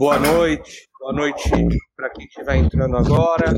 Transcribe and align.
Boa 0.00 0.18
noite, 0.18 0.88
boa 0.98 1.12
noite 1.12 1.50
para 1.94 2.08
quem 2.08 2.24
estiver 2.24 2.56
entrando 2.56 2.96
agora. 2.96 3.52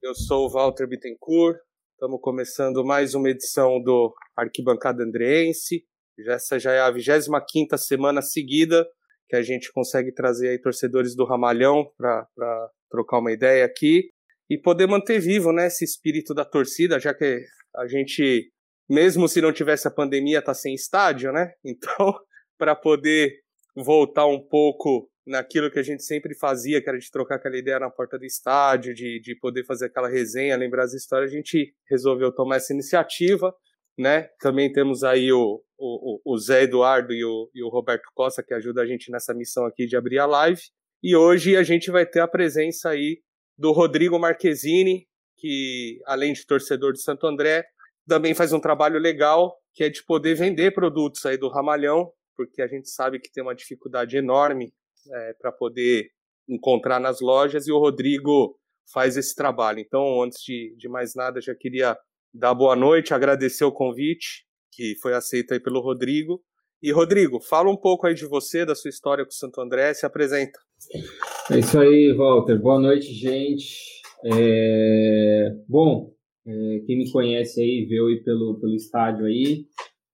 Eu 0.00 0.14
sou 0.14 0.46
o 0.46 0.48
Walter 0.48 0.86
Bittencourt, 0.86 1.58
estamos 1.94 2.20
começando 2.22 2.84
mais 2.84 3.12
uma 3.12 3.28
edição 3.28 3.82
do 3.82 4.14
Arquibancada 4.36 5.02
Andreense. 5.02 5.82
Essa 6.28 6.60
já 6.60 6.70
é 6.70 6.78
a 6.78 6.92
25 6.92 7.76
semana 7.76 8.22
seguida 8.22 8.86
que 9.28 9.34
a 9.34 9.42
gente 9.42 9.72
consegue 9.72 10.14
trazer 10.14 10.50
aí 10.50 10.60
torcedores 10.60 11.16
do 11.16 11.24
Ramalhão 11.24 11.90
para 11.96 12.70
trocar 12.88 13.18
uma 13.18 13.32
ideia 13.32 13.64
aqui 13.64 14.10
e 14.48 14.56
poder 14.56 14.86
manter 14.86 15.18
vivo 15.18 15.52
né, 15.52 15.66
esse 15.66 15.84
espírito 15.84 16.32
da 16.34 16.44
torcida, 16.44 17.00
já 17.00 17.12
que 17.12 17.42
a 17.74 17.88
gente, 17.88 18.52
mesmo 18.88 19.26
se 19.26 19.40
não 19.40 19.52
tivesse 19.52 19.88
a 19.88 19.90
pandemia, 19.90 20.38
está 20.38 20.54
sem 20.54 20.72
estádio, 20.72 21.32
né? 21.32 21.50
Então, 21.66 22.14
para 22.56 22.76
poder 22.76 23.32
voltar 23.74 24.26
um 24.26 24.40
pouco 24.40 25.10
naquilo 25.28 25.70
que 25.70 25.78
a 25.78 25.82
gente 25.82 26.02
sempre 26.02 26.34
fazia, 26.34 26.80
que 26.82 26.88
era 26.88 26.98
de 26.98 27.10
trocar 27.10 27.36
aquela 27.36 27.56
ideia 27.56 27.78
na 27.78 27.90
porta 27.90 28.18
do 28.18 28.24
estádio, 28.24 28.94
de, 28.94 29.20
de 29.20 29.36
poder 29.36 29.64
fazer 29.64 29.86
aquela 29.86 30.08
resenha, 30.08 30.56
lembrar 30.56 30.84
as 30.84 30.94
histórias, 30.94 31.30
a 31.30 31.34
gente 31.34 31.74
resolveu 31.88 32.32
tomar 32.32 32.56
essa 32.56 32.72
iniciativa, 32.72 33.54
né? 33.96 34.28
Também 34.40 34.72
temos 34.72 35.04
aí 35.04 35.30
o, 35.30 35.62
o, 35.78 36.20
o 36.24 36.38
Zé 36.38 36.62
Eduardo 36.62 37.12
e 37.12 37.24
o, 37.24 37.50
e 37.54 37.62
o 37.62 37.68
Roberto 37.68 38.08
Costa, 38.14 38.42
que 38.42 38.54
ajudam 38.54 38.82
a 38.82 38.86
gente 38.86 39.10
nessa 39.10 39.34
missão 39.34 39.66
aqui 39.66 39.86
de 39.86 39.96
abrir 39.96 40.18
a 40.18 40.26
live. 40.26 40.62
E 41.02 41.14
hoje 41.14 41.56
a 41.56 41.62
gente 41.62 41.90
vai 41.90 42.06
ter 42.06 42.20
a 42.20 42.28
presença 42.28 42.88
aí 42.90 43.20
do 43.56 43.70
Rodrigo 43.72 44.18
Marquezini, 44.18 45.06
que 45.36 46.00
além 46.06 46.32
de 46.32 46.46
torcedor 46.46 46.92
de 46.92 47.02
Santo 47.02 47.26
André, 47.26 47.64
também 48.06 48.34
faz 48.34 48.52
um 48.52 48.60
trabalho 48.60 48.98
legal, 48.98 49.54
que 49.74 49.84
é 49.84 49.90
de 49.90 50.02
poder 50.04 50.34
vender 50.34 50.72
produtos 50.72 51.24
aí 51.26 51.36
do 51.36 51.48
Ramalhão, 51.48 52.10
porque 52.36 52.62
a 52.62 52.66
gente 52.66 52.88
sabe 52.88 53.20
que 53.20 53.30
tem 53.30 53.42
uma 53.42 53.54
dificuldade 53.54 54.16
enorme 54.16 54.72
é, 55.12 55.34
para 55.40 55.52
poder 55.52 56.08
encontrar 56.48 56.98
nas 56.98 57.20
lojas 57.20 57.66
e 57.66 57.72
o 57.72 57.78
Rodrigo 57.78 58.58
faz 58.92 59.16
esse 59.16 59.34
trabalho. 59.34 59.80
Então, 59.80 60.22
antes 60.22 60.42
de, 60.42 60.74
de 60.76 60.88
mais 60.88 61.14
nada, 61.14 61.40
já 61.40 61.54
queria 61.54 61.96
dar 62.32 62.54
boa 62.54 62.74
noite, 62.74 63.12
agradecer 63.12 63.64
o 63.64 63.72
convite 63.72 64.46
que 64.72 64.94
foi 65.02 65.12
aceito 65.12 65.52
aí 65.52 65.60
pelo 65.60 65.80
Rodrigo. 65.80 66.40
E 66.80 66.92
Rodrigo, 66.92 67.40
fala 67.40 67.68
um 67.68 67.76
pouco 67.76 68.06
aí 68.06 68.14
de 68.14 68.24
você, 68.24 68.64
da 68.64 68.74
sua 68.74 68.88
história 68.88 69.24
com 69.24 69.30
o 69.30 69.34
Santo 69.34 69.60
André, 69.60 69.92
se 69.92 70.06
apresenta. 70.06 70.58
É 71.50 71.58
isso 71.58 71.78
aí, 71.80 72.14
Walter. 72.16 72.56
Boa 72.60 72.78
noite, 72.78 73.12
gente. 73.12 74.00
É... 74.24 75.52
Bom, 75.68 76.14
é, 76.46 76.78
quem 76.86 76.98
me 76.98 77.10
conhece 77.10 77.60
aí, 77.60 77.84
vê 77.86 77.98
aí 77.98 78.22
pelo, 78.22 78.60
pelo 78.60 78.74
estádio 78.74 79.26
aí, 79.26 79.66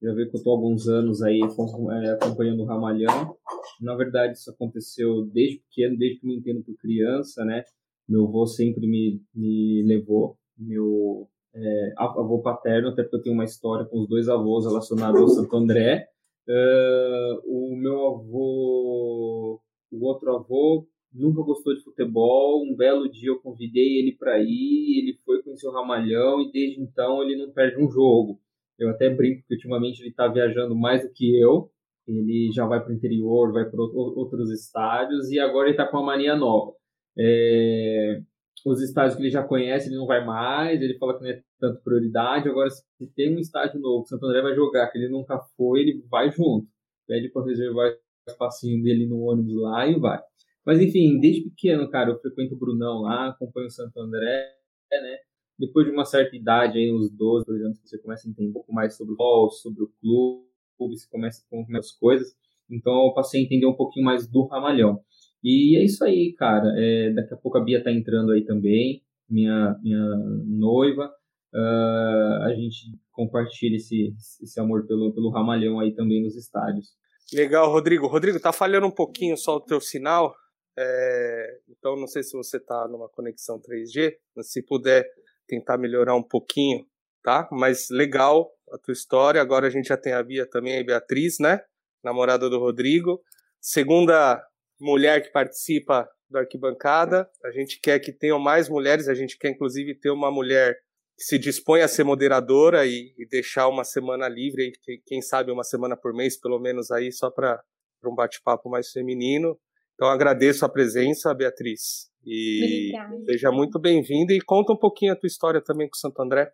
já 0.03 0.12
vê 0.15 0.27
que 0.27 0.34
eu 0.34 0.39
estou 0.39 0.55
há 0.55 0.56
alguns 0.56 0.89
anos 0.89 1.22
aí 1.22 1.41
é, 1.41 2.11
acompanhando 2.11 2.62
o 2.62 2.67
Ramalhão. 2.67 3.37
Na 3.80 3.94
verdade, 3.94 4.34
isso 4.34 4.50
aconteceu 4.50 5.25
desde 5.27 5.61
pequeno, 5.61 5.97
desde 5.97 6.20
que 6.20 6.27
me 6.27 6.36
entendo 6.36 6.62
por 6.62 6.77
criança, 6.77 7.44
né? 7.44 7.64
Meu 8.08 8.27
avô 8.27 8.47
sempre 8.47 8.86
me, 8.86 9.20
me 9.34 9.83
levou, 9.86 10.36
meu 10.58 11.28
é, 11.55 11.92
avô 11.97 12.41
paterno, 12.42 12.89
até 12.89 13.03
porque 13.03 13.16
eu 13.16 13.22
tenho 13.22 13.34
uma 13.34 13.44
história 13.44 13.86
com 13.86 14.00
os 14.00 14.08
dois 14.08 14.28
avós 14.28 14.66
relacionados 14.66 15.20
ao 15.20 15.28
Santo 15.28 15.56
André. 15.56 16.06
Uh, 16.47 17.41
o 17.47 17.77
meu 17.77 18.06
avô, 18.06 19.61
o 19.91 20.06
outro 20.06 20.34
avô, 20.34 20.86
nunca 21.12 21.42
gostou 21.42 21.75
de 21.75 21.83
futebol. 21.83 22.62
Um 22.64 22.75
belo 22.77 23.09
dia 23.09 23.31
eu 23.31 23.41
convidei 23.41 24.00
ele 24.00 24.12
para 24.12 24.38
ir, 24.41 24.99
ele 24.99 25.19
foi 25.25 25.43
conhecer 25.43 25.69
o 25.69 25.72
Ramalhão 25.72 26.43
e 26.43 26.50
desde 26.50 26.82
então 26.82 27.22
ele 27.22 27.37
não 27.37 27.53
perde 27.53 27.82
um 27.82 27.88
jogo. 27.88 28.41
Eu 28.78 28.91
até 28.91 29.09
brinco 29.09 29.47
que 29.47 29.54
ultimamente 29.54 30.00
ele 30.00 30.10
está 30.10 30.26
viajando 30.26 30.75
mais 30.75 31.03
do 31.03 31.12
que 31.12 31.41
eu. 31.41 31.70
Ele 32.06 32.50
já 32.53 32.66
vai 32.66 32.82
para 32.82 32.92
o 32.92 32.94
interior, 32.94 33.53
vai 33.53 33.65
para 33.65 33.81
outros 33.81 34.50
estádios 34.50 35.31
e 35.31 35.38
agora 35.38 35.69
ele 35.69 35.76
está 35.76 35.87
com 35.87 35.97
uma 35.97 36.06
mania 36.06 36.37
nova. 36.37 36.72
É, 37.19 38.20
os 38.65 38.81
estádios 38.82 39.15
que 39.16 39.22
ele 39.22 39.31
já 39.31 39.42
conhece, 39.42 39.88
ele 39.88 39.97
não 39.97 40.06
vai 40.06 40.25
mais, 40.25 40.81
ele 40.81 40.98
fala 40.98 41.16
que 41.16 41.25
não 41.25 41.31
é 41.31 41.43
tanto 41.59 41.82
prioridade. 41.82 42.48
Agora, 42.48 42.70
se 42.70 42.82
tem 43.14 43.34
um 43.34 43.38
estádio 43.38 43.81
novo 43.81 44.03
o 44.03 44.06
Santo 44.06 44.26
André 44.26 44.43
vai 44.43 44.54
jogar, 44.54 44.88
que 44.91 44.98
ele 44.98 45.09
nunca 45.09 45.38
foi, 45.56 45.81
ele 45.81 46.04
vai 46.10 46.31
junto. 46.31 46.66
Pede 47.06 47.31
para 47.31 47.44
reservar 47.44 47.93
o 47.93 48.31
espacinho 48.31 48.82
dele 48.82 49.06
no 49.06 49.20
ônibus 49.20 49.54
lá 49.56 49.87
e 49.87 49.98
vai. 49.98 50.20
Mas 50.64 50.81
enfim, 50.81 51.20
desde 51.20 51.43
pequeno, 51.50 51.91
cara, 51.91 52.10
eu 52.10 52.19
frequento 52.20 52.54
o 52.54 52.59
Brunão 52.59 53.03
lá, 53.03 53.28
acompanho 53.28 53.66
o 53.66 53.70
Santo 53.70 53.98
André, 54.00 54.54
né? 54.91 55.19
Depois 55.59 55.87
de 55.87 55.93
uma 55.93 56.04
certa 56.04 56.34
idade, 56.34 56.78
aí, 56.78 56.93
uns 56.93 57.10
12, 57.10 57.44
por 57.44 57.54
exemplo, 57.54 57.78
você 57.84 57.98
começa 57.98 58.26
a 58.26 58.31
entender 58.31 58.48
um 58.48 58.53
pouco 58.53 58.72
mais 58.72 58.97
sobre 58.97 59.12
o 59.12 59.16
futebol, 59.16 59.50
sobre 59.50 59.84
o 59.84 59.93
clube, 60.00 60.48
você 60.79 61.07
começa 61.11 61.43
a 61.43 61.49
comer 61.49 61.79
as 61.79 61.93
coisas. 61.93 62.35
Então 62.71 63.07
eu 63.07 63.15
passei 63.15 63.41
a 63.41 63.45
entender 63.45 63.67
um 63.67 63.77
pouquinho 63.77 64.07
mais 64.07 64.27
do 64.27 64.47
Ramalhão. 64.47 65.01
E 65.43 65.79
é 65.79 65.85
isso 65.85 66.03
aí, 66.05 66.33
cara. 66.33 66.73
É, 66.77 67.12
daqui 67.12 67.35
a 67.35 67.37
pouco 67.37 67.59
a 67.59 67.65
Bia 67.65 67.83
tá 67.83 67.93
entrando 67.93 68.33
aí 68.33 68.45
também, 68.45 69.03
minha, 69.29 69.79
minha 69.83 70.05
noiva. 70.47 71.12
Uh, 71.55 72.43
a 72.43 72.55
gente 72.55 72.99
compartilha 73.12 73.77
esse, 73.77 74.12
esse 74.43 74.59
amor 74.59 74.87
pelo, 74.87 75.15
pelo 75.15 75.31
Ramalhão 75.31 75.79
aí 75.79 75.95
também 75.95 76.23
nos 76.23 76.35
estádios. 76.35 76.89
Legal, 77.33 77.71
Rodrigo. 77.71 78.06
Rodrigo, 78.06 78.41
tá 78.41 78.53
falhando 78.53 78.87
um 78.87 78.91
pouquinho 78.91 79.37
só 79.37 79.56
o 79.56 79.61
teu 79.61 79.81
sinal. 79.81 80.35
É, 80.77 81.61
então 81.69 81.97
não 81.97 82.06
sei 82.06 82.23
se 82.23 82.37
você 82.37 82.59
tá 82.59 82.89
numa 82.89 83.09
conexão 83.09 83.61
3G, 83.61 84.15
mas 84.35 84.51
se 84.51 84.62
puder 84.62 85.06
tentar 85.47 85.79
melhorar 85.79 86.17
um 86.17 86.23
pouquinho, 86.23 86.85
tá? 87.23 87.49
Mas 87.53 87.89
legal 87.91 88.51
a 88.75 88.79
tua 88.79 88.93
história. 88.93 89.41
Agora 89.41 89.67
a 89.67 89.71
gente 89.71 89.89
já 89.89 89.97
tem 89.97 90.12
a 90.12 90.23
Bia 90.23 90.47
também, 90.49 90.79
a 90.79 90.85
Beatriz, 90.85 91.39
né? 91.39 91.61
Namorada 92.03 92.51
do 92.51 92.59
Rodrigo. 92.59 93.23
Segunda 93.61 94.45
mulher 94.81 95.23
que 95.23 95.31
participa 95.31 96.09
da 96.29 96.41
arquibancada. 96.41 97.29
A 97.45 97.51
gente 97.51 97.81
quer 97.81 97.99
que 98.01 98.12
tenham 98.12 98.39
mais 98.39 98.69
mulheres, 98.69 99.09
a 99.09 99.15
gente 99.15 99.39
quer 99.39 99.51
inclusive 99.51 99.95
ter 99.95 100.11
uma 100.11 100.31
mulher 100.31 100.77
que 101.17 101.25
se 101.25 101.39
dispõe 101.39 101.81
a 101.81 101.89
ser 101.89 102.03
moderadora 102.03 102.85
e, 102.85 103.15
e 103.17 103.27
deixar 103.27 103.69
uma 103.69 103.85
semana 103.85 104.29
livre, 104.29 104.73
quem 105.06 105.23
sabe 105.23 105.53
uma 105.53 105.62
semana 105.62 105.97
por 105.97 106.12
mês, 106.12 106.39
pelo 106.39 106.59
menos 106.59 106.91
aí, 106.91 107.12
só 107.12 107.31
para 107.31 107.62
um 108.05 108.15
bate-papo 108.15 108.69
mais 108.69 108.91
feminino. 108.91 109.56
Então 109.95 110.09
agradeço 110.09 110.65
a 110.65 110.69
presença, 110.69 111.33
Beatriz. 111.33 112.11
E 112.27 112.91
Obrigada. 112.93 113.25
seja 113.27 113.53
muito 113.53 113.79
bem-vinda 113.79 114.33
e 114.33 114.41
conta 114.41 114.73
um 114.73 114.77
pouquinho 114.77 115.12
a 115.12 115.17
tua 115.17 115.29
história 115.29 115.61
também 115.61 115.89
com 115.89 115.95
o 115.95 115.99
Santo 115.99 116.21
André. 116.21 116.51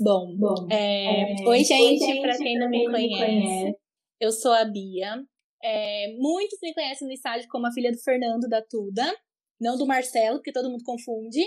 Bom, 0.00 0.36
Bom 0.36 0.68
é, 0.70 1.32
é, 1.32 1.48
oi 1.48 1.64
gente, 1.64 1.98
gente 1.98 2.20
para 2.20 2.36
quem 2.36 2.58
não 2.58 2.68
me 2.68 2.84
conhece, 2.86 3.18
conhece, 3.18 3.78
eu 4.20 4.30
sou 4.30 4.52
a 4.52 4.64
Bia. 4.64 5.24
É, 5.62 6.14
muitos 6.18 6.58
me 6.62 6.72
conhecem 6.72 7.06
no 7.06 7.12
estádio 7.12 7.48
como 7.48 7.66
a 7.66 7.72
filha 7.72 7.90
do 7.90 7.98
Fernando 7.98 8.48
da 8.48 8.62
Tuda, 8.62 9.04
não 9.60 9.76
do 9.76 9.86
Marcelo, 9.86 10.36
porque 10.38 10.52
todo 10.52 10.70
mundo 10.70 10.84
confunde. 10.84 11.40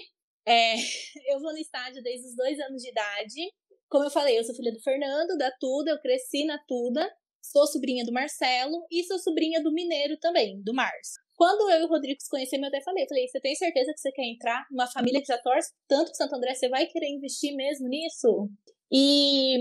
É, 0.46 0.76
eu 1.32 1.40
vou 1.40 1.54
no 1.54 1.58
estádio 1.58 2.04
desde 2.04 2.28
os 2.28 2.36
dois 2.36 2.60
anos 2.60 2.82
de 2.82 2.90
idade. 2.90 3.54
Como 3.90 4.04
eu 4.04 4.12
falei, 4.12 4.38
eu 4.38 4.44
sou 4.44 4.56
filha 4.56 4.72
do 4.72 4.82
Fernando, 4.82 5.38
da 5.38 5.52
Tuda, 5.52 5.92
eu 5.92 6.02
cresci 6.02 6.46
na 6.46 6.58
Tuda, 6.68 7.10
sou 7.42 7.66
sobrinha 7.68 8.04
do 8.04 8.12
Marcelo 8.12 8.86
e 8.92 9.04
sou 9.04 9.18
sobrinha 9.20 9.62
do 9.64 9.72
Mineiro 9.72 10.18
também, 10.18 10.62
do 10.62 10.74
Márcio. 10.74 11.22
Quando 11.42 11.72
eu 11.72 11.80
e 11.80 11.84
o 11.86 11.88
Rodrigo 11.88 12.22
se 12.22 12.30
conhecemos, 12.30 12.66
eu 12.66 12.68
até 12.68 12.84
falei, 12.84 13.08
falei, 13.08 13.28
você 13.28 13.42
tem 13.42 13.56
certeza 13.56 13.92
que 13.92 14.00
você 14.00 14.12
quer 14.12 14.26
entrar 14.26 14.64
numa 14.70 14.86
família 14.86 15.20
que 15.20 15.26
já 15.26 15.40
torce 15.40 15.74
tanto 15.88 16.12
que 16.12 16.18
Santo 16.18 16.36
André, 16.36 16.54
você 16.54 16.70
vai 16.70 16.86
querer 16.86 17.08
investir 17.08 17.56
mesmo 17.56 17.88
nisso? 17.88 18.48
E 18.92 19.58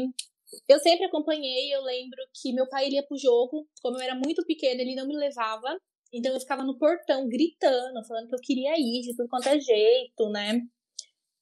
eu 0.69 0.79
sempre 0.79 1.07
acompanhei, 1.07 1.75
eu 1.75 1.81
lembro 1.81 2.19
que 2.35 2.53
meu 2.53 2.69
pai 2.69 2.91
ia 2.91 3.03
pro 3.03 3.17
jogo, 3.17 3.67
como 3.81 3.97
eu 3.97 4.03
era 4.03 4.15
muito 4.15 4.45
pequena, 4.45 4.83
ele 4.83 4.95
não 4.95 5.07
me 5.07 5.17
levava, 5.17 5.75
então 6.13 6.35
eu 6.35 6.41
ficava 6.41 6.63
no 6.63 6.77
portão 6.77 7.27
gritando, 7.27 8.07
falando 8.07 8.29
que 8.29 8.35
eu 8.35 8.41
queria 8.43 8.75
ir 8.77 9.01
de 9.01 9.17
tudo 9.17 9.31
quanto 9.31 9.49
é 9.49 9.59
jeito, 9.59 10.29
né? 10.29 10.61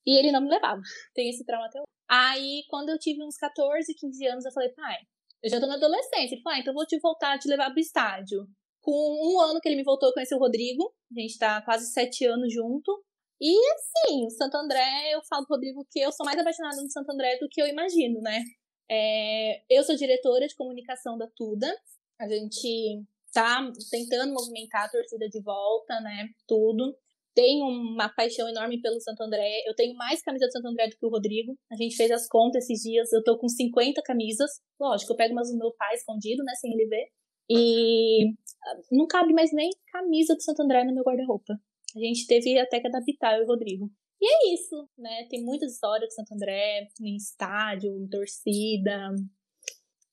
E 0.07 0.21
ele 0.21 0.31
não 0.31 0.41
me 0.41 0.51
levava. 0.51 0.81
Tem 1.17 1.29
esse 1.31 1.45
trauma 1.45 1.67
até 1.67 1.81
hoje. 1.81 1.89
Aí, 2.09 2.63
quando 2.71 2.91
eu 2.91 2.99
tive 3.01 3.25
uns 3.25 3.37
14, 3.37 3.93
15 3.93 4.27
anos, 4.29 4.45
eu 4.45 4.53
falei, 4.53 4.69
pai, 4.69 4.99
eu 5.43 5.51
já 5.51 5.59
tô 5.59 5.67
na 5.67 5.75
adolescência. 5.75 6.37
Ele 6.37 6.43
falou, 6.43 6.57
ah, 6.57 6.61
então 6.61 6.71
eu 6.71 6.77
vou 6.77 6.87
te 6.87 6.97
voltar 7.01 7.35
a 7.35 7.39
te 7.41 7.49
levar 7.49 7.73
pro 7.73 7.81
estádio. 7.81 8.47
Com 8.89 9.35
um 9.35 9.39
ano 9.39 9.61
que 9.61 9.69
ele 9.69 9.77
me 9.77 9.85
voltou, 9.85 10.09
eu 10.09 10.15
conheci 10.15 10.35
o 10.35 10.39
Rodrigo. 10.39 10.91
A 11.15 11.21
gente 11.21 11.39
tá 11.39 11.61
quase 11.61 11.93
sete 11.93 12.25
anos 12.25 12.51
junto. 12.51 13.05
E 13.39 13.55
assim, 13.75 14.25
o 14.25 14.31
Santo 14.31 14.57
André, 14.57 15.13
eu 15.13 15.21
falo 15.29 15.45
pro 15.45 15.57
Rodrigo 15.57 15.87
que 15.91 16.01
eu 16.01 16.11
sou 16.11 16.25
mais 16.25 16.39
apaixonada 16.39 16.81
no 16.81 16.91
Santo 16.91 17.13
André 17.13 17.37
do 17.37 17.51
que 17.51 17.61
eu 17.61 17.67
imagino, 17.67 18.23
né? 18.23 18.43
É, 18.91 19.61
eu 19.69 19.85
sou 19.85 19.95
diretora 19.95 20.49
de 20.49 20.55
comunicação 20.55 21.19
da 21.19 21.29
Tuda. 21.37 21.71
A 22.19 22.27
gente 22.27 23.05
tá 23.31 23.71
tentando 23.91 24.33
movimentar 24.33 24.87
a 24.87 24.89
torcida 24.89 25.29
de 25.29 25.43
volta, 25.43 26.01
né? 26.01 26.31
Tudo. 26.47 26.97
Tenho 27.35 27.67
uma 27.67 28.09
paixão 28.09 28.49
enorme 28.49 28.81
pelo 28.81 28.99
Santo 29.03 29.23
André. 29.23 29.65
Eu 29.67 29.75
tenho 29.75 29.95
mais 29.97 30.23
camisas 30.23 30.49
do 30.49 30.53
Santo 30.53 30.69
André 30.69 30.89
do 30.89 30.97
que 30.97 31.05
o 31.05 31.11
Rodrigo. 31.11 31.59
A 31.71 31.77
gente 31.77 31.95
fez 31.95 32.11
as 32.11 32.27
contas 32.27 32.65
esses 32.65 32.81
dias. 32.81 33.13
Eu 33.13 33.23
tô 33.23 33.37
com 33.37 33.51
50 33.51 34.01
camisas. 34.03 34.51
Lógico, 34.81 35.13
eu 35.13 35.17
pego 35.19 35.35
umas 35.35 35.51
do 35.51 35.59
meu 35.59 35.75
pai 35.77 35.95
escondido, 35.95 36.43
né? 36.43 36.55
Sem 36.55 36.73
ele 36.73 36.89
ver. 36.89 37.18
E 37.51 38.29
ah, 38.65 38.81
não 38.93 39.07
cabe 39.07 39.33
mais 39.33 39.53
nem 39.53 39.71
camisa 39.93 40.35
do 40.35 40.43
Santo 40.43 40.63
André 40.63 40.85
no 40.85 40.95
meu 40.95 41.05
guarda-roupa. 41.05 41.55
A 41.97 41.99
gente 41.99 42.27
teve 42.27 42.59
até 42.59 42.81
que 42.81 42.87
adaptar, 42.87 43.37
eu 43.37 43.43
e 43.43 43.45
o 43.45 43.49
Rodrigo. 43.49 43.91
E 44.21 44.27
é 44.27 44.55
isso, 44.55 44.89
né? 44.99 45.27
Tem 45.31 45.45
muitas 45.45 45.73
histórias 45.73 46.09
de 46.09 46.15
Santo 46.15 46.35
André, 46.35 46.89
em 47.01 47.17
estádio, 47.17 47.91
em 47.97 48.09
torcida. 48.09 49.15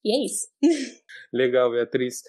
E 0.04 0.16
é 0.16 0.24
isso. 0.24 0.48
Legal, 1.34 1.72
Beatriz. 1.72 2.22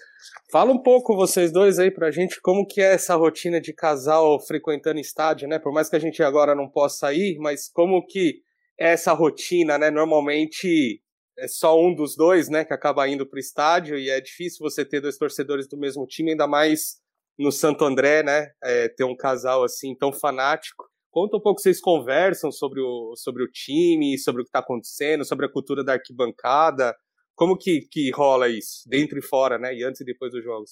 Fala 0.51 0.73
um 0.73 0.81
pouco 0.81 1.15
vocês 1.15 1.51
dois 1.51 1.77
aí 1.77 1.91
pra 1.91 2.09
gente 2.09 2.41
como 2.41 2.65
que 2.65 2.81
é 2.81 2.95
essa 2.95 3.15
rotina 3.15 3.61
de 3.61 3.71
casal 3.71 4.39
frequentando 4.39 4.99
estádio, 4.99 5.47
né? 5.47 5.59
Por 5.59 5.71
mais 5.71 5.87
que 5.87 5.95
a 5.95 5.99
gente 5.99 6.23
agora 6.23 6.55
não 6.55 6.67
possa 6.67 7.13
ir, 7.13 7.37
mas 7.37 7.69
como 7.69 8.03
que 8.03 8.41
é 8.79 8.93
essa 8.93 9.13
rotina, 9.13 9.77
né? 9.77 9.91
Normalmente 9.91 11.01
é 11.37 11.47
só 11.47 11.79
um 11.79 11.93
dos 11.93 12.15
dois, 12.15 12.49
né, 12.49 12.65
que 12.65 12.73
acaba 12.73 13.07
indo 13.07 13.25
pro 13.25 13.39
estádio 13.39 13.97
e 13.97 14.09
é 14.09 14.19
difícil 14.19 14.59
você 14.59 14.83
ter 14.83 15.01
dois 15.01 15.17
torcedores 15.17 15.67
do 15.67 15.77
mesmo 15.77 16.05
time, 16.05 16.31
ainda 16.31 16.47
mais 16.47 16.97
no 17.37 17.51
Santo 17.51 17.85
André, 17.85 18.23
né? 18.23 18.49
É, 18.63 18.89
ter 18.89 19.03
um 19.03 19.15
casal 19.15 19.63
assim 19.63 19.95
tão 19.95 20.11
fanático. 20.11 20.85
Conta 21.11 21.37
um 21.37 21.39
pouco, 21.39 21.61
vocês 21.61 21.79
conversam 21.79 22.51
sobre 22.51 22.81
o, 22.81 23.13
sobre 23.15 23.43
o 23.43 23.47
time, 23.47 24.17
sobre 24.17 24.41
o 24.41 24.45
que 24.45 24.49
está 24.49 24.59
acontecendo, 24.59 25.25
sobre 25.25 25.45
a 25.45 25.51
cultura 25.51 25.83
da 25.83 25.93
arquibancada. 25.93 26.95
Como 27.35 27.55
que, 27.55 27.81
que 27.91 28.09
rola 28.11 28.49
isso, 28.49 28.81
dentro 28.87 29.19
e 29.19 29.21
fora, 29.21 29.59
né? 29.59 29.73
E 29.75 29.83
antes 29.83 30.01
e 30.01 30.05
depois 30.05 30.31
dos 30.31 30.43
jogos? 30.43 30.71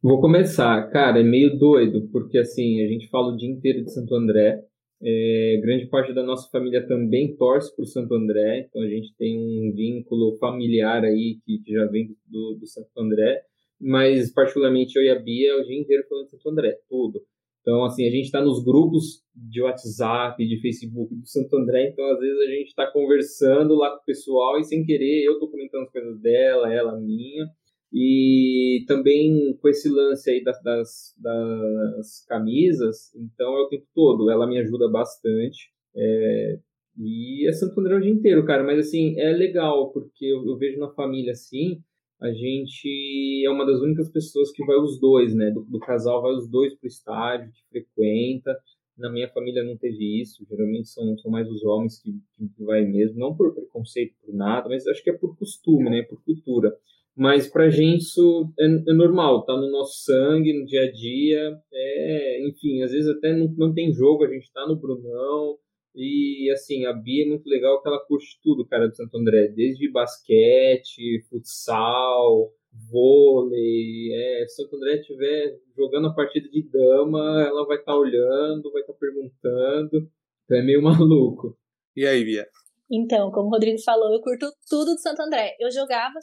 Vou 0.00 0.20
começar. 0.20 0.88
Cara, 0.90 1.18
é 1.18 1.24
meio 1.24 1.58
doido, 1.58 2.08
porque 2.12 2.38
assim, 2.38 2.84
a 2.84 2.88
gente 2.88 3.08
fala 3.08 3.32
o 3.32 3.36
dia 3.36 3.50
inteiro 3.50 3.84
de 3.84 3.92
Santo 3.92 4.14
André. 4.14 4.60
É, 5.00 5.60
grande 5.62 5.86
parte 5.86 6.12
da 6.12 6.24
nossa 6.24 6.50
família 6.50 6.84
também 6.86 7.36
torce 7.36 7.74
para 7.74 7.84
o 7.84 7.86
Santo 7.86 8.14
André, 8.14 8.66
então 8.68 8.82
a 8.82 8.88
gente 8.88 9.14
tem 9.16 9.38
um 9.38 9.72
vínculo 9.72 10.36
familiar 10.38 11.04
aí 11.04 11.38
que, 11.44 11.58
que 11.58 11.72
já 11.72 11.86
vem 11.86 12.16
do, 12.26 12.56
do 12.58 12.66
Santo 12.66 12.90
André, 12.96 13.42
mas 13.80 14.32
particularmente 14.32 14.96
eu 14.96 15.04
e 15.04 15.10
a 15.10 15.18
Bia 15.18 15.56
o 15.56 15.64
dia 15.64 15.78
inteiro 15.78 16.04
falando 16.08 16.24
de 16.24 16.30
Santo 16.32 16.50
André, 16.50 16.78
tudo. 16.88 17.20
Então, 17.60 17.84
assim, 17.84 18.06
a 18.08 18.10
gente 18.10 18.24
está 18.24 18.40
nos 18.40 18.64
grupos 18.64 19.22
de 19.34 19.62
WhatsApp, 19.62 20.44
de 20.44 20.60
Facebook 20.60 21.14
do 21.14 21.26
Santo 21.28 21.54
André, 21.56 21.90
então 21.90 22.04
às 22.10 22.18
vezes 22.18 22.40
a 22.40 22.50
gente 22.50 22.68
está 22.68 22.90
conversando 22.90 23.76
lá 23.76 23.90
com 23.90 24.02
o 24.02 24.04
pessoal 24.04 24.58
e 24.58 24.64
sem 24.64 24.84
querer 24.84 25.24
eu 25.24 25.34
estou 25.34 25.48
comentando 25.48 25.82
as 25.82 25.92
coisas 25.92 26.20
dela, 26.20 26.72
ela 26.72 26.98
minha. 26.98 27.46
E 27.92 28.84
também 28.86 29.56
com 29.60 29.68
esse 29.68 29.88
lance 29.88 30.30
aí 30.30 30.44
das, 30.44 30.62
das, 30.62 31.14
das 31.18 32.24
camisas, 32.26 33.14
então 33.14 33.56
é 33.56 33.62
o 33.62 33.68
tempo 33.68 33.86
todo, 33.94 34.30
ela 34.30 34.46
me 34.46 34.58
ajuda 34.58 34.88
bastante. 34.90 35.70
É, 35.96 36.58
e 36.98 37.48
é 37.48 37.52
Santo 37.52 37.80
André 37.80 37.96
o 37.96 38.00
dia 38.00 38.10
inteiro, 38.10 38.44
cara, 38.44 38.62
mas 38.62 38.78
assim, 38.78 39.18
é 39.18 39.32
legal, 39.32 39.90
porque 39.92 40.26
eu, 40.26 40.44
eu 40.46 40.58
vejo 40.58 40.78
na 40.78 40.90
família 40.90 41.32
assim, 41.32 41.82
a 42.20 42.32
gente 42.32 43.44
é 43.44 43.50
uma 43.50 43.64
das 43.64 43.80
únicas 43.80 44.10
pessoas 44.10 44.50
que 44.50 44.64
vai 44.64 44.76
os 44.76 44.98
dois, 44.98 45.34
né? 45.34 45.50
Do, 45.52 45.62
do 45.62 45.78
casal 45.78 46.20
vai 46.20 46.32
os 46.32 46.48
dois 46.48 46.74
pro 46.74 46.88
estádio, 46.88 47.52
que 47.52 47.62
frequenta. 47.70 48.58
Na 48.96 49.08
minha 49.08 49.28
família 49.28 49.62
não 49.62 49.76
teve 49.76 50.20
isso. 50.20 50.44
Geralmente 50.50 50.88
são, 50.88 51.16
são 51.18 51.30
mais 51.30 51.48
os 51.48 51.62
homens 51.64 52.02
que, 52.02 52.10
que 52.36 52.64
vai 52.64 52.84
mesmo, 52.84 53.20
não 53.20 53.36
por 53.36 53.54
preconceito, 53.54 54.14
por 54.20 54.34
nada, 54.34 54.68
mas 54.68 54.84
acho 54.88 55.02
que 55.04 55.10
é 55.10 55.12
por 55.12 55.36
costume, 55.36 55.88
né? 55.88 56.02
Por 56.02 56.20
cultura. 56.24 56.76
Mas 57.18 57.48
pra 57.48 57.68
gente 57.68 58.02
isso 58.02 58.52
é, 58.56 58.64
é 58.64 58.94
normal, 58.94 59.44
tá 59.44 59.52
no 59.56 59.68
nosso 59.72 60.04
sangue, 60.04 60.56
no 60.56 60.64
dia 60.64 60.82
a 60.82 60.92
dia. 60.92 61.58
É, 61.72 62.48
enfim, 62.48 62.80
às 62.82 62.92
vezes 62.92 63.10
até 63.10 63.34
não, 63.34 63.52
não 63.58 63.74
tem 63.74 63.92
jogo, 63.92 64.24
a 64.24 64.32
gente 64.32 64.52
tá 64.52 64.64
no 64.68 64.76
Brunão, 64.76 65.58
e 66.00 66.48
assim, 66.52 66.86
a 66.86 66.92
Bia 66.92 67.24
é 67.24 67.28
muito 67.28 67.44
legal 67.48 67.82
que 67.82 67.88
ela 67.88 67.98
curte 68.06 68.38
tudo, 68.40 68.64
cara, 68.64 68.86
do 68.86 68.94
Santo 68.94 69.16
André, 69.16 69.48
desde 69.48 69.90
basquete, 69.90 71.24
futsal, 71.28 72.52
vôlei. 72.88 74.12
É, 74.12 74.46
se 74.46 74.62
Santo 74.62 74.76
André 74.76 75.00
estiver 75.00 75.58
jogando 75.76 76.06
a 76.06 76.14
partida 76.14 76.48
de 76.48 76.62
dama, 76.70 77.42
ela 77.42 77.66
vai 77.66 77.78
estar 77.78 77.94
tá 77.94 77.98
olhando, 77.98 78.70
vai 78.70 78.82
estar 78.82 78.92
tá 78.92 78.98
perguntando. 79.00 80.08
Então 80.44 80.56
é 80.56 80.62
meio 80.62 80.80
maluco. 80.86 81.58
E 81.96 82.06
aí, 82.06 82.24
Bia? 82.24 82.46
Então, 82.88 83.32
como 83.32 83.48
o 83.48 83.50
Rodrigo 83.50 83.78
falou, 83.82 84.12
eu 84.14 84.20
curto 84.20 84.46
tudo 84.70 84.94
do 84.94 85.00
Santo 85.00 85.20
André. 85.20 85.56
Eu 85.58 85.68
jogava 85.68 86.14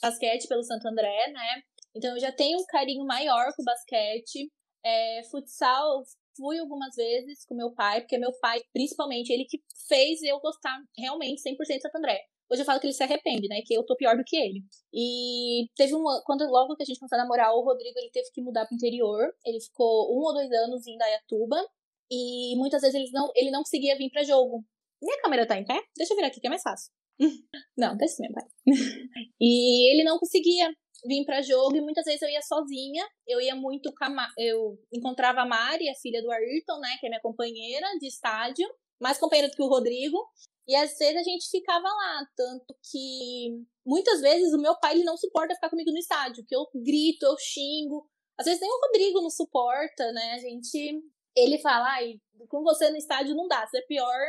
basquete 0.00 0.48
pelo 0.48 0.62
Santo 0.62 0.86
André, 0.88 1.30
né? 1.32 1.62
Então 1.94 2.14
eu 2.14 2.20
já 2.20 2.32
tenho 2.32 2.58
um 2.58 2.66
carinho 2.66 3.04
maior 3.04 3.52
com 3.54 3.62
o 3.62 3.64
basquete. 3.64 4.50
É, 4.84 5.22
futsal, 5.30 6.02
fui 6.36 6.58
algumas 6.58 6.94
vezes 6.94 7.44
com 7.46 7.54
meu 7.54 7.72
pai, 7.72 8.00
porque 8.00 8.18
meu 8.18 8.32
pai, 8.38 8.60
principalmente, 8.72 9.30
ele 9.32 9.46
que 9.46 9.58
fez 9.88 10.22
eu 10.22 10.38
gostar 10.40 10.76
realmente 10.98 11.42
100% 11.42 11.56
de 11.56 11.80
Santo 11.80 11.96
André. 11.96 12.20
Hoje 12.50 12.60
eu 12.60 12.66
falo 12.66 12.78
que 12.78 12.86
ele 12.86 12.92
se 12.92 13.02
arrepende, 13.02 13.48
né? 13.48 13.62
Que 13.64 13.74
eu 13.74 13.84
tô 13.84 13.96
pior 13.96 14.16
do 14.16 14.24
que 14.24 14.36
ele. 14.36 14.62
E 14.92 15.66
teve 15.76 15.94
uma. 15.94 16.22
Quando 16.24 16.44
logo 16.44 16.76
que 16.76 16.82
a 16.82 16.86
gente 16.86 16.98
começou 16.98 17.18
a 17.18 17.22
namorar, 17.22 17.54
o 17.54 17.64
Rodrigo 17.64 17.98
ele 17.98 18.10
teve 18.10 18.30
que 18.32 18.42
mudar 18.42 18.66
pro 18.66 18.74
interior. 18.74 19.32
Ele 19.44 19.60
ficou 19.60 20.14
um 20.14 20.20
ou 20.22 20.34
dois 20.34 20.52
anos 20.52 20.86
em 20.86 20.96
Dayatuba. 20.98 21.56
E 22.10 22.54
muitas 22.56 22.82
vezes 22.82 22.94
ele 22.94 23.10
não, 23.12 23.30
ele 23.34 23.50
não 23.50 23.60
conseguia 23.60 23.96
vir 23.96 24.10
para 24.10 24.22
jogo. 24.22 24.62
Minha 25.02 25.20
câmera 25.22 25.46
tá 25.46 25.58
em 25.58 25.64
pé? 25.64 25.80
Deixa 25.96 26.12
eu 26.12 26.16
virar 26.16 26.28
aqui 26.28 26.40
que 26.40 26.46
é 26.46 26.50
mais 26.50 26.62
fácil. 26.62 26.92
não, 27.76 27.96
assim 28.02 28.22
mesmo, 28.22 28.34
pai. 28.34 28.44
e 29.40 29.92
ele 29.92 30.04
não 30.04 30.18
conseguia 30.18 30.70
vim 31.06 31.24
para 31.24 31.42
jogo 31.42 31.76
e 31.76 31.80
muitas 31.80 32.04
vezes 32.04 32.22
eu 32.22 32.28
ia 32.28 32.42
sozinha. 32.42 33.06
Eu 33.26 33.40
ia 33.40 33.54
muito 33.54 33.92
eu 34.38 34.78
encontrava 34.92 35.42
a 35.42 35.46
Mari, 35.46 35.88
a 35.88 35.94
filha 35.94 36.22
do 36.22 36.30
Ayrton, 36.30 36.78
né, 36.80 36.96
que 36.98 37.06
é 37.06 37.08
minha 37.08 37.20
companheira 37.20 37.86
de 38.00 38.06
estádio, 38.06 38.66
mais 39.00 39.18
companheira 39.18 39.48
do 39.48 39.56
que 39.56 39.62
o 39.62 39.68
Rodrigo. 39.68 40.18
E 40.66 40.74
às 40.74 40.96
vezes 40.96 41.16
a 41.16 41.22
gente 41.22 41.50
ficava 41.50 41.86
lá, 41.86 42.26
tanto 42.34 42.74
que 42.90 43.50
muitas 43.86 44.22
vezes 44.22 44.52
o 44.54 44.60
meu 44.60 44.78
pai 44.80 44.94
ele 44.94 45.04
não 45.04 45.16
suporta 45.16 45.54
ficar 45.54 45.68
comigo 45.68 45.90
no 45.90 45.98
estádio, 45.98 46.44
que 46.46 46.56
eu 46.56 46.66
grito, 46.74 47.26
eu 47.26 47.36
xingo. 47.38 48.08
Às 48.38 48.46
vezes 48.46 48.60
nem 48.60 48.70
o 48.70 48.80
Rodrigo 48.80 49.20
não 49.20 49.30
suporta, 49.30 50.10
né? 50.12 50.32
A 50.32 50.38
gente 50.38 51.02
ele 51.36 51.58
fala, 51.58 51.84
ai, 51.94 52.14
com 52.48 52.62
você 52.62 52.88
no 52.90 52.96
estádio 52.96 53.34
não 53.34 53.46
dá, 53.46 53.66
você 53.66 53.78
é 53.78 53.86
pior 53.86 54.20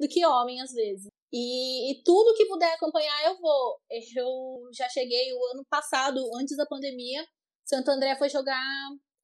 do 0.00 0.08
que 0.08 0.26
homem 0.26 0.60
às 0.60 0.72
vezes. 0.72 1.06
E, 1.36 1.92
e, 1.92 2.02
tudo 2.02 2.34
que 2.34 2.46
puder 2.46 2.72
acompanhar, 2.72 3.26
eu 3.26 3.38
vou. 3.38 3.78
Eu 3.90 4.70
já 4.72 4.88
cheguei 4.88 5.34
o 5.34 5.46
ano 5.52 5.66
passado, 5.68 6.18
antes 6.40 6.56
da 6.56 6.64
pandemia. 6.64 7.22
Santo 7.62 7.90
André 7.90 8.16
foi 8.16 8.30
jogar. 8.30 8.58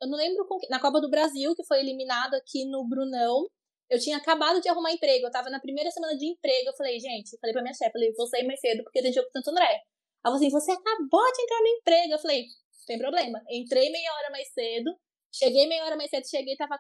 Eu 0.02 0.08
não 0.10 0.18
lembro 0.18 0.46
com, 0.46 0.58
na 0.68 0.78
Copa 0.78 1.00
do 1.00 1.08
Brasil, 1.08 1.54
que 1.54 1.64
foi 1.64 1.80
eliminado 1.80 2.34
aqui 2.34 2.66
no 2.66 2.86
Brunão. 2.86 3.48
Eu 3.88 3.98
tinha 3.98 4.18
acabado 4.18 4.60
de 4.60 4.68
arrumar 4.68 4.92
emprego. 4.92 5.24
Eu 5.26 5.30
tava 5.30 5.48
na 5.48 5.58
primeira 5.58 5.90
semana 5.90 6.14
de 6.14 6.26
emprego. 6.26 6.68
Eu 6.68 6.76
falei, 6.76 7.00
gente, 7.00 7.38
falei 7.40 7.54
pra 7.54 7.62
minha 7.62 7.72
chefe, 7.72 7.92
falei, 7.92 8.12
vou 8.12 8.26
sair 8.26 8.46
mais 8.46 8.60
cedo 8.60 8.82
porque 8.84 9.00
tem 9.00 9.12
jogo 9.12 9.28
com 9.32 9.38
Santo 9.38 9.50
André. 9.52 9.72
Ela 9.72 9.80
falou 10.22 10.36
assim: 10.36 10.50
você 10.50 10.72
acabou 10.72 11.32
de 11.32 11.42
entrar 11.42 11.60
no 11.60 11.68
emprego. 11.68 12.12
Eu 12.12 12.18
falei, 12.18 12.44
sem 12.84 12.98
problema. 12.98 13.40
Entrei 13.48 13.90
meia 13.90 14.12
hora 14.12 14.30
mais 14.30 14.52
cedo. 14.52 14.90
Cheguei 15.32 15.66
meia 15.66 15.86
hora 15.86 15.96
mais 15.96 16.10
cedo, 16.10 16.28
cheguei, 16.28 16.54
tava, 16.56 16.78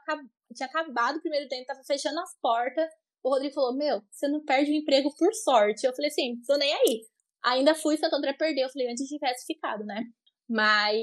tinha 0.54 0.66
acabado 0.66 1.16
o 1.16 1.22
primeiro 1.22 1.48
tempo, 1.48 1.64
tava 1.64 1.82
fechando 1.86 2.20
as 2.20 2.38
portas. 2.38 2.86
O 3.22 3.30
Rodrigo 3.30 3.54
falou: 3.54 3.76
Meu, 3.76 4.02
você 4.10 4.28
não 4.28 4.44
perde 4.44 4.70
o 4.70 4.74
emprego 4.74 5.14
por 5.16 5.32
sorte. 5.34 5.86
Eu 5.86 5.94
falei 5.94 6.08
assim: 6.10 6.40
tô 6.46 6.56
nem 6.56 6.72
aí. 6.72 7.02
Ainda 7.44 7.74
fui, 7.74 7.96
Santo 7.96 8.16
André 8.16 8.32
perdeu. 8.32 8.64
Eu 8.64 8.70
falei: 8.70 8.90
antes 8.90 9.06
tivesse 9.08 9.46
ficado, 9.46 9.84
né? 9.84 10.04
Mas 10.48 10.96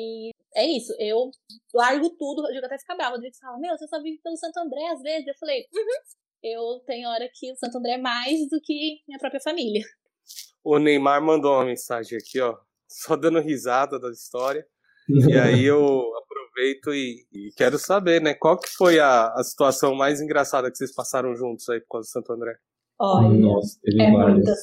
é 0.56 0.66
isso. 0.66 0.94
Eu 1.00 1.32
largo 1.74 2.10
tudo. 2.12 2.40
O 2.40 2.42
Rodrigo 2.44 2.66
até 2.66 2.78
fica 2.78 2.96
bravo. 2.96 3.14
O 3.14 3.16
Rodrigo 3.16 3.36
fala: 3.40 3.58
Meu, 3.60 3.78
você 3.78 3.88
só 3.88 4.02
vive 4.02 4.20
pelo 4.22 4.38
Santo 4.38 4.58
André 4.58 4.86
às 4.88 5.02
vezes. 5.02 5.28
Eu 5.28 5.36
falei: 5.40 5.66
Uhum. 5.74 6.20
Eu 6.42 6.82
tenho 6.86 7.10
hora 7.10 7.30
que 7.34 7.52
o 7.52 7.56
Santo 7.56 7.78
André 7.78 7.94
é 7.94 7.98
mais 7.98 8.48
do 8.50 8.60
que 8.64 9.02
minha 9.08 9.20
própria 9.20 9.42
família. 9.42 9.84
O 10.64 10.78
Neymar 10.78 11.22
mandou 11.22 11.54
uma 11.54 11.66
mensagem 11.66 12.18
aqui, 12.18 12.40
ó. 12.40 12.58
Só 12.88 13.16
dando 13.16 13.40
risada 13.40 14.00
da 14.00 14.10
história. 14.10 14.66
e 15.10 15.38
aí 15.38 15.64
eu 15.64 16.04
aproveito 16.50 16.94
e, 16.94 17.26
e, 17.32 17.50
quero 17.56 17.78
saber, 17.78 18.22
né, 18.22 18.34
qual 18.34 18.60
que 18.60 18.70
foi 18.70 19.00
a, 19.00 19.28
a 19.34 19.44
situação 19.44 19.96
mais 19.96 20.20
engraçada 20.20 20.70
que 20.70 20.78
vocês 20.78 20.94
passaram 20.94 21.36
juntos 21.36 21.68
aí 21.70 21.80
por 21.80 21.90
causa 21.94 22.08
do 22.08 22.12
Santo 22.12 22.34
André? 22.34 22.56
Olha, 23.00 23.30
Nossa, 23.30 23.80
teve 23.82 24.02
é 24.02 24.12
várias. 24.12 24.60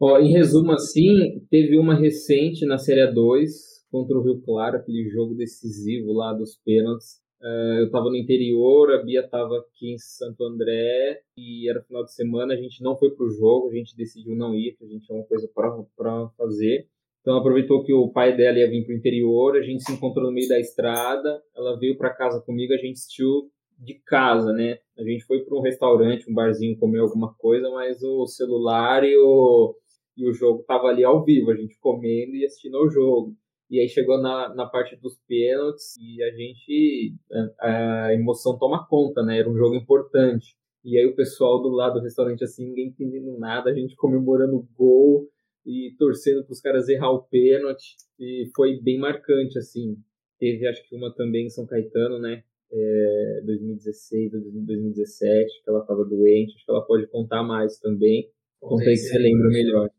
Ó, 0.00 0.18
em 0.18 0.32
resumo, 0.32 0.72
assim, 0.72 1.46
teve 1.48 1.78
uma 1.78 1.94
recente 1.94 2.66
na 2.66 2.76
Série 2.76 3.06
2 3.06 3.72
contra 3.90 4.18
o 4.18 4.22
Rio 4.22 4.42
Claro, 4.42 4.78
aquele 4.78 5.08
jogo 5.08 5.34
decisivo 5.34 6.12
lá 6.12 6.32
dos 6.32 6.58
pênaltis. 6.64 7.22
Uh, 7.40 7.80
eu 7.80 7.86
estava 7.86 8.06
no 8.06 8.16
interior, 8.16 8.92
a 8.92 9.02
Bia 9.02 9.20
estava 9.20 9.58
aqui 9.58 9.92
em 9.92 9.98
Santo 9.98 10.44
André 10.44 11.22
e 11.36 11.68
era 11.68 11.82
final 11.82 12.04
de 12.04 12.14
semana. 12.14 12.54
A 12.54 12.56
gente 12.56 12.82
não 12.82 12.96
foi 12.96 13.10
pro 13.10 13.30
jogo, 13.30 13.68
a 13.68 13.74
gente 13.74 13.96
decidiu 13.96 14.34
não 14.34 14.54
ir, 14.54 14.72
porque 14.72 14.84
a 14.84 14.88
gente 14.88 15.06
tinha 15.06 15.18
uma 15.18 15.26
coisa 15.26 15.48
para 15.54 16.28
fazer. 16.36 16.88
Então 17.22 17.36
aproveitou 17.36 17.84
que 17.84 17.92
o 17.92 18.10
pai 18.10 18.36
dela 18.36 18.58
ia 18.58 18.68
vir 18.68 18.84
para 18.84 18.94
o 18.94 18.98
interior, 18.98 19.56
a 19.56 19.62
gente 19.62 19.84
se 19.84 19.92
encontrou 19.92 20.26
no 20.26 20.32
meio 20.32 20.48
da 20.48 20.58
estrada, 20.58 21.40
ela 21.56 21.78
veio 21.78 21.96
para 21.96 22.10
casa 22.10 22.40
comigo, 22.40 22.74
a 22.74 22.76
gente 22.76 22.94
assistiu 22.94 23.48
de 23.78 23.94
casa, 24.04 24.52
né? 24.52 24.78
A 24.98 25.02
gente 25.02 25.24
foi 25.24 25.44
para 25.44 25.56
um 25.56 25.62
restaurante, 25.62 26.28
um 26.28 26.34
barzinho 26.34 26.78
comer 26.78 26.98
alguma 26.98 27.32
coisa, 27.34 27.70
mas 27.70 28.02
o 28.02 28.26
celular 28.26 29.04
e 29.04 29.16
o, 29.16 29.74
e 30.16 30.28
o 30.28 30.32
jogo 30.32 30.64
tava 30.64 30.88
ali 30.88 31.04
ao 31.04 31.24
vivo, 31.24 31.52
a 31.52 31.56
gente 31.56 31.78
comendo 31.78 32.34
e 32.34 32.44
assistindo 32.44 32.76
ao 32.76 32.90
jogo. 32.90 33.34
E 33.70 33.80
aí 33.80 33.88
chegou 33.88 34.20
na, 34.20 34.54
na 34.54 34.66
parte 34.66 34.96
dos 34.96 35.16
pênaltis 35.26 35.96
e 35.96 36.22
a 36.22 36.30
gente. 36.32 37.14
A, 37.58 38.06
a 38.06 38.14
emoção 38.14 38.58
toma 38.58 38.86
conta, 38.86 39.22
né? 39.22 39.38
Era 39.38 39.48
um 39.48 39.56
jogo 39.56 39.74
importante. 39.74 40.56
E 40.84 40.98
aí 40.98 41.06
o 41.06 41.14
pessoal 41.14 41.62
do 41.62 41.68
lado 41.68 41.94
do 41.94 42.04
restaurante, 42.04 42.44
assim, 42.44 42.66
ninguém 42.66 42.88
entendendo 42.88 43.38
nada, 43.38 43.70
a 43.70 43.74
gente 43.74 43.94
comemorando 43.96 44.56
o 44.56 44.68
gol 44.76 45.28
e 45.64 45.94
torcendo 45.98 46.44
para 46.44 46.52
os 46.52 46.60
caras 46.60 46.88
errar 46.88 47.10
o 47.10 47.22
pênalti. 47.22 47.96
E 48.18 48.50
foi 48.54 48.80
bem 48.80 48.98
marcante, 48.98 49.58
assim. 49.58 49.96
Teve, 50.38 50.66
acho 50.66 50.86
que 50.88 50.94
uma 50.94 51.14
também 51.14 51.46
em 51.46 51.50
São 51.50 51.66
Caetano, 51.66 52.18
né? 52.18 52.42
É, 52.72 53.42
2016 53.44 54.34
ou 54.34 54.40
2017, 54.40 55.62
que 55.62 55.70
ela 55.70 55.80
estava 55.80 56.04
doente. 56.04 56.54
Acho 56.54 56.64
que 56.64 56.70
ela 56.70 56.86
pode 56.86 57.06
contar 57.06 57.42
mais 57.42 57.78
também. 57.78 58.30
Conta 58.60 58.84
aí 58.84 58.94
que 58.94 58.96
você 58.96 59.18
lembra 59.18 59.48
melhor. 59.48 59.90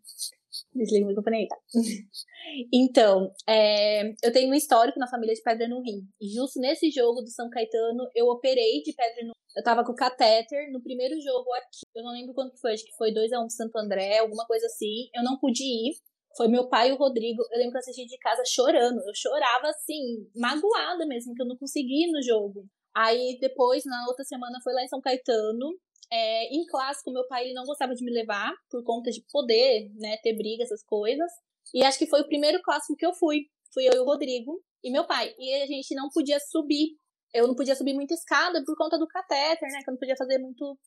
Desliga 0.73 1.05
o 1.05 1.07
microfone 1.07 1.37
aí, 1.37 1.47
tá? 1.47 1.57
então, 2.73 3.31
é, 3.47 4.09
eu 4.23 4.31
tenho 4.31 4.49
um 4.49 4.55
histórico 4.55 4.99
na 4.99 5.07
família 5.07 5.35
de 5.35 5.41
pedra 5.41 5.67
no 5.67 5.81
rim. 5.81 6.07
E 6.19 6.29
justo 6.33 6.59
nesse 6.59 6.89
jogo 6.89 7.21
do 7.21 7.29
São 7.29 7.49
Caetano, 7.49 8.09
eu 8.15 8.27
operei 8.27 8.81
de 8.81 8.93
pedra 8.93 9.25
no 9.25 9.33
Eu 9.55 9.63
tava 9.63 9.83
com 9.83 9.93
catéter 9.93 10.71
no 10.71 10.81
primeiro 10.81 11.19
jogo 11.21 11.51
aqui. 11.53 11.85
Eu 11.95 12.03
não 12.03 12.11
lembro 12.11 12.33
quanto 12.33 12.59
foi, 12.59 12.73
acho 12.73 12.85
que 12.85 12.95
foi 12.97 13.13
2x1 13.13 13.45
um 13.45 13.49
Santo 13.49 13.77
André, 13.77 14.17
alguma 14.19 14.45
coisa 14.45 14.65
assim. 14.65 15.09
Eu 15.13 15.23
não 15.23 15.37
pude 15.37 15.63
ir. 15.63 15.93
Foi 16.35 16.47
meu 16.47 16.67
pai 16.67 16.89
e 16.89 16.93
o 16.93 16.97
Rodrigo. 16.97 17.43
Eu 17.51 17.57
lembro 17.59 17.71
que 17.71 17.77
eu 17.77 17.79
assisti 17.79 18.05
de 18.05 18.17
casa 18.17 18.41
chorando. 18.45 18.99
Eu 18.99 19.13
chorava 19.13 19.67
assim, 19.67 20.27
magoada 20.35 21.05
mesmo, 21.05 21.35
que 21.35 21.41
eu 21.43 21.47
não 21.47 21.57
consegui 21.57 22.05
ir 22.05 22.11
no 22.11 22.21
jogo. 22.23 22.65
Aí 22.95 23.37
depois, 23.39 23.83
na 23.85 24.07
outra 24.07 24.23
semana, 24.23 24.59
foi 24.63 24.73
lá 24.73 24.83
em 24.83 24.87
São 24.87 25.01
Caetano. 25.01 25.77
É, 26.15 26.45
em 26.53 26.63
clássico, 26.67 27.11
meu 27.11 27.25
pai 27.27 27.45
ele 27.45 27.55
não 27.55 27.65
gostava 27.65 27.95
de 27.95 28.05
me 28.05 28.11
levar 28.11 28.53
por 28.69 28.83
conta 28.83 29.09
de 29.09 29.25
poder, 29.31 29.89
né, 29.95 30.15
ter 30.21 30.35
briga, 30.35 30.63
essas 30.63 30.83
coisas. 30.83 31.31
E 31.73 31.83
acho 31.83 31.97
que 31.97 32.05
foi 32.05 32.21
o 32.21 32.27
primeiro 32.27 32.61
clássico 32.61 32.95
que 32.95 33.05
eu 33.05 33.13
fui. 33.13 33.47
Fui 33.73 33.87
eu 33.87 33.93
e 33.93 33.99
o 33.99 34.05
Rodrigo 34.05 34.61
e 34.83 34.91
meu 34.91 35.07
pai. 35.07 35.33
E 35.39 35.63
a 35.63 35.65
gente 35.65 35.95
não 35.95 36.09
podia 36.13 36.39
subir. 36.39 36.95
Eu 37.33 37.47
não 37.47 37.55
podia 37.55 37.75
subir 37.75 37.95
muita 37.95 38.13
escada 38.13 38.63
por 38.63 38.75
conta 38.77 38.99
do 38.99 39.07
catéter, 39.07 39.67
né? 39.71 39.79
Que 39.83 39.89
eu 39.89 39.93
não 39.93 39.99
podia 39.99 40.15
fazer 40.15 40.37
muito 40.37 40.77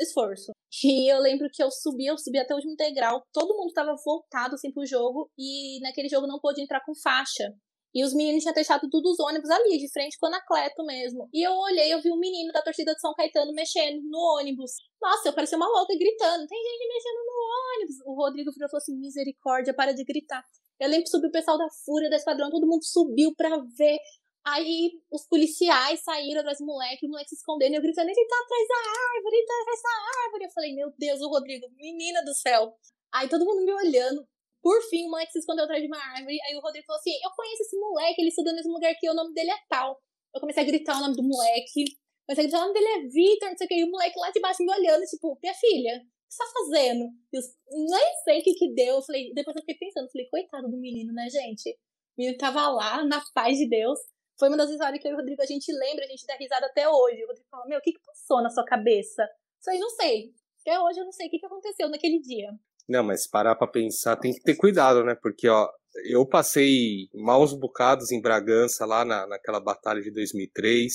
esforço. 0.00 0.52
E 0.82 1.12
eu 1.12 1.18
lembro 1.20 1.48
que 1.52 1.62
eu 1.62 1.70
subi, 1.70 2.06
eu 2.06 2.16
subi 2.16 2.38
até 2.38 2.54
o 2.54 2.56
último 2.56 2.74
degrau. 2.74 3.22
Todo 3.34 3.56
mundo 3.56 3.74
tava 3.74 3.94
voltado 4.02 4.54
assim 4.54 4.72
pro 4.72 4.86
jogo. 4.86 5.30
E 5.36 5.78
naquele 5.80 6.08
jogo 6.08 6.26
não 6.26 6.40
pôde 6.40 6.62
entrar 6.62 6.80
com 6.86 6.94
faixa. 6.94 7.52
E 7.94 8.04
os 8.04 8.14
meninos 8.14 8.42
tinham 8.42 8.54
deixado 8.54 8.88
todos 8.88 9.12
os 9.12 9.20
ônibus 9.20 9.50
ali, 9.50 9.76
de 9.78 9.90
frente 9.90 10.16
com 10.18 10.26
o 10.26 10.28
Anacleto 10.28 10.84
mesmo. 10.84 11.28
E 11.32 11.44
eu 11.44 11.52
olhei, 11.52 11.92
eu 11.92 12.00
vi 12.00 12.12
um 12.12 12.18
menino 12.18 12.52
da 12.52 12.62
torcida 12.62 12.94
de 12.94 13.00
São 13.00 13.12
Caetano 13.14 13.52
mexendo 13.52 14.00
no 14.08 14.18
ônibus. 14.38 14.72
Nossa, 15.02 15.28
eu 15.28 15.32
parecia 15.32 15.56
uma 15.56 15.66
louca 15.66 15.96
gritando. 15.98 16.46
Tem 16.46 16.58
gente 16.62 16.88
mexendo 16.88 17.18
no 17.26 17.74
ônibus. 17.74 17.96
O 18.06 18.14
Rodrigo 18.14 18.52
virou 18.52 18.66
e 18.66 18.70
falou 18.70 18.82
assim: 18.82 18.96
misericórdia, 18.96 19.74
para 19.74 19.92
de 19.92 20.04
gritar. 20.04 20.44
Eu 20.78 20.88
lembro 20.88 21.04
que 21.04 21.10
subiu 21.10 21.28
o 21.28 21.32
pessoal 21.32 21.58
da 21.58 21.68
Fúria, 21.84 22.08
da 22.08 22.16
Esquadrão, 22.16 22.50
todo 22.50 22.66
mundo 22.66 22.84
subiu 22.84 23.34
pra 23.36 23.50
ver. 23.76 23.98
Aí 24.46 24.92
os 25.12 25.26
policiais 25.26 26.00
saíram 26.02 26.40
atrás 26.40 26.58
do 26.58 26.64
moleque, 26.64 27.06
o 27.06 27.10
moleque 27.10 27.28
se 27.28 27.34
escondendo, 27.34 27.74
eu 27.74 27.82
gritando, 27.82 28.08
ele 28.08 28.26
tá 28.26 28.36
atrás 28.42 28.68
da 28.68 28.76
árvore, 29.14 29.36
ele 29.36 29.46
tá 29.46 29.54
atrás 29.60 29.82
da 29.82 30.24
árvore. 30.24 30.44
Eu 30.44 30.50
falei, 30.50 30.74
meu 30.74 30.92
Deus, 30.96 31.20
o 31.20 31.28
Rodrigo, 31.28 31.66
menina 31.76 32.24
do 32.24 32.34
céu. 32.34 32.74
Aí 33.12 33.28
todo 33.28 33.44
mundo 33.44 33.64
me 33.64 33.72
olhando, 33.72 34.26
por 34.62 34.80
fim, 34.88 35.06
o 35.06 35.10
moleque 35.10 35.32
se 35.32 35.38
escondeu 35.38 35.64
atrás 35.64 35.80
de 35.80 35.88
uma 35.88 35.98
árvore. 35.98 36.38
Aí 36.44 36.54
o 36.56 36.60
Rodrigo 36.60 36.86
falou 36.86 37.00
assim: 37.00 37.12
Eu 37.24 37.30
conheço 37.34 37.62
esse 37.62 37.78
moleque, 37.78 38.20
ele 38.20 38.28
estuda 38.28 38.50
no 38.50 38.56
mesmo 38.56 38.72
lugar 38.72 38.94
que 38.94 39.06
eu, 39.06 39.12
o 39.12 39.16
nome 39.16 39.34
dele 39.34 39.50
é 39.50 39.58
tal. 39.68 39.98
Eu 40.34 40.40
comecei 40.40 40.62
a 40.62 40.66
gritar 40.66 40.96
o 40.98 41.00
nome 41.00 41.16
do 41.16 41.22
moleque. 41.22 41.84
Comecei 42.26 42.44
a 42.44 42.46
gritar 42.46 42.58
o 42.58 42.68
nome 42.68 42.74
dele 42.74 42.88
é 42.88 43.08
Vitor, 43.08 43.48
não 43.50 43.56
sei 43.56 43.64
o 43.64 43.68
que. 43.68 43.74
E 43.80 43.84
o 43.84 43.90
moleque 43.90 44.18
lá 44.18 44.30
de 44.30 44.40
baixo 44.40 44.62
me 44.62 44.72
olhando, 44.72 45.04
tipo, 45.04 45.38
minha 45.42 45.54
filha, 45.54 45.96
o 45.96 46.00
que 46.00 46.34
você 46.34 46.38
tá 46.38 46.50
fazendo? 46.52 47.04
Eu 47.32 47.40
nem 47.72 48.14
sei 48.24 48.40
o 48.40 48.42
que 48.42 48.54
que 48.54 48.74
deu. 48.74 48.96
Eu 48.96 49.02
falei, 49.02 49.32
depois 49.34 49.56
eu 49.56 49.62
fiquei 49.62 49.76
pensando, 49.76 50.10
falei, 50.10 50.28
coitado 50.28 50.70
do 50.70 50.76
menino, 50.76 51.12
né, 51.12 51.28
gente? 51.28 51.70
O 51.70 52.20
menino 52.20 52.38
tava 52.38 52.68
lá, 52.68 53.04
na 53.04 53.22
paz 53.34 53.58
de 53.58 53.68
Deus. 53.68 53.98
Foi 54.38 54.48
uma 54.48 54.56
das 54.56 54.70
histórias 54.70 55.00
que 55.00 55.08
eu 55.08 55.12
e 55.12 55.14
o 55.14 55.16
Rodrigo 55.16 55.42
a 55.42 55.46
gente 55.46 55.70
lembra, 55.72 56.04
a 56.04 56.08
gente 56.08 56.24
dá 56.26 56.34
risada 56.36 56.66
até 56.66 56.88
hoje. 56.88 57.24
O 57.24 57.26
Rodrigo 57.26 57.48
fala, 57.50 57.66
meu, 57.66 57.78
o 57.78 57.82
que 57.82 57.92
que 57.92 58.00
passou 58.04 58.42
na 58.42 58.50
sua 58.50 58.64
cabeça? 58.64 59.28
Isso 59.60 59.70
aí 59.70 59.78
não 59.78 59.90
sei. 59.90 60.32
Até 60.60 60.78
hoje 60.80 61.00
eu 61.00 61.04
não 61.04 61.12
sei 61.12 61.26
o 61.26 61.30
que, 61.30 61.38
que 61.38 61.46
aconteceu 61.46 61.88
naquele 61.88 62.20
dia. 62.20 62.50
Não, 62.90 63.04
mas 63.04 63.24
parar 63.24 63.54
para 63.54 63.68
pensar 63.68 64.16
tem 64.16 64.32
que 64.32 64.42
ter 64.42 64.56
cuidado, 64.56 65.04
né? 65.04 65.14
Porque, 65.14 65.48
ó, 65.48 65.68
eu 66.06 66.26
passei 66.26 67.08
maus 67.14 67.54
bocados 67.54 68.10
em 68.10 68.20
Bragança, 68.20 68.84
lá 68.84 69.04
na, 69.04 69.28
naquela 69.28 69.60
batalha 69.60 70.02
de 70.02 70.10
2003. 70.10 70.90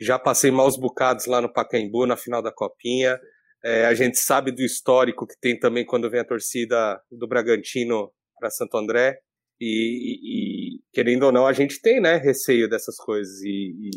Já 0.00 0.18
passei 0.18 0.50
maus 0.50 0.78
bocados 0.78 1.26
lá 1.26 1.42
no 1.42 1.52
Pacaembu, 1.52 2.06
na 2.06 2.16
final 2.16 2.40
da 2.40 2.50
Copinha. 2.50 3.20
É, 3.62 3.84
a 3.84 3.92
gente 3.92 4.18
sabe 4.18 4.50
do 4.50 4.62
histórico 4.62 5.26
que 5.26 5.38
tem 5.38 5.58
também 5.58 5.84
quando 5.84 6.10
vem 6.10 6.20
a 6.20 6.24
torcida 6.24 6.98
do 7.10 7.28
Bragantino 7.28 8.10
para 8.40 8.48
Santo 8.48 8.78
André. 8.78 9.18
E, 9.60 9.66
e, 9.66 10.76
e, 10.76 10.80
querendo 10.90 11.24
ou 11.24 11.32
não, 11.32 11.46
a 11.46 11.52
gente 11.52 11.82
tem, 11.82 12.00
né, 12.00 12.16
receio 12.16 12.66
dessas 12.66 12.96
coisas. 12.96 13.42
E, 13.42 13.90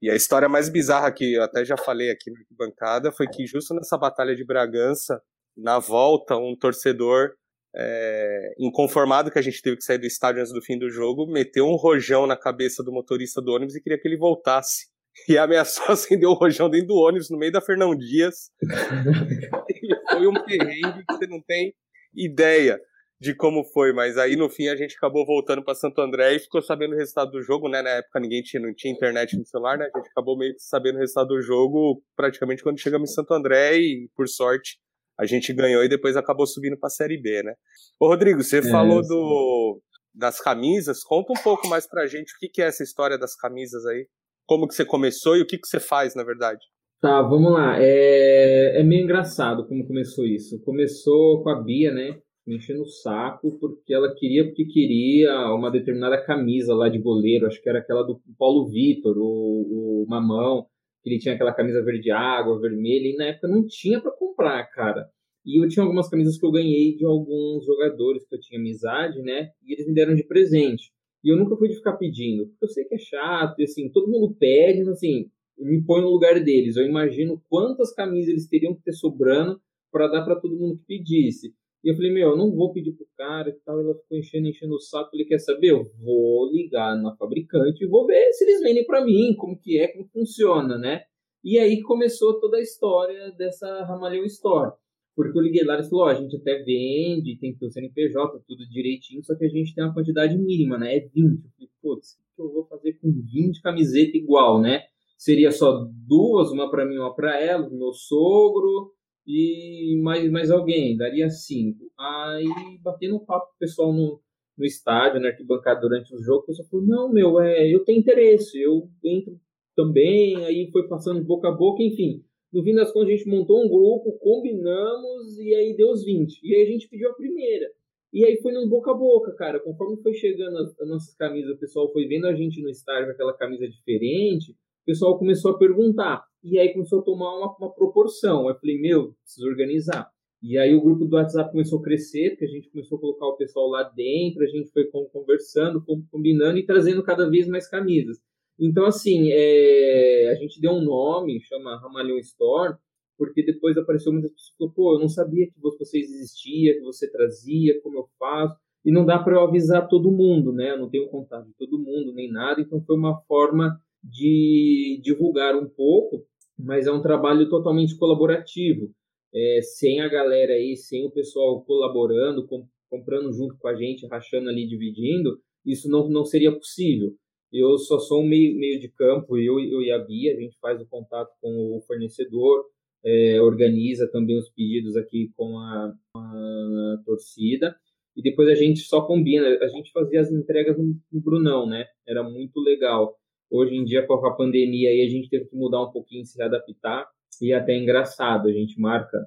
e, 0.00 0.10
a 0.10 0.14
história 0.14 0.48
mais 0.48 0.70
bizarra 0.70 1.12
que 1.12 1.34
eu 1.34 1.42
até 1.42 1.62
já 1.62 1.76
falei 1.76 2.10
aqui 2.10 2.30
na 2.30 2.38
bancada 2.52 3.12
foi 3.12 3.26
que 3.26 3.46
justo 3.46 3.74
nessa 3.74 3.98
batalha 3.98 4.34
de 4.34 4.46
Bragança, 4.46 5.20
na 5.56 5.78
volta, 5.78 6.36
um 6.36 6.56
torcedor 6.56 7.32
é, 7.74 8.54
inconformado 8.58 9.30
que 9.30 9.38
a 9.38 9.42
gente 9.42 9.60
teve 9.60 9.76
que 9.76 9.84
sair 9.84 9.98
do 9.98 10.06
estádio 10.06 10.40
antes 10.40 10.52
do 10.52 10.62
fim 10.62 10.78
do 10.78 10.88
jogo, 10.90 11.26
meteu 11.26 11.66
um 11.66 11.76
rojão 11.76 12.26
na 12.26 12.36
cabeça 12.36 12.82
do 12.82 12.92
motorista 12.92 13.40
do 13.40 13.52
ônibus 13.52 13.74
e 13.76 13.82
queria 13.82 13.98
que 13.98 14.08
ele 14.08 14.16
voltasse. 14.16 14.86
E 15.28 15.38
ameaçou 15.38 15.86
acender 15.92 16.28
o 16.28 16.34
rojão 16.34 16.68
dentro 16.68 16.88
do 16.88 16.96
ônibus, 16.96 17.30
no 17.30 17.38
meio 17.38 17.52
da 17.52 17.60
Fernão 17.60 17.94
Dias. 17.96 18.50
foi 20.10 20.26
um 20.26 20.44
perrengue 20.44 21.04
que 21.06 21.14
você 21.14 21.26
não 21.26 21.42
tem 21.46 21.74
ideia 22.14 22.80
de 23.18 23.34
como 23.34 23.64
foi, 23.64 23.92
mas 23.94 24.18
aí 24.18 24.36
no 24.36 24.48
fim 24.50 24.68
a 24.68 24.76
gente 24.76 24.94
acabou 24.96 25.24
voltando 25.24 25.64
para 25.64 25.74
Santo 25.74 26.00
André 26.00 26.34
e 26.34 26.38
ficou 26.38 26.60
sabendo 26.60 26.94
o 26.94 26.98
resultado 26.98 27.30
do 27.30 27.42
jogo, 27.42 27.68
né? 27.68 27.80
Na 27.80 27.90
época 27.90 28.20
ninguém 28.20 28.42
tinha, 28.42 28.60
não 28.60 28.74
tinha 28.74 28.92
internet 28.92 29.36
no 29.38 29.46
celular, 29.46 29.78
né? 29.78 29.88
A 29.94 29.98
gente 29.98 30.10
acabou 30.10 30.36
meio 30.36 30.52
que 30.54 30.60
sabendo 30.60 30.96
o 30.96 30.98
resultado 30.98 31.28
do 31.28 31.40
jogo 31.40 32.02
praticamente 32.14 32.62
quando 32.62 32.78
chegamos 32.78 33.10
em 33.10 33.14
Santo 33.14 33.32
André 33.32 33.78
e, 33.78 34.10
por 34.14 34.28
sorte, 34.28 34.78
a 35.18 35.26
gente 35.26 35.52
ganhou 35.52 35.82
e 35.82 35.88
depois 35.88 36.16
acabou 36.16 36.46
subindo 36.46 36.78
para 36.78 36.88
a 36.88 36.90
Série 36.90 37.20
B, 37.20 37.42
né? 37.42 37.54
Ô 37.98 38.08
Rodrigo, 38.08 38.42
você 38.42 38.58
é, 38.58 38.62
falou 38.62 39.00
do, 39.02 39.80
das 40.14 40.40
camisas, 40.40 41.02
conta 41.02 41.32
um 41.32 41.42
pouco 41.42 41.68
mais 41.68 41.88
pra 41.88 42.06
gente 42.06 42.32
o 42.34 42.38
que, 42.38 42.48
que 42.48 42.62
é 42.62 42.66
essa 42.66 42.82
história 42.82 43.18
das 43.18 43.34
camisas 43.34 43.84
aí, 43.86 44.06
como 44.46 44.68
que 44.68 44.74
você 44.74 44.84
começou 44.84 45.36
e 45.36 45.42
o 45.42 45.46
que, 45.46 45.58
que 45.58 45.66
você 45.66 45.80
faz, 45.80 46.14
na 46.14 46.22
verdade. 46.22 46.60
Tá, 47.00 47.20
vamos 47.22 47.52
lá. 47.52 47.76
É, 47.78 48.80
é 48.80 48.82
meio 48.82 49.04
engraçado 49.04 49.66
como 49.66 49.86
começou 49.86 50.24
isso. 50.24 50.62
Começou 50.64 51.42
com 51.42 51.50
a 51.50 51.62
Bia, 51.62 51.92
né? 51.92 52.18
Me 52.46 52.56
enchendo 52.56 52.82
o 52.82 52.88
saco 52.88 53.58
porque 53.58 53.92
ela 53.92 54.14
queria, 54.14 54.44
porque 54.44 54.64
queria 54.66 55.30
uma 55.52 55.70
determinada 55.70 56.24
camisa 56.24 56.74
lá 56.74 56.88
de 56.88 56.98
goleiro, 56.98 57.46
acho 57.46 57.60
que 57.60 57.68
era 57.68 57.80
aquela 57.80 58.02
do 58.02 58.20
Paulo 58.38 58.68
Vitor, 58.68 59.16
o, 59.18 60.04
o 60.04 60.06
Mamão 60.08 60.66
ele 61.10 61.18
tinha 61.18 61.34
aquela 61.34 61.54
camisa 61.54 61.82
verde 61.84 62.10
água, 62.10 62.60
vermelha, 62.60 63.08
e 63.08 63.16
na 63.16 63.26
época 63.26 63.48
não 63.48 63.66
tinha 63.66 64.00
para 64.00 64.10
comprar, 64.10 64.64
cara. 64.70 65.08
E 65.44 65.62
eu 65.62 65.68
tinha 65.68 65.84
algumas 65.84 66.08
camisas 66.08 66.38
que 66.38 66.44
eu 66.44 66.50
ganhei 66.50 66.96
de 66.96 67.04
alguns 67.04 67.64
jogadores 67.64 68.26
que 68.26 68.34
eu 68.34 68.40
tinha 68.40 68.58
amizade, 68.58 69.22
né? 69.22 69.50
E 69.64 69.72
eles 69.72 69.86
me 69.86 69.94
deram 69.94 70.14
de 70.14 70.24
presente. 70.24 70.90
E 71.22 71.32
eu 71.32 71.36
nunca 71.36 71.56
fui 71.56 71.68
de 71.68 71.76
ficar 71.76 71.96
pedindo, 71.96 72.46
porque 72.48 72.64
eu 72.64 72.68
sei 72.68 72.84
que 72.84 72.94
é 72.96 72.98
chato, 72.98 73.60
e 73.60 73.64
assim, 73.64 73.90
todo 73.90 74.10
mundo 74.10 74.34
pede, 74.38 74.78
mas 74.78 74.88
assim, 74.88 75.30
me 75.58 75.82
põe 75.84 76.00
no 76.00 76.10
lugar 76.10 76.42
deles. 76.42 76.76
Eu 76.76 76.84
imagino 76.84 77.42
quantas 77.48 77.92
camisas 77.94 78.30
eles 78.30 78.48
teriam 78.48 78.74
que 78.74 78.82
ter 78.82 78.92
sobrando 78.92 79.60
para 79.90 80.08
dar 80.08 80.24
para 80.24 80.40
todo 80.40 80.58
mundo 80.58 80.78
que 80.78 80.84
pedisse. 80.86 81.54
E 81.86 81.88
eu 81.88 81.94
falei, 81.94 82.12
meu, 82.12 82.30
eu 82.30 82.36
não 82.36 82.50
vou 82.50 82.72
pedir 82.72 82.90
pro 82.90 83.06
cara 83.16 83.48
e 83.48 83.52
tal. 83.64 83.78
Ela 83.78 83.94
ficou 83.94 84.18
enchendo, 84.18 84.48
enchendo 84.48 84.74
o 84.74 84.80
saco. 84.80 85.10
Ele 85.14 85.24
quer 85.24 85.38
saber? 85.38 85.70
Eu 85.70 85.84
vou 86.02 86.50
ligar 86.50 87.00
na 87.00 87.14
fabricante 87.14 87.84
e 87.84 87.86
vou 87.86 88.04
ver 88.04 88.32
se 88.32 88.42
eles 88.42 88.60
vendem 88.60 88.84
para 88.84 89.04
mim, 89.04 89.36
como 89.36 89.56
que 89.56 89.78
é, 89.78 89.86
como 89.86 90.08
funciona, 90.08 90.76
né? 90.76 91.04
E 91.44 91.60
aí 91.60 91.80
começou 91.82 92.40
toda 92.40 92.56
a 92.56 92.60
história 92.60 93.30
dessa 93.38 93.84
Ramalhão 93.84 94.24
Store. 94.24 94.72
Porque 95.14 95.38
eu 95.38 95.42
liguei 95.42 95.62
lá 95.62 95.78
e 95.78 95.88
falaram, 95.88 95.92
oh, 95.92 96.04
a 96.18 96.20
gente 96.20 96.34
até 96.34 96.60
vende, 96.64 97.38
tem 97.38 97.52
que 97.52 97.60
ter 97.60 97.66
o 97.66 97.70
CNPJ, 97.70 98.42
tudo 98.48 98.68
direitinho, 98.68 99.22
só 99.22 99.36
que 99.36 99.44
a 99.44 99.48
gente 99.48 99.72
tem 99.72 99.84
uma 99.84 99.94
quantidade 99.94 100.36
mínima, 100.36 100.76
né? 100.76 100.96
É 100.96 100.98
20. 100.98 101.14
Eu 101.14 101.50
falei, 101.52 101.70
putz, 101.80 102.14
o 102.14 102.34
que 102.34 102.42
eu 102.42 102.52
vou 102.52 102.64
fazer 102.66 102.94
com 102.94 103.12
20 103.12 103.62
camisetas 103.62 104.12
igual, 104.12 104.60
né? 104.60 104.82
Seria 105.16 105.52
só 105.52 105.86
duas, 106.04 106.50
uma 106.50 106.68
para 106.68 106.84
mim, 106.84 106.98
uma 106.98 107.14
para 107.14 107.40
ela, 107.40 107.70
meu 107.70 107.92
sogro, 107.92 108.90
e 109.26 109.98
mais, 110.02 110.30
mais 110.30 110.50
alguém, 110.50 110.96
daria 110.96 111.28
cinco. 111.28 111.90
Aí, 111.98 112.78
batendo 112.82 113.16
um 113.16 113.24
papo 113.24 113.46
com 113.46 113.54
o 113.54 113.58
pessoal 113.58 113.92
no, 113.92 114.20
no 114.56 114.64
estádio, 114.64 115.20
na 115.20 115.28
arquibancada 115.28 115.80
durante 115.80 116.14
o 116.14 116.22
jogo, 116.22 116.42
o 116.42 116.46
pessoal 116.46 116.68
falou, 116.68 116.86
não, 116.86 117.12
meu, 117.12 117.40
é, 117.40 117.68
eu 117.68 117.84
tenho 117.84 117.98
interesse, 117.98 118.60
eu 118.60 118.88
entro 119.04 119.38
também, 119.74 120.36
aí 120.44 120.70
foi 120.70 120.86
passando 120.88 121.24
boca 121.24 121.48
a 121.48 121.52
boca, 121.52 121.82
enfim. 121.82 122.24
No 122.52 122.62
fim 122.62 122.74
das 122.74 122.92
contas, 122.92 123.08
a 123.08 123.16
gente 123.16 123.28
montou 123.28 123.62
um 123.62 123.68
grupo, 123.68 124.18
combinamos, 124.18 125.38
e 125.38 125.54
aí 125.54 125.76
deu 125.76 125.90
os 125.90 126.04
20. 126.04 126.40
E 126.42 126.54
aí 126.54 126.62
a 126.62 126.66
gente 126.66 126.88
pediu 126.88 127.10
a 127.10 127.14
primeira. 127.14 127.66
E 128.12 128.24
aí 128.24 128.40
foi 128.40 128.52
no 128.52 128.66
boca 128.68 128.92
a 128.92 128.94
boca, 128.94 129.32
cara. 129.34 129.60
Conforme 129.60 130.00
foi 130.02 130.14
chegando 130.14 130.56
as, 130.58 130.80
as 130.80 130.88
nossas 130.88 131.14
camisas, 131.14 131.54
o 131.54 131.58
pessoal 131.58 131.92
foi 131.92 132.06
vendo 132.06 132.26
a 132.26 132.34
gente 132.34 132.62
no 132.62 132.70
estádio 132.70 133.06
com 133.06 133.12
aquela 133.12 133.36
camisa 133.36 133.68
diferente, 133.68 134.52
o 134.52 134.86
pessoal 134.86 135.18
começou 135.18 135.50
a 135.50 135.58
perguntar. 135.58 136.24
E 136.48 136.60
aí 136.60 136.72
começou 136.72 137.00
a 137.00 137.02
tomar 137.02 137.36
uma, 137.36 137.56
uma 137.56 137.74
proporção. 137.74 138.48
Eu 138.48 138.54
falei, 138.54 138.80
meu, 138.80 139.14
preciso 139.24 139.48
organizar. 139.48 140.08
E 140.40 140.56
aí 140.56 140.72
o 140.76 140.80
grupo 140.80 141.04
do 141.04 141.16
WhatsApp 141.16 141.50
começou 141.50 141.80
a 141.80 141.82
crescer, 141.82 142.30
porque 142.30 142.44
a 142.44 142.48
gente 142.48 142.70
começou 142.70 142.98
a 142.98 143.00
colocar 143.00 143.26
o 143.26 143.36
pessoal 143.36 143.68
lá 143.68 143.82
dentro, 143.82 144.44
a 144.44 144.46
gente 144.46 144.70
foi 144.70 144.84
conversando, 145.12 145.84
combinando 146.08 146.56
e 146.56 146.64
trazendo 146.64 147.02
cada 147.02 147.28
vez 147.28 147.48
mais 147.48 147.68
camisas. 147.68 148.18
Então, 148.60 148.86
assim, 148.86 149.32
é, 149.32 150.30
a 150.30 150.34
gente 150.36 150.60
deu 150.60 150.70
um 150.70 150.84
nome, 150.84 151.40
chama 151.40 151.80
Ramalhão 151.80 152.16
Store, 152.18 152.76
porque 153.18 153.42
depois 153.42 153.76
apareceu 153.76 154.12
muitas 154.12 154.30
pessoas 154.30 154.54
que 154.56 154.76
pô, 154.76 154.94
eu 154.94 155.00
não 155.00 155.08
sabia 155.08 155.48
que 155.48 155.60
vocês 155.60 156.08
existiam, 156.12 156.76
que 156.76 156.84
você 156.84 157.10
trazia, 157.10 157.80
como 157.82 157.98
eu 157.98 158.08
faço, 158.20 158.56
e 158.84 158.92
não 158.92 159.04
dá 159.04 159.18
para 159.18 159.34
eu 159.34 159.40
avisar 159.40 159.88
todo 159.88 160.12
mundo, 160.12 160.52
né? 160.52 160.70
Eu 160.70 160.78
não 160.78 160.88
tenho 160.88 161.08
contato 161.08 161.46
de 161.46 161.54
todo 161.54 161.76
mundo, 161.76 162.12
nem 162.14 162.30
nada, 162.30 162.60
então 162.60 162.80
foi 162.82 162.94
uma 162.94 163.20
forma 163.22 163.80
de 164.00 165.00
divulgar 165.02 165.56
um 165.56 165.68
pouco 165.68 166.24
mas 166.58 166.86
é 166.86 166.92
um 166.92 167.02
trabalho 167.02 167.48
totalmente 167.48 167.96
colaborativo. 167.96 168.90
É, 169.34 169.60
sem 169.62 170.00
a 170.00 170.08
galera 170.08 170.54
aí, 170.54 170.76
sem 170.76 171.04
o 171.04 171.10
pessoal 171.10 171.62
colaborando, 171.62 172.46
com, 172.46 172.66
comprando 172.88 173.32
junto 173.32 173.56
com 173.58 173.68
a 173.68 173.74
gente, 173.74 174.06
rachando 174.06 174.48
ali, 174.48 174.66
dividindo, 174.66 175.38
isso 175.64 175.88
não, 175.90 176.08
não 176.08 176.24
seria 176.24 176.52
possível. 176.52 177.14
Eu 177.52 177.76
só 177.78 177.98
sou 177.98 178.22
um 178.22 178.26
meio, 178.26 178.56
meio 178.56 178.80
de 178.80 178.88
campo, 178.88 179.36
eu, 179.36 179.58
eu 179.60 179.82
e 179.82 179.90
a 179.90 179.98
Bia, 179.98 180.32
a 180.32 180.40
gente 180.40 180.56
faz 180.60 180.80
o 180.80 180.86
contato 180.86 181.30
com 181.40 181.76
o 181.76 181.82
fornecedor, 181.86 182.64
é, 183.04 183.40
organiza 183.40 184.10
também 184.10 184.38
os 184.38 184.48
pedidos 184.50 184.96
aqui 184.96 185.30
com 185.36 185.58
a, 185.58 185.94
a, 186.16 187.02
torcida, 187.04 187.76
e 188.16 188.22
depois 188.22 188.48
a 188.48 188.54
gente 188.54 188.80
só 188.80 189.02
combina, 189.02 189.46
a 189.60 189.68
gente 189.68 189.92
fazia 189.92 190.20
as 190.20 190.30
entregas 190.30 190.76
no, 190.76 190.96
no 191.12 191.20
Brunão, 191.20 191.66
né? 191.66 191.86
Era 192.06 192.22
muito 192.22 192.58
legal. 192.60 193.16
Hoje 193.50 193.74
em 193.76 193.84
dia, 193.84 194.06
com 194.06 194.14
a 194.14 194.36
pandemia, 194.36 194.90
aí 194.90 195.02
a 195.02 195.08
gente 195.08 195.28
teve 195.28 195.46
que 195.46 195.56
mudar 195.56 195.82
um 195.82 195.90
pouquinho, 195.90 196.24
se 196.24 196.40
adaptar, 196.42 197.06
e 197.40 197.52
é 197.52 197.56
até 197.56 197.76
engraçado, 197.76 198.48
a 198.48 198.52
gente 198.52 198.80
marca 198.80 199.18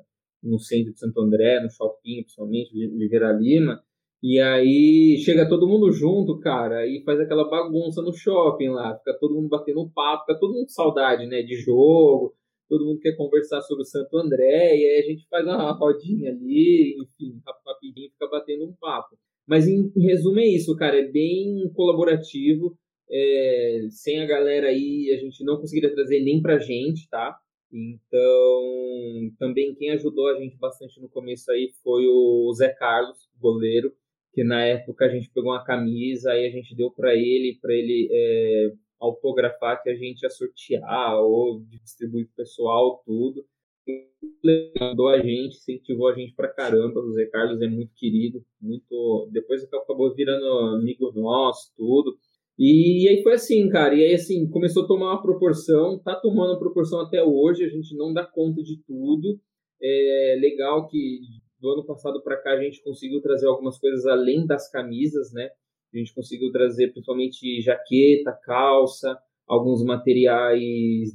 no 0.43 0.59
centro 0.59 0.93
de 0.93 0.99
Santo 0.99 1.19
André, 1.21 1.61
no 1.61 1.69
shopping, 1.69 2.23
principalmente, 2.23 2.87
Oliveira 2.87 3.31
Lima, 3.31 3.81
e 4.21 4.39
aí 4.39 5.17
chega 5.23 5.47
todo 5.47 5.67
mundo 5.67 5.91
junto, 5.91 6.39
cara, 6.39 6.85
e 6.85 7.01
faz 7.03 7.19
aquela 7.19 7.49
bagunça 7.49 8.01
no 8.01 8.13
shopping 8.13 8.69
lá, 8.69 8.97
fica 8.97 9.17
todo 9.17 9.35
mundo 9.35 9.47
batendo 9.47 9.89
papo, 9.89 10.25
fica 10.25 10.39
todo 10.39 10.53
mundo 10.53 10.65
com 10.65 10.69
saudade, 10.69 11.25
né, 11.25 11.41
de 11.41 11.55
jogo, 11.55 12.33
todo 12.67 12.85
mundo 12.85 12.99
quer 12.99 13.15
conversar 13.15 13.61
sobre 13.61 13.83
o 13.83 13.85
Santo 13.85 14.17
André, 14.17 14.77
e 14.77 14.85
aí 14.85 14.99
a 15.03 15.09
gente 15.09 15.25
faz 15.29 15.45
uma 15.45 15.71
rodinha 15.71 16.31
ali, 16.31 16.97
enfim, 17.01 17.41
rapidinho, 17.65 18.11
fica 18.11 18.27
batendo 18.27 18.65
um 18.65 18.73
papo. 18.79 19.17
Mas 19.47 19.67
em, 19.67 19.91
em 19.95 20.05
resumo 20.05 20.39
é 20.39 20.47
isso, 20.47 20.75
cara, 20.75 20.99
é 20.99 21.07
bem 21.07 21.71
colaborativo, 21.73 22.77
é, 23.11 23.87
sem 23.89 24.21
a 24.21 24.25
galera 24.25 24.67
aí 24.67 25.11
a 25.15 25.19
gente 25.19 25.43
não 25.43 25.57
conseguiria 25.57 25.93
trazer 25.93 26.21
nem 26.21 26.41
pra 26.41 26.59
gente, 26.59 27.09
tá? 27.09 27.37
Então, 27.71 29.31
também 29.37 29.75
quem 29.75 29.91
ajudou 29.91 30.27
a 30.27 30.39
gente 30.39 30.57
bastante 30.57 30.99
no 30.99 31.09
começo 31.09 31.51
aí 31.51 31.71
foi 31.83 32.07
o 32.07 32.51
Zé 32.53 32.69
Carlos, 32.69 33.29
goleiro, 33.39 33.93
que 34.33 34.43
na 34.43 34.65
época 34.65 35.05
a 35.05 35.09
gente 35.09 35.31
pegou 35.31 35.51
uma 35.51 35.63
camisa 35.63 36.35
e 36.35 36.47
a 36.47 36.49
gente 36.49 36.75
deu 36.75 36.91
para 36.91 37.15
ele, 37.15 37.59
para 37.61 37.73
ele 37.73 38.09
é, 38.11 38.73
autografar 38.99 39.81
que 39.81 39.89
a 39.89 39.95
gente 39.95 40.23
ia 40.23 40.29
sortear 40.29 41.19
ou 41.21 41.61
distribuir 41.83 42.25
pro 42.27 42.37
pessoal, 42.37 43.01
tudo. 43.05 43.45
Ajudou 44.81 45.09
a 45.09 45.19
gente, 45.19 45.57
incentivou 45.57 46.09
a 46.09 46.13
gente 46.13 46.33
pra 46.33 46.47
caramba. 46.47 46.99
O 46.99 47.11
Zé 47.11 47.25
Carlos 47.25 47.61
é 47.61 47.67
muito 47.67 47.93
querido, 47.95 48.43
muito. 48.61 49.29
Depois 49.31 49.63
acabou 49.63 50.13
virando 50.13 50.45
amigo 50.75 51.11
nosso, 51.13 51.71
tudo. 51.75 52.17
E, 52.59 53.07
aí 53.07 53.23
foi 53.23 53.33
assim, 53.35 53.69
cara. 53.69 53.95
E 53.95 54.03
aí, 54.03 54.13
assim, 54.13 54.49
começou 54.49 54.83
a 54.83 54.87
tomar 54.87 55.13
uma 55.13 55.21
proporção, 55.21 55.97
tá 55.97 56.13
tomando 56.15 56.51
uma 56.51 56.59
proporção 56.59 56.99
até 56.99 57.23
hoje, 57.23 57.63
a 57.63 57.69
gente 57.69 57.95
não 57.95 58.13
dá 58.13 58.25
conta 58.25 58.61
de 58.61 58.83
tudo. 58.85 59.39
É 59.81 60.37
legal 60.41 60.85
que 60.89 61.21
do 61.57 61.69
ano 61.71 61.85
passado 61.85 62.21
para 62.21 62.41
cá 62.41 62.51
a 62.51 62.61
gente 62.61 62.83
conseguiu 62.83 63.21
trazer 63.21 63.47
algumas 63.47 63.79
coisas 63.79 64.05
além 64.05 64.45
das 64.45 64.69
camisas, 64.69 65.31
né? 65.31 65.49
A 65.93 65.97
gente 65.97 66.13
conseguiu 66.13 66.51
trazer 66.51 66.91
principalmente 66.91 67.61
jaqueta, 67.61 68.37
calça, 68.43 69.17
alguns 69.47 69.81
materiais 69.83 70.59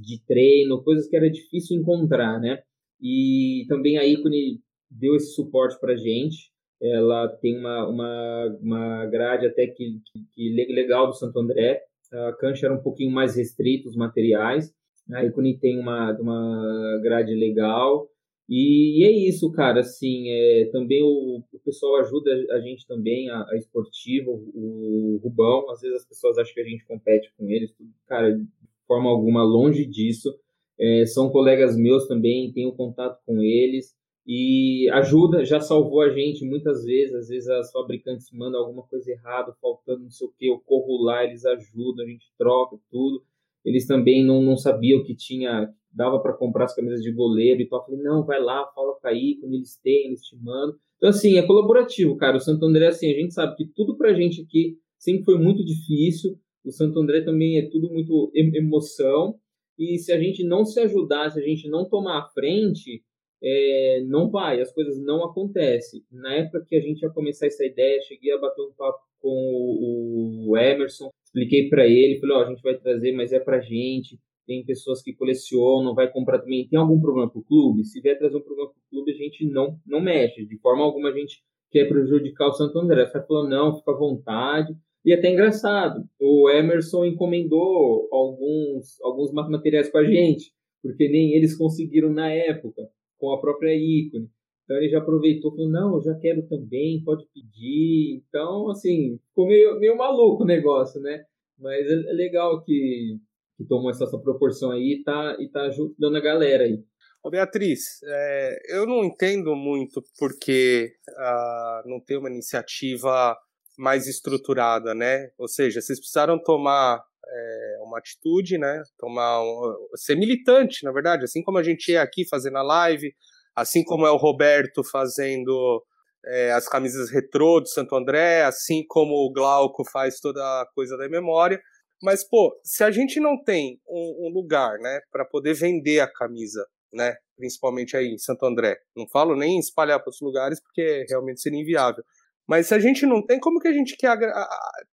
de 0.00 0.24
treino, 0.26 0.82
coisas 0.82 1.06
que 1.08 1.16
era 1.16 1.30
difícil 1.30 1.78
encontrar, 1.78 2.40
né? 2.40 2.62
E 3.00 3.66
também 3.68 3.98
a 3.98 4.06
Icone 4.06 4.60
deu 4.90 5.14
esse 5.14 5.34
suporte 5.34 5.78
para 5.78 5.94
gente 5.94 6.53
ela 6.84 7.28
tem 7.28 7.58
uma, 7.58 7.88
uma, 7.88 8.58
uma 8.60 9.06
grade 9.06 9.46
até 9.46 9.66
que, 9.66 10.00
que, 10.34 10.50
legal 10.68 11.06
do 11.06 11.14
Santo 11.14 11.38
André. 11.38 11.82
A 12.12 12.32
cancha 12.34 12.66
era 12.66 12.74
um 12.74 12.82
pouquinho 12.82 13.10
mais 13.10 13.36
restrita, 13.36 13.88
os 13.88 13.96
materiais. 13.96 14.72
A 15.10 15.24
Icone 15.24 15.58
tem 15.58 15.78
uma, 15.78 16.12
uma 16.18 17.00
grade 17.02 17.34
legal. 17.34 18.08
E, 18.48 19.00
e, 19.00 19.04
é 19.04 19.10
isso, 19.10 19.50
cara. 19.52 19.80
Assim, 19.80 20.28
é, 20.28 20.68
também 20.70 21.02
o, 21.02 21.42
o 21.52 21.58
pessoal 21.64 21.96
ajuda 21.96 22.30
a 22.50 22.60
gente 22.60 22.86
também, 22.86 23.30
a, 23.30 23.46
a 23.50 23.56
esportiva, 23.56 24.30
o, 24.30 25.16
o 25.16 25.20
Rubão. 25.22 25.70
Às 25.70 25.80
vezes 25.80 26.02
as 26.02 26.06
pessoas 26.06 26.36
acham 26.36 26.52
que 26.52 26.60
a 26.60 26.68
gente 26.68 26.86
compete 26.86 27.32
com 27.38 27.48
eles. 27.50 27.74
Cara, 28.06 28.32
de 28.32 28.46
forma 28.86 29.08
alguma, 29.08 29.42
longe 29.42 29.86
disso. 29.86 30.38
É, 30.78 31.06
são 31.06 31.30
colegas 31.30 31.76
meus 31.76 32.06
também, 32.06 32.52
tenho 32.52 32.72
contato 32.72 33.20
com 33.24 33.40
eles 33.40 33.94
e 34.26 34.88
ajuda, 34.90 35.44
já 35.44 35.60
salvou 35.60 36.00
a 36.00 36.10
gente 36.10 36.44
muitas 36.44 36.84
vezes. 36.84 37.14
Às 37.14 37.28
vezes 37.28 37.48
as 37.48 37.70
fabricantes 37.70 38.30
mandam 38.32 38.60
alguma 38.60 38.82
coisa 38.82 39.10
errada, 39.10 39.54
faltando 39.60 40.04
não 40.04 40.10
sei 40.10 40.26
o 40.26 40.32
que, 40.32 40.46
eu 40.46 40.58
corro 40.60 41.02
lá, 41.02 41.24
eles 41.24 41.44
ajudam, 41.44 42.04
a 42.04 42.08
gente 42.08 42.32
troca 42.38 42.76
tudo. 42.90 43.22
Eles 43.64 43.86
também 43.86 44.24
não, 44.24 44.42
não 44.42 44.56
sabiam 44.56 45.02
que 45.02 45.14
tinha, 45.14 45.72
dava 45.90 46.18
para 46.20 46.34
comprar 46.34 46.64
as 46.64 46.74
camisas 46.74 47.02
de 47.02 47.12
goleiro 47.12 47.62
e 47.62 47.68
tal. 47.68 47.84
Falei, 47.84 48.00
não, 48.02 48.24
vai 48.24 48.40
lá, 48.40 48.66
fala 48.74 48.94
com 48.94 49.08
a 49.08 49.10
quando 49.10 49.54
eles 49.54 49.78
têm, 49.82 50.06
eles 50.06 50.22
te 50.22 50.36
mandam. 50.36 50.76
Então, 50.96 51.10
assim, 51.10 51.36
é 51.36 51.46
colaborativo, 51.46 52.16
cara. 52.16 52.36
O 52.36 52.40
Santo 52.40 52.64
André, 52.64 52.86
assim, 52.86 53.10
a 53.10 53.14
gente 53.14 53.34
sabe 53.34 53.56
que 53.56 53.66
tudo 53.66 53.96
pra 53.96 54.14
gente 54.14 54.42
aqui 54.42 54.78
sempre 54.98 55.24
foi 55.24 55.38
muito 55.38 55.64
difícil. 55.64 56.38
O 56.64 56.70
Santo 56.70 56.98
André 56.98 57.20
também 57.22 57.58
é 57.58 57.68
tudo 57.68 57.90
muito 57.90 58.30
emoção. 58.34 59.38
E 59.78 59.98
se 59.98 60.12
a 60.12 60.18
gente 60.18 60.44
não 60.44 60.64
se 60.64 60.80
ajudar, 60.80 61.30
se 61.30 61.40
a 61.40 61.42
gente 61.42 61.68
não 61.68 61.88
tomar 61.88 62.20
a 62.20 62.28
frente, 62.28 63.02
é, 63.44 64.02
não 64.06 64.30
vai, 64.30 64.60
as 64.60 64.72
coisas 64.72 64.98
não 65.04 65.22
acontecem. 65.22 66.02
Na 66.10 66.34
época 66.34 66.64
que 66.66 66.74
a 66.74 66.80
gente 66.80 67.02
ia 67.02 67.10
começar 67.10 67.46
essa 67.46 67.64
ideia, 67.64 68.00
cheguei 68.00 68.32
a 68.32 68.38
bater 68.38 68.62
um 68.62 68.72
papo 68.72 69.00
com 69.20 69.28
o, 69.28 70.50
o 70.50 70.56
Emerson, 70.56 71.10
expliquei 71.22 71.68
para 71.68 71.86
ele, 71.86 72.18
falei, 72.20 72.36
ó, 72.36 72.44
a 72.44 72.48
gente 72.48 72.62
vai 72.62 72.74
trazer, 72.78 73.12
mas 73.12 73.32
é 73.32 73.38
pra 73.38 73.60
gente, 73.60 74.18
tem 74.46 74.64
pessoas 74.64 75.02
que 75.02 75.12
colecionam, 75.12 75.94
vai 75.94 76.10
comprar 76.10 76.38
também, 76.38 76.66
tem 76.66 76.78
algum 76.78 76.98
problema 76.98 77.30
pro 77.30 77.44
clube? 77.44 77.84
Se 77.84 78.00
vier 78.00 78.18
trazer 78.18 78.36
um 78.36 78.42
problema 78.42 78.70
pro 78.70 78.80
clube, 78.90 79.12
a 79.12 79.14
gente 79.14 79.46
não, 79.46 79.78
não 79.86 80.00
mexe, 80.00 80.46
de 80.46 80.58
forma 80.58 80.82
alguma 80.82 81.10
a 81.10 81.12
gente 81.12 81.42
quer 81.70 81.86
prejudicar 81.86 82.48
o 82.48 82.52
Santo 82.52 82.78
André. 82.78 83.04
Você 83.04 83.20
falou, 83.26 83.48
não, 83.48 83.76
fica 83.76 83.90
à 83.90 83.96
vontade. 83.96 84.74
E 85.04 85.12
até 85.12 85.30
engraçado, 85.30 86.02
o 86.18 86.48
Emerson 86.48 87.04
encomendou 87.04 88.08
alguns, 88.10 88.98
alguns 89.02 89.32
materiais 89.32 89.90
com 89.90 89.98
a 89.98 90.04
gente, 90.04 90.50
porque 90.82 91.08
nem 91.08 91.34
eles 91.34 91.56
conseguiram 91.56 92.10
na 92.10 92.30
época 92.30 92.88
com 93.24 93.32
a 93.32 93.40
própria 93.40 93.74
ícone. 93.74 94.28
Então 94.64 94.76
ele 94.76 94.88
já 94.88 94.98
aproveitou 94.98 95.50
falou, 95.50 95.70
não, 95.70 95.94
eu 95.96 96.02
já 96.02 96.14
quero 96.14 96.46
também, 96.46 97.02
pode 97.04 97.26
pedir. 97.32 98.22
Então, 98.28 98.70
assim, 98.70 99.18
ficou 99.28 99.46
meio, 99.46 99.78
meio 99.78 99.96
maluco 99.96 100.42
o 100.42 100.46
negócio, 100.46 101.00
né? 101.00 101.24
Mas 101.58 101.86
é, 101.86 102.10
é 102.10 102.12
legal 102.12 102.62
que, 102.62 103.18
que 103.56 103.64
tomou 103.64 103.90
essa, 103.90 104.04
essa 104.04 104.18
proporção 104.18 104.72
aí 104.72 104.98
e 104.98 105.02
tá, 105.02 105.36
e 105.38 105.48
tá 105.48 105.62
ajudando 105.62 106.16
a 106.16 106.20
galera 106.20 106.64
aí. 106.64 106.82
Ô 107.22 107.30
Beatriz, 107.30 108.02
é, 108.04 108.58
eu 108.68 108.86
não 108.86 109.02
entendo 109.04 109.54
muito 109.54 110.02
porque 110.18 110.92
ah, 111.16 111.82
não 111.86 111.98
tem 111.98 112.18
uma 112.18 112.30
iniciativa 112.30 113.34
mais 113.78 114.06
estruturada, 114.06 114.94
né? 114.94 115.30
Ou 115.38 115.48
seja, 115.48 115.80
vocês 115.80 115.98
precisaram 115.98 116.38
tomar 116.38 117.02
é, 117.26 117.78
uma 117.82 117.98
atitude, 117.98 118.58
né? 118.58 118.82
Tomar 118.98 119.42
um, 119.42 119.74
ser 119.96 120.16
militante, 120.16 120.84
na 120.84 120.92
verdade, 120.92 121.24
assim 121.24 121.42
como 121.42 121.58
a 121.58 121.62
gente 121.62 121.94
é 121.94 121.98
aqui 121.98 122.26
fazendo 122.28 122.58
a 122.58 122.62
live, 122.62 123.14
assim 123.54 123.84
como 123.84 124.06
é 124.06 124.10
o 124.10 124.16
Roberto 124.16 124.82
fazendo 124.84 125.82
é, 126.26 126.52
as 126.52 126.68
camisas 126.68 127.10
retrô 127.10 127.60
do 127.60 127.68
Santo 127.68 127.94
André, 127.94 128.42
assim 128.44 128.84
como 128.86 129.14
o 129.14 129.32
Glauco 129.32 129.84
faz 129.90 130.20
toda 130.20 130.40
a 130.40 130.66
coisa 130.74 130.96
da 130.96 131.08
memória. 131.08 131.60
Mas, 132.02 132.26
pô, 132.26 132.54
se 132.62 132.84
a 132.84 132.90
gente 132.90 133.20
não 133.20 133.42
tem 133.42 133.80
um, 133.88 134.26
um 134.26 134.32
lugar, 134.32 134.78
né, 134.78 135.00
para 135.10 135.24
poder 135.24 135.54
vender 135.54 136.00
a 136.00 136.10
camisa, 136.10 136.66
né, 136.92 137.14
principalmente 137.36 137.96
aí 137.96 138.08
em 138.08 138.18
Santo 138.18 138.44
André, 138.44 138.76
não 138.96 139.06
falo 139.08 139.34
nem 139.36 139.56
em 139.56 139.58
espalhar 139.58 139.98
para 139.98 140.08
outros 140.08 140.20
lugares, 140.20 140.60
porque 140.60 141.06
realmente 141.08 141.40
seria 141.40 141.60
inviável. 141.60 142.04
Mas 142.48 142.68
se 142.68 142.74
a 142.74 142.78
gente 142.78 143.06
não 143.06 143.24
tem, 143.24 143.40
como 143.40 143.58
que 143.58 143.68
a 143.68 143.72
gente 143.72 143.96
quer 143.96 144.16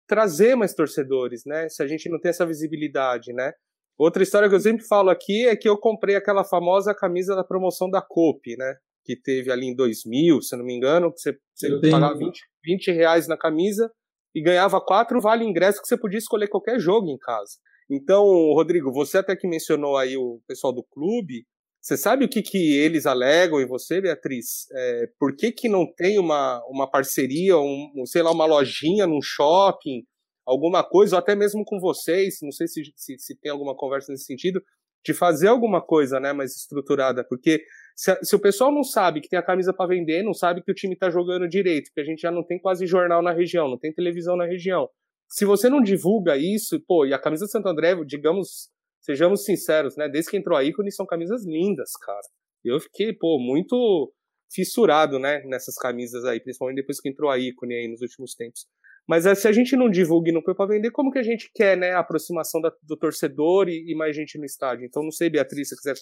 trazer 0.06 0.54
mais 0.54 0.74
torcedores, 0.74 1.42
né? 1.44 1.68
Se 1.68 1.82
a 1.82 1.86
gente 1.86 2.08
não 2.08 2.20
tem 2.20 2.30
essa 2.30 2.46
visibilidade, 2.46 3.32
né? 3.32 3.52
Outra 3.98 4.22
história 4.22 4.48
que 4.48 4.54
eu 4.54 4.60
sempre 4.60 4.86
falo 4.86 5.10
aqui 5.10 5.46
é 5.46 5.56
que 5.56 5.68
eu 5.68 5.76
comprei 5.76 6.16
aquela 6.16 6.44
famosa 6.44 6.94
camisa 6.94 7.34
da 7.34 7.44
promoção 7.44 7.90
da 7.90 8.00
Coop, 8.00 8.56
né? 8.56 8.76
Que 9.04 9.14
teve 9.14 9.50
ali 9.50 9.66
em 9.66 9.74
2000, 9.74 10.40
se 10.40 10.54
eu 10.54 10.58
não 10.58 10.64
me 10.64 10.74
engano, 10.74 11.12
você, 11.14 11.36
você 11.54 11.90
pagava 11.90 12.16
20, 12.16 12.40
20 12.64 12.92
reais 12.92 13.26
na 13.26 13.36
camisa 13.36 13.90
e 14.34 14.40
ganhava 14.40 14.80
quatro 14.80 15.20
vale 15.20 15.44
ingresso 15.44 15.82
que 15.82 15.88
você 15.88 15.98
podia 15.98 16.18
escolher 16.18 16.48
qualquer 16.48 16.78
jogo 16.78 17.08
em 17.08 17.18
casa. 17.18 17.58
Então, 17.90 18.24
Rodrigo, 18.54 18.92
você 18.92 19.18
até 19.18 19.34
que 19.34 19.48
mencionou 19.48 19.96
aí 19.96 20.16
o 20.16 20.40
pessoal 20.46 20.72
do 20.72 20.84
clube, 20.84 21.44
você 21.80 21.96
sabe 21.96 22.26
o 22.26 22.28
que, 22.28 22.42
que 22.42 22.76
eles 22.76 23.06
alegam 23.06 23.60
e 23.60 23.66
você, 23.66 24.00
Beatriz? 24.00 24.66
É, 24.72 25.06
por 25.18 25.34
que, 25.34 25.50
que 25.50 25.68
não 25.68 25.86
tem 25.86 26.18
uma, 26.18 26.62
uma 26.68 26.88
parceria, 26.88 27.58
um, 27.58 28.04
sei 28.04 28.22
lá, 28.22 28.30
uma 28.30 28.44
lojinha 28.44 29.06
num 29.06 29.22
shopping, 29.22 30.02
alguma 30.46 30.84
coisa, 30.84 31.16
ou 31.16 31.18
até 31.18 31.34
mesmo 31.34 31.64
com 31.64 31.80
vocês, 31.80 32.38
não 32.42 32.52
sei 32.52 32.66
se, 32.66 32.82
se, 32.94 33.18
se 33.18 33.40
tem 33.40 33.50
alguma 33.50 33.74
conversa 33.74 34.12
nesse 34.12 34.24
sentido, 34.24 34.60
de 35.04 35.14
fazer 35.14 35.48
alguma 35.48 35.80
coisa 35.80 36.20
né, 36.20 36.32
mais 36.32 36.54
estruturada, 36.54 37.24
porque 37.24 37.62
se, 37.96 38.14
se 38.22 38.36
o 38.36 38.40
pessoal 38.40 38.70
não 38.70 38.84
sabe 38.84 39.22
que 39.22 39.28
tem 39.28 39.38
a 39.38 39.42
camisa 39.42 39.72
para 39.72 39.88
vender, 39.88 40.22
não 40.22 40.34
sabe 40.34 40.62
que 40.62 40.70
o 40.70 40.74
time 40.74 40.92
está 40.92 41.08
jogando 41.08 41.48
direito, 41.48 41.86
porque 41.86 42.02
a 42.02 42.04
gente 42.04 42.20
já 42.20 42.30
não 42.30 42.44
tem 42.44 42.60
quase 42.60 42.86
jornal 42.86 43.22
na 43.22 43.32
região, 43.32 43.68
não 43.68 43.78
tem 43.78 43.92
televisão 43.92 44.36
na 44.36 44.44
região. 44.44 44.88
Se 45.28 45.46
você 45.46 45.70
não 45.70 45.80
divulga 45.80 46.36
isso, 46.36 46.78
pô, 46.86 47.06
e 47.06 47.14
a 47.14 47.18
camisa 47.18 47.46
de 47.46 47.52
Santo 47.52 47.68
André, 47.68 47.94
digamos, 48.04 48.68
sejamos 49.00 49.44
sinceros, 49.44 49.96
né? 49.96 50.08
Desde 50.08 50.30
que 50.30 50.36
entrou 50.36 50.56
a 50.56 50.64
ícone, 50.64 50.92
são 50.92 51.06
camisas 51.06 51.44
lindas, 51.44 51.90
cara. 52.00 52.20
Eu 52.64 52.78
fiquei, 52.80 53.12
pô, 53.12 53.38
muito 53.38 54.12
fissurado, 54.52 55.18
né, 55.18 55.42
nessas 55.44 55.76
camisas 55.76 56.24
aí, 56.24 56.40
principalmente 56.40 56.76
depois 56.76 57.00
que 57.00 57.08
entrou 57.08 57.30
a 57.30 57.38
ícone 57.38 57.74
aí 57.74 57.88
nos 57.88 58.00
últimos 58.00 58.34
tempos. 58.34 58.66
Mas 59.08 59.24
se 59.38 59.48
a 59.48 59.52
gente 59.52 59.76
não 59.76 59.88
divulga 59.88 60.30
e 60.30 60.32
não 60.32 60.42
põe 60.42 60.54
para 60.54 60.66
vender, 60.66 60.90
como 60.90 61.10
que 61.10 61.18
a 61.18 61.22
gente 61.22 61.50
quer, 61.54 61.76
né, 61.76 61.92
a 61.92 62.00
aproximação 62.00 62.60
da, 62.60 62.70
do 62.82 62.96
torcedor 62.96 63.68
e, 63.68 63.90
e, 63.90 63.94
mais 63.94 64.14
gente 64.14 64.38
no 64.38 64.44
estádio? 64.44 64.84
Então, 64.84 65.02
não 65.02 65.10
sei, 65.10 65.30
Beatriz, 65.30 65.68
se 65.68 65.76
quiser 65.76 65.94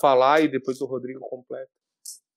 falar 0.00 0.40
e 0.40 0.48
depois 0.48 0.80
o 0.80 0.86
Rodrigo 0.86 1.20
completa. 1.20 1.70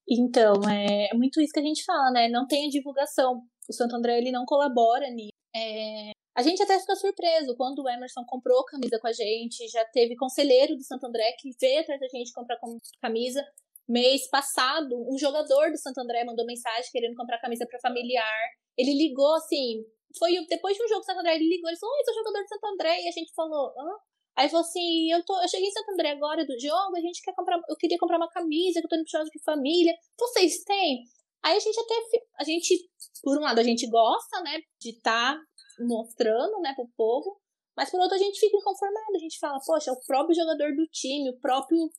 Então, 0.08 0.54
é, 0.70 1.10
é 1.12 1.18
muito 1.18 1.40
isso 1.40 1.54
que 1.54 1.60
a 1.60 1.64
gente 1.64 1.84
fala, 1.84 2.12
né? 2.12 2.28
Não 2.30 2.48
tem 2.48 2.66
a 2.66 2.70
divulgação. 2.70 3.42
O 3.70 3.74
Santo 3.74 3.96
André, 3.96 4.18
ele 4.18 4.32
não 4.32 4.44
colabora 4.46 5.10
nisso. 5.10 5.30
É, 5.56 6.12
a 6.40 6.42
gente 6.42 6.64
até 6.64 6.80
fica 6.80 6.96
surpreso 6.96 7.54
quando 7.58 7.80
o 7.80 7.90
Emerson 7.90 8.24
comprou 8.26 8.64
camisa 8.64 8.98
com 8.98 9.08
a 9.08 9.12
gente. 9.12 9.68
Já 9.68 9.84
teve 9.84 10.16
conselheiro 10.16 10.74
do 10.78 10.84
Santo 10.86 11.06
André 11.06 11.36
que 11.38 11.50
veio 11.60 11.82
atrás 11.82 12.00
da 12.00 12.08
gente 12.08 12.32
comprar 12.32 12.58
camisa. 13.02 13.46
Mês 13.86 14.26
passado, 14.30 14.96
um 15.12 15.18
jogador 15.18 15.70
do 15.70 15.78
Santo 15.78 16.00
André 16.00 16.24
mandou 16.24 16.46
mensagem 16.46 16.90
querendo 16.94 17.18
comprar 17.18 17.42
camisa 17.42 17.66
para 17.70 17.78
familiar. 17.82 18.40
Ele 18.78 18.94
ligou 18.94 19.36
assim, 19.36 19.84
foi 20.18 20.32
depois 20.48 20.78
de 20.78 20.84
um 20.86 20.88
jogo 20.88 21.02
do 21.02 21.06
Santo 21.08 21.20
André, 21.20 21.36
ele 21.36 21.50
ligou, 21.50 21.70
ele 21.70 21.78
falou, 21.78 21.94
oi, 21.94 22.04
sou 22.06 22.14
jogador 22.14 22.42
do 22.42 22.48
Santo 22.48 22.68
André, 22.68 23.02
e 23.02 23.10
a 23.10 23.12
gente 23.12 23.34
falou, 23.36 23.74
hã? 23.78 23.98
Aí 24.38 24.48
falou 24.48 24.66
assim, 24.66 25.12
eu, 25.12 25.22
tô, 25.26 25.42
eu 25.42 25.48
cheguei 25.50 25.68
em 25.68 25.72
Santo 25.72 25.92
André 25.92 26.12
agora 26.12 26.46
do 26.46 26.58
jogo, 26.58 26.96
a 26.96 27.02
gente 27.02 27.22
quer 27.22 27.34
comprar, 27.34 27.60
eu 27.68 27.76
queria 27.76 27.98
comprar 27.98 28.16
uma 28.16 28.30
camisa, 28.30 28.80
que 28.80 28.86
eu 28.86 28.90
tô 28.90 28.96
indo 28.96 29.04
pro 29.04 29.20
jogo 29.20 29.30
de 29.30 29.44
família, 29.44 29.94
vocês 30.18 30.64
têm? 30.64 31.04
Aí 31.44 31.58
a 31.58 31.60
gente 31.60 31.78
até, 31.78 31.96
a 32.40 32.44
gente, 32.46 32.90
por 33.22 33.38
um 33.38 33.42
lado, 33.42 33.60
a 33.60 33.64
gente 33.64 33.90
gosta, 33.90 34.42
né, 34.42 34.60
de 34.80 34.92
estar 34.92 35.36
tá 35.36 35.49
mostrando, 35.80 36.60
né, 36.62 36.74
pro 36.76 36.90
povo, 36.96 37.40
mas 37.76 37.90
por 37.90 38.00
outro 38.00 38.16
a 38.16 38.20
gente 38.20 38.40
fica 38.40 38.58
inconformado, 38.58 39.16
a 39.16 39.20
gente 39.20 39.40
fala, 39.40 39.60
poxa, 39.66 39.92
o 39.92 40.00
próprio 40.06 40.36
jogador 40.36 40.76
do 40.76 40.86
time, 40.88 41.30
o 41.30 41.40
próprio, 41.40 41.90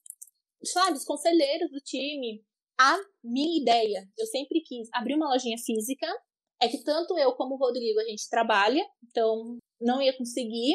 sabe, 0.65 0.99
os 0.99 1.05
conselheiros 1.05 1.71
do 1.71 1.81
time, 1.81 2.45
a 2.79 2.99
minha 3.23 3.61
ideia, 3.61 4.09
eu 4.19 4.27
sempre 4.27 4.61
quis 4.63 4.89
abrir 4.93 5.15
uma 5.15 5.31
lojinha 5.31 5.57
física, 5.59 6.07
é 6.63 6.69
que 6.69 6.83
tanto 6.85 7.17
eu 7.19 7.33
como 7.35 7.55
o 7.55 7.59
Rodrigo 7.59 7.99
a 8.01 8.05
gente 8.05 8.29
trabalha, 8.29 8.85
então 9.03 9.59
não 9.81 10.03
ia 10.03 10.17
conseguir. 10.17 10.75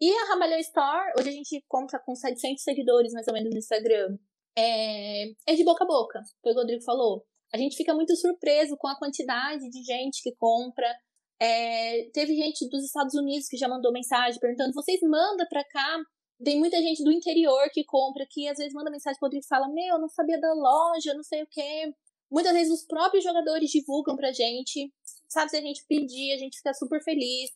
E 0.00 0.10
a 0.12 0.24
Ramalhão 0.26 0.58
Store, 0.58 1.12
hoje 1.18 1.28
a 1.28 1.32
gente 1.32 1.64
conta 1.68 1.98
com 1.98 2.14
700 2.14 2.62
seguidores 2.62 3.12
mais 3.12 3.26
ou 3.26 3.34
menos 3.34 3.50
no 3.50 3.58
Instagram. 3.58 4.16
É, 4.56 5.24
é 5.48 5.54
de 5.54 5.64
boca 5.64 5.82
a 5.82 5.86
boca, 5.86 6.20
foi 6.42 6.52
o 6.52 6.54
Rodrigo 6.54 6.82
falou. 6.82 7.24
A 7.52 7.56
gente 7.56 7.76
fica 7.76 7.94
muito 7.94 8.16
surpreso 8.16 8.76
com 8.76 8.88
a 8.88 8.98
quantidade 8.98 9.68
de 9.70 9.82
gente 9.82 10.22
que 10.22 10.34
compra. 10.36 10.92
É, 11.40 12.08
teve 12.12 12.34
gente 12.36 12.68
dos 12.68 12.84
Estados 12.84 13.14
Unidos 13.14 13.48
que 13.48 13.56
já 13.56 13.68
mandou 13.68 13.92
mensagem 13.92 14.40
perguntando: 14.40 14.72
vocês 14.72 15.00
mandam 15.02 15.46
para 15.48 15.64
cá? 15.64 15.98
Tem 16.42 16.58
muita 16.58 16.78
gente 16.78 17.02
do 17.02 17.12
interior 17.12 17.68
que 17.72 17.84
compra, 17.84 18.26
que 18.28 18.48
às 18.48 18.58
vezes 18.58 18.72
manda 18.72 18.90
mensagem 18.90 19.18
pro 19.18 19.26
Rodrigo 19.26 19.44
e 19.44 19.48
fala: 19.48 19.68
Meu, 19.68 19.98
não 19.98 20.08
sabia 20.08 20.40
da 20.40 20.52
loja, 20.52 21.14
não 21.14 21.22
sei 21.22 21.42
o 21.42 21.46
quê. 21.46 21.94
Muitas 22.30 22.52
vezes 22.52 22.72
os 22.72 22.86
próprios 22.86 23.22
jogadores 23.22 23.70
divulgam 23.70 24.16
pra 24.16 24.32
gente. 24.32 24.92
Sabe, 25.28 25.50
se 25.50 25.56
a 25.56 25.60
gente 25.60 25.84
pedir, 25.88 26.32
a 26.32 26.38
gente 26.38 26.56
fica 26.56 26.74
super 26.74 27.02
feliz. 27.02 27.50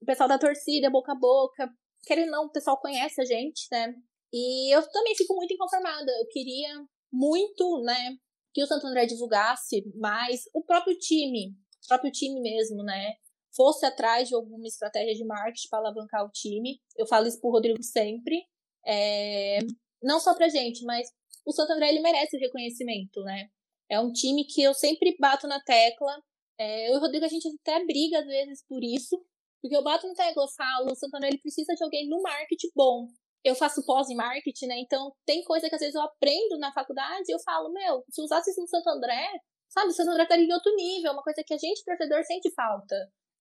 O 0.00 0.06
pessoal 0.06 0.28
da 0.28 0.38
torcida, 0.38 0.90
boca 0.90 1.12
a 1.12 1.14
boca. 1.14 1.70
Querendo 2.04 2.28
ou 2.28 2.32
não, 2.32 2.44
o 2.46 2.50
pessoal 2.50 2.80
conhece 2.80 3.20
a 3.20 3.24
gente, 3.24 3.68
né? 3.70 3.94
E 4.32 4.74
eu 4.74 4.82
também 4.90 5.14
fico 5.14 5.34
muito 5.34 5.52
inconformada. 5.52 6.10
Eu 6.20 6.26
queria 6.28 6.84
muito, 7.12 7.82
né, 7.82 8.16
que 8.54 8.62
o 8.62 8.66
Santo 8.66 8.86
André 8.86 9.04
divulgasse 9.04 9.84
mais 9.94 10.44
o 10.54 10.64
próprio 10.64 10.98
time, 10.98 11.54
próprio 11.88 12.10
time 12.12 12.40
mesmo, 12.40 12.82
né? 12.82 13.14
Fosse 13.54 13.84
atrás 13.84 14.28
de 14.28 14.34
alguma 14.34 14.66
estratégia 14.66 15.14
de 15.14 15.24
marketing 15.24 15.68
para 15.68 15.80
alavancar 15.80 16.24
o 16.24 16.30
time. 16.30 16.80
Eu 16.96 17.06
falo 17.06 17.26
isso 17.26 17.40
pro 17.40 17.50
Rodrigo 17.50 17.82
sempre. 17.82 18.46
É... 18.86 19.58
Não 20.02 20.18
só 20.18 20.34
pra 20.34 20.48
gente, 20.48 20.84
mas 20.84 21.08
o 21.46 21.52
Santo 21.52 21.72
André 21.72 21.90
ele 21.90 22.00
merece 22.00 22.36
reconhecimento, 22.38 23.22
né? 23.22 23.48
É 23.90 24.00
um 24.00 24.12
time 24.12 24.44
que 24.44 24.62
eu 24.62 24.72
sempre 24.72 25.16
bato 25.18 25.46
na 25.46 25.60
tecla. 25.60 26.16
É, 26.58 26.88
eu 26.88 26.94
e 26.94 26.96
o 26.96 27.00
Rodrigo, 27.00 27.24
a 27.24 27.28
gente 27.28 27.48
até 27.60 27.84
briga 27.84 28.20
às 28.20 28.26
vezes 28.26 28.64
por 28.66 28.82
isso. 28.82 29.22
Porque 29.60 29.76
eu 29.76 29.82
bato 29.82 30.08
na 30.08 30.14
tecla, 30.14 30.42
eu 30.42 30.48
falo, 30.48 30.92
o 30.92 30.96
Santana 30.96 31.28
ele 31.28 31.38
precisa 31.38 31.74
de 31.74 31.84
alguém 31.84 32.08
no 32.08 32.20
marketing 32.20 32.70
bom. 32.74 33.06
Eu 33.44 33.54
faço 33.54 33.84
pós 33.84 34.08
em 34.08 34.16
marketing, 34.16 34.66
né? 34.66 34.78
Então 34.78 35.12
tem 35.24 35.42
coisa 35.44 35.68
que 35.68 35.74
às 35.74 35.80
vezes 35.80 35.94
eu 35.94 36.02
aprendo 36.02 36.58
na 36.58 36.72
faculdade 36.72 37.24
e 37.28 37.32
eu 37.32 37.40
falo, 37.40 37.72
meu, 37.72 38.02
se 38.10 38.22
usasse 38.22 38.50
isso 38.50 38.60
no 38.60 38.68
Santo 38.68 38.88
André, 38.88 39.28
sabe, 39.72 39.88
o 39.88 39.92
Santo 39.92 40.10
André 40.10 40.24
estaria 40.24 40.44
em 40.44 40.52
outro 40.52 40.74
nível, 40.76 41.12
uma 41.12 41.22
coisa 41.22 41.42
que 41.44 41.54
a 41.54 41.58
gente, 41.58 41.84
torcedor, 41.84 42.22
sente 42.24 42.52
falta. 42.54 42.94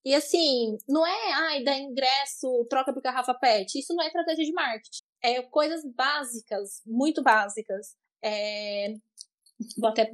E 0.04 0.15
assim, 0.15 0.78
não 0.88 1.06
é, 1.06 1.32
ai, 1.34 1.63
dá 1.63 1.78
ingresso, 1.78 2.65
troca 2.70 2.91
por 2.91 3.02
garrafa 3.04 3.36
pet. 3.36 3.78
Isso 3.78 3.94
não 3.94 4.04
é 4.04 4.08
estratégia 4.08 4.46
de 4.46 4.52
marketing. 4.52 5.04
É 5.24 5.41
coisas 5.44 5.84
básicas, 5.86 6.82
muito 6.86 7.22
básicas. 7.22 7.96
É... 8.24 8.96
Vou 9.78 9.89
até 9.91 10.12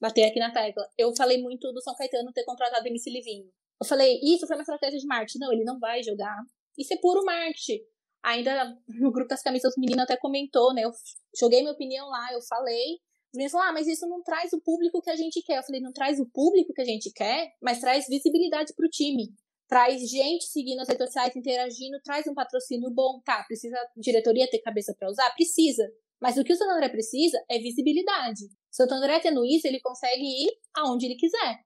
bater 0.00 0.24
aqui 0.24 0.38
na 0.38 0.52
tecla. 0.52 0.88
Eu 0.96 1.14
falei 1.16 1.42
muito 1.42 1.72
do 1.72 1.82
São 1.82 1.96
Caetano 1.96 2.32
ter 2.32 2.44
contratado 2.44 2.86
MC 2.86 3.10
Livinho. 3.10 3.50
Eu 3.80 3.86
falei, 3.86 4.20
isso 4.22 4.46
foi 4.46 4.56
uma 4.56 4.62
estratégia 4.62 4.98
de 4.98 5.06
marketing. 5.06 5.38
Não, 5.38 5.52
ele 5.52 5.64
não 5.64 5.80
vai 5.80 6.02
jogar. 6.02 6.36
Isso 6.76 6.94
é 6.94 6.96
puro 6.98 7.24
marketing. 7.24 7.80
Ainda 8.22 8.76
no 8.86 9.10
grupo 9.10 9.28
das 9.28 9.42
camisas, 9.42 9.76
o 9.76 9.80
menino 9.80 10.02
até 10.02 10.16
comentou, 10.16 10.72
né? 10.72 10.84
Eu 10.84 10.92
joguei 11.38 11.60
minha 11.60 11.72
opinião 11.72 12.08
lá, 12.08 12.32
eu 12.32 12.40
falei. 12.42 13.00
Os 13.32 13.36
meninos 13.36 13.52
falaram, 13.52 13.70
ah, 13.70 13.74
mas 13.74 13.86
isso 13.86 14.06
não 14.08 14.22
traz 14.22 14.52
o 14.52 14.60
público 14.60 15.02
que 15.02 15.10
a 15.10 15.16
gente 15.16 15.42
quer. 15.42 15.58
Eu 15.58 15.62
falei, 15.62 15.80
não 15.80 15.92
traz 15.92 16.18
o 16.18 16.26
público 16.26 16.72
que 16.72 16.80
a 16.80 16.84
gente 16.84 17.10
quer, 17.12 17.52
mas 17.62 17.80
traz 17.80 18.06
visibilidade 18.08 18.72
pro 18.74 18.88
time. 18.88 19.28
Traz 19.68 20.00
gente 20.08 20.46
seguindo 20.46 20.80
as 20.80 20.88
redes 20.88 21.06
sociais, 21.06 21.36
interagindo, 21.36 22.00
traz 22.02 22.26
um 22.26 22.34
patrocínio 22.34 22.90
bom. 22.90 23.20
Tá, 23.22 23.44
precisa 23.44 23.76
diretoria 23.96 24.48
ter 24.48 24.60
cabeça 24.60 24.94
para 24.98 25.10
usar? 25.10 25.30
Precisa. 25.34 25.86
Mas 26.20 26.38
o 26.38 26.42
que 26.42 26.52
o 26.52 26.56
Santo 26.56 26.72
André 26.72 26.88
precisa 26.88 27.38
é 27.50 27.58
visibilidade. 27.58 28.46
O 28.46 28.74
Santo 28.74 28.94
André 28.94 29.20
tendo 29.20 29.44
isso, 29.44 29.66
ele 29.66 29.80
consegue 29.80 30.22
ir 30.22 30.50
aonde 30.74 31.06
ele 31.06 31.16
quiser. 31.16 31.60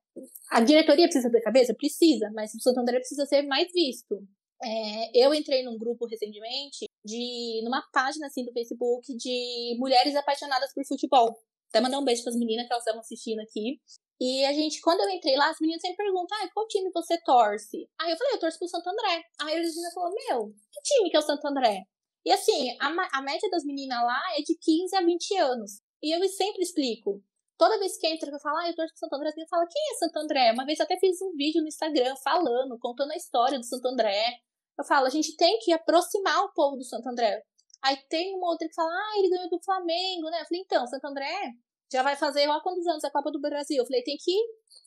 A 0.50 0.60
diretoria 0.60 1.06
precisa 1.06 1.30
ter 1.30 1.40
cabeça? 1.40 1.74
Precisa, 1.74 2.30
mas 2.34 2.52
o 2.54 2.60
Santo 2.60 2.80
André 2.80 2.98
precisa 2.98 3.24
ser 3.24 3.42
mais 3.42 3.70
visto. 3.72 4.16
É, 4.62 5.24
eu 5.24 5.34
entrei 5.34 5.62
num 5.62 5.78
grupo 5.78 6.06
recentemente, 6.06 6.86
de 7.04 7.60
numa 7.64 7.82
página 7.92 8.26
assim 8.26 8.44
do 8.44 8.52
Facebook 8.52 9.16
de 9.16 9.76
mulheres 9.78 10.14
apaixonadas 10.14 10.72
por 10.74 10.84
futebol. 10.86 11.34
Até 11.72 11.80
mandar 11.80 11.98
um 11.98 12.04
beijo 12.04 12.22
para 12.22 12.32
as 12.32 12.38
meninas 12.38 12.66
que 12.66 12.72
elas 12.72 12.82
estavam 12.82 13.00
assistindo 13.00 13.40
aqui. 13.40 13.80
E 14.20 14.44
a 14.44 14.52
gente, 14.52 14.78
quando 14.82 15.00
eu 15.00 15.08
entrei 15.08 15.34
lá, 15.36 15.48
as 15.48 15.56
meninas 15.58 15.80
sempre 15.80 16.04
perguntam, 16.04 16.36
ah, 16.38 16.48
qual 16.52 16.68
time 16.68 16.90
você 16.92 17.18
torce? 17.24 17.88
Aí 17.98 18.12
eu 18.12 18.16
falei, 18.16 18.34
eu 18.34 18.40
torço 18.40 18.58
pro 18.58 18.68
Santo 18.68 18.90
André. 18.90 19.22
Aí 19.40 19.54
a 19.54 19.58
menina 19.58 19.90
falou, 19.94 20.12
meu, 20.14 20.52
que 20.70 20.80
time 20.82 21.10
que 21.10 21.16
é 21.16 21.18
o 21.18 21.22
Santo 21.22 21.46
André? 21.46 21.80
E 22.24 22.30
assim, 22.30 22.76
a, 22.78 23.18
a 23.18 23.22
média 23.22 23.48
das 23.50 23.64
meninas 23.64 23.98
lá 24.04 24.20
é 24.36 24.42
de 24.42 24.54
15 24.54 24.96
a 24.96 25.02
20 25.02 25.36
anos. 25.38 25.80
E 26.02 26.14
eu 26.14 26.28
sempre 26.28 26.62
explico. 26.62 27.22
Toda 27.58 27.78
vez 27.78 27.96
que 27.96 28.06
entra, 28.06 28.30
eu 28.30 28.38
falo, 28.38 28.58
ah, 28.58 28.68
eu 28.68 28.76
torço 28.76 28.92
pro 28.92 29.00
Santo 29.00 29.14
André, 29.16 29.32
eu 29.36 29.48
falo, 29.48 29.66
quem 29.66 29.82
é 29.82 29.98
Santo 29.98 30.16
André? 30.18 30.52
Uma 30.52 30.66
vez 30.66 30.78
eu 30.78 30.84
até 30.84 30.98
fiz 30.98 31.20
um 31.22 31.32
vídeo 31.34 31.62
no 31.62 31.68
Instagram 31.68 32.14
falando, 32.22 32.78
contando 32.78 33.12
a 33.12 33.16
história 33.16 33.58
do 33.58 33.64
Santo 33.64 33.88
André. 33.88 34.36
Eu 34.78 34.84
falo, 34.84 35.06
a 35.06 35.10
gente 35.10 35.36
tem 35.36 35.58
que 35.58 35.72
aproximar 35.72 36.44
o 36.44 36.52
povo 36.52 36.76
do 36.76 36.84
Santo 36.84 37.08
André. 37.08 37.42
Aí 37.84 37.96
tem 38.08 38.34
uma 38.34 38.50
outra 38.50 38.68
que 38.68 38.74
fala, 38.74 38.90
ah, 38.90 39.18
ele 39.18 39.30
ganhou 39.30 39.48
do 39.50 39.62
Flamengo, 39.62 40.30
né? 40.30 40.40
Eu 40.40 40.46
falei, 40.46 40.62
então, 40.62 40.86
Santo 40.86 41.06
André 41.06 41.52
já 41.92 42.02
vai 42.02 42.16
fazer 42.16 42.48
há 42.48 42.60
quantos 42.60 42.86
anos 42.86 43.04
a 43.04 43.10
Copa 43.10 43.30
do 43.30 43.40
Brasil? 43.40 43.78
Eu 43.78 43.86
falei, 43.86 44.02
tem 44.02 44.16
que 44.18 44.34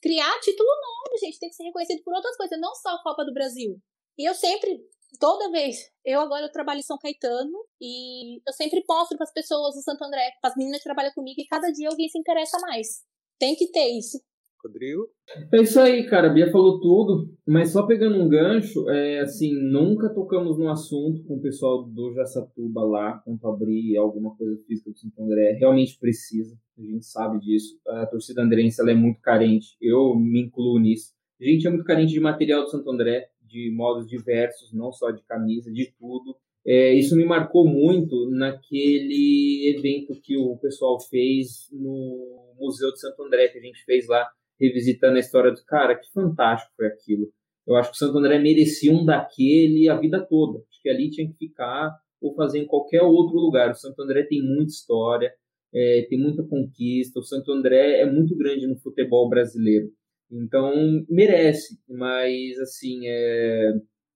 criar 0.02 0.40
título 0.40 0.70
novo, 0.70 1.18
gente, 1.20 1.40
tem 1.40 1.50
que 1.50 1.56
ser 1.56 1.64
reconhecido 1.64 2.02
por 2.04 2.16
outras 2.16 2.36
coisas, 2.38 2.60
não 2.60 2.74
só 2.76 2.90
a 2.90 3.04
Copa 3.04 3.26
do 3.26 3.34
Brasil. 3.34 3.78
E 4.18 4.28
eu 4.28 4.34
sempre 4.34 4.82
toda 5.20 5.52
vez, 5.52 5.78
eu 6.04 6.20
agora 6.20 6.46
eu 6.46 6.52
trabalho 6.52 6.80
em 6.80 6.84
São 6.84 6.98
Caetano 6.98 7.66
e 7.80 8.42
eu 8.46 8.54
sempre 8.54 8.84
mostro 8.88 9.18
para 9.18 9.26
as 9.26 9.34
pessoas 9.34 9.76
do 9.76 9.82
Santo 9.82 10.04
André, 10.04 10.32
para 10.42 10.52
as 10.52 10.58
meninas 10.58 10.80
que 10.80 10.86
trabalham 10.86 11.14
comigo, 11.14 11.40
e 11.40 11.48
cada 11.48 11.72
dia 11.72 11.90
alguém 11.90 12.10
se 12.10 12.18
interessa 12.18 12.60
mais. 12.60 13.04
Tem 13.40 13.56
que 13.56 13.72
ter 13.72 13.88
isso. 13.98 14.20
Rodrigo? 14.66 15.08
É 15.52 15.62
isso 15.62 15.80
aí, 15.80 16.06
cara. 16.06 16.30
A 16.30 16.34
Bia 16.34 16.52
falou 16.52 16.80
tudo, 16.80 17.34
mas 17.48 17.72
só 17.72 17.86
pegando 17.86 18.18
um 18.18 18.28
gancho, 18.28 18.90
é 18.90 19.20
assim, 19.20 19.54
nunca 19.54 20.10
tocamos 20.10 20.58
no 20.58 20.70
assunto 20.70 21.24
com 21.24 21.36
o 21.36 21.42
pessoal 21.42 21.84
do 21.84 22.14
Jaçatuba 22.14 22.84
lá, 22.84 23.20
quanto 23.26 23.48
abrir 23.48 23.98
alguma 23.98 24.36
coisa 24.36 24.58
física 24.66 24.92
do 24.92 24.98
Santo 24.98 25.22
André. 25.22 25.58
Realmente 25.60 25.98
precisa, 26.00 26.58
a 26.78 26.82
gente 26.82 27.06
sabe 27.06 27.40
disso. 27.40 27.80
A 27.88 28.06
torcida 28.06 28.42
andrense 28.42 28.82
ela 28.82 28.92
é 28.92 28.96
muito 28.96 29.22
carente, 29.22 29.76
eu 29.82 30.16
me 30.16 30.42
incluo 30.42 30.80
nisso. 30.80 31.14
A 31.40 31.46
gente 31.46 31.68
é 31.68 31.70
muito 31.70 31.86
carente 31.86 32.14
de 32.14 32.20
material 32.20 32.64
do 32.64 32.70
Santo 32.70 32.90
André, 32.90 33.28
de 33.42 33.72
modos 33.72 34.08
diversos, 34.08 34.74
não 34.74 34.92
só 34.92 35.12
de 35.12 35.24
camisa, 35.24 35.72
de 35.72 35.94
tudo. 35.98 36.36
É, 36.68 36.94
isso 36.96 37.16
me 37.16 37.24
marcou 37.24 37.68
muito 37.68 38.28
naquele 38.32 39.76
evento 39.78 40.20
que 40.20 40.36
o 40.36 40.58
pessoal 40.58 41.00
fez 41.00 41.70
no 41.72 42.56
Museu 42.60 42.92
de 42.92 43.00
Santo 43.00 43.22
André, 43.24 43.50
que 43.50 43.60
a 43.60 43.62
gente 43.62 43.84
fez 43.86 44.08
lá, 44.08 44.28
revisitando 44.60 45.18
a 45.18 45.20
história 45.20 45.52
do 45.52 45.64
cara. 45.66 45.96
Que 45.96 46.12
fantástico 46.12 46.74
foi 46.76 46.88
aquilo. 46.88 47.28
Eu 47.68 47.76
acho 47.76 47.90
que 47.90 47.96
o 47.96 48.00
Santo 48.00 48.18
André 48.18 48.40
merecia 48.40 48.92
um 48.92 49.04
daquele 49.04 49.90
a 49.90 49.98
vida 49.98 50.26
toda. 50.30 50.60
Acho 50.70 50.82
que 50.82 50.90
ali 50.90 51.10
tinha 51.10 51.28
que 51.28 51.38
ficar 51.38 51.92
ou 52.22 52.36
fazer 52.36 52.60
em 52.60 52.68
qualquer 52.68 53.02
outro 53.02 53.36
lugar. 53.36 53.72
O 53.72 53.76
Santo 53.76 54.02
André 54.02 54.24
tem 54.24 54.42
muita 54.42 54.72
história, 54.72 55.34
é, 55.74 56.06
tem 56.10 56.20
muita 56.20 56.44
conquista. 56.44 57.20
O 57.20 57.24
Santo 57.24 57.52
André 57.52 58.02
é 58.02 58.06
muito 58.06 58.36
grande 58.36 58.68
no 58.68 58.78
futebol 58.78 59.28
brasileiro. 59.30 59.90
Então, 60.32 60.74
merece, 61.10 61.80
mas 61.88 62.58
assim, 62.60 63.02
é 63.06 63.74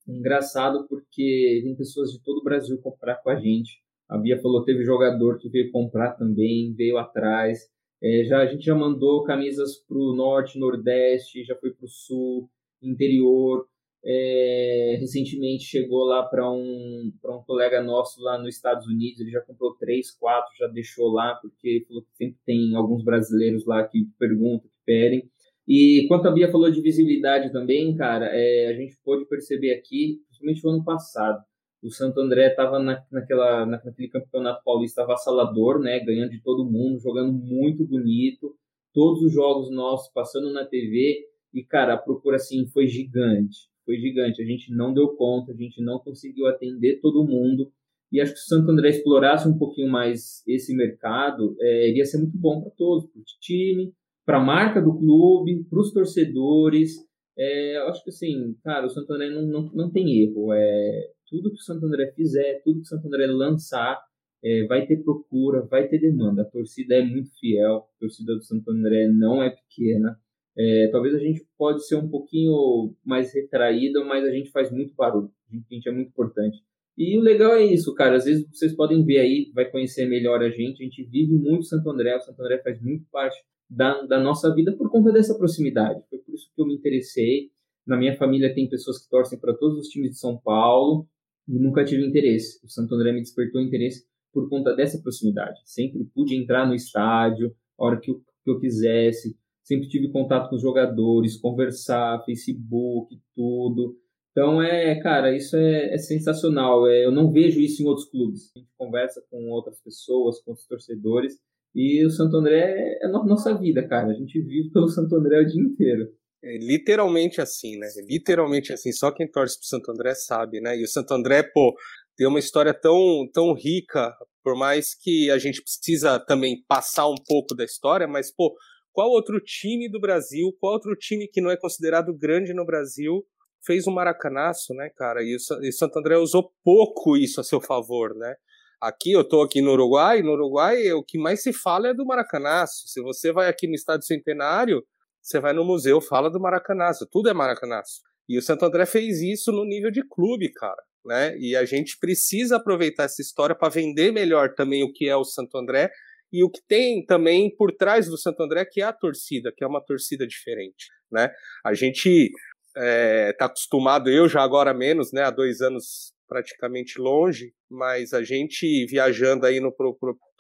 engraçado 0.08 0.88
porque 0.88 1.62
vem 1.63 1.75
pessoas 1.75 2.12
de 2.12 2.21
todo 2.23 2.39
o 2.39 2.43
Brasil 2.43 2.80
comprar 2.82 3.17
com 3.17 3.30
a 3.30 3.36
gente. 3.36 3.82
A 4.10 4.17
Bia 4.17 4.41
falou 4.41 4.63
teve 4.63 4.84
jogador 4.84 5.38
que 5.38 5.49
veio 5.49 5.71
comprar 5.71 6.13
também, 6.13 6.73
veio 6.73 6.97
atrás. 6.97 7.60
É, 8.02 8.24
já, 8.26 8.40
a 8.40 8.46
gente 8.46 8.64
já 8.66 8.76
mandou 8.76 9.24
camisas 9.24 9.78
para 9.78 9.98
o 9.98 10.16
norte, 10.16 10.58
nordeste, 10.58 11.44
já 11.44 11.56
foi 11.56 11.72
para 11.72 11.86
o 11.86 11.90
sul, 11.90 12.50
interior. 12.82 13.66
É, 14.04 14.98
recentemente 15.00 15.66
chegou 15.66 16.06
lá 16.06 16.24
para 16.24 16.50
um, 16.50 17.12
um 17.26 17.44
colega 17.46 17.84
nosso 17.84 18.22
lá 18.22 18.38
nos 18.38 18.56
Estados 18.56 18.88
Unidos, 18.88 19.20
ele 19.20 19.30
já 19.30 19.42
comprou 19.42 19.76
três, 19.76 20.10
quatro, 20.12 20.56
já 20.58 20.68
deixou 20.68 21.10
lá, 21.10 21.36
porque 21.36 21.84
falou 21.86 22.04
que 22.04 22.16
sempre 22.16 22.38
tem 22.46 22.76
alguns 22.76 23.04
brasileiros 23.04 23.66
lá 23.66 23.86
que 23.86 24.08
perguntam, 24.18 24.70
que 24.70 24.86
pedem. 24.86 25.30
E 25.68 26.06
quanto 26.08 26.28
a 26.28 26.32
Bia 26.32 26.50
falou 26.50 26.72
de 26.72 26.82
visibilidade 26.82 27.52
também, 27.52 27.94
cara, 27.96 28.28
é, 28.32 28.68
a 28.70 28.74
gente 28.74 28.98
pôde 29.04 29.26
perceber 29.26 29.74
aqui, 29.74 30.22
principalmente 30.28 30.64
no 30.64 30.70
ano 30.72 30.84
passado, 30.86 31.44
o 31.82 31.89
Santo 31.89 32.20
André 32.20 32.48
estava 32.48 32.80
na, 32.80 33.04
naquela, 33.12 33.65
naquele 33.65 34.10
campeonato 34.10 34.63
paulista 34.63 35.04
avassalador, 35.04 35.80
né, 35.80 36.00
ganhando 36.00 36.32
de 36.32 36.42
todo 36.42 36.70
mundo, 36.70 37.00
jogando 37.00 37.32
muito 37.32 37.86
bonito, 37.86 38.56
todos 38.94 39.22
os 39.22 39.34
jogos 39.34 39.72
nossos 39.72 40.12
passando 40.13 40.52
na 40.52 40.65
TV, 40.65 41.26
e, 41.54 41.63
cara, 41.63 41.94
a 41.94 41.98
procura, 41.98 42.36
assim, 42.36 42.68
foi 42.68 42.88
gigante, 42.88 43.70
foi 43.86 43.98
gigante, 43.98 44.42
a 44.42 44.46
gente 44.46 44.72
não 44.74 44.94
deu 44.94 45.10
conta, 45.15 45.52
a 45.52 45.56
gente 45.56 45.82
não 45.82 46.00
conseguiu 46.00 46.48
atender 46.48 47.00
todo 47.02 47.26
mundo, 47.26 47.72
e 48.12 48.20
acho 48.20 48.34
que 48.34 48.39
se 48.39 48.54
o 48.54 48.58
Santo 48.58 48.72
André 48.72 48.89
explorasse 48.89 49.48
um 49.48 49.58
pouquinho 49.58 49.89
mais 49.89 50.44
esse 50.48 50.76
mercado, 50.76 51.56
é, 51.60 51.89
iria 51.89 52.06
ser 52.06 52.18
muito 52.18 52.38
bom 52.38 52.62
para 52.62 52.72
todos, 52.72 53.06
para 53.06 53.20
o 53.20 53.24
time, 53.39 53.94
para 54.26 54.38
a 54.38 54.44
marca 54.44 54.82
do 54.82 54.98
clube, 54.98 55.63
para 55.70 55.80
os 55.80 55.94
torcedores. 55.94 56.96
É, 57.38 57.78
acho 57.88 58.04
que 58.04 58.10
assim, 58.10 58.56
cara, 58.63 58.88
o 58.88 58.89
Santo 58.89 59.13
André 59.13 59.30
não, 59.30 59.44
não, 59.44 59.72
não 59.74 59.92
tem 59.92 60.24
erro. 60.24 60.52
É, 60.54 61.12
tudo 61.30 61.52
que 61.52 61.58
o 61.58 61.63
Santo 61.63 61.86
André 61.86 62.12
fizer, 62.15 62.62
tudo 62.63 62.82
que 62.82 62.86
o 62.86 62.89
Santo 62.89 63.08
André 63.08 63.28
lançar, 63.28 64.00
é, 64.44 64.65
vai 64.65 64.86
ter 64.86 64.98
procura, 65.04 65.62
vai 65.62 65.88
ter 65.88 66.00
demanda. 66.00 66.42
A 66.42 66.46
torcida 66.46 66.96
é 66.96 67.04
muito 67.04 67.30
fiel, 67.39 67.78
a 67.78 68.00
torcida 68.00 68.36
do 68.36 68.44
Santo 68.44 68.72
André 68.72 69.08
não 69.08 69.44
é 69.44 69.50
pequena. 69.50 70.18
É, 70.58 70.88
talvez 70.88 71.13
a 71.15 71.20
gente 71.20 71.46
pode 71.58 71.86
ser 71.88 71.96
um 71.96 72.10
pouquinho 72.10 72.96
mais 73.06 73.34
retraída, 73.34 74.04
mas 74.04 74.26
a 74.26 74.32
gente 74.32 74.52
faz 74.52 74.72
muito 74.72 74.94
barulho. 74.96 75.32
A 75.52 75.74
gente, 75.76 75.88
é 75.88 75.92
muito 75.92 76.10
importante. 76.10 76.58
E 76.98 77.18
o 77.18 77.22
legal 77.22 77.54
é 77.54 77.63
isso, 77.63 77.94
cara. 77.94 78.15
Às 78.15 78.26
vezes 78.26 78.46
vocês 78.52 78.76
podem 78.76 79.06
ver 79.06 79.20
aí, 79.20 79.52
vai 79.54 79.70
conhecer 79.70 80.06
melhor 80.06 80.42
a 80.42 80.50
gente. 80.50 80.82
A 80.82 80.86
gente 80.86 81.04
vive 81.04 81.34
muito 81.34 81.65
Santo 81.65 81.89
André. 81.89 82.15
O 82.15 82.22
Santo 82.22 82.42
André 82.42 82.62
faz 82.62 82.82
muito 82.82 83.06
parte 83.12 83.38
da, 83.70 84.02
da 84.04 84.20
nossa 84.20 84.54
vida 84.54 84.76
por 84.76 84.92
conta 84.92 85.12
dessa 85.12 85.38
proximidade. 85.38 86.02
Foi 86.10 86.20
por 86.20 86.34
isso 86.34 86.50
que 86.54 86.62
eu 86.62 86.65
me 86.65 86.76
interessei. 86.76 87.52
Na 87.88 87.96
minha 87.96 88.15
família 88.15 88.54
tem 88.54 88.68
pessoas 88.68 89.02
que 89.02 89.10
torcem 89.10 89.39
para 89.39 89.54
todos 89.54 89.80
os 89.80 89.88
times 89.88 90.12
de 90.12 90.20
São 90.20 90.38
Paulo 90.38 91.08
e 91.50 91.60
nunca 91.60 91.84
tive 91.84 92.06
interesse. 92.06 92.64
O 92.64 92.70
Santo 92.70 92.94
André 92.94 93.12
me 93.12 93.22
despertou 93.22 93.60
interesse 93.60 94.06
por 94.32 94.48
conta 94.48 94.76
dessa 94.76 95.02
proximidade. 95.02 95.60
Sempre 95.66 96.06
pude 96.14 96.36
entrar 96.36 96.68
no 96.68 96.76
estádio 96.76 97.54
a 97.78 97.86
hora 97.86 98.00
que 98.00 98.12
eu, 98.12 98.22
que 98.44 98.52
eu 98.52 98.60
quisesse. 98.60 99.36
Sempre 99.64 99.88
tive 99.88 100.12
contato 100.12 100.50
com 100.50 100.56
os 100.56 100.62
jogadores, 100.62 101.38
conversar, 101.38 102.24
Facebook, 102.24 103.20
tudo. 103.36 103.98
Então, 104.32 104.62
é, 104.62 105.00
cara, 105.02 105.36
isso 105.36 105.56
é, 105.58 105.94
é 105.94 105.98
sensacional. 105.98 106.88
É, 106.88 107.04
eu 107.04 107.12
não 107.12 107.32
vejo 107.32 107.60
isso 107.60 107.82
em 107.82 107.88
outros 107.88 108.08
clubes. 108.10 108.52
A 108.56 108.60
gente 108.60 108.72
conversa 108.78 109.22
com 109.30 109.50
outras 109.50 109.82
pessoas, 109.82 110.42
com 110.42 110.54
os 110.54 110.66
torcedores, 110.66 111.38
e 111.74 112.04
o 112.06 112.10
Santo 112.10 112.38
André 112.38 113.00
é 113.02 113.06
a 113.06 113.10
nossa 113.10 113.54
vida, 113.58 113.88
cara. 113.88 114.10
A 114.10 114.14
gente 114.14 114.40
vive 114.42 114.72
pelo 114.72 114.88
Santo 114.88 115.16
André 115.16 115.42
o 115.42 115.46
dia 115.46 115.62
inteiro. 115.62 116.10
É 116.41 116.58
literalmente 116.58 117.41
assim, 117.41 117.78
né? 117.78 117.88
Literalmente 118.08 118.71
assim. 118.71 118.91
Só 118.91 119.12
quem 119.12 119.30
torce 119.30 119.58
pro 119.58 119.67
Santo 119.67 119.91
André 119.91 120.15
sabe, 120.15 120.62
né? 120.62 120.78
E 120.78 120.84
o 120.84 120.88
Santo 120.88 121.13
André, 121.13 121.43
pô, 121.43 121.75
tem 122.15 122.28
uma 122.28 122.39
história 122.39 122.73
tão, 122.73 123.28
tão 123.34 123.54
rica, 123.54 124.13
por 124.43 124.56
mais 124.56 124.95
que 124.95 125.30
a 125.32 125.38
gente 125.38 125.62
precisa 125.62 126.19
também 126.19 126.63
passar 126.67 127.08
um 127.08 127.15
pouco 127.28 127.54
da 127.56 127.63
história, 127.65 128.08
mas, 128.08 128.34
pô, 128.34 128.56
qual 128.91 129.10
outro 129.10 129.39
time 129.41 129.89
do 129.89 129.99
Brasil, 129.99 130.56
qual 130.60 130.73
outro 130.73 130.95
time 130.95 131.28
que 131.28 131.41
não 131.41 131.52
é 131.52 131.58
considerado 131.58 132.13
grande 132.17 132.54
no 132.54 132.65
Brasil 132.65 133.25
fez 133.65 133.86
um 133.86 133.91
maracanaço, 133.91 134.73
né, 134.73 134.89
cara? 134.95 135.21
E 135.21 135.36
o 135.36 135.71
Santo 135.73 135.99
André 135.99 136.17
usou 136.17 136.52
pouco 136.63 137.17
isso 137.17 137.41
a 137.41 137.43
seu 137.43 137.60
favor, 137.60 138.15
né? 138.15 138.36
Aqui, 138.82 139.12
eu 139.12 139.21
estou 139.21 139.43
aqui 139.43 139.62
no 139.62 139.71
Uruguai, 139.71 140.21
no 140.21 140.32
Uruguai 140.32 140.91
o 140.93 141.04
que 141.04 141.17
mais 141.17 141.43
se 141.43 141.52
fala 141.52 141.89
é 141.89 141.93
do 141.93 142.06
Maracanaço. 142.06 142.88
Se 142.88 143.02
você 143.02 143.32
vai 143.34 143.49
aqui 143.49 143.67
no 143.67 143.75
Estádio 143.75 144.08
Centenário, 144.08 144.82
você 145.22 145.40
vai 145.40 145.54
no 145.54 145.66
museu, 145.66 146.02
fala 146.02 146.30
do 146.30 146.40
Maracanaço, 146.40 147.08
tudo 147.12 147.30
é 147.30 147.34
Maracanaço. 147.34 148.02
E 148.28 148.38
o 148.38 148.42
Santo 148.42 148.66
André 148.66 148.86
fez 148.86 149.22
isso 149.22 149.52
no 149.52 149.66
nível 149.66 149.90
de 149.90 150.08
clube, 150.08 150.52
cara, 150.54 150.82
né? 151.06 151.36
E 151.38 151.56
a 151.56 151.66
gente 151.66 151.98
precisa 152.00 152.58
aproveitar 152.58 153.04
essa 153.04 153.22
história 153.22 153.56
para 153.56 153.70
vender 153.70 154.12
melhor 154.12 154.54
também 154.54 154.84
o 154.84 154.92
que 154.94 155.08
é 155.10 155.16
o 155.16 155.24
Santo 155.24 155.58
André 155.58 155.90
e 156.32 156.44
o 156.44 156.50
que 156.50 156.62
tem 156.68 157.04
também 157.06 157.54
por 157.56 157.72
trás 157.72 158.08
do 158.08 158.18
Santo 158.18 158.44
André, 158.44 158.66
que 158.66 158.82
é 158.82 158.86
a 158.86 158.94
torcida, 158.94 159.52
que 159.56 159.64
é 159.64 159.68
uma 159.68 159.84
torcida 159.84 160.28
diferente, 160.28 160.88
né? 161.12 161.32
A 161.66 161.74
gente 161.74 162.30
é, 162.78 163.36
acostumado, 163.40 164.10
eu 164.10 164.30
já 164.30 164.42
agora 164.42 164.74
menos, 164.74 165.12
né? 165.12 165.24
Há 165.24 165.32
dois 165.32 165.62
anos 165.62 166.14
praticamente 166.28 167.00
longe, 167.02 167.52
mas 167.70 168.14
a 168.14 168.24
gente 168.24 168.86
viajando 168.86 169.48
aí 169.48 169.60
no, 169.60 169.74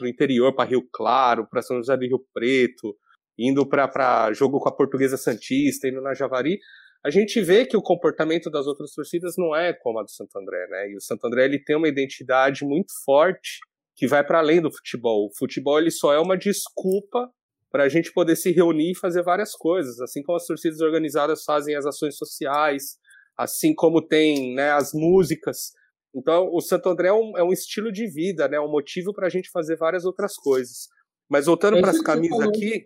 interior, 0.03 0.53
para 0.53 0.69
Rio 0.69 0.87
Claro, 0.93 1.47
para 1.49 1.63
São 1.63 1.77
José 1.77 1.97
do 1.97 2.05
Rio 2.05 2.23
Preto, 2.31 2.95
indo 3.39 3.65
para 3.65 4.33
jogo 4.33 4.59
com 4.59 4.67
a 4.67 4.75
Portuguesa 4.75 5.15
Santista, 5.15 5.87
indo 5.87 6.01
na 6.01 6.13
Javari, 6.13 6.59
a 7.03 7.09
gente 7.09 7.41
vê 7.41 7.65
que 7.65 7.77
o 7.77 7.81
comportamento 7.81 8.49
das 8.49 8.67
outras 8.67 8.91
torcidas 8.91 9.35
não 9.37 9.55
é 9.55 9.71
como 9.71 9.99
a 9.99 10.03
do 10.03 10.11
Santo 10.11 10.37
André, 10.37 10.67
né? 10.67 10.89
E 10.89 10.97
o 10.97 11.01
Santo 11.01 11.25
André 11.25 11.45
ele 11.45 11.63
tem 11.63 11.77
uma 11.77 11.87
identidade 11.87 12.65
muito 12.65 12.91
forte 13.05 13.59
que 13.95 14.05
vai 14.05 14.25
para 14.25 14.39
além 14.39 14.61
do 14.61 14.71
futebol. 14.71 15.27
O 15.27 15.37
futebol 15.37 15.79
ele 15.79 15.91
só 15.91 16.13
é 16.13 16.19
uma 16.19 16.37
desculpa 16.37 17.31
para 17.71 17.83
a 17.83 17.89
gente 17.89 18.11
poder 18.11 18.35
se 18.35 18.51
reunir 18.51 18.91
e 18.91 18.97
fazer 18.97 19.23
várias 19.23 19.53
coisas, 19.53 19.99
assim 20.01 20.21
como 20.23 20.35
as 20.35 20.45
torcidas 20.45 20.81
organizadas 20.81 21.43
fazem 21.45 21.75
as 21.75 21.85
ações 21.85 22.17
sociais, 22.17 22.97
assim 23.37 23.73
como 23.73 24.05
tem 24.05 24.53
né, 24.55 24.71
as 24.71 24.91
músicas. 24.93 25.71
Então, 26.13 26.49
o 26.51 26.59
Santo 26.59 26.89
André 26.89 27.09
é 27.09 27.13
um, 27.13 27.37
é 27.37 27.43
um 27.43 27.53
estilo 27.53 27.91
de 27.91 28.07
vida, 28.07 28.47
né? 28.47 28.59
um 28.59 28.71
motivo 28.71 29.13
para 29.13 29.27
a 29.27 29.29
gente 29.29 29.49
fazer 29.51 29.77
várias 29.77 30.03
outras 30.03 30.35
coisas. 30.35 30.87
Mas 31.29 31.45
voltando 31.45 31.77
é 31.77 31.81
para 31.81 31.91
as 31.91 32.01
camisas 32.01 32.39
aqui, 32.39 32.85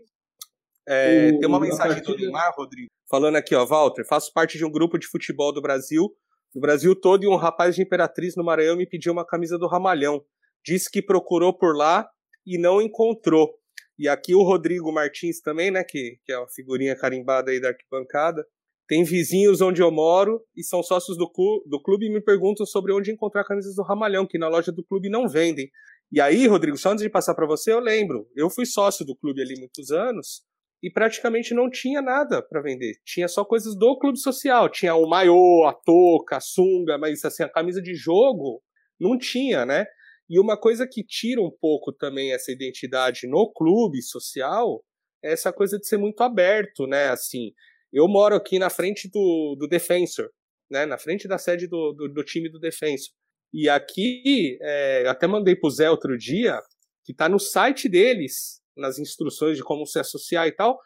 é, 0.88 1.30
o, 1.30 1.39
tem 1.39 1.48
uma 1.48 1.60
mensagem 1.60 2.02
do 2.02 2.15
Neymar, 2.15 2.54
Rodrigo, 2.56 2.89
falando 3.10 3.36
aqui, 3.36 3.56
ó, 3.56 3.65
Walter, 3.65 4.06
faço 4.06 4.32
parte 4.34 4.58
de 4.58 4.65
um 4.65 4.72
grupo 4.72 4.98
de 4.98 5.08
futebol 5.08 5.54
do 5.54 5.62
Brasil, 5.62 6.13
do 6.54 6.60
Brasil 6.60 6.96
todo, 6.96 7.24
e 7.24 7.28
um 7.28 7.36
rapaz 7.36 7.76
de 7.76 7.82
Imperatriz 7.82 8.36
no 8.36 8.43
Maranhão 8.43 8.76
me 8.76 8.88
pediu 8.88 9.13
uma 9.13 9.26
camisa 9.26 9.58
do 9.58 9.67
Ramalhão. 9.67 10.24
Disse 10.65 10.89
que 10.89 11.02
procurou 11.02 11.58
por 11.58 11.76
lá 11.76 12.08
e 12.46 12.58
não 12.58 12.82
encontrou. 12.82 13.54
E 13.98 14.08
aqui 14.08 14.36
o 14.36 14.43
Rodrigo 14.43 14.91
Martins 14.91 15.39
também, 15.41 15.72
né, 15.72 15.84
que, 15.84 16.17
que 16.26 16.32
é 16.32 16.38
uma 16.38 16.50
figurinha 16.50 16.96
carimbada 16.96 17.52
aí 17.52 17.60
da 17.60 17.69
arquibancada, 17.69 18.46
tem 18.88 19.04
vizinhos 19.04 19.62
onde 19.62 19.82
eu 19.82 19.89
moro 19.89 20.41
e 20.56 20.63
são 20.63 20.84
sócios 20.84 21.17
do, 21.17 21.30
clu 21.30 21.63
do 21.65 21.82
clube 21.82 22.06
e 22.06 22.13
me 22.13 22.22
perguntam 22.22 22.65
sobre 22.65 22.91
onde 22.91 23.12
encontrar 23.12 23.46
camisas 23.46 23.76
do 23.76 23.84
Ramalhão, 23.84 24.28
que 24.28 24.38
na 24.38 24.50
loja 24.50 24.72
do 24.72 24.84
clube 24.84 25.10
não 25.10 25.28
vendem. 25.28 25.69
E 26.12 26.19
aí, 26.19 26.46
Rodrigo, 26.48 26.78
só 26.78 26.91
antes 26.91 27.04
de 27.04 27.10
passar 27.10 27.34
para 27.34 27.48
você, 27.48 27.72
eu 27.72 27.80
lembro, 27.80 28.28
eu 28.36 28.50
fui 28.50 28.65
sócio 28.65 29.06
do 29.06 29.15
clube 29.15 29.41
ali 29.41 29.58
muitos 29.58 29.89
anos 29.89 30.43
e 30.84 30.91
praticamente 30.91 31.54
não 31.54 31.69
tinha 31.69 32.02
nada 32.02 32.41
para 32.41 32.62
vender. 32.62 32.96
Tinha 33.06 33.30
só 33.30 33.46
coisas 33.46 33.74
do 33.74 33.98
clube 33.98 34.19
social. 34.19 34.69
Tinha 34.69 34.93
o 34.96 35.08
maiô, 35.08 35.65
a 35.65 35.74
touca, 35.74 36.36
a 36.36 36.41
sunga, 36.41 36.98
mas 36.98 37.24
assim, 37.24 37.41
a 37.41 37.50
camisa 37.50 37.82
de 37.82 37.96
jogo 37.96 38.62
não 39.00 39.17
tinha, 39.17 39.65
né? 39.65 39.86
E 40.30 40.38
uma 40.38 40.60
coisa 40.60 40.86
que 40.86 41.02
tira 41.02 41.41
um 41.41 41.50
pouco 41.50 41.93
também 41.93 42.34
essa 42.34 42.52
identidade 42.52 43.28
no 43.28 43.50
clube 43.54 44.02
social 44.02 44.84
é 45.24 45.32
essa 45.32 45.54
coisa 45.54 45.80
de 45.80 45.88
ser 45.88 45.96
muito 45.96 46.22
aberto, 46.22 46.86
né? 46.86 47.08
Assim, 47.08 47.54
eu 47.93 48.06
moro 48.06 48.36
aqui 48.36 48.60
na 48.60 48.69
frente 48.69 49.10
do, 49.10 49.56
do 49.58 49.69
Defensor, 49.69 50.30
né? 50.69 50.86
Na 50.86 50.98
frente 50.98 51.30
da 51.30 51.38
sede 51.38 51.65
do, 51.65 51.93
do, 51.93 52.10
do 52.10 52.24
time 52.26 52.50
do 52.50 52.60
Defensor. 52.60 53.13
E 53.54 53.69
aqui, 53.69 54.58
é, 54.62 55.06
até 55.08 55.28
mandei 55.28 55.56
pro 55.56 55.69
Zé 55.69 55.89
outro 55.89 56.17
dia, 56.17 56.60
que 57.06 57.13
tá 57.13 57.30
no 57.30 57.39
site 57.39 57.88
deles, 57.88 58.62
nas 58.76 59.00
instruções 59.00 59.58
de 59.58 59.64
como 59.64 59.86
se 59.86 60.00
associar 60.00 60.48
e 60.48 60.52
tal, 60.52 60.80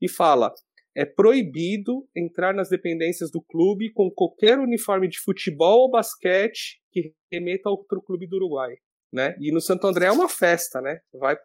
e 0.00 0.08
fala: 0.08 0.52
é 0.96 1.04
proibido 1.04 2.06
entrar 2.14 2.54
nas 2.54 2.68
dependências 2.68 3.30
do 3.30 3.42
clube 3.42 3.92
com 3.92 4.10
qualquer 4.10 4.58
uniforme 4.58 5.08
de 5.08 5.18
futebol 5.18 5.82
ou 5.82 5.90
basquete 5.90 6.80
que 6.90 7.14
remeta 7.30 7.68
a 7.68 7.72
outro 7.72 8.02
clube 8.02 8.26
do 8.26 8.36
Uruguai. 8.36 8.74
Né? 9.12 9.36
E 9.40 9.52
no 9.52 9.60
Santo 9.60 9.86
André 9.86 10.06
é 10.06 10.12
uma 10.12 10.28
festa, 10.28 10.80
né? 10.80 11.00
Vai 11.12 11.36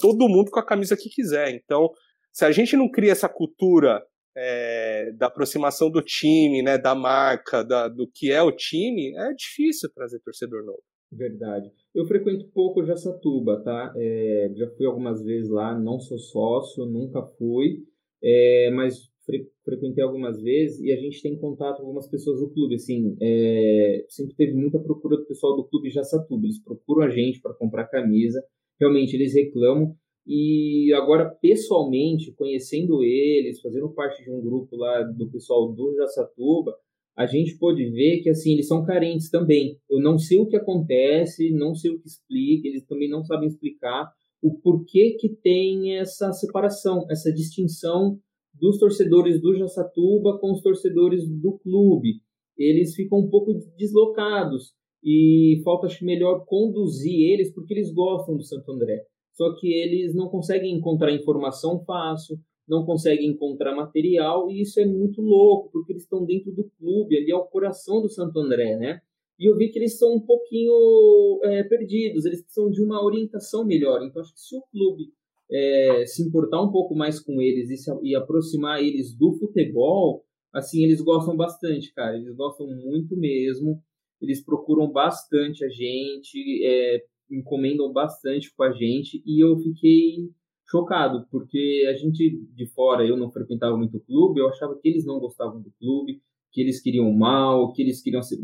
todo 0.00 0.28
mundo 0.28 0.50
com 0.50 0.60
a 0.60 0.66
camisa 0.66 0.96
que 0.96 1.08
quiser. 1.08 1.50
Então, 1.50 1.90
se 2.30 2.44
a 2.44 2.52
gente 2.52 2.76
não 2.76 2.90
cria 2.90 3.12
essa 3.12 3.28
cultura 3.28 4.02
é, 4.36 5.12
da 5.12 5.26
aproximação 5.26 5.90
do 5.90 6.02
time, 6.02 6.62
né, 6.62 6.76
da 6.76 6.94
marca, 6.94 7.64
da, 7.64 7.88
do 7.88 8.06
que 8.14 8.30
é 8.30 8.42
o 8.42 8.52
time, 8.52 9.16
é 9.16 9.32
difícil 9.32 9.90
trazer 9.94 10.20
torcedor 10.20 10.62
novo. 10.62 10.82
Verdade. 11.10 11.70
Eu 11.94 12.04
frequento 12.06 12.48
pouco 12.52 12.84
Jaçatuba, 12.84 13.62
tá? 13.62 13.92
É, 13.96 14.50
já 14.54 14.68
fui 14.70 14.86
algumas 14.86 15.22
vezes 15.22 15.48
lá, 15.48 15.78
não 15.78 15.98
sou 16.00 16.18
sócio, 16.18 16.84
nunca 16.84 17.22
fui, 17.38 17.84
é, 18.22 18.70
mas 18.72 19.08
fre 19.24 19.48
frequentei 19.64 20.02
algumas 20.04 20.40
vezes 20.40 20.80
e 20.80 20.92
a 20.92 20.96
gente 20.96 21.20
tem 21.22 21.36
contato 21.36 21.78
com 21.78 21.82
algumas 21.82 22.08
pessoas 22.08 22.40
do 22.40 22.50
clube. 22.50 22.74
Assim, 22.76 23.16
é, 23.20 24.04
sempre 24.08 24.34
teve 24.36 24.54
muita 24.54 24.78
procura 24.78 25.16
do 25.16 25.26
pessoal 25.26 25.56
do 25.56 25.64
clube 25.64 25.90
Jaçatuba. 25.90 26.44
Eles 26.46 26.62
procuram 26.62 27.06
a 27.06 27.10
gente 27.10 27.40
para 27.40 27.54
comprar 27.54 27.86
camisa. 27.86 28.42
Realmente, 28.80 29.14
eles 29.16 29.34
reclamam 29.34 29.96
E 30.26 30.92
agora, 30.94 31.30
pessoalmente, 31.40 32.32
conhecendo 32.32 33.02
eles, 33.02 33.60
fazendo 33.60 33.88
parte 33.90 34.22
de 34.24 34.30
um 34.30 34.40
grupo 34.40 34.76
lá 34.76 35.02
do 35.02 35.30
pessoal 35.30 35.72
do 35.72 35.94
Jaçatuba, 35.96 36.76
a 37.16 37.26
gente 37.26 37.56
pode 37.58 37.82
ver 37.90 38.20
que 38.22 38.28
assim 38.28 38.52
eles 38.52 38.68
são 38.68 38.84
carentes 38.84 39.30
também. 39.30 39.78
Eu 39.88 40.00
não 40.00 40.18
sei 40.18 40.38
o 40.38 40.46
que 40.46 40.56
acontece, 40.56 41.50
não 41.50 41.74
sei 41.74 41.90
o 41.90 41.98
que 41.98 42.06
explica, 42.06 42.68
eles 42.68 42.84
também 42.84 43.08
não 43.08 43.24
sabem 43.24 43.48
explicar 43.48 44.12
o 44.42 44.60
porquê 44.60 45.16
que 45.18 45.30
tem 45.42 45.96
essa 45.96 46.30
separação, 46.32 47.06
essa 47.10 47.32
distinção 47.32 48.18
dos 48.54 48.78
torcedores 48.78 49.40
do 49.40 49.56
Jaçatuba 49.56 50.38
com 50.38 50.52
os 50.52 50.60
torcedores 50.60 51.26
do 51.28 51.58
clube. 51.58 52.20
Eles 52.56 52.94
ficam 52.94 53.18
um 53.18 53.28
pouco 53.28 53.52
deslocados 53.76 54.72
e 55.02 55.60
falta 55.64 55.86
acho 55.86 56.04
melhor 56.04 56.44
conduzir 56.46 57.30
eles 57.32 57.52
porque 57.52 57.74
eles 57.74 57.92
gostam 57.92 58.36
do 58.36 58.44
Santo 58.44 58.70
André. 58.72 59.04
Só 59.32 59.54
que 59.54 59.72
eles 59.72 60.14
não 60.14 60.28
conseguem 60.28 60.74
encontrar 60.74 61.12
informação 61.12 61.82
fácil, 61.84 62.38
não 62.68 62.84
conseguem 62.84 63.28
encontrar 63.28 63.74
material, 63.74 64.50
e 64.50 64.60
isso 64.60 64.80
é 64.80 64.86
muito 64.86 65.20
louco, 65.20 65.70
porque 65.72 65.92
eles 65.92 66.02
estão 66.02 66.24
dentro 66.24 66.52
do 66.52 66.64
clube, 66.78 67.16
ali 67.16 67.32
é 67.32 67.38
coração 67.50 68.02
do 68.02 68.08
Santo 68.08 68.38
André, 68.38 68.76
né? 68.76 69.00
E 69.38 69.48
eu 69.48 69.56
vi 69.56 69.68
que 69.68 69.78
eles 69.78 69.98
são 69.98 70.14
um 70.14 70.20
pouquinho 70.20 71.40
é, 71.44 71.62
perdidos, 71.64 72.24
eles 72.24 72.42
precisam 72.42 72.70
de 72.70 72.82
uma 72.82 73.04
orientação 73.04 73.64
melhor. 73.64 74.02
Então, 74.02 74.22
acho 74.22 74.32
que 74.32 74.40
se 74.40 74.56
o 74.56 74.62
clube 74.72 75.12
é, 75.50 76.04
se 76.06 76.22
importar 76.22 76.62
um 76.62 76.72
pouco 76.72 76.94
mais 76.94 77.20
com 77.20 77.40
eles 77.40 77.70
e, 77.70 77.76
se, 77.76 77.90
e 78.02 78.16
aproximar 78.16 78.82
eles 78.82 79.14
do 79.14 79.32
futebol, 79.32 80.24
assim, 80.52 80.84
eles 80.84 81.00
gostam 81.02 81.36
bastante, 81.36 81.92
cara. 81.92 82.16
Eles 82.16 82.34
gostam 82.34 82.66
muito 82.66 83.16
mesmo. 83.16 83.80
Eles 84.20 84.42
procuram 84.42 84.90
bastante 84.90 85.64
a 85.64 85.68
gente, 85.68 86.64
é, 86.64 87.04
encomendam 87.30 87.92
bastante 87.92 88.52
com 88.54 88.62
a 88.62 88.72
gente. 88.72 89.22
E 89.26 89.44
eu 89.44 89.58
fiquei 89.58 90.30
chocado, 90.68 91.26
porque 91.30 91.86
a 91.88 91.94
gente 91.94 92.44
de 92.54 92.66
fora, 92.66 93.06
eu 93.06 93.16
não 93.16 93.30
frequentava 93.30 93.76
muito 93.76 93.96
o 93.96 94.00
clube, 94.00 94.40
eu 94.40 94.48
achava 94.48 94.76
que 94.80 94.88
eles 94.88 95.04
não 95.04 95.18
gostavam 95.18 95.60
do 95.60 95.72
clube, 95.78 96.20
que 96.52 96.60
eles 96.60 96.80
queriam 96.80 97.12
mal, 97.12 97.72
que 97.72 97.82
eles 97.82 98.02
queriam 98.02 98.22
ser. 98.22 98.38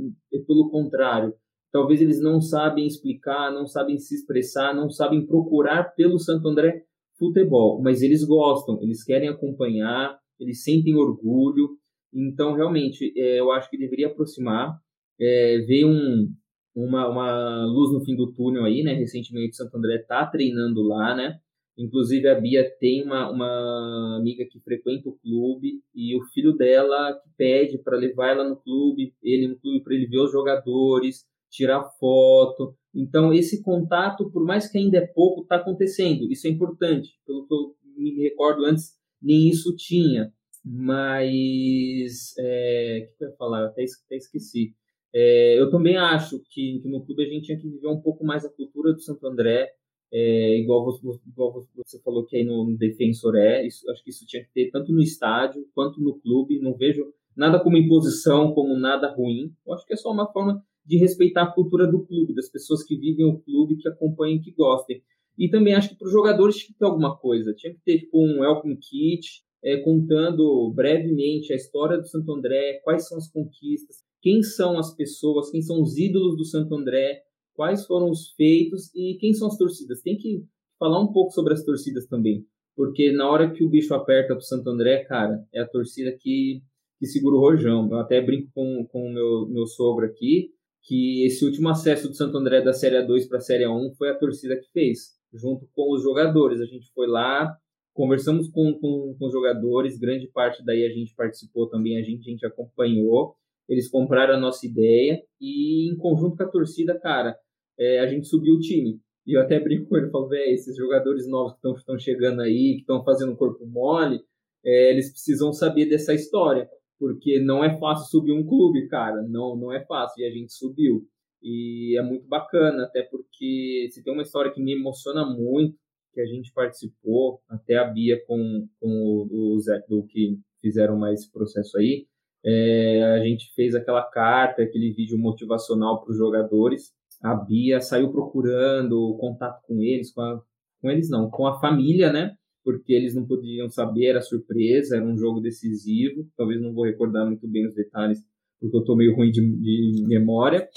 Pelo 0.46 0.70
contrário, 0.70 1.34
talvez 1.72 2.00
eles 2.00 2.20
não 2.20 2.40
sabem 2.40 2.86
explicar, 2.86 3.50
não 3.52 3.66
sabem 3.66 3.98
se 3.98 4.14
expressar, 4.14 4.74
não 4.74 4.90
sabem 4.90 5.26
procurar 5.26 5.94
pelo 5.94 6.18
Santo 6.18 6.46
André 6.48 6.84
futebol, 7.18 7.80
mas 7.82 8.02
eles 8.02 8.24
gostam, 8.24 8.80
eles 8.82 9.04
querem 9.04 9.28
acompanhar, 9.28 10.18
eles 10.38 10.62
sentem 10.62 10.94
orgulho. 10.94 11.70
Então, 12.12 12.54
realmente, 12.54 13.12
é, 13.16 13.40
eu 13.40 13.50
acho 13.52 13.70
que 13.70 13.78
deveria 13.78 14.08
aproximar, 14.08 14.78
é, 15.20 15.58
ver 15.66 15.86
um, 15.86 16.28
uma, 16.74 17.08
uma 17.08 17.64
luz 17.64 17.92
no 17.92 18.04
fim 18.04 18.14
do 18.16 18.32
túnel 18.32 18.64
aí, 18.64 18.82
né? 18.82 18.92
Recentemente, 18.94 19.52
o 19.52 19.56
Santo 19.56 19.76
André 19.76 19.96
está 19.96 20.26
treinando 20.26 20.82
lá, 20.82 21.14
né? 21.14 21.38
Inclusive, 21.76 22.28
a 22.28 22.38
Bia 22.38 22.70
tem 22.78 23.02
uma, 23.02 23.30
uma 23.30 24.16
amiga 24.18 24.44
que 24.44 24.60
frequenta 24.60 25.08
o 25.08 25.18
clube 25.18 25.80
e 25.94 26.14
o 26.16 26.24
filho 26.26 26.52
dela 26.52 27.18
pede 27.36 27.78
para 27.78 27.96
levar 27.96 28.30
ela 28.30 28.48
no 28.48 28.56
clube, 28.56 29.14
ele 29.22 29.48
no 29.48 29.58
clube, 29.58 29.82
para 29.82 29.94
ele 29.94 30.06
ver 30.06 30.18
os 30.18 30.30
jogadores, 30.30 31.24
tirar 31.50 31.82
foto. 31.98 32.74
Então, 32.94 33.32
esse 33.32 33.62
contato, 33.62 34.30
por 34.30 34.44
mais 34.44 34.70
que 34.70 34.78
ainda 34.78 34.98
é 34.98 35.06
pouco, 35.06 35.42
está 35.42 35.56
acontecendo. 35.56 36.30
Isso 36.30 36.46
é 36.46 36.50
importante. 36.50 37.10
Pelo 37.26 37.46
que 37.46 37.54
eu 37.54 37.74
me 37.96 38.22
recordo 38.22 38.64
antes, 38.64 38.92
nem 39.20 39.48
isso 39.48 39.74
tinha. 39.76 40.32
Mas, 40.64 42.34
é, 42.38 43.08
o 43.14 43.18
que 43.18 43.24
eu 43.24 43.28
ia 43.28 43.36
falar? 43.36 43.60
Eu 43.60 43.66
até, 43.66 43.82
até 43.82 44.16
esqueci. 44.16 44.74
É, 45.14 45.58
eu 45.58 45.70
também 45.70 45.96
acho 45.96 46.38
que, 46.50 46.80
que, 46.80 46.88
no 46.88 47.04
clube 47.04 47.24
a 47.24 47.28
gente 47.28 47.44
tinha 47.46 47.58
que 47.58 47.68
viver 47.68 47.88
um 47.88 48.00
pouco 48.00 48.24
mais 48.24 48.44
a 48.44 48.50
cultura 48.50 48.92
do 48.92 49.00
Santo 49.00 49.26
André, 49.26 49.70
é, 50.12 50.58
igual, 50.58 50.84
você, 50.84 51.00
igual, 51.26 51.66
você, 51.74 51.98
falou 52.00 52.26
que 52.26 52.36
aí 52.36 52.44
no, 52.44 52.68
no 52.68 52.76
Defensor 52.76 53.34
é, 53.36 53.66
isso, 53.66 53.90
acho 53.90 54.04
que 54.04 54.10
isso 54.10 54.26
tinha 54.26 54.44
que 54.44 54.52
ter 54.52 54.70
tanto 54.70 54.92
no 54.92 55.00
estádio 55.00 55.66
quanto 55.74 56.00
no 56.02 56.20
clube. 56.20 56.60
Não 56.60 56.76
vejo 56.76 57.12
nada 57.34 57.58
como 57.58 57.78
imposição, 57.78 58.52
como 58.52 58.76
nada 58.76 59.10
ruim. 59.14 59.52
Eu 59.66 59.72
acho 59.72 59.86
que 59.86 59.94
é 59.94 59.96
só 59.96 60.10
uma 60.10 60.30
forma 60.30 60.62
de 60.84 60.98
respeitar 60.98 61.44
a 61.44 61.52
cultura 61.52 61.86
do 61.90 62.04
clube, 62.04 62.34
das 62.34 62.50
pessoas 62.50 62.82
que 62.84 62.96
vivem 62.96 63.24
o 63.24 63.38
clube, 63.38 63.76
que 63.76 63.88
acompanhem, 63.88 64.42
que 64.42 64.50
gostem. 64.52 65.02
E 65.38 65.48
também 65.48 65.74
acho 65.74 65.88
que 65.88 65.94
para 65.96 66.06
os 66.06 66.12
jogadores 66.12 66.56
tinha 66.56 66.68
que 66.68 66.78
ter 66.78 66.84
alguma 66.84 67.16
coisa. 67.16 67.54
Tinha 67.54 67.72
que 67.72 67.80
ter 67.82 68.00
tipo, 68.00 68.18
um 68.18 68.40
welcome 68.40 68.76
kit, 68.76 69.42
é, 69.64 69.78
contando 69.78 70.70
brevemente 70.74 71.52
a 71.52 71.56
história 71.56 71.96
do 71.96 72.06
Santo 72.06 72.34
André, 72.34 72.80
quais 72.84 73.08
são 73.08 73.16
as 73.16 73.30
conquistas, 73.30 74.04
quem 74.20 74.42
são 74.42 74.78
as 74.78 74.94
pessoas, 74.94 75.50
quem 75.50 75.62
são 75.62 75.80
os 75.80 75.96
ídolos 75.96 76.36
do 76.36 76.44
Santo 76.44 76.74
André, 76.74 77.22
quais 77.54 77.86
foram 77.86 78.10
os 78.10 78.32
feitos 78.32 78.94
e 78.94 79.16
quem 79.20 79.34
são 79.34 79.48
as 79.48 79.56
torcidas. 79.56 80.02
Tem 80.02 80.16
que 80.16 80.44
falar 80.78 81.00
um 81.00 81.12
pouco 81.12 81.32
sobre 81.32 81.52
as 81.52 81.64
torcidas 81.64 82.06
também, 82.06 82.44
porque 82.76 83.12
na 83.12 83.28
hora 83.28 83.50
que 83.50 83.64
o 83.64 83.68
bicho 83.68 83.94
aperta 83.94 84.34
pro 84.34 84.44
Santo 84.44 84.68
André, 84.68 85.04
cara, 85.04 85.44
é 85.52 85.60
a 85.60 85.68
torcida 85.68 86.12
que, 86.18 86.62
que 86.98 87.06
segura 87.06 87.36
o 87.36 87.40
rojão. 87.40 87.88
Eu 87.90 87.98
até 87.98 88.20
brinco 88.20 88.50
com, 88.54 88.86
com 88.86 89.06
o 89.06 89.12
meu, 89.12 89.48
meu 89.48 89.66
sogro 89.66 90.06
aqui, 90.06 90.50
que 90.82 91.24
esse 91.24 91.44
último 91.44 91.68
acesso 91.68 92.08
do 92.08 92.14
Santo 92.14 92.36
André 92.36 92.60
da 92.60 92.72
Série 92.72 92.96
A2 92.96 93.28
para 93.28 93.38
a 93.38 93.40
Série 93.40 93.64
A1 93.64 93.94
foi 93.96 94.10
a 94.10 94.18
torcida 94.18 94.56
que 94.56 94.70
fez, 94.72 95.12
junto 95.32 95.68
com 95.72 95.92
os 95.92 96.02
jogadores. 96.02 96.60
A 96.60 96.66
gente 96.66 96.90
foi 96.92 97.06
lá, 97.06 97.56
conversamos 97.94 98.48
com, 98.48 98.72
com, 98.74 99.14
com 99.16 99.26
os 99.26 99.32
jogadores, 99.32 99.98
grande 99.98 100.26
parte 100.28 100.64
daí 100.64 100.84
a 100.84 100.90
gente 100.90 101.14
participou 101.14 101.68
também, 101.68 101.98
a 101.98 102.02
gente, 102.02 102.28
a 102.28 102.30
gente 102.30 102.46
acompanhou. 102.46 103.36
Eles 103.68 103.88
compraram 103.88 104.34
a 104.34 104.40
nossa 104.40 104.66
ideia 104.66 105.22
e, 105.40 105.90
em 105.90 105.96
conjunto 105.96 106.36
com 106.36 106.42
a 106.42 106.48
torcida, 106.48 106.98
cara, 106.98 107.36
é, 107.78 108.00
a 108.00 108.06
gente 108.06 108.26
subiu 108.26 108.56
o 108.56 108.60
time. 108.60 109.00
E 109.26 109.36
eu 109.36 109.40
até 109.40 109.60
brinco 109.60 109.88
com 109.88 109.96
ele, 109.96 110.10
falo, 110.10 110.28
velho, 110.28 110.52
esses 110.52 110.76
jogadores 110.76 111.28
novos 111.28 111.52
que 111.54 111.78
estão 111.78 111.98
chegando 111.98 112.40
aí, 112.40 112.74
que 112.74 112.80
estão 112.80 113.04
fazendo 113.04 113.36
corpo 113.36 113.64
mole, 113.66 114.20
é, 114.64 114.90
eles 114.90 115.10
precisam 115.10 115.52
saber 115.52 115.86
dessa 115.86 116.12
história, 116.12 116.68
porque 116.98 117.40
não 117.40 117.64
é 117.64 117.78
fácil 117.78 118.10
subir 118.10 118.32
um 118.32 118.46
clube, 118.46 118.88
cara, 118.88 119.22
não, 119.22 119.56
não 119.56 119.72
é 119.72 119.84
fácil, 119.84 120.22
e 120.22 120.26
a 120.26 120.30
gente 120.30 120.52
subiu. 120.52 121.06
E 121.42 121.98
é 121.98 122.02
muito 122.02 122.26
bacana, 122.28 122.84
até 122.84 123.02
porque 123.02 123.88
se 123.90 124.02
tem 124.02 124.12
uma 124.12 124.22
história 124.22 124.52
que 124.52 124.62
me 124.62 124.74
emociona 124.74 125.24
muito, 125.26 125.76
que 126.12 126.20
a 126.20 126.26
gente 126.26 126.52
participou, 126.52 127.40
até 127.48 127.76
a 127.76 127.84
Bia 127.84 128.22
com, 128.26 128.68
com 128.78 128.88
o, 128.88 129.54
o 129.54 129.60
Zé, 129.60 129.80
do 129.88 130.04
que 130.06 130.38
fizeram 130.60 130.96
mais 130.96 131.20
esse 131.20 131.32
processo 131.32 131.76
aí, 131.78 132.06
é, 132.44 133.16
a 133.20 133.24
gente 133.24 133.52
fez 133.54 133.74
aquela 133.74 134.02
carta, 134.02 134.62
aquele 134.62 134.92
vídeo 134.92 135.18
motivacional 135.18 136.02
para 136.02 136.10
os 136.10 136.18
jogadores, 136.18 136.92
a 137.22 137.34
Bia 137.36 137.80
saiu 137.80 138.10
procurando 138.10 139.16
contato 139.18 139.62
com 139.66 139.80
eles, 139.80 140.12
com, 140.12 140.20
a, 140.20 140.42
com 140.80 140.90
eles 140.90 141.08
não, 141.08 141.30
com 141.30 141.46
a 141.46 141.60
família, 141.60 142.12
né? 142.12 142.34
Porque 142.64 142.92
eles 142.92 143.14
não 143.14 143.24
podiam 143.24 143.68
saber, 143.70 144.06
era 144.06 144.20
surpresa, 144.20 144.96
era 144.96 145.04
um 145.04 145.16
jogo 145.16 145.40
decisivo. 145.40 146.26
Talvez 146.36 146.60
não 146.60 146.74
vou 146.74 146.84
recordar 146.84 147.24
muito 147.24 147.46
bem 147.48 147.66
os 147.66 147.74
detalhes, 147.74 148.20
porque 148.60 148.76
eu 148.76 148.84
tô 148.84 148.96
meio 148.96 149.14
ruim 149.14 149.30
de, 149.30 149.40
de 149.40 150.04
memória. 150.06 150.68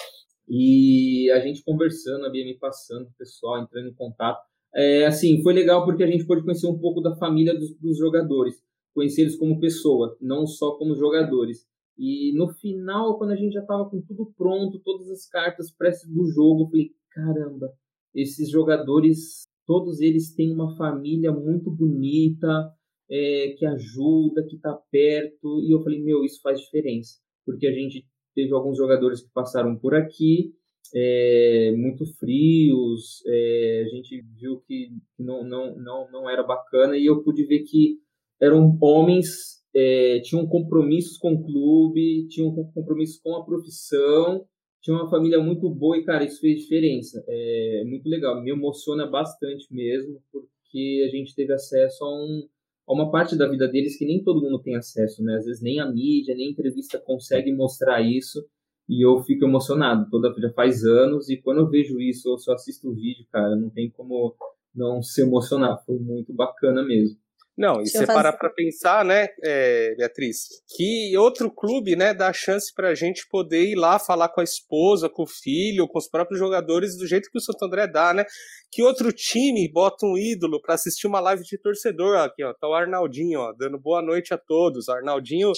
E 0.47 1.31
a 1.31 1.39
gente 1.39 1.63
conversando, 1.63 2.25
a 2.25 2.29
Bia 2.29 2.45
me 2.45 2.57
passando, 2.57 3.07
o 3.07 3.17
pessoal 3.17 3.59
entrando 3.61 3.89
em 3.89 3.93
contato. 3.93 4.39
É, 4.75 5.05
assim, 5.05 5.41
foi 5.41 5.53
legal 5.53 5.83
porque 5.83 6.03
a 6.03 6.07
gente 6.07 6.25
pôde 6.25 6.43
conhecer 6.43 6.67
um 6.67 6.77
pouco 6.77 7.01
da 7.01 7.15
família 7.15 7.55
dos, 7.55 7.75
dos 7.79 7.97
jogadores, 7.97 8.55
conhecer 8.95 9.23
eles 9.23 9.35
como 9.35 9.59
pessoa, 9.59 10.17
não 10.21 10.47
só 10.47 10.71
como 10.77 10.95
jogadores. 10.95 11.67
E 11.97 12.33
no 12.33 12.47
final, 12.47 13.17
quando 13.17 13.31
a 13.31 13.35
gente 13.35 13.53
já 13.53 13.61
estava 13.61 13.89
com 13.89 14.01
tudo 14.01 14.33
pronto, 14.37 14.79
todas 14.79 15.09
as 15.09 15.27
cartas 15.27 15.71
prestes 15.71 16.09
do 16.09 16.25
jogo, 16.25 16.63
eu 16.63 16.69
falei: 16.69 16.91
caramba, 17.11 17.71
esses 18.13 18.49
jogadores, 18.49 19.43
todos 19.67 19.99
eles 19.99 20.33
têm 20.33 20.51
uma 20.51 20.75
família 20.75 21.31
muito 21.31 21.69
bonita, 21.69 22.71
é, 23.09 23.55
que 23.57 23.65
ajuda, 23.65 24.45
que 24.47 24.55
está 24.55 24.73
perto. 24.91 25.61
E 25.61 25.71
eu 25.71 25.81
falei: 25.81 26.01
meu, 26.01 26.23
isso 26.23 26.41
faz 26.41 26.59
diferença, 26.59 27.19
porque 27.45 27.67
a 27.67 27.71
gente 27.71 28.05
teve 28.33 28.53
alguns 28.53 28.77
jogadores 28.77 29.21
que 29.21 29.29
passaram 29.33 29.77
por 29.77 29.93
aqui. 29.93 30.53
É, 30.93 31.73
muito 31.75 32.05
frios, 32.19 33.23
é, 33.25 33.83
a 33.85 33.89
gente 33.89 34.21
viu 34.39 34.61
que 34.67 34.91
não, 35.17 35.43
não, 35.43 35.75
não, 35.75 36.11
não 36.11 36.29
era 36.29 36.43
bacana 36.43 36.95
e 36.95 37.07
eu 37.07 37.23
pude 37.23 37.43
ver 37.43 37.63
que 37.63 37.99
eram 38.45 38.77
homens 38.81 39.55
é, 39.75 40.19
tinham 40.21 40.47
compromissos 40.47 41.17
com 41.17 41.33
o 41.33 41.43
clube, 41.43 42.27
tinham 42.29 42.53
compromissos 42.73 43.19
com 43.21 43.35
a 43.35 43.43
profissão, 43.43 44.45
tinha 44.81 44.95
uma 44.95 45.09
família 45.09 45.39
muito 45.39 45.69
boa 45.69 45.97
e, 45.97 46.03
cara, 46.03 46.23
isso 46.23 46.39
fez 46.39 46.61
diferença. 46.61 47.23
É 47.27 47.83
muito 47.85 48.07
legal, 48.07 48.41
me 48.41 48.51
emociona 48.51 49.05
bastante 49.05 49.67
mesmo, 49.73 50.21
porque 50.31 51.03
a 51.05 51.09
gente 51.09 51.35
teve 51.35 51.51
acesso 51.51 52.03
a, 52.05 52.09
um, 52.09 52.47
a 52.87 52.93
uma 52.93 53.11
parte 53.11 53.35
da 53.35 53.49
vida 53.49 53.67
deles 53.67 53.97
que 53.97 54.05
nem 54.05 54.23
todo 54.23 54.41
mundo 54.41 54.59
tem 54.59 54.75
acesso, 54.75 55.23
né? 55.23 55.37
Às 55.37 55.45
vezes 55.45 55.61
nem 55.61 55.79
a 55.79 55.91
mídia, 55.91 56.35
nem 56.35 56.47
a 56.47 56.51
entrevista 56.51 56.99
consegue 56.99 57.51
mostrar 57.51 58.01
isso, 58.01 58.45
e 58.87 59.05
eu 59.05 59.21
fico 59.23 59.43
emocionado. 59.43 60.09
Toda 60.09 60.33
já 60.39 60.51
faz 60.53 60.85
anos, 60.85 61.29
e 61.29 61.37
quando 61.37 61.61
eu 61.61 61.69
vejo 61.69 61.99
isso, 61.99 62.29
eu 62.29 62.37
só 62.37 62.53
assisto 62.53 62.89
o 62.89 62.93
vídeo, 62.93 63.25
cara, 63.31 63.55
não 63.55 63.69
tem 63.69 63.89
como 63.89 64.35
não 64.73 65.01
se 65.01 65.21
emocionar. 65.21 65.83
Foi 65.85 65.97
muito 65.97 66.33
bacana 66.33 66.83
mesmo. 66.83 67.17
Não, 67.57 67.81
e 67.81 67.87
você 67.87 68.05
parar 68.05 68.33
para 68.33 68.49
pensar, 68.49 69.05
né, 69.05 69.29
é, 69.41 69.95
Beatriz, 69.95 70.61
que 70.75 71.17
outro 71.17 71.49
clube, 71.49 71.95
né, 71.95 72.13
dá 72.13 72.33
chance 72.33 72.73
pra 72.73 72.93
gente 72.93 73.25
poder 73.29 73.63
ir 73.63 73.75
lá 73.75 73.97
falar 73.97 74.27
com 74.27 74.41
a 74.41 74.43
esposa, 74.43 75.07
com 75.07 75.23
o 75.23 75.27
filho, 75.27 75.87
com 75.87 75.97
os 75.97 76.09
próprios 76.09 76.37
jogadores 76.37 76.97
do 76.97 77.07
jeito 77.07 77.29
que 77.31 77.37
o 77.37 77.41
Santo 77.41 77.63
André 77.63 77.87
dá, 77.87 78.13
né? 78.13 78.25
Que 78.69 78.83
outro 78.83 79.09
time 79.13 79.71
bota 79.71 80.05
um 80.05 80.17
ídolo 80.17 80.61
para 80.61 80.75
assistir 80.75 81.07
uma 81.07 81.21
live 81.21 81.43
de 81.43 81.57
torcedor 81.57 82.17
aqui, 82.17 82.43
ó, 82.43 82.53
tá 82.53 82.67
o 82.67 82.73
Arnaldinho, 82.73 83.39
ó, 83.39 83.53
dando 83.53 83.79
boa 83.79 84.01
noite 84.01 84.33
a 84.33 84.37
todos. 84.37 84.89
Arnaldinho, 84.89 85.53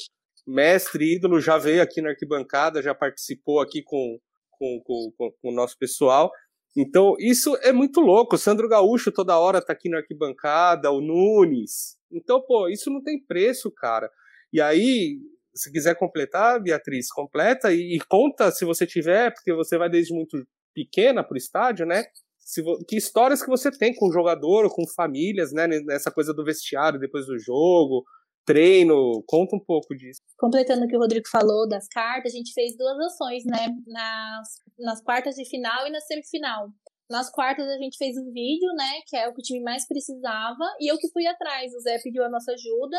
mestre, 0.45 1.15
ídolo, 1.15 1.41
já 1.41 1.57
veio 1.57 1.81
aqui 1.81 1.99
na 1.99 2.09
arquibancada, 2.09 2.79
já 2.79 2.93
participou 2.93 3.59
aqui 3.59 3.81
com, 3.81 4.19
com, 4.51 4.79
com, 4.85 5.31
com 5.41 5.49
o 5.49 5.51
nosso 5.51 5.75
pessoal. 5.79 6.31
Então, 6.77 7.15
isso 7.17 7.57
é 7.63 7.73
muito 7.73 7.99
louco. 7.99 8.35
O 8.35 8.37
Sandro 8.37 8.69
Gaúcho 8.69 9.11
toda 9.11 9.39
hora 9.39 9.59
tá 9.59 9.73
aqui 9.73 9.89
na 9.89 9.97
arquibancada, 9.97 10.91
o 10.91 11.01
Nunes. 11.01 11.97
Então, 12.11 12.39
pô, 12.39 12.69
isso 12.69 12.91
não 12.91 13.01
tem 13.01 13.19
preço, 13.19 13.71
cara. 13.71 14.11
E 14.53 14.61
aí, 14.61 15.17
se 15.55 15.71
quiser 15.71 15.95
completar, 15.95 16.61
Beatriz, 16.61 17.11
completa 17.11 17.73
e, 17.73 17.95
e 17.95 17.99
conta 18.07 18.51
se 18.51 18.63
você 18.63 18.85
tiver, 18.85 19.33
porque 19.33 19.51
você 19.53 19.75
vai 19.75 19.89
desde 19.89 20.13
muito 20.13 20.37
pequena 20.71 21.23
pro 21.23 21.35
estádio, 21.35 21.83
né? 21.87 22.03
Se, 22.37 22.61
que 22.87 22.95
histórias 22.95 23.41
que 23.41 23.49
você 23.49 23.71
tem 23.71 23.93
com 23.95 24.07
o 24.07 24.13
jogador 24.13 24.65
ou 24.65 24.69
com 24.69 24.87
famílias, 24.87 25.51
né? 25.51 25.65
Nessa 25.67 26.11
coisa 26.11 26.31
do 26.31 26.45
vestiário 26.45 26.99
depois 26.99 27.25
do 27.25 27.39
jogo, 27.39 28.05
treino, 28.47 29.21
conta 29.27 29.57
um 29.57 29.59
pouco 29.59 29.93
disso. 29.93 30.21
Completando 30.39 30.85
o 30.85 30.87
que 30.87 30.95
o 30.95 30.99
Rodrigo 30.99 31.27
falou 31.29 31.67
das 31.67 31.85
cartas, 31.89 32.33
a 32.33 32.37
gente 32.37 32.53
fez 32.53 32.77
duas 32.77 32.97
ações, 32.97 33.43
né? 33.43 33.67
Nas, 33.85 34.47
nas 34.79 35.01
quartas 35.03 35.35
de 35.35 35.47
final 35.47 35.85
e 35.85 35.91
na 35.91 35.99
semifinal. 35.99 36.69
Nas 37.09 37.29
quartas 37.29 37.67
a 37.67 37.77
gente 37.77 37.97
fez 37.97 38.17
um 38.17 38.31
vídeo, 38.31 38.73
né? 38.73 39.01
Que 39.05 39.17
é 39.17 39.27
o 39.27 39.33
que 39.33 39.41
o 39.41 39.43
time 39.43 39.61
mais 39.61 39.85
precisava. 39.85 40.63
E 40.79 40.89
eu 40.89 40.97
que 40.97 41.11
fui 41.11 41.27
atrás. 41.27 41.73
O 41.73 41.79
Zé 41.81 41.99
pediu 42.01 42.23
a 42.23 42.29
nossa 42.29 42.53
ajuda. 42.53 42.97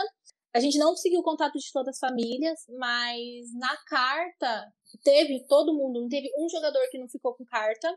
A 0.55 0.61
gente 0.61 0.79
não 0.79 0.91
conseguiu 0.91 1.21
o 1.21 1.25
contato 1.25 1.59
de 1.59 1.73
todas 1.73 1.97
as 1.97 1.99
famílias, 1.99 2.61
mas 2.79 3.53
na 3.55 3.77
carta 3.87 4.67
teve 5.05 5.47
todo 5.47 5.75
mundo, 5.75 6.01
não 6.01 6.09
teve 6.09 6.31
um 6.39 6.49
jogador 6.49 6.81
que 6.91 6.99
não 6.99 7.09
ficou 7.09 7.35
com 7.35 7.45
carta. 7.45 7.89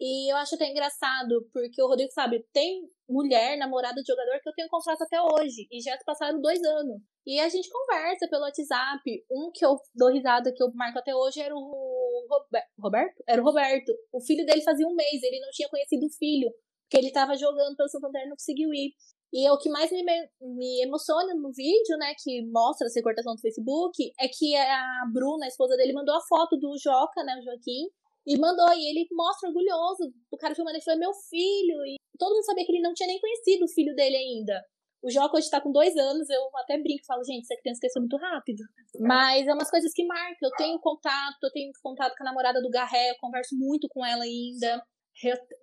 E 0.00 0.32
eu 0.32 0.36
acho 0.38 0.54
até 0.54 0.66
engraçado, 0.66 1.46
porque 1.52 1.82
o 1.82 1.86
Rodrigo 1.86 2.10
sabe, 2.10 2.42
tem 2.54 2.88
mulher, 3.06 3.58
namorada 3.58 4.00
de 4.00 4.06
jogador 4.06 4.40
que 4.40 4.48
eu 4.48 4.54
tenho 4.54 4.68
contrato 4.70 5.02
até 5.02 5.20
hoje. 5.20 5.68
E 5.70 5.82
já 5.82 5.98
passaram 6.06 6.40
dois 6.40 6.62
anos. 6.64 7.02
E 7.26 7.38
a 7.38 7.48
gente 7.50 7.68
conversa 7.68 8.26
pelo 8.30 8.44
WhatsApp. 8.44 9.02
Um 9.30 9.50
que 9.52 9.64
eu 9.64 9.76
dou 9.94 10.10
risada, 10.10 10.54
que 10.54 10.62
eu 10.62 10.72
marco 10.72 10.98
até 10.98 11.14
hoje, 11.14 11.40
era 11.40 11.54
o 11.54 12.26
Roberto? 12.78 13.22
Era 13.28 13.42
o 13.42 13.44
Roberto. 13.44 13.92
O 14.10 14.22
filho 14.22 14.46
dele 14.46 14.62
fazia 14.62 14.86
um 14.86 14.94
mês, 14.94 15.22
ele 15.22 15.40
não 15.40 15.50
tinha 15.50 15.68
conhecido 15.68 16.06
o 16.06 16.12
filho. 16.12 16.50
Porque 16.88 17.04
ele 17.04 17.12
tava 17.12 17.36
jogando 17.36 17.76
pelo 17.76 17.88
Santander 17.90 18.22
e 18.22 18.28
não 18.28 18.36
conseguiu 18.36 18.72
ir. 18.72 18.94
E 19.32 19.48
o 19.50 19.58
que 19.58 19.68
mais 19.68 19.90
me, 19.92 20.02
me 20.40 20.82
emociona 20.82 21.34
no 21.34 21.52
vídeo, 21.52 21.96
né, 21.98 22.14
que 22.18 22.44
mostra 22.50 22.86
essa 22.86 22.98
recortação 22.98 23.34
do 23.34 23.40
Facebook, 23.40 24.12
é 24.18 24.26
que 24.26 24.56
a 24.56 25.04
Bruna, 25.12 25.44
a 25.44 25.48
esposa 25.48 25.76
dele, 25.76 25.92
mandou 25.92 26.16
a 26.16 26.22
foto 26.22 26.56
do 26.56 26.76
Joca, 26.76 27.22
né, 27.22 27.38
o 27.38 27.44
Joaquim, 27.44 27.86
e 28.26 28.38
mandou, 28.38 28.68
e 28.72 28.90
ele 28.90 29.08
mostra 29.12 29.48
orgulhoso. 29.48 30.12
O 30.30 30.36
cara 30.36 30.54
filmando, 30.54 30.76
ele 30.76 30.84
falou, 30.84 30.98
é 30.98 31.00
meu 31.00 31.14
filho. 31.28 31.86
E 31.86 31.96
todo 32.18 32.34
mundo 32.34 32.44
sabia 32.44 32.64
que 32.64 32.72
ele 32.72 32.82
não 32.82 32.94
tinha 32.94 33.06
nem 33.06 33.20
conhecido 33.20 33.64
o 33.64 33.72
filho 33.72 33.94
dele 33.94 34.16
ainda. 34.16 34.62
O 35.02 35.10
Joca 35.10 35.38
hoje 35.38 35.48
tá 35.48 35.60
com 35.60 35.72
dois 35.72 35.96
anos, 35.96 36.28
eu 36.28 36.42
até 36.56 36.76
brinco 36.76 37.06
falo, 37.06 37.24
gente, 37.24 37.44
essa 37.44 37.58
criança 37.60 37.80
cresceu 37.80 38.02
muito 38.02 38.18
rápido. 38.18 38.62
Mas 39.00 39.48
é 39.48 39.54
umas 39.54 39.70
coisas 39.70 39.92
que 39.94 40.04
marcam. 40.04 40.36
Eu 40.42 40.50
tenho 40.56 40.78
contato, 40.78 41.38
eu 41.42 41.50
tenho 41.52 41.72
contato 41.82 42.14
com 42.16 42.22
a 42.22 42.26
namorada 42.26 42.60
do 42.60 42.68
Garré, 42.68 43.10
eu 43.10 43.16
converso 43.18 43.56
muito 43.56 43.88
com 43.88 44.04
ela 44.04 44.24
ainda. 44.24 44.82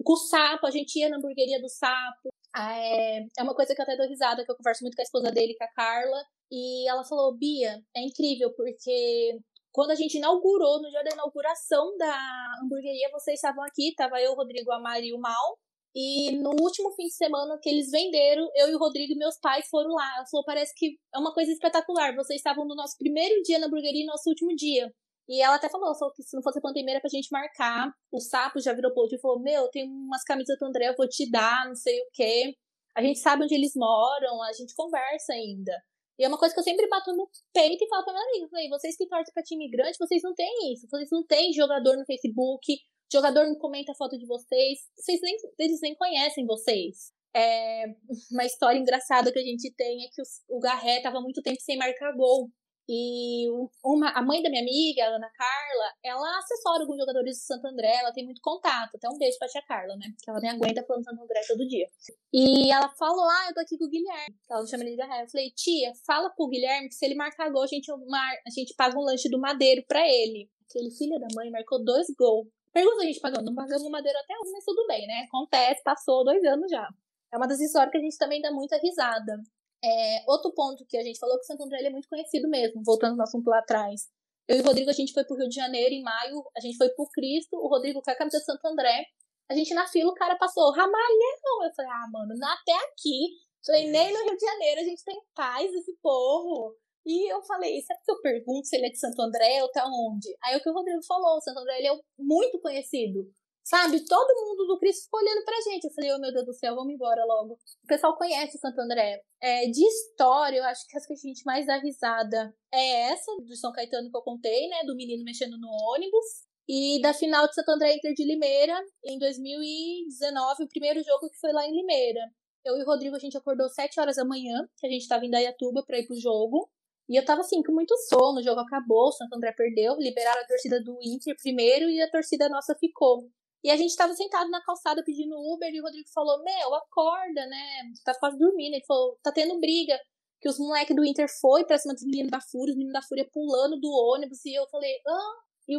Com 0.04 0.14
o 0.14 0.18
sapo, 0.18 0.66
a 0.66 0.72
gente 0.72 0.98
ia 1.00 1.10
na 1.10 1.18
hamburgueria 1.18 1.62
do 1.62 1.70
sapo. 1.70 2.30
É, 2.56 3.20
é 3.20 3.44
uma 3.44 3.54
coisa 3.54 3.76
que 3.76 3.82
eu 3.82 3.84
até 3.84 3.96
dou 3.96 4.08
risada, 4.08 4.44
que 4.44 4.52
eu 4.52 4.56
converso 4.56 4.84
muito 4.84 4.96
com 4.96 5.02
a 5.02 5.04
esposa 5.04 5.32
dele, 5.32 5.56
com 5.56 5.64
a 5.64 5.74
Carla. 5.74 6.24
E 6.52 6.90
ela 6.90 7.04
falou, 7.04 7.38
Bia, 7.38 7.80
é 7.96 8.02
incrível, 8.02 8.52
porque 8.56 9.40
quando 9.78 9.92
a 9.92 9.96
gente 9.96 10.18
inaugurou, 10.18 10.82
no 10.82 10.90
dia 10.90 11.04
da 11.04 11.12
inauguração 11.12 11.96
da 11.98 12.18
hamburgueria, 12.64 13.12
vocês 13.12 13.36
estavam 13.36 13.64
aqui, 13.64 13.94
tava 13.96 14.20
eu, 14.20 14.32
o 14.32 14.36
Rodrigo, 14.36 14.72
a 14.72 14.80
Mari 14.80 15.10
e 15.10 15.14
o 15.14 15.20
Mal. 15.20 15.60
E 15.94 16.32
no 16.42 16.50
último 16.50 16.92
fim 16.96 17.04
de 17.04 17.14
semana 17.14 17.60
que 17.62 17.70
eles 17.70 17.92
venderam, 17.92 18.50
eu 18.56 18.70
e 18.70 18.74
o 18.74 18.80
Rodrigo 18.80 19.14
e 19.14 19.16
meus 19.16 19.38
pais 19.40 19.68
foram 19.70 19.92
lá. 19.92 20.16
Ela 20.18 20.26
falou: 20.32 20.44
parece 20.44 20.74
que 20.76 20.98
é 21.14 21.20
uma 21.20 21.32
coisa 21.32 21.52
espetacular. 21.52 22.16
Vocês 22.16 22.40
estavam 22.40 22.66
no 22.66 22.74
nosso 22.74 22.98
primeiro 22.98 23.40
dia 23.44 23.60
na 23.60 23.68
hamburgueria 23.68 24.02
e 24.02 24.06
nosso 24.08 24.28
último 24.28 24.56
dia. 24.56 24.92
E 25.30 25.44
ela 25.44 25.58
até 25.58 25.70
falou, 25.70 25.96
falou 25.96 26.12
que 26.12 26.24
se 26.24 26.36
não 26.36 26.42
fosse 26.42 26.58
a 26.58 26.62
pandemia 26.62 26.94
era 26.94 27.00
pra 27.00 27.10
gente 27.12 27.30
marcar. 27.32 27.92
O 28.12 28.20
sapo 28.20 28.60
já 28.60 28.74
virou 28.74 28.92
post 28.96 29.16
e 29.16 29.22
falou: 29.22 29.40
Meu, 29.40 29.70
tem 29.70 29.88
umas 29.88 30.24
camisas 30.24 30.58
do 30.60 30.66
André, 30.66 30.90
eu 30.90 30.96
vou 30.98 31.08
te 31.08 31.30
dar, 31.30 31.68
não 31.68 31.76
sei 31.76 32.02
o 32.02 32.08
quê. 32.14 32.56
A 32.96 33.04
gente 33.04 33.20
sabe 33.20 33.44
onde 33.44 33.54
eles 33.54 33.74
moram, 33.76 34.42
a 34.42 34.54
gente 34.54 34.74
conversa 34.76 35.34
ainda. 35.34 35.74
E 36.20 36.24
é 36.24 36.28
uma 36.28 36.38
coisa 36.38 36.54
que 36.54 36.60
eu 36.60 36.64
sempre 36.64 36.88
bato 36.88 37.14
no 37.14 37.30
peito 37.54 37.84
e 37.84 37.88
falo 37.88 38.04
pra 38.04 38.14
minha 38.14 38.26
amiga. 38.26 38.50
Falei, 38.50 38.70
vocês 38.70 38.98
que 38.98 39.08
torcem 39.08 39.34
pra 39.34 39.44
time 39.44 39.70
grande, 39.70 39.98
vocês 39.98 40.22
não 40.24 40.34
têm 40.34 40.74
isso. 40.74 40.88
Vocês 40.90 41.10
não 41.12 41.26
têm 41.26 41.54
jogador 41.54 41.96
no 41.96 42.06
Facebook, 42.06 42.76
jogador 43.12 43.46
não 43.46 43.56
comenta 43.56 43.94
foto 43.94 44.18
de 44.18 44.26
vocês. 44.26 44.80
Vocês 44.96 45.20
nem, 45.22 45.38
eles 45.60 45.80
nem 45.82 45.96
conhecem 45.96 46.46
vocês. 46.46 47.12
É, 47.36 47.86
uma 48.32 48.46
história 48.46 48.80
engraçada 48.80 49.32
que 49.32 49.40
a 49.40 49.44
gente 49.44 49.72
tem 49.76 50.06
é 50.06 50.10
que 50.12 50.22
o, 50.22 50.58
o 50.58 50.60
Garré 50.60 51.02
tava 51.02 51.22
muito 51.22 51.42
tempo 51.42 51.62
sem 51.62 51.78
marcar 51.78 52.12
gol. 52.16 52.50
E 52.90 53.50
uma, 53.84 54.10
a 54.12 54.22
mãe 54.22 54.42
da 54.42 54.50
minha 54.50 54.62
amiga, 54.62 55.04
a 55.04 55.16
Ana 55.16 55.30
Carla, 55.30 55.94
ela 56.04 56.40
assessora 56.40 56.84
alguns 56.84 56.98
jogadores 56.98 57.38
do 57.38 57.42
Santo 57.42 57.68
André, 57.68 57.94
ela 57.96 58.14
tem 58.14 58.24
muito 58.24 58.40
contato. 58.42 58.96
Até 58.96 59.10
um 59.10 59.18
beijo 59.18 59.38
pra 59.38 59.48
tia 59.48 59.62
Carla, 59.64 59.96
né? 59.98 60.08
Que 60.24 60.30
ela 60.30 60.40
me 60.40 60.48
aguenta 60.48 60.84
falando 60.84 61.04
Santo 61.04 61.22
André 61.22 61.42
todo 61.48 61.68
dia. 61.68 61.86
E 62.32 62.72
ela 62.72 62.88
falou: 62.90 63.26
Ah, 63.30 63.48
eu 63.50 63.54
tô 63.54 63.60
aqui 63.60 63.78
com 63.78 63.86
o 63.86 63.90
Guilherme. 63.90 64.36
Ela 64.50 64.66
chama 64.66 64.84
ele 64.84 64.92
de 64.92 64.98
Garraia. 64.98 65.24
Eu 65.24 65.30
falei: 65.30 65.52
Tia, 65.52 65.92
fala 66.06 66.30
pro 66.30 66.48
Guilherme 66.48 66.88
que 66.88 66.96
se 66.96 67.06
ele 67.06 67.16
marcar 67.16 67.50
gol, 67.50 67.64
a 67.64 67.68
gente, 67.68 67.92
mar... 68.08 68.34
a 68.46 68.50
gente 68.50 68.74
paga 68.76 68.98
um 68.98 69.04
lanche 69.04 69.30
do 69.30 69.40
Madeiro 69.40 69.84
pra 69.86 70.08
ele. 70.08 70.50
Aquele 70.70 70.92
filho 70.92 71.20
da 71.20 71.28
mãe 71.36 71.52
marcou 71.52 71.84
dois 71.84 72.08
gols. 72.18 72.48
Pergunta 72.74 73.02
a 73.02 73.06
gente 73.06 73.20
pagando, 73.20 73.46
não 73.46 73.56
pagamos 73.56 73.90
Madeiro 73.90 74.18
até 74.20 74.34
hoje, 74.40 74.52
mas 74.52 74.64
tudo 74.64 74.86
bem, 74.88 75.08
né? 75.08 75.26
Acontece, 75.28 75.82
passou 75.84 76.24
dois 76.24 76.44
anos 76.46 76.70
já. 76.70 76.88
É 77.34 77.38
uma 77.38 77.48
das 77.48 77.60
histórias 77.60 77.92
que 77.92 77.98
a 77.98 78.02
gente 78.02 78.18
também 78.18 78.42
dá 78.42 78.52
muita 78.52 78.78
risada. 78.78 79.42
É, 79.84 80.24
outro 80.28 80.52
ponto 80.54 80.86
que 80.88 80.98
a 80.98 81.04
gente 81.04 81.20
falou 81.20 81.38
que 81.38 81.46
Santo 81.46 81.64
André 81.64 81.84
é 81.84 81.90
muito 81.90 82.08
conhecido 82.08 82.50
mesmo, 82.50 82.82
voltando 82.84 83.16
no 83.16 83.24
assunto 83.24 83.48
lá 83.48 83.60
atrás. 83.60 84.08
Eu 84.48 84.58
e 84.58 84.62
o 84.62 84.64
Rodrigo, 84.64 84.90
a 84.90 84.94
gente 84.94 85.14
foi 85.14 85.26
pro 85.26 85.36
Rio 85.36 85.50
de 85.50 85.56
Janeiro 85.56 85.94
em 85.94 86.02
maio, 86.02 86.44
a 86.56 86.62
gente 86.62 86.78
foi 86.78 86.90
pro 86.90 87.10
Cristo, 87.14 87.58
o 87.58 87.68
Rodrigo 87.68 88.02
com 88.02 88.12
a 88.12 88.16
camisa 88.16 88.40
de 88.40 88.46
Santo 88.46 88.66
André. 88.66 89.06
A 89.50 89.56
gente 89.56 89.74
na 89.74 89.88
fila, 89.88 90.12
o 90.12 90.16
cara 90.16 90.38
passou, 90.38 90.72
Ramalhão! 90.72 91.64
Eu 91.64 91.74
falei, 91.76 91.92
ah, 91.92 92.08
mano, 92.12 92.34
até 92.44 92.74
aqui. 92.86 93.36
Falei, 93.66 93.92
nem 93.92 94.14
no 94.14 94.24
Rio 94.24 94.38
de 94.38 94.46
Janeiro 94.46 94.82
a 94.82 94.84
gente 94.84 95.04
tem 95.04 95.22
paz, 95.36 95.72
esse 95.74 95.94
povo. 96.02 96.76
E 97.06 97.32
eu 97.32 97.42
falei, 97.44 97.82
sabe 97.82 98.00
que 98.04 98.12
eu 98.12 98.22
pergunto 98.22 98.68
se 98.68 98.76
ele 98.76 98.88
é 98.88 98.90
de 98.90 99.00
Santo 99.00 99.22
André 99.22 99.62
ou 99.62 99.72
tá 99.72 99.86
onde? 99.86 100.28
Aí 100.44 100.58
o 100.58 100.62
que 100.62 100.70
o 100.70 100.74
Rodrigo 100.74 101.04
falou, 101.06 101.38
o 101.38 101.42
Santo 101.42 101.60
André 101.60 101.78
ele 101.80 101.88
é 101.88 102.00
muito 102.18 102.60
conhecido. 102.60 103.30
Sabe, 103.68 104.00
todo 104.06 104.48
mundo 104.48 104.66
do 104.66 104.80
Cristo 104.80 105.04
ficou 105.04 105.20
olhando 105.20 105.44
pra 105.44 105.60
gente. 105.60 105.84
Eu 105.84 105.92
falei, 105.92 106.14
oh 106.14 106.20
meu 106.20 106.32
Deus 106.32 106.46
do 106.46 106.54
céu, 106.54 106.74
vamos 106.74 106.94
embora 106.94 107.26
logo. 107.26 107.56
O 107.84 107.88
pessoal 107.88 108.16
conhece 108.16 108.58
Santo 108.58 108.80
André. 108.80 109.22
É, 109.42 109.66
de 109.66 109.86
história, 109.86 110.60
eu 110.60 110.64
acho 110.64 110.88
que 110.88 110.98
as 110.98 111.06
que 111.06 111.12
a 111.12 111.18
gente 111.18 111.44
mais 111.44 111.66
dá 111.66 111.78
risada 111.78 112.56
é 112.74 113.12
essa, 113.12 113.30
do 113.36 113.56
São 113.58 113.74
Caetano 113.74 114.10
que 114.10 114.16
eu 114.16 114.22
contei, 114.22 114.70
né? 114.70 114.86
Do 114.86 114.96
menino 114.96 115.22
mexendo 115.26 115.58
no 115.60 115.68
ônibus. 115.94 116.48
E 116.66 117.02
da 117.02 117.14
final 117.14 117.46
de 117.46 117.56
Santo 117.56 117.72
André 117.72 117.94
Inter 117.96 118.14
de 118.14 118.24
Limeira, 118.24 118.80
em 119.04 119.20
2019, 119.20 120.64
o 120.64 120.70
primeiro 120.70 121.04
jogo 121.04 121.30
que 121.30 121.38
foi 121.38 121.52
lá 121.52 121.68
em 121.68 121.76
Limeira. 121.76 122.22
Eu 122.64 122.78
e 122.78 122.84
o 122.84 122.86
Rodrigo, 122.86 123.18
a 123.18 123.20
gente 123.20 123.38
acordou 123.38 123.68
7 123.68 124.00
horas 124.00 124.16
da 124.16 124.24
manhã, 124.24 124.66
que 124.78 124.88
a 124.88 124.90
gente 124.90 125.10
tava 125.10 125.26
em 125.26 125.30
Dayatuba 125.30 125.84
pra 125.86 126.00
ir 126.00 126.08
pro 126.08 126.16
jogo. 126.18 126.70
E 127.10 127.18
eu 127.18 127.26
tava 127.26 127.42
assim, 127.42 127.62
com 127.62 127.74
muito 127.74 127.96
sono, 128.08 128.40
o 128.40 128.44
jogo 128.44 128.62
acabou, 128.62 129.10
o 129.10 129.12
Santo 129.12 129.36
André 129.36 129.52
perdeu, 129.52 129.98
liberaram 129.98 130.42
a 130.42 130.48
torcida 130.48 130.82
do 130.82 130.98
Inter 131.04 131.36
primeiro 131.42 131.90
e 131.90 132.02
a 132.02 132.10
torcida 132.10 132.48
nossa 132.48 132.74
ficou. 132.76 133.30
E 133.64 133.72
a 133.72 133.78
gente 133.78 133.96
tava 133.96 134.14
sentado 134.14 134.50
na 134.50 134.64
calçada 134.64 135.04
pedindo 135.04 135.36
Uber 135.36 135.74
e 135.74 135.80
o 135.80 135.84
Rodrigo 135.84 136.08
falou: 136.14 136.44
Meu, 136.44 136.76
acorda, 136.76 137.46
né? 137.48 137.82
Tá 138.06 138.14
quase 138.20 138.38
dormindo. 138.38 138.76
Ele 138.76 138.86
falou: 138.86 139.18
Tá 139.24 139.32
tendo 139.32 139.60
briga. 139.60 140.00
Que 140.40 140.48
os 140.48 140.60
moleques 140.60 140.96
do 140.96 141.04
Inter 141.04 141.28
foi 141.42 141.66
pra 141.66 141.80
cima 141.80 141.96
dos 141.96 142.04
meninos 142.04 142.30
da 142.30 142.40
Fúria, 142.40 142.72
os 142.72 142.78
meninos 142.78 142.94
da 142.94 143.02
Fúria 143.02 143.28
pulando 143.34 143.80
do 143.80 143.90
ônibus. 143.90 144.46
E 144.46 144.54
eu 144.54 144.68
falei: 144.70 144.94
Ah. 145.08 145.34
E 145.68 145.76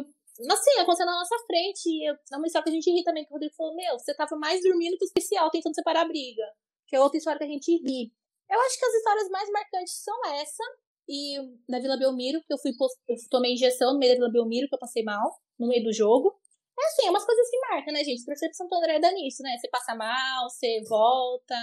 assim, 0.51 0.79
aconteceu 0.79 1.05
na 1.05 1.13
nossa 1.13 1.35
frente. 1.47 1.87
E 1.87 2.07
é 2.07 2.37
uma 2.37 2.45
história 2.45 2.65
que 2.65 2.69
a 2.69 2.73
gente 2.73 2.91
ri 2.91 3.03
também. 3.03 3.23
Que 3.23 3.31
o 3.31 3.33
Rodrigo 3.33 3.55
falou: 3.55 3.75
Meu, 3.75 3.97
você 3.97 4.13
tava 4.13 4.35
mais 4.35 4.61
dormindo 4.61 4.97
que 4.97 5.05
o 5.05 5.07
especial, 5.07 5.49
tentando 5.49 5.75
separar 5.75 6.01
a 6.01 6.07
briga. 6.07 6.43
Que 6.87 6.95
é 6.95 6.99
outra 6.99 7.17
história 7.17 7.39
que 7.39 7.45
a 7.45 7.47
gente 7.47 7.71
ri. 7.71 8.11
Eu 8.49 8.59
acho 8.61 8.79
que 8.79 8.85
as 8.85 8.93
histórias 8.95 9.29
mais 9.29 9.49
marcantes 9.51 9.93
são 10.03 10.25
essa. 10.33 10.63
E 11.07 11.37
na 11.67 11.79
Vila 11.79 11.97
Belmiro, 11.97 12.41
que 12.45 12.53
eu 12.53 12.57
fui 12.57 12.71
eu 13.07 13.15
tomei 13.31 13.53
injeção 13.53 13.93
no 13.93 13.99
meio 13.99 14.13
da 14.13 14.17
Vila 14.17 14.31
Belmiro, 14.31 14.67
que 14.67 14.75
eu 14.75 14.79
passei 14.79 15.03
mal, 15.03 15.39
no 15.57 15.67
meio 15.67 15.83
do 15.83 15.93
jogo. 15.93 16.39
É 16.79 16.85
assim, 16.85 17.07
é 17.07 17.09
umas 17.09 17.25
coisas 17.25 17.49
que 17.49 17.59
marcam, 17.59 17.93
né, 17.93 18.03
gente? 18.03 18.25
Torcer 18.25 18.49
pro 18.49 18.57
Santo 18.57 18.75
André 18.75 18.99
dá 18.99 19.11
nisso, 19.11 19.43
né? 19.43 19.57
Você 19.59 19.67
passa 19.69 19.95
mal, 19.95 20.49
você 20.49 20.81
volta. 20.87 21.55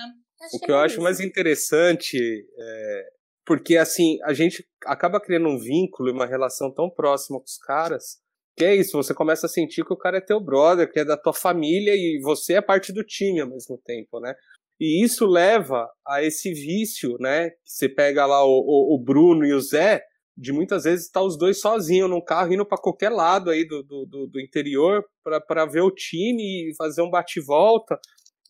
Acho 0.42 0.56
o 0.56 0.60
que, 0.60 0.66
que 0.66 0.70
é 0.72 0.74
eu 0.74 0.78
acho 0.78 1.00
mais 1.00 1.20
interessante 1.20 2.18
é. 2.58 3.16
Porque, 3.46 3.76
assim, 3.76 4.18
a 4.24 4.34
gente 4.34 4.68
acaba 4.84 5.20
criando 5.20 5.48
um 5.48 5.56
vínculo 5.56 6.08
e 6.08 6.12
uma 6.12 6.26
relação 6.26 6.68
tão 6.74 6.90
próxima 6.90 7.38
com 7.38 7.44
os 7.44 7.56
caras 7.58 8.18
que 8.56 8.64
é 8.64 8.74
isso, 8.74 8.96
você 8.96 9.12
começa 9.12 9.46
a 9.46 9.50
sentir 9.50 9.84
que 9.84 9.92
o 9.92 9.98
cara 9.98 10.16
é 10.16 10.20
teu 10.20 10.40
brother, 10.40 10.90
que 10.90 10.98
é 10.98 11.04
da 11.04 11.16
tua 11.16 11.34
família 11.34 11.94
e 11.94 12.18
você 12.22 12.54
é 12.54 12.62
parte 12.62 12.90
do 12.90 13.04
time 13.04 13.40
ao 13.40 13.48
mesmo 13.48 13.76
tempo, 13.84 14.18
né? 14.18 14.34
E 14.80 15.04
isso 15.04 15.26
leva 15.26 15.86
a 16.06 16.22
esse 16.22 16.54
vício, 16.54 17.16
né? 17.20 17.50
Você 17.62 17.86
pega 17.86 18.24
lá 18.24 18.42
o, 18.44 18.48
o, 18.48 18.94
o 18.94 18.98
Bruno 18.98 19.44
e 19.44 19.52
o 19.52 19.60
Zé, 19.60 20.02
de 20.36 20.52
muitas 20.52 20.84
vezes 20.84 21.06
estar 21.06 21.20
tá 21.20 21.26
os 21.26 21.38
dois 21.38 21.60
sozinhos 21.60 22.10
num 22.10 22.20
carro 22.20 22.52
indo 22.52 22.66
para 22.66 22.76
qualquer 22.76 23.10
lado 23.10 23.50
aí 23.50 23.66
do, 23.66 23.82
do, 23.82 24.26
do 24.26 24.40
interior 24.40 25.04
para 25.24 25.64
ver 25.64 25.80
o 25.80 25.90
time 25.90 26.70
e 26.70 26.76
fazer 26.76 27.02
um 27.02 27.10
bate-volta. 27.10 27.98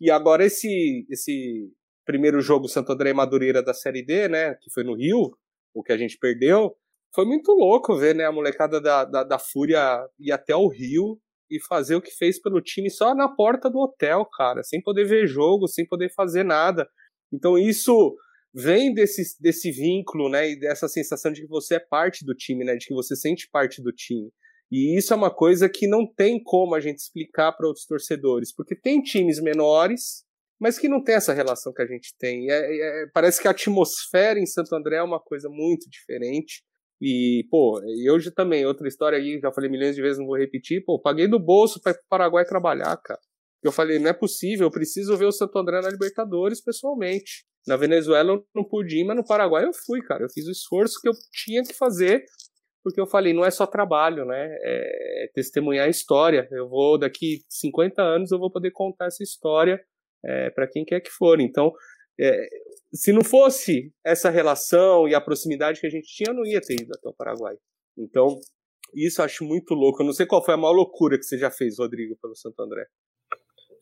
E 0.01 0.11
agora 0.11 0.45
esse 0.45 1.07
esse 1.09 1.71
primeiro 2.05 2.41
jogo 2.41 2.69
Santo 2.69 2.93
André 2.93 3.13
Madureira 3.13 3.63
da 3.63 3.75
Série 3.75 4.05
D, 4.05 4.29
né, 4.29 4.55
que 4.55 4.71
foi 4.73 4.85
no 4.85 4.95
Rio, 4.95 5.37
o 5.75 5.83
que 5.83 5.93
a 5.93 5.97
gente 5.97 6.17
perdeu, 6.19 6.75
foi 7.15 7.25
muito 7.25 7.53
louco 7.53 7.97
ver, 7.97 8.15
né, 8.15 8.25
a 8.25 8.33
molecada 8.33 8.81
da, 8.81 9.05
da, 9.05 9.25
da 9.25 9.39
Fúria 9.39 10.07
ir 10.19 10.31
até 10.31 10.55
o 10.55 10.69
Rio 10.69 11.19
e 11.51 11.61
fazer 11.61 11.97
o 11.97 12.03
que 12.03 12.11
fez 12.11 12.41
pelo 12.41 12.61
time 12.61 12.91
só 12.91 13.15
na 13.15 13.29
porta 13.29 13.71
do 13.71 13.79
hotel, 13.79 14.25
cara, 14.37 14.63
sem 14.63 14.81
poder 14.83 15.05
ver 15.05 15.27
jogo, 15.27 15.67
sem 15.67 15.87
poder 15.87 16.13
fazer 16.15 16.45
nada. 16.45 16.89
Então 17.33 17.59
isso 17.59 18.15
vem 18.57 18.95
desse, 18.95 19.23
desse 19.39 19.71
vínculo, 19.71 20.31
né, 20.31 20.51
e 20.51 20.59
dessa 20.59 20.89
sensação 20.89 21.31
de 21.31 21.43
que 21.43 21.49
você 21.49 21.75
é 21.75 21.79
parte 21.79 22.25
do 22.25 22.35
time, 22.35 22.65
né, 22.65 22.75
de 22.75 22.87
que 22.87 22.95
você 22.95 23.15
sente 23.15 23.47
parte 23.53 23.83
do 23.83 23.93
time. 23.93 24.31
E 24.73 24.97
isso 24.99 25.13
é 25.13 25.17
uma 25.17 25.33
coisa 25.33 25.69
que 25.69 25.87
não 25.87 26.11
tem 26.11 26.43
como 26.43 26.75
a 26.75 26.81
gente 26.81 26.97
explicar 26.97 27.53
para 27.53 27.67
outros 27.67 27.85
torcedores, 27.85 28.55
porque 28.55 28.75
tem 28.75 29.03
times 29.03 29.41
menores, 29.43 30.25
mas 30.59 30.79
que 30.79 30.89
não 30.89 31.05
tem 31.05 31.17
essa 31.17 31.35
relação 31.35 31.73
que 31.73 31.83
a 31.83 31.87
gente 31.87 32.15
tem. 32.19 32.51
É, 32.51 32.55
é, 32.55 33.07
parece 33.13 33.43
que 33.43 33.47
a 33.47 33.51
atmosfera 33.51 34.41
em 34.41 34.47
Santo 34.47 34.75
André 34.75 34.97
é 34.97 35.03
uma 35.03 35.21
coisa 35.21 35.51
muito 35.51 35.89
diferente. 35.91 36.65
E, 37.01 37.47
pô, 37.51 37.79
e 37.85 38.11
hoje 38.11 38.31
também, 38.31 38.65
outra 38.65 38.89
história 38.89 39.19
aí, 39.19 39.39
já 39.39 39.53
falei 39.53 39.71
milhões 39.71 39.95
de 39.95 40.01
vezes, 40.01 40.19
não 40.19 40.27
vou 40.27 40.39
repetir, 40.39 40.83
pô, 40.83 40.99
paguei 40.99 41.29
do 41.29 41.39
bolso 41.39 41.79
para 41.83 41.93
pro 41.93 42.03
Paraguai 42.09 42.47
trabalhar, 42.47 42.97
cara. 42.97 43.21
Eu 43.67 43.73
falei, 43.73 43.99
não 43.99 44.09
é 44.09 44.13
possível, 44.13 44.67
eu 44.67 44.71
preciso 44.71 45.17
ver 45.17 45.27
o 45.27 45.33
Santo 45.33 45.59
André 45.59 45.81
na 45.81 45.91
Libertadores 45.91 46.63
pessoalmente. 46.63 47.45
Na 47.67 47.77
Venezuela 47.77 48.33
eu 48.33 48.47
não 48.55 48.65
pude 48.65 49.01
ir, 49.01 49.05
mas 49.05 49.17
no 49.17 49.27
Paraguai 49.27 49.65
eu 49.65 49.73
fui, 49.73 50.01
cara. 50.03 50.25
Eu 50.25 50.31
fiz 50.31 50.47
o 50.47 50.53
esforço 50.53 51.01
que 51.01 51.09
eu 51.09 51.13
tinha 51.33 51.63
que 51.63 51.75
fazer, 51.75 52.25
porque 52.83 53.01
eu 53.01 53.07
falei, 53.07 53.33
não 53.33 53.45
é 53.45 53.51
só 53.51 53.67
trabalho, 53.67 54.25
né? 54.25 54.57
É 54.63 55.31
testemunhar 55.35 55.87
a 55.87 55.91
história. 55.91 56.49
Eu 56.53 56.69
vou, 56.69 56.99
daqui 56.99 57.41
50 57.49 58.01
anos, 58.01 58.31
eu 58.31 58.39
vou 58.39 58.51
poder 58.51 58.71
contar 58.71 59.07
essa 59.07 59.23
história 59.23 59.81
é, 60.25 60.51
para 60.51 60.69
quem 60.69 60.85
quer 60.85 61.01
que 61.01 61.11
for. 61.11 61.41
Então, 61.41 61.73
é, 62.21 62.49
se 62.95 63.13
não 63.13 63.25
fosse 63.25 63.93
essa 64.05 64.31
relação 64.31 65.09
e 65.09 65.15
a 65.15 65.21
proximidade 65.21 65.81
que 65.81 65.87
a 65.87 65.91
gente 65.91 66.07
tinha, 66.07 66.31
eu 66.31 66.35
não 66.35 66.47
ia 66.47 66.61
ter 66.61 66.75
ido 66.75 66.93
até 66.97 67.09
o 67.09 67.15
Paraguai. 67.15 67.57
Então, 67.99 68.39
isso 68.95 69.21
eu 69.21 69.25
acho 69.25 69.45
muito 69.45 69.75
louco. 69.75 70.03
Eu 70.03 70.07
não 70.07 70.13
sei 70.13 70.27
qual 70.27 70.45
foi 70.45 70.55
a 70.55 70.57
maior 70.57 70.73
loucura 70.73 71.19
que 71.19 71.25
você 71.25 71.37
já 71.37 71.51
fez, 71.51 71.79
Rodrigo, 71.79 72.17
pelo 72.21 72.35
Santo 72.35 72.61
André. 72.61 72.87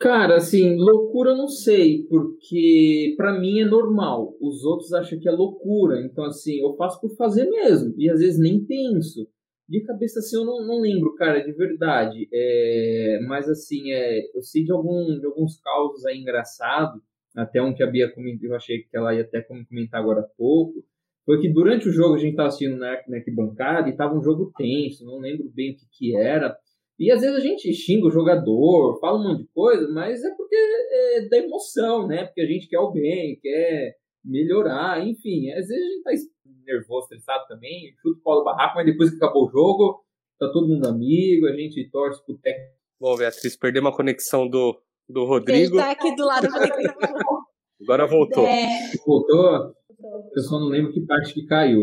Cara, 0.01 0.37
assim, 0.37 0.77
loucura 0.77 1.31
eu 1.31 1.37
não 1.37 1.49
sei, 1.49 2.05
porque 2.09 3.15
para 3.17 3.39
mim 3.39 3.61
é 3.61 3.65
normal. 3.65 4.37
Os 4.41 4.65
outros 4.65 4.93
acham 4.93 5.19
que 5.19 5.29
é 5.29 5.33
loucura. 5.33 6.01
Então, 6.01 6.25
assim, 6.25 6.61
eu 6.61 6.75
faço 6.77 7.01
por 7.01 7.15
fazer 7.17 7.49
mesmo. 7.49 7.95
E 7.97 8.11
às 8.11 8.21
vezes 8.21 8.39
nem 8.39 8.65
penso. 8.65 9.27
De 9.69 9.83
cabeça 9.83 10.19
assim 10.19 10.37
eu 10.37 10.45
não, 10.45 10.67
não 10.67 10.81
lembro, 10.81 11.15
cara, 11.15 11.41
de 11.41 11.53
verdade. 11.53 12.29
É, 12.33 13.19
mas 13.27 13.49
assim, 13.49 13.93
é, 13.93 14.21
eu 14.37 14.43
sei 14.43 14.63
de, 14.63 14.73
algum, 14.73 15.19
de 15.19 15.25
alguns 15.27 15.59
causos 15.59 16.05
aí 16.05 16.19
engraçados, 16.19 17.01
até 17.35 17.63
um 17.63 17.75
que 17.75 17.83
a 17.83 17.87
Bia 17.87 18.13
comentou, 18.13 18.51
eu 18.51 18.57
achei 18.57 18.83
que 18.83 18.97
ela 18.97 19.15
ia 19.15 19.23
até 19.23 19.41
comentar 19.41 20.01
agora 20.01 20.21
há 20.21 20.29
pouco, 20.37 20.85
foi 21.25 21.41
que 21.41 21.49
durante 21.49 21.89
o 21.89 21.93
jogo 21.93 22.15
a 22.15 22.19
gente 22.19 22.33
estava 22.33 22.49
assistindo 22.49 22.77
na, 22.77 23.01
na 23.09 23.17
arquibancada 23.17 23.89
e 23.89 23.93
estava 23.93 24.15
um 24.15 24.23
jogo 24.23 24.53
tenso, 24.57 25.07
não 25.07 25.19
lembro 25.19 25.51
bem 25.55 25.73
o 25.73 25.77
que, 25.77 25.87
que 25.91 26.17
era. 26.17 26.55
E 26.99 27.11
às 27.11 27.21
vezes 27.21 27.37
a 27.37 27.41
gente 27.41 27.73
xinga 27.73 28.07
o 28.07 28.11
jogador, 28.11 28.99
fala 29.01 29.19
um 29.19 29.25
monte 29.25 29.43
de 29.43 29.49
coisa, 29.53 29.89
mas 29.93 30.23
é 30.23 30.35
porque 30.37 30.55
é 30.55 31.29
da 31.29 31.39
emoção, 31.39 32.07
né? 32.07 32.25
Porque 32.25 32.41
a 32.41 32.47
gente 32.47 32.69
quer 32.69 32.79
o 32.79 32.93
bem, 32.93 33.39
quer 33.41 33.97
melhorar, 34.25 35.05
enfim. 35.07 35.51
Às 35.51 35.67
vezes 35.67 35.85
a 35.85 35.89
gente 35.89 36.03
tá 36.03 36.11
nervoso, 36.65 37.05
estressado 37.05 37.45
também, 37.49 37.93
chuta 38.01 38.19
o 38.21 38.23
pau 38.23 38.39
do 38.39 38.45
barraco, 38.45 38.77
mas 38.77 38.87
depois 38.87 39.11
que 39.11 39.17
acabou 39.17 39.47
o 39.47 39.51
jogo, 39.51 40.05
tá 40.39 40.49
todo 40.51 40.69
mundo 40.69 40.87
amigo, 40.87 41.47
a 41.47 41.57
gente 41.57 41.91
torce 41.91 42.25
pro 42.25 42.39
técnico. 42.39 42.75
Bom, 43.01 43.17
Beatriz, 43.17 43.57
perdemos 43.57 43.93
a 43.93 43.97
conexão 43.97 44.49
do, 44.49 44.81
do 45.09 45.25
Rodrigo. 45.25 45.75
Ele 45.75 45.83
tá 45.83 45.91
aqui 45.91 46.15
do 46.15 46.25
lado. 46.25 46.47
Agora 47.83 48.07
voltou. 48.07 48.47
É... 48.47 48.93
Voltou? 49.05 49.75
Eu 50.35 50.43
só 50.43 50.59
não 50.59 50.69
lembro 50.69 50.93
que 50.93 51.05
parte 51.05 51.35
que 51.35 51.45
caiu. 51.45 51.83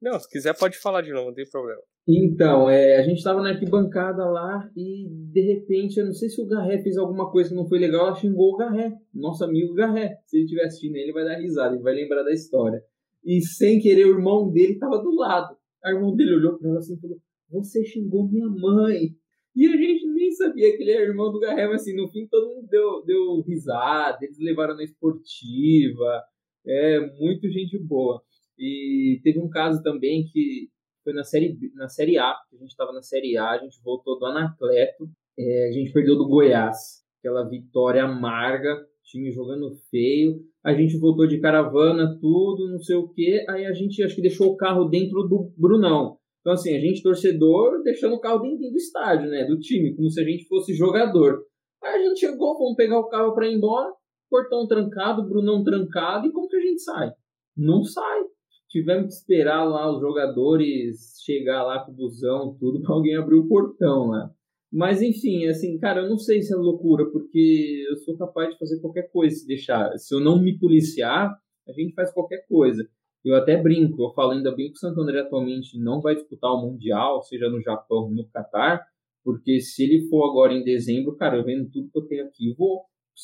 Não, 0.00 0.18
se 0.18 0.28
quiser 0.28 0.56
pode 0.56 0.78
falar 0.78 1.02
de 1.02 1.12
novo, 1.12 1.28
não 1.28 1.34
tem 1.34 1.48
problema. 1.48 1.80
Então, 2.08 2.68
é, 2.68 2.96
a 2.96 3.02
gente 3.02 3.18
estava 3.18 3.42
na 3.42 3.50
arquibancada 3.50 4.24
lá 4.24 4.68
e 4.76 5.06
de 5.32 5.40
repente, 5.40 5.98
eu 5.98 6.06
não 6.06 6.12
sei 6.12 6.28
se 6.28 6.40
o 6.40 6.46
Garré 6.46 6.82
fez 6.82 6.96
alguma 6.96 7.30
coisa 7.30 7.50
que 7.50 7.54
não 7.54 7.68
foi 7.68 7.78
legal, 7.78 8.06
ela 8.06 8.16
xingou 8.16 8.54
o 8.54 8.56
Garré, 8.56 8.92
nosso 9.14 9.44
amigo 9.44 9.74
Garré. 9.74 10.16
Se 10.26 10.36
ele 10.36 10.44
estiver 10.44 10.64
assistindo 10.64 10.96
ele 10.96 11.12
vai 11.12 11.24
dar 11.24 11.38
risada, 11.38 11.74
ele 11.74 11.82
vai 11.82 11.94
lembrar 11.94 12.22
da 12.22 12.32
história. 12.32 12.82
E 13.24 13.40
sem 13.42 13.78
querer, 13.78 14.06
o 14.06 14.16
irmão 14.16 14.50
dele 14.50 14.72
estava 14.72 14.98
do 14.98 15.14
lado. 15.14 15.56
O 15.84 15.88
irmão 15.88 16.16
dele 16.16 16.34
olhou 16.34 16.58
para 16.58 16.70
ela 16.70 16.78
assim 16.78 16.94
e 16.94 17.00
falou: 17.00 17.18
Você 17.50 17.84
xingou 17.84 18.28
minha 18.28 18.48
mãe. 18.48 19.14
E 19.54 19.66
a 19.66 19.76
gente 19.76 20.06
nem 20.06 20.30
sabia 20.32 20.76
que 20.76 20.82
ele 20.82 20.92
era 20.92 21.04
irmão 21.04 21.30
do 21.30 21.40
Garré, 21.40 21.66
mas 21.66 21.82
assim, 21.82 21.94
no 21.94 22.08
fim 22.08 22.26
todo 22.28 22.54
mundo 22.54 22.68
deu, 22.68 23.04
deu 23.04 23.40
risada, 23.42 24.18
eles 24.22 24.38
levaram 24.38 24.76
na 24.76 24.84
esportiva. 24.84 26.22
É, 26.66 27.00
muito 27.18 27.48
gente 27.50 27.78
boa. 27.78 28.22
E 28.58 29.20
teve 29.22 29.38
um 29.38 29.48
caso 29.48 29.82
também 29.82 30.24
que 30.32 30.68
foi 31.02 31.12
na 31.12 31.24
série, 31.24 31.56
na 31.74 31.88
série 31.88 32.18
A, 32.18 32.30
a 32.30 32.56
gente 32.58 32.70
estava 32.70 32.92
na 32.92 33.02
série 33.02 33.36
A, 33.36 33.50
a 33.50 33.58
gente 33.58 33.80
voltou 33.82 34.18
do 34.18 34.26
Anacleto, 34.26 35.08
é, 35.38 35.68
a 35.68 35.72
gente 35.72 35.92
perdeu 35.92 36.16
do 36.16 36.28
Goiás, 36.28 37.02
aquela 37.18 37.48
vitória 37.48 38.04
amarga, 38.04 38.86
time 39.04 39.32
jogando 39.32 39.74
feio, 39.90 40.40
a 40.64 40.72
gente 40.72 40.98
voltou 40.98 41.26
de 41.26 41.40
caravana, 41.40 42.16
tudo, 42.20 42.70
não 42.70 42.78
sei 42.78 42.96
o 42.96 43.08
que, 43.08 43.44
aí 43.48 43.66
a 43.66 43.72
gente 43.72 44.02
acho 44.02 44.14
que 44.14 44.22
deixou 44.22 44.48
o 44.48 44.56
carro 44.56 44.84
dentro 44.84 45.22
do 45.24 45.52
Brunão. 45.56 46.16
Então, 46.40 46.52
assim, 46.52 46.74
a 46.74 46.80
gente, 46.80 47.02
torcedor, 47.02 47.82
deixando 47.82 48.14
o 48.14 48.20
carro 48.20 48.38
dentro 48.38 48.70
do 48.70 48.76
estádio, 48.76 49.28
né, 49.28 49.44
do 49.44 49.58
time, 49.58 49.94
como 49.94 50.10
se 50.10 50.20
a 50.20 50.24
gente 50.24 50.46
fosse 50.46 50.72
jogador. 50.74 51.44
Aí 51.82 51.94
a 51.94 52.08
gente 52.08 52.20
chegou, 52.20 52.56
vamos 52.56 52.76
pegar 52.76 52.98
o 52.98 53.08
carro 53.08 53.34
para 53.34 53.46
ir 53.46 53.54
embora, 53.54 53.92
portão 54.30 54.66
trancado, 54.66 55.28
Brunão 55.28 55.62
trancado, 55.62 56.28
e 56.28 56.32
como 56.32 56.48
que 56.48 56.56
a 56.56 56.60
gente 56.60 56.80
sai? 56.80 57.10
Não 57.56 57.82
sai 57.82 58.22
tivemos 58.70 59.06
que 59.06 59.12
esperar 59.14 59.64
lá 59.64 59.92
os 59.92 60.00
jogadores 60.00 61.20
chegar 61.24 61.64
lá 61.64 61.84
com 61.84 61.92
o 61.92 61.94
busão, 61.94 62.56
tudo, 62.58 62.80
para 62.80 62.94
alguém 62.94 63.16
abrir 63.16 63.36
o 63.36 63.48
portão 63.48 64.08
lá. 64.08 64.30
Mas 64.72 65.02
enfim, 65.02 65.46
assim, 65.46 65.78
cara, 65.78 66.02
eu 66.02 66.08
não 66.08 66.16
sei 66.16 66.40
se 66.42 66.54
é 66.54 66.56
loucura, 66.56 67.04
porque 67.10 67.84
eu 67.90 67.96
sou 67.98 68.16
capaz 68.16 68.50
de 68.50 68.58
fazer 68.58 68.80
qualquer 68.80 69.10
coisa 69.10 69.34
se 69.34 69.46
deixar. 69.46 69.90
Se 69.98 70.14
eu 70.14 70.20
não 70.20 70.40
me 70.40 70.56
policiar, 70.56 71.36
a 71.68 71.72
gente 71.72 71.92
faz 71.92 72.12
qualquer 72.12 72.46
coisa. 72.48 72.88
Eu 73.24 73.34
até 73.34 73.60
brinco, 73.60 74.02
eu 74.02 74.14
falo 74.14 74.30
ainda 74.30 74.54
bem 74.54 74.68
que 74.68 74.76
o 74.76 74.78
Santo 74.78 75.00
André 75.00 75.20
atualmente 75.20 75.76
não 75.78 76.00
vai 76.00 76.14
disputar 76.14 76.52
o 76.52 76.62
Mundial, 76.62 77.22
seja 77.22 77.50
no 77.50 77.60
Japão 77.60 78.08
no 78.10 78.26
Catar, 78.28 78.80
porque 79.24 79.60
se 79.60 79.82
ele 79.82 80.08
for 80.08 80.30
agora 80.30 80.54
em 80.54 80.64
dezembro, 80.64 81.16
cara, 81.16 81.36
eu 81.36 81.44
vendo 81.44 81.68
tudo 81.70 81.90
que 81.90 81.98
eu 81.98 82.06
tenho 82.06 82.24
aqui, 82.24 82.54
vou, 82.56 82.82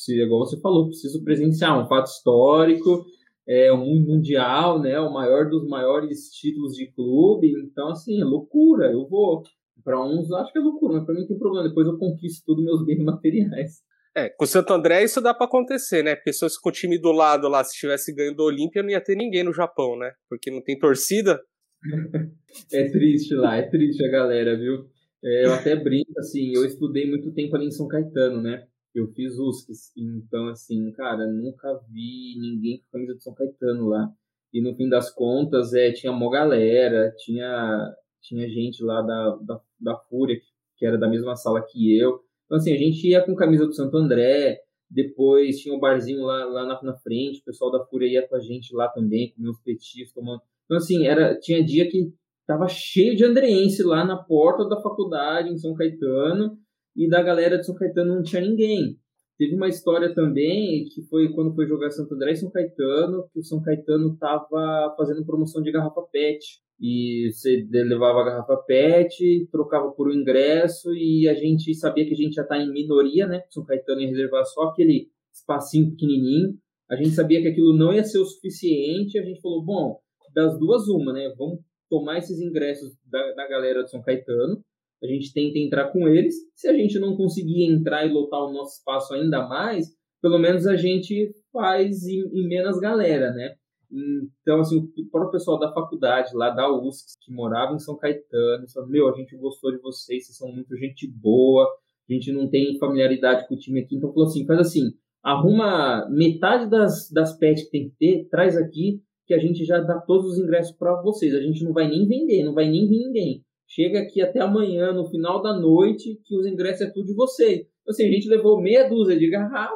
igual 0.09 0.45
você 0.45 0.59
falou, 0.59 0.87
preciso 0.87 1.23
presenciar 1.23 1.81
um 1.81 1.87
fato 1.87 2.07
histórico, 2.07 3.05
é 3.47 3.71
um 3.71 3.99
mundial, 3.99 4.81
né? 4.81 4.99
O 4.99 5.11
maior 5.11 5.49
dos 5.49 5.67
maiores 5.67 6.29
títulos 6.31 6.73
de 6.73 6.91
clube. 6.91 7.53
Então, 7.63 7.89
assim, 7.89 8.19
é 8.19 8.25
loucura. 8.25 8.91
Eu 8.91 9.07
vou. 9.07 9.43
Para 9.83 10.03
uns, 10.03 10.29
acho 10.33 10.51
que 10.51 10.59
é 10.59 10.61
loucura, 10.61 10.95
mas 10.95 11.05
para 11.05 11.13
mim 11.13 11.21
não 11.21 11.27
tem 11.27 11.37
problema. 11.37 11.67
Depois 11.67 11.87
eu 11.87 11.97
conquisto 11.97 12.43
todos 12.45 12.65
meus 12.65 12.85
bens 12.85 12.99
materiais. 13.05 13.81
É, 14.17 14.29
com 14.29 14.45
o 14.45 14.47
Santo 14.47 14.73
André 14.73 15.03
isso 15.03 15.21
dá 15.21 15.33
para 15.33 15.45
acontecer, 15.45 16.03
né? 16.03 16.15
Porque 16.15 16.33
se 16.33 16.39
fosse 16.39 16.59
com 16.59 16.69
o 16.69 16.71
time 16.71 16.97
do 16.97 17.11
lado 17.11 17.47
lá, 17.47 17.63
se 17.63 17.77
tivesse 17.77 18.13
ganho 18.13 18.35
do 18.35 18.43
Olímpia, 18.43 18.81
não 18.81 18.89
ia 18.89 18.99
ter 18.99 19.15
ninguém 19.15 19.43
no 19.43 19.53
Japão, 19.53 19.97
né? 19.97 20.11
Porque 20.27 20.49
não 20.49 20.61
tem 20.61 20.77
torcida. 20.77 21.39
é 22.73 22.89
triste 22.89 23.35
lá, 23.35 23.57
é 23.57 23.69
triste 23.69 24.03
a 24.03 24.09
galera, 24.09 24.57
viu? 24.57 24.89
É, 25.23 25.45
eu 25.45 25.53
até 25.53 25.75
brinco, 25.75 26.11
assim, 26.17 26.51
eu 26.53 26.65
estudei 26.65 27.07
muito 27.07 27.31
tempo 27.31 27.55
ali 27.55 27.67
em 27.67 27.71
São 27.71 27.87
Caetano, 27.87 28.41
né? 28.41 28.65
Eu 28.99 29.07
fiz 29.13 29.37
USCs, 29.37 29.91
então 29.95 30.47
assim, 30.47 30.91
cara, 30.93 31.27
nunca 31.27 31.79
vi 31.89 32.35
ninguém 32.39 32.79
com 32.79 32.91
camisa 32.91 33.15
de 33.15 33.23
São 33.23 33.33
Caetano 33.33 33.87
lá. 33.87 34.09
E 34.53 34.61
no 34.61 34.75
fim 34.75 34.89
das 34.89 35.13
contas, 35.13 35.73
é, 35.73 35.91
tinha 35.91 36.11
uma 36.11 36.31
galera, 36.31 37.13
tinha, 37.17 37.93
tinha 38.21 38.49
gente 38.49 38.83
lá 38.83 39.01
da, 39.01 39.37
da, 39.41 39.61
da 39.79 39.97
Fúria, 40.09 40.39
que 40.77 40.85
era 40.85 40.97
da 40.97 41.07
mesma 41.07 41.35
sala 41.35 41.61
que 41.61 41.97
eu. 41.97 42.19
Então 42.45 42.57
assim, 42.57 42.73
a 42.73 42.77
gente 42.77 43.07
ia 43.07 43.23
com 43.23 43.35
camisa 43.35 43.65
do 43.65 43.73
Santo 43.73 43.97
André, 43.97 44.59
depois 44.89 45.59
tinha 45.59 45.75
um 45.75 45.79
barzinho 45.79 46.23
lá, 46.23 46.45
lá 46.45 46.65
na, 46.65 46.81
na 46.81 46.97
frente, 46.97 47.41
o 47.41 47.45
pessoal 47.45 47.71
da 47.71 47.85
Fúria 47.85 48.07
ia 48.07 48.27
com 48.27 48.35
a 48.35 48.39
gente 48.39 48.73
lá 48.73 48.87
também, 48.87 49.33
com 49.33 49.41
meus 49.41 49.59
petiscos, 49.59 50.13
tomando... 50.13 50.41
Então 50.65 50.77
assim, 50.77 51.05
era, 51.05 51.37
tinha 51.39 51.63
dia 51.63 51.89
que 51.89 52.11
tava 52.47 52.67
cheio 52.67 53.15
de 53.15 53.25
andreense 53.25 53.83
lá 53.83 54.05
na 54.05 54.15
porta 54.15 54.67
da 54.67 54.81
faculdade, 54.81 55.49
em 55.49 55.57
São 55.57 55.75
Caetano, 55.75 56.57
e 56.97 57.07
da 57.07 57.21
galera 57.21 57.59
de 57.59 57.65
São 57.65 57.75
Caetano 57.75 58.15
não 58.15 58.23
tinha 58.23 58.41
ninguém. 58.41 58.97
Teve 59.37 59.55
uma 59.55 59.67
história 59.67 60.15
também 60.15 60.85
que 60.85 61.03
foi 61.03 61.31
quando 61.31 61.53
foi 61.53 61.67
jogar 61.67 61.91
Santo 61.91 62.15
André 62.15 62.31
e 62.31 62.37
São 62.37 62.49
Caetano, 62.49 63.29
que 63.31 63.39
o 63.39 63.43
São 63.43 63.61
Caetano 63.61 64.13
estava 64.13 64.95
fazendo 64.97 65.23
promoção 65.23 65.61
de 65.61 65.71
garrafa 65.71 66.01
PET. 66.11 66.59
E 66.79 67.29
você 67.31 67.67
levava 67.71 68.21
a 68.21 68.25
garrafa 68.25 68.57
PET, 68.57 69.47
trocava 69.51 69.91
por 69.91 70.07
um 70.07 70.13
ingresso 70.13 70.91
e 70.93 71.27
a 71.29 71.35
gente 71.35 71.73
sabia 71.75 72.05
que 72.05 72.13
a 72.13 72.17
gente 72.17 72.33
já 72.33 72.41
está 72.41 72.57
em 72.57 72.71
minoria, 72.71 73.27
né? 73.27 73.43
São 73.51 73.63
Caetano 73.63 74.01
ia 74.01 74.07
reservar 74.07 74.43
só 74.45 74.63
aquele 74.63 75.07
espacinho 75.31 75.91
pequenininho. 75.91 76.57
a 76.89 76.95
gente 76.95 77.11
sabia 77.11 77.41
que 77.41 77.49
aquilo 77.49 77.77
não 77.77 77.93
ia 77.93 78.03
ser 78.03 78.17
o 78.17 78.25
suficiente, 78.25 79.19
a 79.19 79.23
gente 79.23 79.41
falou, 79.41 79.63
bom, 79.63 79.99
das 80.33 80.57
duas 80.57 80.87
uma, 80.87 81.13
né? 81.13 81.31
Vamos 81.37 81.59
tomar 81.89 82.17
esses 82.17 82.39
ingressos 82.39 82.97
da, 83.05 83.33
da 83.33 83.47
galera 83.47 83.83
de 83.83 83.91
São 83.91 84.01
Caetano, 84.01 84.63
a 85.03 85.07
gente 85.07 85.33
tenta 85.33 85.57
entrar 85.57 85.91
com 85.91 86.07
eles. 86.07 86.35
Se 86.55 86.67
a 86.67 86.73
gente 86.73 86.99
não 86.99 87.15
conseguir 87.15 87.63
entrar 87.63 88.05
e 88.05 88.11
lotar 88.11 88.41
o 88.41 88.53
nosso 88.53 88.79
espaço 88.79 89.13
ainda 89.13 89.47
mais, 89.47 89.87
pelo 90.21 90.39
menos 90.39 90.65
a 90.65 90.75
gente 90.75 91.31
faz 91.51 92.07
em, 92.07 92.21
em 92.33 92.47
menos 92.47 92.79
galera, 92.79 93.31
né? 93.31 93.55
Então, 93.89 94.59
assim, 94.59 94.79
o 94.79 95.09
próprio 95.09 95.31
pessoal 95.31 95.57
da 95.57 95.71
faculdade, 95.71 96.35
lá 96.35 96.49
da 96.49 96.69
USC, 96.69 97.17
que 97.21 97.31
morava 97.31 97.73
em 97.73 97.79
São 97.79 97.97
Caetano, 97.97 98.67
falou, 98.73 98.89
meu, 98.89 99.07
a 99.07 99.13
gente 99.13 99.37
gostou 99.37 99.71
de 99.71 99.77
vocês, 99.77 100.25
vocês 100.25 100.37
são 100.37 100.51
muito 100.51 100.75
gente 100.75 101.09
boa, 101.09 101.65
a 102.09 102.13
gente 102.13 102.31
não 102.31 102.49
tem 102.49 102.77
familiaridade 102.77 103.47
com 103.47 103.55
o 103.55 103.57
time 103.57 103.81
aqui, 103.81 103.95
então 103.95 104.11
falou 104.11 104.27
assim, 104.27 104.45
faz 104.45 104.59
assim, 104.59 104.91
arruma 105.23 106.07
metade 106.09 106.69
das, 106.69 107.09
das 107.11 107.37
pets 107.37 107.63
que 107.65 107.71
tem 107.71 107.89
que 107.89 107.95
ter, 107.97 108.27
traz 108.29 108.57
aqui, 108.57 109.01
que 109.25 109.33
a 109.33 109.39
gente 109.39 109.63
já 109.63 109.79
dá 109.79 109.99
todos 109.99 110.31
os 110.31 110.39
ingressos 110.39 110.75
para 110.75 111.01
vocês, 111.01 111.33
a 111.33 111.41
gente 111.41 111.63
não 111.63 111.73
vai 111.73 111.87
nem 111.87 112.07
vender, 112.07 112.43
não 112.43 112.53
vai 112.53 112.69
nem 112.69 112.87
vir 112.87 112.99
ninguém. 112.99 113.43
Chega 113.67 113.99
aqui 113.99 114.21
até 114.21 114.39
amanhã, 114.39 114.93
no 114.93 115.09
final 115.09 115.41
da 115.41 115.53
noite, 115.59 116.19
que 116.23 116.37
os 116.37 116.45
ingressos 116.45 116.87
é 116.87 116.91
tudo 116.91 117.07
de 117.07 117.13
vocês. 117.13 117.59
Então, 117.59 117.91
assim, 117.91 118.07
a 118.07 118.11
gente 118.11 118.29
levou 118.29 118.61
meia 118.61 118.87
dúzia 118.87 119.17
de 119.17 119.29
garrafa, 119.29 119.75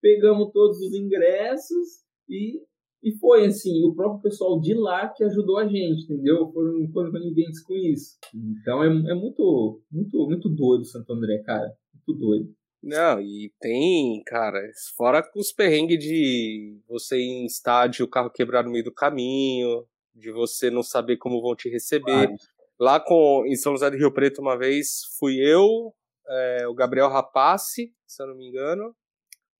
pegamos 0.00 0.52
todos 0.52 0.78
os 0.78 0.94
ingressos 0.94 2.02
e, 2.28 2.60
e 3.02 3.12
foi 3.18 3.46
assim, 3.46 3.84
o 3.84 3.94
próprio 3.94 4.22
pessoal 4.22 4.60
de 4.60 4.74
lá 4.74 5.08
que 5.08 5.24
ajudou 5.24 5.58
a 5.58 5.66
gente, 5.66 6.04
entendeu? 6.04 6.50
Foram, 6.52 6.86
coniventes 6.92 7.62
com 7.62 7.74
isso. 7.74 8.18
Então 8.34 8.82
é, 8.82 8.88
é 8.88 9.14
muito, 9.14 9.80
muito, 9.90 10.26
muito 10.26 10.48
doido 10.48 10.84
Santo 10.84 11.12
André, 11.12 11.38
cara. 11.42 11.72
Muito 11.94 12.20
doido. 12.20 12.54
Não, 12.82 13.20
e 13.20 13.52
tem, 13.60 14.20
cara, 14.26 14.58
fora 14.96 15.22
os 15.36 15.52
perrengues 15.52 16.00
de 16.00 16.80
você 16.88 17.16
ir 17.16 17.42
em 17.42 17.46
estádio, 17.46 18.04
o 18.04 18.08
carro 18.08 18.28
quebrar 18.28 18.64
no 18.64 18.72
meio 18.72 18.82
do 18.82 18.92
caminho, 18.92 19.86
de 20.14 20.32
você 20.32 20.68
não 20.68 20.82
saber 20.82 21.16
como 21.16 21.40
vão 21.40 21.54
te 21.54 21.68
receber. 21.68 22.26
Claro. 22.26 22.36
Lá 22.82 22.98
com, 22.98 23.44
em 23.46 23.54
São 23.54 23.74
José 23.74 23.88
do 23.92 23.96
Rio 23.96 24.12
Preto, 24.12 24.40
uma 24.40 24.58
vez, 24.58 25.02
fui 25.16 25.36
eu, 25.36 25.94
é, 26.28 26.66
o 26.66 26.74
Gabriel 26.74 27.08
Rapace, 27.08 27.94
se 28.04 28.20
eu 28.20 28.26
não 28.26 28.34
me 28.34 28.48
engano, 28.48 28.92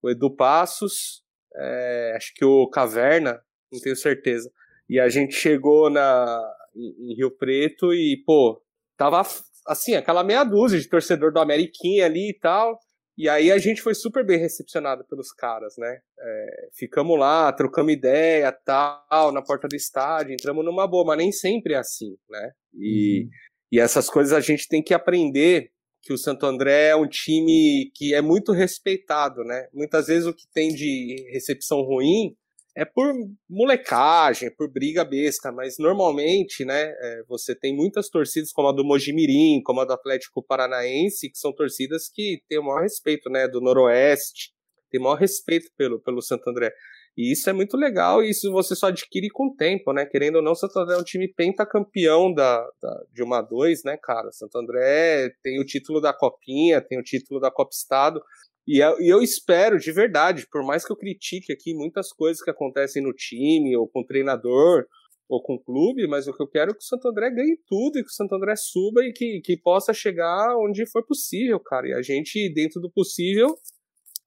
o 0.02 0.10
Edu 0.10 0.28
Passos, 0.34 1.22
é, 1.54 2.14
acho 2.16 2.34
que 2.34 2.44
o 2.44 2.68
Caverna, 2.68 3.40
não 3.70 3.78
tenho 3.78 3.94
certeza. 3.94 4.50
E 4.88 4.98
a 4.98 5.08
gente 5.08 5.36
chegou 5.36 5.88
na, 5.88 6.42
em, 6.74 7.12
em 7.12 7.14
Rio 7.14 7.30
Preto 7.30 7.94
e, 7.94 8.20
pô, 8.26 8.60
tava 8.96 9.22
assim, 9.68 9.94
aquela 9.94 10.24
meia 10.24 10.42
dúzia 10.42 10.80
de 10.80 10.88
torcedor 10.88 11.32
do 11.32 11.38
Ameriquinha 11.38 12.06
ali 12.06 12.30
e 12.30 12.38
tal. 12.40 12.76
E 13.16 13.28
aí 13.28 13.52
a 13.52 13.58
gente 13.58 13.82
foi 13.82 13.94
super 13.94 14.24
bem 14.24 14.38
recepcionado 14.38 15.04
pelos 15.04 15.32
caras, 15.32 15.74
né? 15.76 16.00
É, 16.18 16.68
ficamos 16.74 17.18
lá, 17.18 17.52
trocamos 17.52 17.92
ideia, 17.92 18.50
tal, 18.50 19.30
na 19.32 19.42
porta 19.42 19.68
do 19.68 19.76
estádio, 19.76 20.32
entramos 20.32 20.64
numa 20.64 20.86
boa, 20.86 21.04
mas 21.04 21.18
nem 21.18 21.30
sempre 21.30 21.74
é 21.74 21.78
assim, 21.78 22.16
né? 22.28 22.52
E, 22.74 23.24
uhum. 23.24 23.30
e 23.72 23.80
essas 23.80 24.08
coisas 24.08 24.32
a 24.32 24.40
gente 24.40 24.66
tem 24.66 24.82
que 24.82 24.94
aprender 24.94 25.70
que 26.00 26.12
o 26.12 26.18
Santo 26.18 26.46
André 26.46 26.88
é 26.88 26.96
um 26.96 27.06
time 27.06 27.90
que 27.94 28.12
é 28.12 28.20
muito 28.20 28.50
respeitado, 28.50 29.44
né? 29.44 29.68
Muitas 29.72 30.06
vezes 30.06 30.26
o 30.26 30.34
que 30.34 30.48
tem 30.52 30.68
de 30.74 31.28
recepção 31.32 31.80
ruim 31.82 32.34
é 32.76 32.84
por 32.84 33.12
molecagem, 33.48 34.54
por 34.54 34.70
briga 34.70 35.04
besta, 35.04 35.52
mas 35.52 35.76
normalmente, 35.78 36.64
né, 36.64 36.84
é, 36.84 37.22
você 37.28 37.54
tem 37.54 37.74
muitas 37.74 38.08
torcidas 38.08 38.50
como 38.52 38.68
a 38.68 38.72
do 38.72 38.84
Mojimirim, 38.84 39.62
como 39.62 39.80
a 39.80 39.84
do 39.84 39.92
Atlético 39.92 40.42
Paranaense, 40.42 41.30
que 41.30 41.38
são 41.38 41.52
torcidas 41.54 42.08
que 42.08 42.42
têm 42.48 42.58
o 42.58 42.64
maior 42.64 42.82
respeito, 42.82 43.28
né, 43.28 43.46
do 43.46 43.60
Noroeste, 43.60 44.52
tem 44.90 45.00
o 45.00 45.04
maior 45.04 45.16
respeito 45.16 45.70
pelo, 45.76 46.00
pelo 46.00 46.22
Santo 46.22 46.48
André. 46.48 46.72
E 47.16 47.30
isso 47.32 47.48
é 47.50 47.52
muito 47.52 47.76
legal 47.76 48.22
e 48.22 48.30
isso 48.30 48.50
você 48.50 48.74
só 48.74 48.86
adquire 48.86 49.28
com 49.28 49.48
o 49.48 49.54
tempo, 49.54 49.92
né? 49.92 50.06
Querendo 50.06 50.36
ou 50.36 50.42
não, 50.42 50.54
Santo 50.54 50.78
André 50.78 50.94
é 50.96 50.98
um 50.98 51.04
time 51.04 51.28
pentacampeão 51.28 52.32
da, 52.32 52.66
da, 52.80 53.04
de 53.12 53.22
uma 53.22 53.40
a 53.40 53.42
dois, 53.42 53.82
né, 53.84 53.98
cara? 54.02 54.32
Santo 54.32 54.56
André 54.56 55.30
tem 55.42 55.60
o 55.60 55.64
título 55.64 56.00
da 56.00 56.14
Copinha, 56.14 56.80
tem 56.80 56.98
o 56.98 57.02
título 57.02 57.38
da 57.38 57.50
Copa 57.50 57.70
Estado. 57.74 58.22
E 58.66 58.78
eu, 58.78 59.00
e 59.00 59.08
eu 59.08 59.20
espero, 59.20 59.78
de 59.78 59.90
verdade, 59.90 60.46
por 60.50 60.64
mais 60.64 60.84
que 60.84 60.92
eu 60.92 60.96
critique 60.96 61.52
aqui 61.52 61.74
muitas 61.74 62.12
coisas 62.12 62.42
que 62.42 62.50
acontecem 62.50 63.02
no 63.02 63.12
time, 63.12 63.76
ou 63.76 63.88
com 63.88 64.00
o 64.00 64.06
treinador, 64.06 64.86
ou 65.28 65.42
com 65.42 65.54
o 65.54 65.62
clube, 65.62 66.06
mas 66.06 66.28
o 66.28 66.36
que 66.36 66.42
eu 66.42 66.48
quero 66.48 66.70
é 66.70 66.74
que 66.74 66.80
o 66.80 66.86
Santo 66.86 67.08
André 67.08 67.30
ganhe 67.30 67.58
tudo 67.66 67.98
e 67.98 68.02
que 68.02 68.10
o 68.10 68.14
Santo 68.14 68.34
André 68.34 68.54
suba 68.54 69.02
e 69.02 69.12
que, 69.12 69.40
que 69.42 69.56
possa 69.56 69.92
chegar 69.92 70.56
onde 70.58 70.86
for 70.90 71.04
possível, 71.06 71.58
cara. 71.58 71.88
E 71.88 71.92
a 71.94 72.02
gente, 72.02 72.52
dentro 72.52 72.80
do 72.80 72.90
possível, 72.90 73.56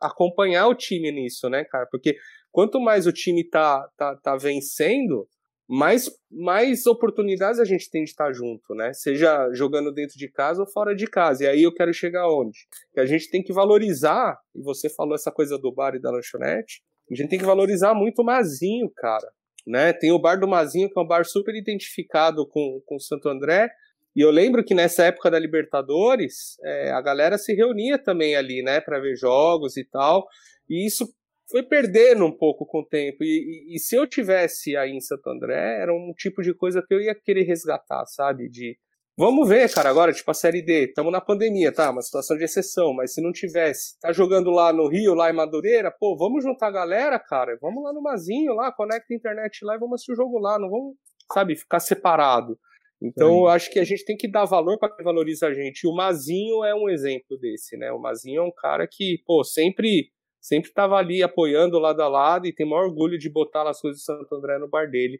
acompanhar 0.01 0.67
o 0.67 0.75
time 0.75 1.11
nisso, 1.11 1.49
né, 1.49 1.63
cara? 1.63 1.87
Porque 1.91 2.17
quanto 2.51 2.79
mais 2.79 3.05
o 3.05 3.13
time 3.13 3.47
tá, 3.47 3.87
tá, 3.95 4.15
tá 4.17 4.35
vencendo, 4.35 5.27
mais, 5.67 6.09
mais 6.29 6.85
oportunidades 6.85 7.59
a 7.59 7.65
gente 7.65 7.89
tem 7.89 8.03
de 8.03 8.11
estar 8.11 8.31
junto, 8.31 8.75
né? 8.75 8.93
Seja 8.93 9.51
jogando 9.53 9.91
dentro 9.91 10.17
de 10.17 10.29
casa 10.29 10.61
ou 10.61 10.67
fora 10.67 10.95
de 10.95 11.07
casa. 11.07 11.43
E 11.43 11.47
aí 11.47 11.63
eu 11.63 11.73
quero 11.73 11.93
chegar 11.93 12.29
onde? 12.29 12.59
Que 12.93 12.99
a 12.99 13.05
gente 13.05 13.29
tem 13.29 13.41
que 13.41 13.51
valorizar, 13.51 14.37
e 14.53 14.61
você 14.61 14.89
falou 14.89 15.15
essa 15.15 15.31
coisa 15.31 15.57
do 15.57 15.73
bar 15.73 15.95
e 15.95 16.01
da 16.01 16.11
lanchonete, 16.11 16.83
a 17.11 17.15
gente 17.15 17.29
tem 17.29 17.39
que 17.39 17.45
valorizar 17.45 17.93
muito 17.93 18.21
o 18.21 18.25
Mazinho, 18.25 18.91
cara. 18.95 19.27
Né? 19.65 19.93
Tem 19.93 20.11
o 20.11 20.19
bar 20.19 20.39
do 20.39 20.47
Mazinho, 20.47 20.89
que 20.89 20.99
é 20.99 21.01
um 21.01 21.07
bar 21.07 21.25
super 21.25 21.55
identificado 21.55 22.47
com, 22.47 22.81
com 22.85 22.99
Santo 22.99 23.27
André. 23.27 23.69
E 24.15 24.21
eu 24.21 24.31
lembro 24.31 24.63
que 24.63 24.73
nessa 24.73 25.05
época 25.05 25.29
da 25.29 25.39
Libertadores, 25.39 26.57
é, 26.63 26.91
a 26.91 27.01
galera 27.01 27.37
se 27.37 27.53
reunia 27.53 27.97
também 27.97 28.35
ali, 28.35 28.61
né, 28.63 28.79
para 28.79 28.99
ver 28.99 29.15
jogos 29.15 29.77
e 29.77 29.83
tal. 29.83 30.27
E 30.69 30.85
isso 30.85 31.07
foi 31.49 31.63
perdendo 31.63 32.25
um 32.25 32.31
pouco 32.31 32.65
com 32.65 32.79
o 32.79 32.85
tempo. 32.85 33.23
E, 33.23 33.67
e, 33.69 33.75
e, 33.75 33.79
se 33.79 33.95
eu 33.95 34.07
tivesse 34.07 34.75
aí 34.75 34.91
em 34.91 35.01
Santo 35.01 35.29
André, 35.29 35.79
era 35.81 35.93
um 35.93 36.13
tipo 36.17 36.41
de 36.41 36.53
coisa 36.53 36.83
que 36.85 36.93
eu 36.93 36.99
ia 36.99 37.15
querer 37.15 37.43
resgatar, 37.43 38.05
sabe? 38.05 38.49
De 38.49 38.77
vamos 39.17 39.47
ver, 39.47 39.71
cara, 39.71 39.89
agora, 39.89 40.11
tipo 40.11 40.29
a 40.29 40.33
Série 40.33 40.61
D, 40.61 40.85
estamos 40.85 41.11
na 41.11 41.21
pandemia, 41.21 41.71
tá? 41.71 41.89
Uma 41.89 42.01
situação 42.01 42.37
de 42.37 42.43
exceção, 42.43 42.93
mas 42.93 43.13
se 43.13 43.21
não 43.21 43.31
tivesse, 43.31 43.97
tá 43.99 44.11
jogando 44.11 44.49
lá 44.49 44.73
no 44.73 44.87
Rio, 44.89 45.13
lá 45.13 45.29
em 45.29 45.35
Madureira, 45.35 45.91
pô, 45.91 46.17
vamos 46.17 46.43
juntar 46.43 46.67
a 46.67 46.71
galera, 46.71 47.19
cara, 47.19 47.57
vamos 47.61 47.83
lá 47.83 47.93
no 47.93 48.01
Mazinho, 48.01 48.53
lá, 48.53 48.71
conecta 48.71 49.13
a 49.13 49.15
internet 49.15 49.63
lá 49.63 49.75
e 49.75 49.79
vamos 49.79 49.95
assistir 49.95 50.13
o 50.13 50.15
jogo 50.15 50.39
lá, 50.39 50.59
não 50.59 50.69
vamos, 50.69 50.95
sabe, 51.31 51.55
ficar 51.55 51.79
separado. 51.79 52.57
Então, 53.01 53.41
eu 53.41 53.47
acho 53.47 53.69
que 53.69 53.77
a 53.77 53.83
gente 53.83 54.05
tem 54.05 54.17
que 54.17 54.27
dar 54.29 54.45
valor 54.45 54.79
para 54.79 54.93
quem 54.93 55.03
valoriza 55.03 55.47
a 55.47 55.53
gente. 55.53 55.83
E 55.83 55.87
o 55.87 55.93
Mazinho 55.93 56.63
é 56.63 56.73
um 56.73 56.89
exemplo 56.89 57.37
desse, 57.37 57.77
né? 57.77 57.91
O 57.91 57.99
Mazinho 57.99 58.41
é 58.41 58.43
um 58.43 58.51
cara 58.51 58.87
que, 58.89 59.21
pô, 59.25 59.43
sempre 59.43 60.09
sempre 60.45 60.69
estava 60.69 60.95
ali 60.95 61.23
apoiando 61.23 61.79
lado 61.79 62.01
a 62.01 62.07
lado 62.07 62.45
e 62.45 62.53
tem 62.53 62.69
maior 62.69 62.85
orgulho 62.85 63.17
de 63.17 63.29
botar 63.29 63.67
as 63.67 63.81
coisas 63.81 63.99
de 63.99 64.05
Santo 64.05 64.33
André 64.35 64.59
no 64.59 64.69
bar 64.69 64.87
dele. 64.89 65.19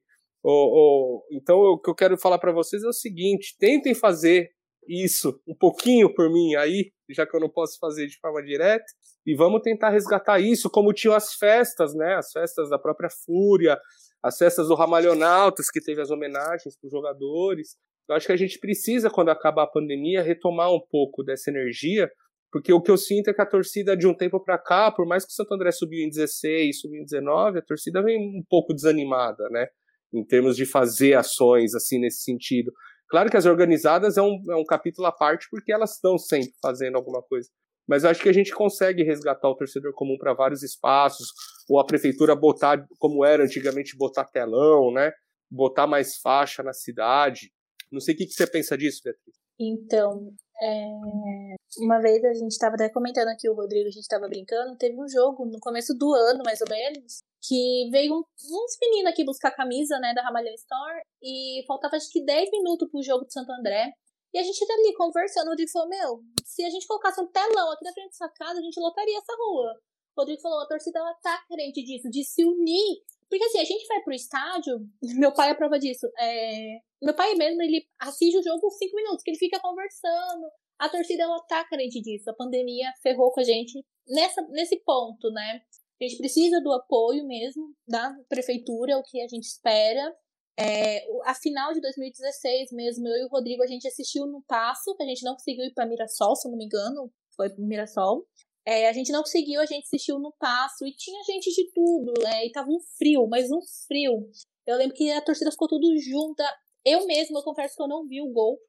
então, 1.32 1.58
o 1.58 1.80
que 1.80 1.90
eu 1.90 1.96
quero 1.96 2.18
falar 2.18 2.38
para 2.38 2.52
vocês 2.52 2.84
é 2.84 2.88
o 2.88 2.94
seguinte: 2.94 3.56
tentem 3.60 3.96
fazer 3.96 4.52
isso 4.88 5.42
um 5.48 5.56
pouquinho 5.56 6.14
por 6.14 6.30
mim 6.30 6.56
aí, 6.56 6.92
já 7.10 7.26
que 7.26 7.36
eu 7.36 7.40
não 7.40 7.50
posso 7.50 7.80
fazer 7.80 8.06
de 8.06 8.20
forma 8.20 8.44
direta, 8.44 8.86
e 9.26 9.36
vamos 9.36 9.62
tentar 9.64 9.90
resgatar 9.90 10.40
isso, 10.40 10.70
como 10.70 10.94
tinham 10.94 11.16
as 11.16 11.34
festas, 11.34 11.96
né? 11.96 12.16
As 12.16 12.32
festas 12.32 12.70
da 12.70 12.78
própria 12.78 13.10
Fúria, 13.26 13.80
as 14.22 14.38
festas 14.38 14.68
do 14.68 14.76
Ramalhonautas, 14.76 15.72
que 15.72 15.82
teve 15.82 16.02
as 16.02 16.12
homenagens 16.12 16.78
para 16.80 16.86
os 16.86 16.92
jogadores. 16.92 17.76
Eu 18.08 18.16
acho 18.16 18.28
que 18.28 18.34
a 18.34 18.38
gente 18.38 18.60
precisa, 18.60 19.10
quando 19.10 19.30
acabar 19.30 19.64
a 19.64 19.68
pandemia, 19.68 20.22
retomar 20.22 20.72
um 20.72 20.82
pouco 20.92 21.24
dessa 21.24 21.50
energia 21.50 22.08
porque 22.56 22.72
o 22.72 22.82
que 22.82 22.90
eu 22.90 22.96
sinto 22.96 23.30
é 23.30 23.34
que 23.34 23.42
a 23.42 23.46
torcida 23.46 23.98
de 23.98 24.08
um 24.08 24.14
tempo 24.14 24.40
para 24.40 24.58
cá, 24.58 24.90
por 24.90 25.06
mais 25.06 25.26
que 25.26 25.30
o 25.30 25.36
Santo 25.36 25.54
André 25.54 25.74
subiu 25.74 26.00
em 26.00 26.10
16, 26.10 26.80
subiu 26.80 27.02
em 27.02 27.04
19, 27.04 27.60
a 27.60 27.62
torcida 27.62 28.02
vem 28.02 28.18
um 28.18 28.42
pouco 28.50 28.74
desanimada, 28.74 29.50
né? 29.50 29.68
Em 30.14 30.26
termos 30.26 30.56
de 30.56 30.66
fazer 30.66 31.16
ações 31.16 31.76
assim 31.76 32.00
nesse 32.00 32.22
sentido. 32.22 32.72
Claro 33.10 33.30
que 33.30 33.36
as 33.36 33.46
organizadas 33.46 34.16
é 34.16 34.22
um, 34.22 34.42
é 34.50 34.56
um 34.56 34.64
capítulo 34.64 35.06
à 35.06 35.12
parte, 35.12 35.48
porque 35.52 35.70
elas 35.70 35.96
estão 35.96 36.18
sempre 36.18 36.54
fazendo 36.62 36.96
alguma 36.96 37.22
coisa. 37.22 37.50
Mas 37.86 38.06
eu 38.06 38.10
acho 38.10 38.24
que 38.24 38.30
a 38.30 38.34
gente 38.34 38.54
consegue 38.54 39.04
resgatar 39.04 39.50
o 39.50 39.56
torcedor 39.58 39.92
comum 39.94 40.16
para 40.18 40.34
vários 40.34 40.64
espaços, 40.64 41.28
ou 41.68 41.78
a 41.78 41.86
prefeitura 41.86 42.38
botar, 42.38 42.88
como 43.00 43.26
era 43.26 43.44
antigamente, 43.44 43.98
botar 43.98 44.24
telão, 44.24 44.94
né? 44.94 45.12
Botar 45.52 45.88
mais 45.88 46.16
faixa 46.20 46.64
na 46.64 46.72
cidade. 46.72 47.52
Não 47.92 48.00
sei 48.00 48.16
o 48.16 48.18
que, 48.18 48.26
que 48.26 48.32
você 48.32 48.48
pensa 48.48 48.78
disso, 48.78 49.02
Beatriz. 49.04 49.36
Então, 49.60 50.34
é... 50.62 51.56
Uma 51.80 52.00
vez 52.00 52.24
a 52.24 52.34
gente 52.34 52.52
estava 52.52 52.76
até 52.76 52.90
comentando 52.90 53.28
aqui, 53.28 53.50
o 53.50 53.54
Rodrigo, 53.54 53.88
a 53.88 53.92
gente 53.92 54.04
estava 54.04 54.28
brincando, 54.28 54.78
teve 54.78 55.00
um 55.00 55.08
jogo 55.08 55.46
no 55.46 55.60
começo 55.60 55.94
do 55.94 56.14
ano, 56.14 56.42
mais 56.46 56.62
ou 56.62 56.68
menos, 56.70 57.22
que 57.44 57.90
veio 57.92 58.14
um, 58.14 58.20
uns 58.20 58.78
meninos 58.82 59.12
aqui 59.12 59.26
buscar 59.26 59.52
camisa, 59.52 60.00
né, 60.00 60.14
da 60.14 60.22
Ramalhão 60.22 60.54
Store, 60.54 61.02
e 61.22 61.64
faltava 61.68 61.98
acho 61.98 62.10
que 62.12 62.24
10 62.24 62.50
minutos 62.52 62.90
pro 62.90 63.04
jogo 63.04 63.26
de 63.26 63.34
Santo 63.34 63.52
André. 63.52 63.92
E 64.34 64.40
a 64.40 64.44
gente 64.44 64.66
tá 64.66 64.74
ali 64.74 64.94
conversando, 64.96 65.48
o 65.48 65.50
Rodrigo 65.50 65.72
falou, 65.72 65.90
meu, 65.90 66.20
se 66.44 66.64
a 66.64 66.70
gente 66.70 66.88
colocasse 66.88 67.22
um 67.22 67.28
telão 67.28 67.72
aqui 67.72 67.86
na 67.86 67.94
frente 67.94 68.10
dessa 68.10 68.30
casa, 68.30 68.60
a 68.60 68.64
gente 68.64 68.80
lotaria 68.80 69.18
essa 69.18 69.34
rua. 69.34 69.80
O 70.16 70.22
Rodrigo 70.22 70.42
falou, 70.42 70.62
a 70.62 70.68
torcida 70.68 71.00
ela 71.00 71.14
tá 71.16 71.44
crente 71.50 71.84
disso, 71.84 72.10
de 72.10 72.24
se 72.24 72.44
unir. 72.44 73.02
Porque 73.30 73.44
assim, 73.46 73.60
a 73.60 73.66
gente 73.66 73.88
vai 73.88 74.02
pro 74.02 74.14
estádio, 74.14 74.80
meu 75.18 75.34
pai 75.34 75.52
é 75.52 75.54
prova 75.56 75.80
disso. 75.80 76.08
É, 76.18 76.80
meu 77.06 77.16
pai 77.16 77.36
mesmo, 77.36 77.62
ele 77.62 77.86
assiste 78.00 78.38
o 78.38 78.44
jogo 78.44 78.70
cinco 78.72 78.96
minutos, 78.96 79.24
que 79.24 79.32
ele 79.32 79.38
fica 79.38 79.60
conversando. 79.60 80.50
A 80.80 80.90
torcida, 80.90 81.24
ela 81.24 81.40
tá 81.48 81.64
carente 81.66 82.02
disso. 82.02 82.30
A 82.30 82.34
pandemia 82.34 82.92
ferrou 83.02 83.32
com 83.32 83.40
a 83.40 83.44
gente 83.44 83.86
nessa, 84.08 84.42
nesse 84.50 84.78
ponto, 84.78 85.32
né? 85.32 85.62
A 86.02 86.04
gente 86.04 86.18
precisa 86.18 86.60
do 86.62 86.74
apoio 86.74 87.26
mesmo 87.26 87.74
da 87.88 88.14
prefeitura, 88.28 88.98
o 88.98 89.04
que 89.04 89.22
a 89.22 89.28
gente 89.28 89.44
espera. 89.44 90.14
É, 90.58 91.06
a 91.26 91.34
final 91.36 91.74
de 91.74 91.82
2016 91.82 92.72
mesmo, 92.72 93.08
eu 93.08 93.18
e 93.18 93.26
o 93.26 93.30
Rodrigo, 93.30 93.62
a 93.62 93.68
gente 93.68 93.88
assistiu 93.88 94.26
no 94.26 94.42
Passo, 94.42 94.96
que 94.96 95.04
a 95.04 95.06
gente 95.06 95.24
não 95.24 95.34
conseguiu 95.34 95.66
ir 95.66 95.74
para 95.74 95.86
Mirassol, 95.86 96.36
se 96.36 96.50
não 96.50 96.58
me 96.58 96.66
engano, 96.66 97.12
foi 97.36 97.50
para 97.50 97.64
Mirassol. 97.64 98.26
É, 98.66 98.90
a 98.90 98.94
gente 98.94 99.12
não 99.12 99.22
conseguiu, 99.22 99.62
a 99.62 99.66
gente 99.66 99.86
assistiu 99.86 100.18
no 100.18 100.34
Passo 100.40 100.88
e 100.88 100.96
tinha 100.96 101.24
gente 101.24 101.52
de 101.52 101.72
tudo, 101.72 102.14
né? 102.24 102.46
E 102.46 102.52
tava 102.52 102.70
um 102.70 102.80
frio, 102.98 103.28
mas 103.28 103.52
um 103.52 103.62
frio. 103.88 104.28
Eu 104.66 104.78
lembro 104.78 104.96
que 104.96 105.12
a 105.12 105.22
torcida 105.22 105.52
ficou 105.52 105.68
tudo 105.68 105.88
junta. 106.00 106.44
Eu 106.86 107.06
mesma, 107.06 107.40
eu 107.40 107.44
confesso 107.44 107.76
que 107.76 107.82
eu 107.82 107.88
não 107.88 108.08
vi 108.08 108.22
o 108.22 108.32
gol. 108.32 108.60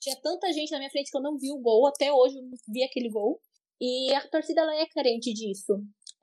Tinha 0.00 0.16
tanta 0.22 0.52
gente 0.52 0.70
na 0.70 0.78
minha 0.78 0.90
frente 0.90 1.10
que 1.10 1.16
eu 1.16 1.22
não 1.22 1.36
vi 1.36 1.50
o 1.50 1.58
gol. 1.58 1.86
Até 1.86 2.12
hoje 2.12 2.36
eu 2.36 2.42
não 2.42 2.52
vi 2.68 2.84
aquele 2.84 3.10
gol. 3.10 3.40
E 3.80 4.14
a 4.14 4.26
torcida 4.28 4.62
ela 4.62 4.74
é 4.76 4.86
carente 4.86 5.32
disso. 5.34 5.74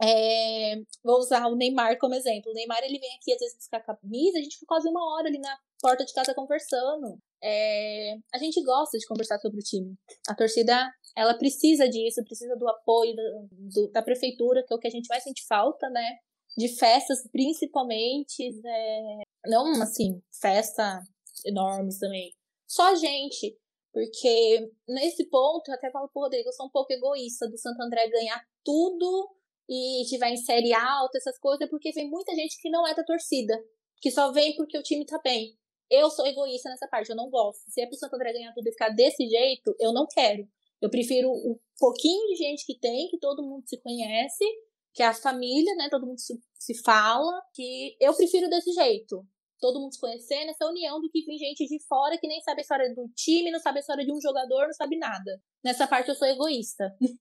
É, 0.02 0.76
vou 1.04 1.20
usar 1.20 1.48
o 1.48 1.56
Neymar 1.56 1.98
como 2.00 2.16
exemplo. 2.16 2.52
O 2.52 2.54
Neymar 2.54 2.84
ele 2.84 3.00
vem 3.00 3.16
aqui 3.16 3.34
às 3.34 3.40
vezes 3.40 3.58
buscar 3.58 3.82
camisa, 3.82 4.38
a 4.38 4.42
gente 4.42 4.56
fica 4.56 4.66
quase 4.68 4.88
uma 4.90 5.14
hora 5.14 5.28
ali 5.28 5.38
na 5.38 5.56
porta 5.80 6.04
de 6.04 6.14
casa 6.14 6.34
conversando. 6.34 7.18
É, 7.44 8.16
a 8.34 8.38
gente 8.38 8.62
gosta 8.64 8.98
de 8.98 9.06
conversar 9.06 9.38
sobre 9.40 9.60
o 9.60 9.64
time. 9.64 9.94
A 10.28 10.36
torcida 10.36 10.92
ela 11.16 11.38
precisa 11.38 11.88
disso, 11.88 12.24
precisa 12.24 12.56
do 12.56 12.68
apoio 12.68 13.16
do, 13.16 13.48
do, 13.52 13.92
da 13.92 14.02
prefeitura, 14.02 14.64
que 14.66 14.74
é 14.74 14.76
o 14.76 14.80
que 14.80 14.88
a 14.88 14.92
gente 14.92 15.08
mais 15.08 15.24
sente 15.24 15.46
falta, 15.48 15.90
né? 15.90 16.18
De 16.58 16.68
festas, 16.70 17.20
principalmente. 17.32 18.50
É, 18.66 19.22
não 19.46 19.82
assim, 19.82 20.22
festa 20.42 21.02
enormes 21.46 22.00
também. 22.00 22.34
Só 22.68 22.92
a 22.92 22.96
gente. 22.96 23.58
Porque 23.94 24.72
nesse 24.88 25.30
ponto, 25.30 25.70
eu 25.70 25.76
até 25.76 25.92
falo 25.92 26.10
pro 26.10 26.24
Rodrigo, 26.24 26.50
eu 26.50 26.54
sou 26.54 26.66
um 26.66 26.72
pouco 26.72 26.92
egoísta 26.92 27.48
do 27.48 27.60
Santo 27.60 27.80
André 27.80 28.10
ganhar 28.10 28.44
tudo 28.66 29.30
e 29.70 30.04
tiver 30.10 30.32
em 30.32 30.38
série 30.38 30.74
alta, 30.74 31.18
essas 31.20 31.38
coisas, 31.38 31.70
porque 31.70 31.92
vem 31.92 32.10
muita 32.10 32.34
gente 32.34 32.60
que 32.60 32.72
não 32.72 32.88
é 32.88 32.96
da 32.96 33.04
torcida, 33.04 33.54
que 34.02 34.10
só 34.10 34.32
vem 34.32 34.56
porque 34.56 34.78
o 34.78 34.82
time 34.82 35.06
tá 35.06 35.20
bem. 35.24 35.56
Eu 35.92 36.10
sou 36.10 36.26
egoísta 36.26 36.70
nessa 36.70 36.88
parte, 36.88 37.12
eu 37.12 37.16
não 37.16 37.30
gosto. 37.30 37.70
Se 37.70 37.82
é 37.82 37.86
pro 37.86 37.96
Santo 37.96 38.16
André 38.16 38.34
ganhar 38.34 38.52
tudo 38.54 38.68
e 38.68 38.72
ficar 38.72 38.90
desse 38.90 39.28
jeito, 39.28 39.76
eu 39.80 39.94
não 39.94 40.08
quero. 40.08 40.44
Eu 40.82 40.90
prefiro 40.90 41.30
o 41.30 41.60
pouquinho 41.78 42.28
de 42.30 42.36
gente 42.36 42.66
que 42.66 42.80
tem, 42.80 43.08
que 43.10 43.20
todo 43.20 43.44
mundo 43.44 43.64
se 43.68 43.80
conhece, 43.80 44.44
que 44.92 45.04
é 45.04 45.06
a 45.06 45.14
família, 45.14 45.76
né? 45.76 45.88
Todo 45.90 46.08
mundo 46.08 46.20
se, 46.20 46.34
se 46.58 46.74
fala, 46.84 47.42
que 47.54 47.96
eu 48.02 48.14
prefiro 48.16 48.50
desse 48.50 48.72
jeito 48.74 49.24
todo 49.64 49.80
mundo 49.80 49.94
se 49.94 50.00
conhecendo, 50.02 50.50
essa 50.50 50.66
união 50.66 51.00
do 51.00 51.10
que 51.10 51.24
vem 51.24 51.38
gente 51.38 51.66
de 51.66 51.82
fora 51.88 52.18
que 52.18 52.28
nem 52.28 52.42
sabe 52.42 52.60
a 52.60 52.64
história 52.64 52.94
do 52.94 53.08
time, 53.16 53.50
não 53.50 53.60
sabe 53.60 53.78
a 53.78 53.80
história 53.80 54.06
de 54.06 54.12
um 54.12 54.20
jogador, 54.20 54.66
não 54.66 54.74
sabe 54.74 54.98
nada. 54.98 55.40
Nessa 55.64 55.88
parte 55.88 56.10
eu 56.10 56.16
sou 56.16 56.28
egoísta. 56.28 56.94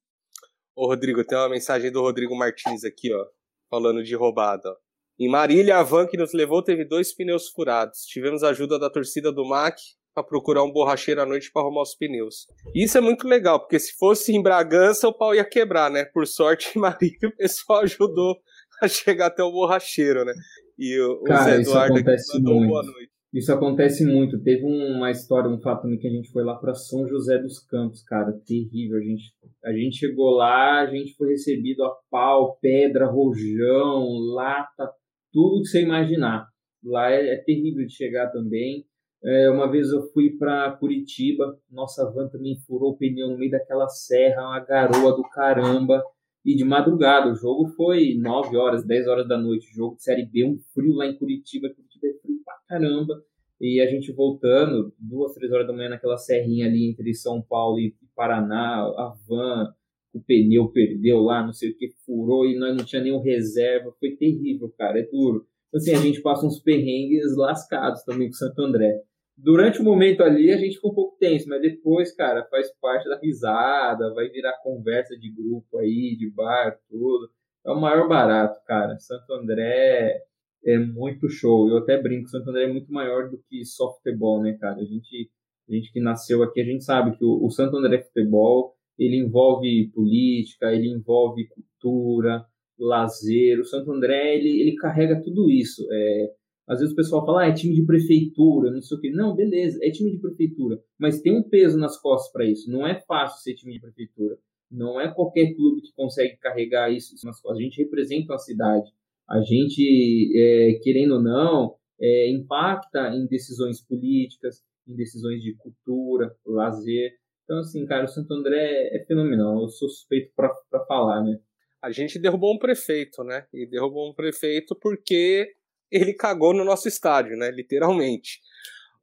Ô 0.74 0.88
Rodrigo, 0.88 1.24
tem 1.24 1.38
uma 1.38 1.48
mensagem 1.48 1.92
do 1.92 2.00
Rodrigo 2.00 2.34
Martins 2.34 2.82
aqui, 2.82 3.14
ó, 3.14 3.26
falando 3.70 4.02
de 4.02 4.16
roubada. 4.16 4.74
Em 5.20 5.28
Marília, 5.28 5.76
a 5.76 5.84
van 5.84 6.08
que 6.08 6.16
nos 6.16 6.32
levou 6.32 6.64
teve 6.64 6.84
dois 6.84 7.14
pneus 7.14 7.48
furados. 7.48 8.00
Tivemos 8.06 8.42
ajuda 8.42 8.76
da 8.76 8.90
torcida 8.90 9.30
do 9.30 9.44
MAC 9.44 9.76
para 10.12 10.24
procurar 10.24 10.64
um 10.64 10.72
borracheiro 10.72 11.22
à 11.22 11.26
noite 11.26 11.52
para 11.52 11.62
arrumar 11.62 11.82
os 11.82 11.94
pneus. 11.94 12.46
Isso 12.74 12.98
é 12.98 13.00
muito 13.00 13.28
legal, 13.28 13.60
porque 13.60 13.78
se 13.78 13.92
fosse 13.96 14.34
em 14.34 14.42
Bragança, 14.42 15.06
o 15.06 15.16
pau 15.16 15.32
ia 15.32 15.44
quebrar, 15.44 15.90
né? 15.90 16.04
Por 16.06 16.26
sorte, 16.26 16.72
em 16.76 16.80
Marília, 16.80 17.28
o 17.28 17.36
pessoal 17.36 17.82
ajudou 17.82 18.36
a 18.82 18.88
chegar 18.88 19.26
até 19.26 19.44
o 19.44 19.52
borracheiro, 19.52 20.24
né? 20.24 20.32
E 20.78 20.98
o, 21.00 21.22
Cara, 21.22 21.44
Zé 21.44 21.60
Eduardo 21.60 21.94
acontece 21.94 22.38
mandou 22.38 22.54
muito. 22.56 22.68
boa 22.68 22.82
noite. 22.82 23.12
Isso 23.32 23.50
acontece 23.50 24.04
muito. 24.04 24.42
Teve 24.42 24.64
uma 24.66 25.10
história, 25.10 25.48
um 25.48 25.58
fato 25.58 25.82
também 25.82 25.98
que 25.98 26.06
a 26.06 26.10
gente 26.10 26.30
foi 26.30 26.44
lá 26.44 26.54
para 26.54 26.74
São 26.74 27.08
José 27.08 27.38
dos 27.38 27.60
Campos, 27.60 28.02
cara, 28.02 28.30
terrível. 28.46 28.98
A 28.98 29.02
gente, 29.02 29.22
a 29.64 29.72
gente 29.72 29.96
chegou 29.96 30.32
lá, 30.32 30.80
a 30.80 30.86
gente 30.86 31.14
foi 31.14 31.30
recebido 31.30 31.82
a 31.82 31.96
pau, 32.10 32.58
pedra, 32.60 33.06
rojão, 33.06 34.06
lata, 34.34 34.90
tudo 35.32 35.62
que 35.62 35.68
você 35.68 35.80
imaginar. 35.80 36.46
Lá 36.84 37.10
é, 37.10 37.34
é 37.34 37.36
terrível 37.36 37.86
de 37.86 37.94
chegar 37.94 38.30
também. 38.30 38.84
É, 39.24 39.48
uma 39.48 39.70
vez 39.70 39.88
eu 39.90 40.02
fui 40.12 40.36
para 40.36 40.72
Curitiba, 40.72 41.56
nossa 41.70 42.10
van 42.10 42.28
também 42.28 42.58
furou 42.66 42.90
o 42.90 42.96
pneu 42.98 43.28
no 43.28 43.38
meio 43.38 43.52
daquela 43.52 43.88
serra, 43.88 44.42
uma 44.42 44.60
garoa 44.60 45.16
do 45.16 45.22
caramba. 45.30 46.02
E 46.44 46.56
de 46.56 46.64
madrugada, 46.64 47.30
o 47.30 47.34
jogo 47.36 47.68
foi 47.76 48.14
9 48.18 48.56
horas, 48.56 48.84
10 48.84 49.06
horas 49.06 49.28
da 49.28 49.38
noite, 49.38 49.72
jogo 49.74 49.96
de 49.96 50.02
Série 50.02 50.26
B, 50.26 50.44
um 50.44 50.58
frio 50.74 50.94
lá 50.94 51.06
em 51.06 51.16
Curitiba, 51.16 51.68
Curitiba 51.68 52.08
é 52.08 52.14
frio 52.20 52.38
pra 52.44 52.54
caramba. 52.68 53.22
E 53.60 53.80
a 53.80 53.86
gente 53.86 54.12
voltando, 54.12 54.92
duas, 54.98 55.34
três 55.34 55.52
horas 55.52 55.68
da 55.68 55.72
manhã 55.72 55.90
naquela 55.90 56.18
serrinha 56.18 56.66
ali 56.66 56.90
entre 56.90 57.14
São 57.14 57.40
Paulo 57.40 57.78
e 57.78 57.94
Paraná, 58.16 58.82
a 58.82 59.14
van, 59.28 59.72
o 60.12 60.20
pneu 60.20 60.68
perdeu 60.68 61.20
lá, 61.20 61.46
não 61.46 61.52
sei 61.52 61.70
o 61.70 61.76
que, 61.76 61.90
furou 62.04 62.44
e 62.44 62.58
nós 62.58 62.76
não 62.76 62.84
tinha 62.84 63.00
nenhum 63.00 63.20
reserva, 63.20 63.94
foi 64.00 64.16
terrível, 64.16 64.68
cara, 64.76 64.98
é 64.98 65.04
duro. 65.04 65.46
Então, 65.68 65.78
assim, 65.80 65.92
a 65.92 65.98
gente 65.98 66.20
passa 66.20 66.44
uns 66.44 66.58
perrengues 66.58 67.36
lascados 67.36 68.02
também 68.02 68.28
com 68.28 68.34
Santo 68.34 68.60
André 68.62 69.00
durante 69.36 69.80
o 69.80 69.84
momento 69.84 70.22
ali 70.22 70.50
a 70.50 70.56
gente 70.56 70.76
ficou 70.76 70.92
um 70.92 70.94
pouco 70.94 71.16
tenso, 71.18 71.48
mas 71.48 71.60
depois, 71.60 72.14
cara, 72.14 72.46
faz 72.50 72.70
parte 72.80 73.08
da 73.08 73.18
risada, 73.18 74.12
vai 74.14 74.28
virar 74.28 74.60
conversa 74.62 75.16
de 75.16 75.30
grupo 75.30 75.78
aí, 75.78 76.16
de 76.16 76.30
bar, 76.30 76.78
tudo. 76.88 77.30
É 77.64 77.70
o 77.70 77.80
maior 77.80 78.08
barato, 78.08 78.60
cara. 78.66 78.98
Santo 78.98 79.32
André 79.34 80.20
é 80.64 80.78
muito 80.78 81.28
show. 81.28 81.68
Eu 81.68 81.78
até 81.78 82.00
brinco, 82.00 82.28
Santo 82.28 82.50
André 82.50 82.64
é 82.64 82.72
muito 82.72 82.92
maior 82.92 83.30
do 83.30 83.38
que 83.48 83.64
só 83.64 83.92
futebol, 83.94 84.42
né, 84.42 84.56
cara? 84.60 84.80
A 84.80 84.84
gente, 84.84 85.30
a 85.68 85.72
gente 85.72 85.92
que 85.92 86.00
nasceu 86.00 86.42
aqui, 86.42 86.60
a 86.60 86.64
gente 86.64 86.84
sabe 86.84 87.16
que 87.16 87.24
o, 87.24 87.44
o 87.44 87.50
Santo 87.50 87.76
André 87.76 88.02
Futebol, 88.02 88.74
ele 88.98 89.16
envolve 89.16 89.90
política, 89.94 90.72
ele 90.72 90.88
envolve 90.88 91.48
cultura, 91.48 92.44
lazer. 92.78 93.60
O 93.60 93.64
Santo 93.64 93.92
André, 93.92 94.36
ele, 94.36 94.60
ele 94.60 94.76
carrega 94.76 95.22
tudo 95.22 95.50
isso. 95.50 95.86
É, 95.90 96.30
às 96.68 96.78
vezes 96.78 96.92
o 96.92 96.96
pessoal 96.96 97.26
fala, 97.26 97.42
ah, 97.42 97.48
é 97.48 97.52
time 97.52 97.74
de 97.74 97.84
prefeitura, 97.84 98.70
não 98.70 98.80
sei 98.80 98.96
o 98.96 99.00
quê. 99.00 99.10
Não, 99.10 99.34
beleza, 99.34 99.78
é 99.82 99.90
time 99.90 100.12
de 100.12 100.18
prefeitura. 100.18 100.80
Mas 100.98 101.20
tem 101.20 101.36
um 101.36 101.42
peso 101.42 101.78
nas 101.78 102.00
costas 102.00 102.30
para 102.32 102.46
isso. 102.46 102.70
Não 102.70 102.86
é 102.86 103.00
fácil 103.00 103.42
ser 103.42 103.54
time 103.54 103.74
de 103.74 103.80
prefeitura. 103.80 104.38
Não 104.70 105.00
é 105.00 105.12
qualquer 105.12 105.54
clube 105.54 105.82
que 105.82 105.92
consegue 105.92 106.36
carregar 106.38 106.90
isso, 106.90 107.14
nas 107.26 107.40
costas. 107.40 107.58
A 107.58 107.62
gente 107.62 107.82
representa 107.82 108.32
uma 108.32 108.38
cidade. 108.38 108.90
A 109.28 109.40
gente, 109.40 110.32
é, 110.36 110.78
querendo 110.82 111.16
ou 111.16 111.22
não, 111.22 111.74
é, 112.00 112.30
impacta 112.30 113.08
em 113.14 113.26
decisões 113.26 113.80
políticas, 113.80 114.62
em 114.86 114.94
decisões 114.94 115.42
de 115.42 115.54
cultura, 115.56 116.34
lazer. 116.46 117.12
Então, 117.44 117.58
assim, 117.58 117.84
cara, 117.84 118.04
o 118.04 118.08
Santo 118.08 118.32
André 118.32 118.88
é 118.92 119.04
fenomenal. 119.06 119.60
Eu 119.60 119.68
sou 119.68 119.88
suspeito 119.88 120.32
para 120.34 120.86
falar, 120.86 121.22
né? 121.22 121.38
A 121.82 121.90
gente 121.90 122.18
derrubou 122.18 122.54
um 122.54 122.58
prefeito, 122.58 123.24
né? 123.24 123.46
E 123.52 123.66
derrubou 123.66 124.08
um 124.08 124.14
prefeito 124.14 124.76
porque 124.80 125.52
ele 125.92 126.14
cagou 126.14 126.54
no 126.54 126.64
nosso 126.64 126.88
estádio, 126.88 127.36
né? 127.36 127.50
Literalmente. 127.50 128.40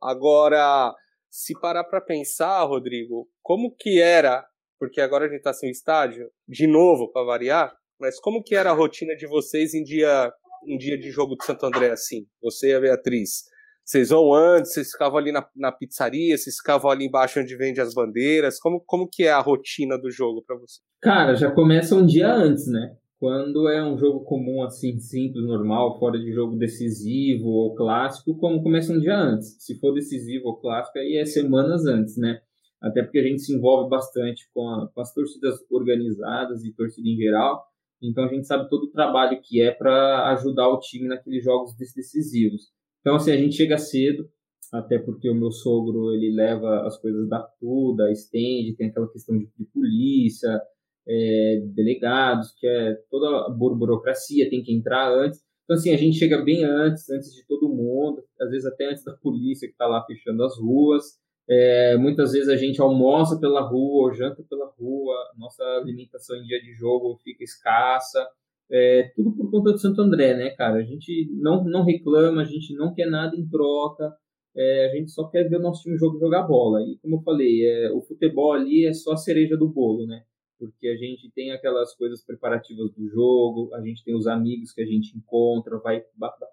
Agora, 0.02 0.94
se 1.30 1.54
parar 1.60 1.84
para 1.84 2.02
pensar, 2.02 2.64
Rodrigo, 2.64 3.30
como 3.42 3.76
que 3.78 4.02
era, 4.02 4.46
porque 4.80 5.00
agora 5.00 5.26
a 5.26 5.30
gente 5.30 5.42
tá 5.42 5.54
sem 5.54 5.70
estádio, 5.70 6.30
de 6.48 6.66
novo 6.66 7.12
para 7.12 7.26
variar, 7.26 7.74
mas 8.00 8.20
como 8.20 8.44
que 8.44 8.56
era 8.56 8.72
a 8.72 8.74
rotina 8.74 9.16
de 9.16 9.28
vocês 9.28 9.74
em 9.74 9.84
dia, 9.84 10.32
em 10.66 10.78
dia 10.78 10.98
de 10.98 11.12
jogo 11.12 11.36
de 11.36 11.46
Santo 11.46 11.66
André 11.66 11.92
assim? 11.92 12.26
Você 12.42 12.70
e 12.70 12.74
a 12.74 12.80
Beatriz. 12.80 13.44
Vocês 13.84 14.10
vão 14.10 14.34
antes, 14.34 14.74
vocês 14.74 14.92
ficavam 14.92 15.18
ali 15.18 15.32
na, 15.32 15.48
na 15.56 15.72
pizzaria, 15.72 16.38
vocês 16.38 16.58
ficavam 16.58 16.92
ali 16.92 17.06
embaixo 17.06 17.40
onde 17.40 17.58
vende 17.58 17.82
as 17.82 17.94
bandeiras. 17.94 18.60
Como, 18.60 18.80
como 18.86 19.10
que 19.12 19.24
é 19.24 19.32
a 19.32 19.40
rotina 19.40 19.98
do 19.98 20.12
jogo 20.12 20.44
para 20.46 20.56
você? 20.58 20.80
Cara, 21.02 21.36
já 21.36 21.52
começa 21.52 21.96
um 21.96 22.06
dia 22.06 22.32
antes, 22.32 22.68
né? 22.68 22.96
Quando 23.20 23.68
é 23.68 23.84
um 23.84 23.98
jogo 23.98 24.22
comum, 24.24 24.64
assim, 24.64 24.98
simples, 24.98 25.46
normal, 25.46 26.00
fora 26.00 26.18
de 26.18 26.32
jogo 26.32 26.56
decisivo 26.56 27.50
ou 27.50 27.76
clássico, 27.76 28.38
como 28.38 28.64
começa 28.64 28.94
um 28.94 29.00
dia 29.00 29.18
antes. 29.18 29.58
Se 29.60 29.78
for 29.78 29.94
decisivo 29.94 30.48
ou 30.48 30.58
clássico, 30.58 30.98
aí 30.98 31.18
é 31.18 31.26
semanas 31.26 31.86
antes, 31.86 32.16
né? 32.18 32.40
Até 32.82 33.04
porque 33.04 33.20
a 33.20 33.24
gente 33.24 33.42
se 33.42 33.54
envolve 33.54 33.90
bastante 33.90 34.50
com, 34.54 34.66
a, 34.70 34.90
com 34.94 35.02
as 35.02 35.14
torcidas 35.14 35.60
organizadas 35.70 36.64
e 36.64 36.74
torcida 36.74 37.10
em 37.10 37.18
geral, 37.18 37.62
então 38.02 38.24
a 38.24 38.28
gente 38.30 38.48
sabe 38.48 38.70
todo 38.70 38.84
o 38.84 38.92
trabalho 38.92 39.42
que 39.44 39.62
é 39.62 39.72
para 39.72 40.32
ajudar 40.32 40.70
o 40.70 40.80
time 40.80 41.10
naqueles 41.10 41.44
jogos 41.44 41.76
decisivos. 41.76 42.70
Então, 43.02 43.16
assim, 43.16 43.32
a 43.32 43.38
gente 43.38 43.56
chega 43.56 43.78
cedo, 43.78 44.30
até 44.72 44.98
porque 44.98 45.30
o 45.30 45.36
meu 45.36 45.52
sogro, 45.52 46.14
ele 46.14 46.34
leva 46.34 46.88
as 46.88 46.98
coisas 46.98 47.28
da 47.28 47.42
tuda, 47.60 48.12
stand, 48.12 48.76
tem 48.78 48.88
aquela 48.88 49.12
questão 49.12 49.38
de, 49.38 49.50
de 49.58 49.66
polícia, 49.66 50.62
é, 51.10 51.62
delegados, 51.74 52.54
que 52.60 52.68
é 52.68 52.94
toda 53.10 53.48
a 53.48 53.50
burocracia, 53.50 54.50
tem 54.50 54.62
que 54.62 54.72
entrar 54.72 55.12
antes. 55.12 55.42
Então, 55.64 55.76
assim, 55.76 55.92
a 55.92 55.98
gente 55.98 56.18
chega 56.18 56.42
bem 56.42 56.64
antes, 56.64 57.10
antes 57.10 57.34
de 57.34 57.46
todo 57.48 57.70
mundo, 57.70 58.24
às 58.40 58.50
vezes 58.50 58.66
até 58.66 58.90
antes 58.90 59.04
da 59.04 59.14
polícia 59.14 59.68
que 59.68 59.74
está 59.74 59.88
lá 59.88 60.04
fechando 60.06 60.44
as 60.44 60.58
ruas. 60.60 61.20
É, 61.50 61.98
muitas 61.98 62.34
vezes 62.34 62.48
a 62.48 62.56
gente 62.56 62.80
almoça 62.80 63.40
pela 63.40 63.62
rua 63.62 64.08
ou 64.08 64.14
janta 64.14 64.44
pela 64.48 64.68
rua, 64.78 65.16
nossa 65.36 65.64
alimentação 65.82 66.38
em 66.38 66.44
dia 66.44 66.62
de 66.62 66.74
jogo 66.74 67.20
fica 67.24 67.44
escassa. 67.44 68.28
É, 68.72 69.12
tudo 69.16 69.32
por 69.36 69.50
conta 69.50 69.72
do 69.72 69.80
Santo 69.80 70.00
André, 70.02 70.36
né, 70.36 70.52
cara? 70.52 70.76
A 70.76 70.84
gente 70.84 71.28
não, 71.34 71.64
não 71.64 71.84
reclama, 71.84 72.42
a 72.42 72.46
gente 72.46 72.76
não 72.76 72.94
quer 72.94 73.08
nada 73.08 73.36
em 73.36 73.48
troca, 73.50 74.14
é, 74.56 74.92
a 74.92 74.96
gente 74.96 75.10
só 75.10 75.28
quer 75.28 75.50
ver 75.50 75.58
o 75.58 75.62
nosso 75.62 75.82
time 75.82 75.98
jogar 75.98 76.44
bola. 76.44 76.82
E 76.84 77.00
como 77.00 77.16
eu 77.16 77.22
falei, 77.22 77.66
é, 77.66 77.92
o 77.92 78.02
futebol 78.02 78.54
ali 78.54 78.86
é 78.86 78.94
só 78.94 79.14
a 79.14 79.18
cereja 79.18 79.58
do 79.58 79.68
bolo, 79.68 80.06
né? 80.06 80.24
Porque 80.60 80.90
a 80.90 80.98
gente 80.98 81.32
tem 81.32 81.52
aquelas 81.52 81.96
coisas 81.96 82.24
preparativas 82.24 82.92
do 82.92 83.08
jogo, 83.08 83.74
a 83.74 83.82
gente 83.82 84.04
tem 84.04 84.14
os 84.16 84.28
amigos 84.28 84.74
que 84.74 84.82
a 84.82 84.86
gente 84.86 85.18
encontra, 85.18 85.80
vai 85.80 86.04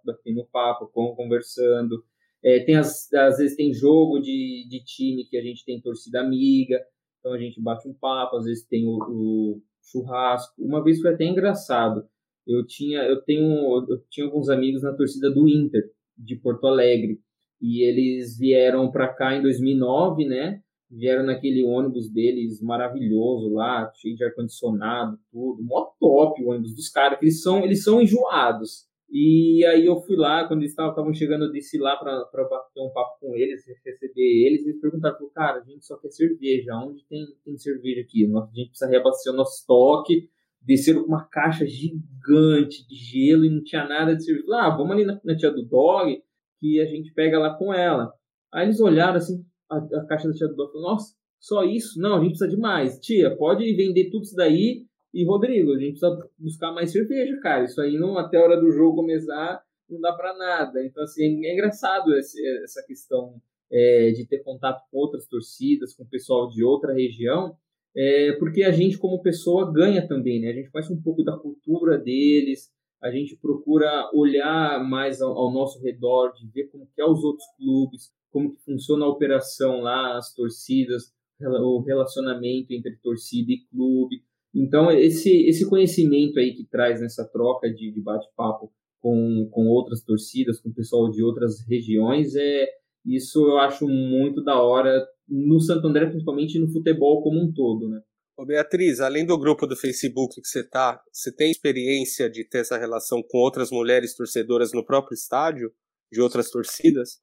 batendo 0.04 0.46
papo, 0.52 0.86
conversando. 0.86 2.04
É, 2.42 2.60
tem 2.60 2.76
as, 2.76 3.12
às 3.12 3.38
vezes 3.38 3.56
tem 3.56 3.74
jogo 3.74 4.20
de, 4.20 4.66
de 4.70 4.84
time 4.84 5.24
que 5.24 5.36
a 5.36 5.42
gente 5.42 5.64
tem 5.64 5.80
torcida 5.80 6.20
amiga, 6.20 6.80
então 7.18 7.32
a 7.32 7.38
gente 7.38 7.60
bate 7.60 7.88
um 7.88 7.94
papo, 7.94 8.36
às 8.36 8.44
vezes 8.44 8.64
tem 8.64 8.86
o, 8.86 8.96
o 8.96 9.62
churrasco. 9.82 10.54
Uma 10.62 10.82
vez 10.82 11.00
foi 11.00 11.12
até 11.12 11.24
engraçado. 11.24 12.06
Eu 12.46 12.64
tinha, 12.64 13.02
eu 13.02 13.20
tenho, 13.22 13.84
eu 13.88 14.00
tinha 14.08 14.26
alguns 14.26 14.48
amigos 14.48 14.82
na 14.82 14.94
torcida 14.94 15.28
do 15.28 15.48
Inter 15.48 15.90
de 16.16 16.36
Porto 16.36 16.68
Alegre 16.68 17.20
e 17.60 17.82
eles 17.82 18.38
vieram 18.38 18.90
para 18.90 19.08
cá 19.12 19.34
em 19.34 19.42
2009, 19.42 20.24
né? 20.24 20.62
Vieram 20.90 21.24
naquele 21.24 21.64
ônibus 21.64 22.08
deles 22.10 22.62
maravilhoso 22.62 23.52
lá, 23.52 23.90
cheio 23.94 24.16
de 24.16 24.24
ar 24.24 24.32
condicionado, 24.34 25.18
tudo, 25.32 25.62
mó 25.62 25.90
top 25.98 26.42
o 26.44 26.50
ônibus 26.50 26.74
dos 26.74 26.88
caras, 26.88 27.18
eles 27.20 27.42
são, 27.42 27.64
eles 27.64 27.82
são 27.82 28.00
enjoados. 28.00 28.86
E 29.10 29.64
aí 29.66 29.86
eu 29.86 30.00
fui 30.00 30.16
lá, 30.16 30.46
quando 30.46 30.60
eles 30.60 30.72
estavam 30.72 31.14
chegando, 31.14 31.44
eu 31.44 31.52
desci 31.52 31.78
lá 31.78 31.96
para 31.96 32.24
bater 32.32 32.80
um 32.80 32.90
papo 32.90 33.20
com 33.20 33.36
eles, 33.36 33.64
receber 33.84 34.46
eles, 34.46 34.64
e 34.64 34.70
eles 34.70 34.80
perguntaram, 34.80 35.16
cara, 35.34 35.60
a 35.60 35.64
gente 35.64 35.86
só 35.86 35.96
quer 35.96 36.10
cerveja, 36.10 36.74
onde 36.76 37.04
tem, 37.06 37.24
tem 37.44 37.56
cerveja 37.56 38.00
aqui? 38.00 38.24
A 38.24 38.46
gente 38.54 38.70
precisa 38.70 38.90
reabastecer 38.90 39.32
o 39.32 39.36
nosso 39.36 39.60
estoque, 39.60 40.28
desceram 40.60 41.02
com 41.02 41.08
uma 41.08 41.24
caixa 41.24 41.64
gigante 41.66 42.86
de 42.88 42.96
gelo 42.96 43.44
e 43.44 43.50
não 43.50 43.62
tinha 43.62 43.86
nada 43.86 44.14
de 44.16 44.24
cerveja. 44.24 44.46
Ah, 44.54 44.76
vamos 44.76 44.92
ali 44.92 45.04
na, 45.04 45.20
na 45.24 45.36
tia 45.36 45.50
do 45.50 45.64
dog, 45.64 46.20
que 46.58 46.80
a 46.80 46.86
gente 46.86 47.12
pega 47.12 47.38
lá 47.38 47.56
com 47.56 47.72
ela. 47.72 48.12
Aí 48.52 48.66
eles 48.66 48.80
olharam 48.80 49.16
assim, 49.16 49.44
a, 49.70 49.76
a 49.76 50.06
caixa 50.06 50.28
da 50.28 50.34
tia 50.34 50.48
dog, 50.48 50.72
falaram, 50.72 50.92
nossa, 50.92 51.14
só 51.40 51.64
isso? 51.64 52.00
Não, 52.00 52.16
a 52.16 52.20
gente 52.20 52.30
precisa 52.30 52.50
de 52.50 52.56
mais. 52.56 52.98
Tia, 52.98 53.36
pode 53.36 53.64
vender 53.74 54.10
tudo 54.10 54.24
isso 54.24 54.34
daí 54.34 54.84
e 55.12 55.24
Rodrigo, 55.24 55.72
a 55.72 55.78
gente 55.78 55.98
precisa 55.98 56.28
buscar 56.38 56.72
mais 56.72 56.90
cerveja, 56.90 57.38
cara. 57.40 57.64
Isso 57.64 57.80
aí 57.80 57.96
não 57.98 58.18
até 58.18 58.36
a 58.36 58.42
hora 58.42 58.60
do 58.60 58.70
jogo 58.70 58.96
começar 58.96 59.62
não 59.88 60.00
dá 60.00 60.12
para 60.12 60.36
nada. 60.36 60.84
Então 60.84 61.02
assim 61.02 61.44
é 61.46 61.52
engraçado 61.52 62.14
esse, 62.16 62.44
essa 62.62 62.82
questão 62.86 63.40
é, 63.70 64.10
de 64.10 64.26
ter 64.26 64.42
contato 64.42 64.82
com 64.90 64.98
outras 64.98 65.26
torcidas, 65.26 65.94
com 65.94 66.04
o 66.04 66.08
pessoal 66.08 66.48
de 66.48 66.62
outra 66.62 66.92
região, 66.92 67.56
é, 67.94 68.32
porque 68.32 68.62
a 68.62 68.70
gente 68.70 68.98
como 68.98 69.22
pessoa 69.22 69.72
ganha 69.72 70.06
também, 70.06 70.40
né? 70.40 70.50
A 70.50 70.54
gente 70.54 70.70
conhece 70.70 70.92
um 70.92 71.00
pouco 71.00 71.22
da 71.22 71.36
cultura 71.36 71.98
deles, 71.98 72.70
a 73.02 73.10
gente 73.10 73.36
procura 73.36 74.10
olhar 74.14 74.82
mais 74.84 75.20
ao, 75.20 75.36
ao 75.36 75.52
nosso 75.52 75.80
redor, 75.82 76.32
de 76.32 76.46
ver 76.48 76.68
como 76.70 76.88
que 76.94 77.00
é 77.00 77.04
os 77.04 77.22
outros 77.22 77.46
clubes, 77.56 78.12
como 78.30 78.52
que 78.52 78.62
funciona 78.64 79.04
a 79.04 79.08
operação 79.08 79.80
lá, 79.80 80.16
as 80.16 80.34
torcidas, 80.34 81.14
o 81.40 81.80
relacionamento 81.82 82.72
entre 82.72 82.96
torcida 83.02 83.52
e 83.52 83.64
clube. 83.70 84.22
Então, 84.54 84.90
esse, 84.90 85.46
esse 85.46 85.68
conhecimento 85.68 86.38
aí 86.38 86.54
que 86.54 86.64
traz 86.64 87.00
nessa 87.00 87.26
troca 87.26 87.68
de, 87.68 87.92
de 87.92 88.00
bate-papo 88.00 88.72
com, 89.00 89.48
com 89.50 89.66
outras 89.68 90.02
torcidas, 90.02 90.60
com 90.60 90.72
pessoal 90.72 91.10
de 91.10 91.22
outras 91.22 91.66
regiões, 91.68 92.34
é 92.34 92.66
isso 93.04 93.46
eu 93.46 93.58
acho 93.58 93.86
muito 93.86 94.42
da 94.42 94.60
hora 94.60 95.06
no 95.28 95.60
Santo 95.60 95.86
André, 95.86 96.06
principalmente 96.06 96.58
no 96.58 96.68
futebol 96.68 97.22
como 97.22 97.40
um 97.40 97.52
todo, 97.52 97.88
né? 97.88 98.00
Ô 98.36 98.44
Beatriz, 98.44 99.00
além 99.00 99.24
do 99.24 99.38
grupo 99.38 99.66
do 99.66 99.74
Facebook 99.74 100.42
que 100.42 100.46
você 100.46 100.62
tá, 100.62 101.02
você 101.10 101.34
tem 101.34 101.50
experiência 101.50 102.28
de 102.28 102.46
ter 102.46 102.58
essa 102.58 102.76
relação 102.76 103.22
com 103.22 103.38
outras 103.38 103.70
mulheres 103.70 104.14
torcedoras 104.14 104.72
no 104.74 104.84
próprio 104.84 105.14
estádio, 105.14 105.74
de 106.12 106.20
outras 106.20 106.50
torcidas? 106.50 107.18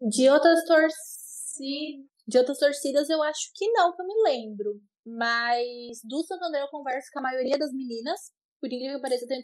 De 0.00 0.30
outras 0.30 0.64
torcidas, 0.64 2.06
de 2.28 2.38
outras 2.38 2.58
torcidas 2.58 3.10
eu 3.10 3.20
acho 3.22 3.50
que 3.52 3.68
não, 3.72 3.92
que 3.94 4.00
eu 4.00 4.06
me 4.06 4.22
lembro. 4.22 4.80
Mas 5.04 5.98
do 6.04 6.22
Santo 6.22 6.44
André 6.44 6.62
eu 6.62 6.68
converso 6.68 7.08
com 7.12 7.18
a 7.18 7.22
maioria 7.22 7.58
das 7.58 7.72
meninas. 7.72 8.20
Por 8.60 8.72
incrível 8.72 8.96
que 8.96 9.02
pareça, 9.02 9.24
eu 9.24 9.28
tenho, 9.28 9.42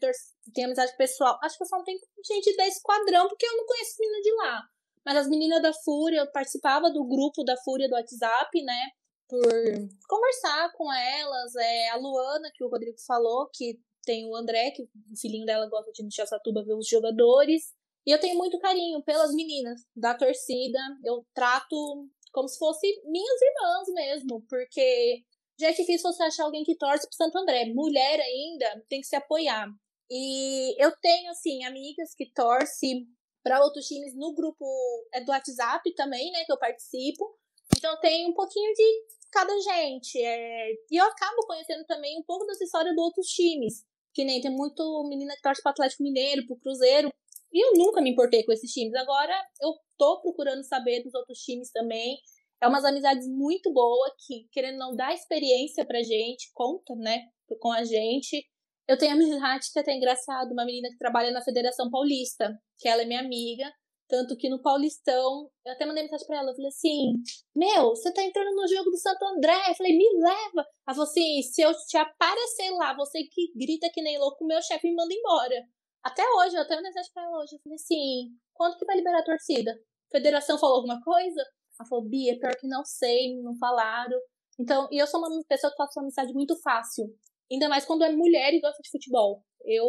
tenho 0.54 0.66
amizade 0.68 0.96
pessoal. 0.96 1.38
Acho 1.42 1.56
que 1.58 1.64
eu 1.64 1.68
só 1.68 1.76
não 1.76 1.84
tenho 1.84 1.98
gente 2.24 2.56
da 2.56 2.68
esquadrão, 2.68 3.28
porque 3.28 3.46
eu 3.46 3.56
não 3.56 3.66
conheço 3.66 3.96
menina 3.98 4.22
de 4.22 4.32
lá. 4.36 4.62
Mas 5.04 5.16
as 5.16 5.28
meninas 5.28 5.60
da 5.60 5.72
Fúria, 5.72 6.20
eu 6.20 6.30
participava 6.30 6.90
do 6.90 7.04
grupo 7.04 7.42
da 7.42 7.56
Fúria 7.64 7.88
do 7.88 7.94
WhatsApp, 7.94 8.62
né? 8.62 8.90
Por 9.30 9.88
conversar 10.08 10.72
com 10.72 10.92
elas. 10.92 11.54
É, 11.54 11.90
a 11.90 11.96
Luana, 11.96 12.50
que 12.52 12.64
o 12.64 12.68
Rodrigo 12.68 12.98
falou, 13.06 13.48
que 13.54 13.78
tem 14.04 14.26
o 14.26 14.34
André, 14.34 14.72
que 14.72 14.82
o 14.82 14.88
filhinho 15.16 15.46
dela 15.46 15.68
gosta 15.68 15.92
de 15.92 16.02
ir 16.02 16.04
no 16.04 16.12
Chassatuba 16.12 16.64
ver 16.64 16.74
os 16.74 16.88
jogadores. 16.88 17.72
E 18.06 18.10
eu 18.10 18.18
tenho 18.18 18.36
muito 18.36 18.58
carinho 18.58 19.02
pelas 19.04 19.32
meninas 19.32 19.82
da 19.94 20.14
torcida. 20.14 20.78
Eu 21.04 21.24
trato 21.32 22.08
como 22.32 22.48
se 22.48 22.58
fossem 22.58 22.90
minhas 23.04 23.40
irmãs 23.40 23.88
mesmo, 23.94 24.44
porque 24.48 25.22
já 25.58 25.68
é 25.68 25.72
difícil 25.72 26.10
você 26.10 26.22
achar 26.24 26.44
alguém 26.44 26.64
que 26.64 26.76
torce 26.76 27.06
pro 27.06 27.16
Santo 27.16 27.38
André. 27.38 27.66
Mulher 27.66 28.18
ainda 28.18 28.84
tem 28.88 29.00
que 29.00 29.06
se 29.06 29.14
apoiar. 29.14 29.68
E 30.10 30.82
eu 30.82 30.90
tenho, 31.00 31.30
assim, 31.30 31.64
amigas 31.64 32.14
que 32.16 32.32
torcem 32.32 33.06
para 33.42 33.62
outros 33.62 33.86
times 33.86 34.14
no 34.16 34.34
grupo 34.34 34.64
é 35.12 35.20
do 35.20 35.30
WhatsApp 35.30 35.94
também, 35.94 36.32
né? 36.32 36.44
Que 36.44 36.52
eu 36.52 36.58
participo. 36.58 37.38
Então 37.76 37.98
tem 38.00 38.28
um 38.28 38.34
pouquinho 38.34 38.72
de 38.74 39.04
cada 39.30 39.52
gente. 39.60 40.18
É... 40.22 40.72
E 40.90 40.96
eu 40.96 41.04
acabo 41.04 41.46
conhecendo 41.46 41.84
também 41.86 42.18
um 42.18 42.22
pouco 42.22 42.46
dessa 42.46 42.64
história 42.64 42.92
de 42.92 43.00
outros 43.00 43.26
times. 43.28 43.84
Que 44.12 44.24
nem 44.24 44.40
tem 44.40 44.50
muito 44.50 44.82
menina 45.08 45.34
que 45.34 45.42
torce 45.42 45.62
pro 45.62 45.70
Atlético 45.70 46.02
Mineiro, 46.02 46.46
pro 46.46 46.58
Cruzeiro. 46.58 47.10
E 47.52 47.64
eu 47.64 47.72
nunca 47.74 48.00
me 48.00 48.10
importei 48.10 48.44
com 48.44 48.52
esses 48.52 48.70
times. 48.72 48.94
Agora 48.94 49.34
eu 49.60 49.74
tô 49.98 50.20
procurando 50.20 50.64
saber 50.64 51.02
dos 51.02 51.14
outros 51.14 51.38
times 51.40 51.70
também. 51.70 52.18
É 52.62 52.68
umas 52.68 52.84
amizades 52.84 53.26
muito 53.26 53.72
boas 53.72 54.12
que, 54.26 54.46
querendo 54.52 54.78
não 54.78 54.94
dar 54.94 55.14
experiência 55.14 55.84
pra 55.84 56.02
gente, 56.02 56.50
conta, 56.52 56.94
né, 56.96 57.22
com 57.58 57.72
a 57.72 57.84
gente. 57.84 58.46
Eu 58.86 58.98
tenho 58.98 59.12
amizade 59.12 59.72
que 59.72 59.78
é 59.78 59.82
até 59.82 59.94
engraçado, 59.94 60.52
uma 60.52 60.64
menina 60.64 60.90
que 60.90 60.98
trabalha 60.98 61.30
na 61.30 61.42
Federação 61.42 61.90
Paulista, 61.90 62.52
que 62.78 62.88
ela 62.88 63.02
é 63.02 63.06
minha 63.06 63.20
amiga, 63.20 63.72
tanto 64.10 64.36
que 64.36 64.50
no 64.50 64.60
Paulistão, 64.60 65.48
eu 65.64 65.72
até 65.72 65.86
mandei 65.86 66.02
mensagem 66.02 66.26
pra 66.26 66.38
ela, 66.38 66.50
eu 66.50 66.54
falei 66.54 66.68
assim, 66.68 67.12
meu, 67.54 67.90
você 67.90 68.12
tá 68.12 68.22
entrando 68.22 68.54
no 68.54 68.66
jogo 68.66 68.90
do 68.90 68.98
Santo 68.98 69.24
André, 69.24 69.56
eu 69.68 69.74
falei, 69.74 69.96
me 69.96 70.04
leva. 70.18 70.66
Ela 70.86 70.94
falou 70.94 71.04
assim, 71.04 71.40
se 71.42 71.62
eu 71.62 71.72
te 71.86 71.96
aparecer 71.96 72.70
lá, 72.72 72.94
você 72.94 73.22
que 73.22 73.52
grita 73.56 73.88
que 73.94 74.02
nem 74.02 74.18
louco, 74.18 74.44
meu 74.44 74.60
chefe 74.60 74.88
me 74.88 74.96
manda 74.96 75.14
embora. 75.14 75.64
Até 76.02 76.22
hoje, 76.22 76.56
eu 76.56 76.62
até 76.62 76.74
mandei 76.74 76.90
mensagem 76.90 77.10
pra 77.14 77.22
ela 77.22 77.40
hoje, 77.40 77.54
eu 77.54 77.60
falei 77.62 77.76
assim, 77.76 78.36
quando 78.52 78.76
que 78.76 78.84
vai 78.84 78.96
liberar 78.96 79.20
a 79.20 79.24
torcida? 79.24 79.78
Federação 80.10 80.58
falou 80.58 80.76
alguma 80.76 81.00
coisa? 81.00 81.40
Ela 81.78 81.88
falou, 81.88 82.04
Bia, 82.04 82.38
pior 82.38 82.56
que 82.56 82.66
não 82.66 82.84
sei, 82.84 83.40
não 83.40 83.56
falaram. 83.56 84.18
Então, 84.58 84.88
e 84.90 84.98
eu 84.98 85.06
sou 85.06 85.20
uma 85.20 85.30
pessoa 85.48 85.70
que 85.70 85.76
faço 85.76 85.98
uma 85.98 86.04
amizade 86.04 86.34
muito 86.34 86.60
fácil. 86.60 87.06
Ainda 87.50 87.68
mais 87.68 87.84
quando 87.84 88.04
é 88.04 88.12
mulher 88.12 88.52
e 88.52 88.60
gosta 88.60 88.82
de 88.82 88.90
futebol. 88.90 89.42
Eu 89.64 89.86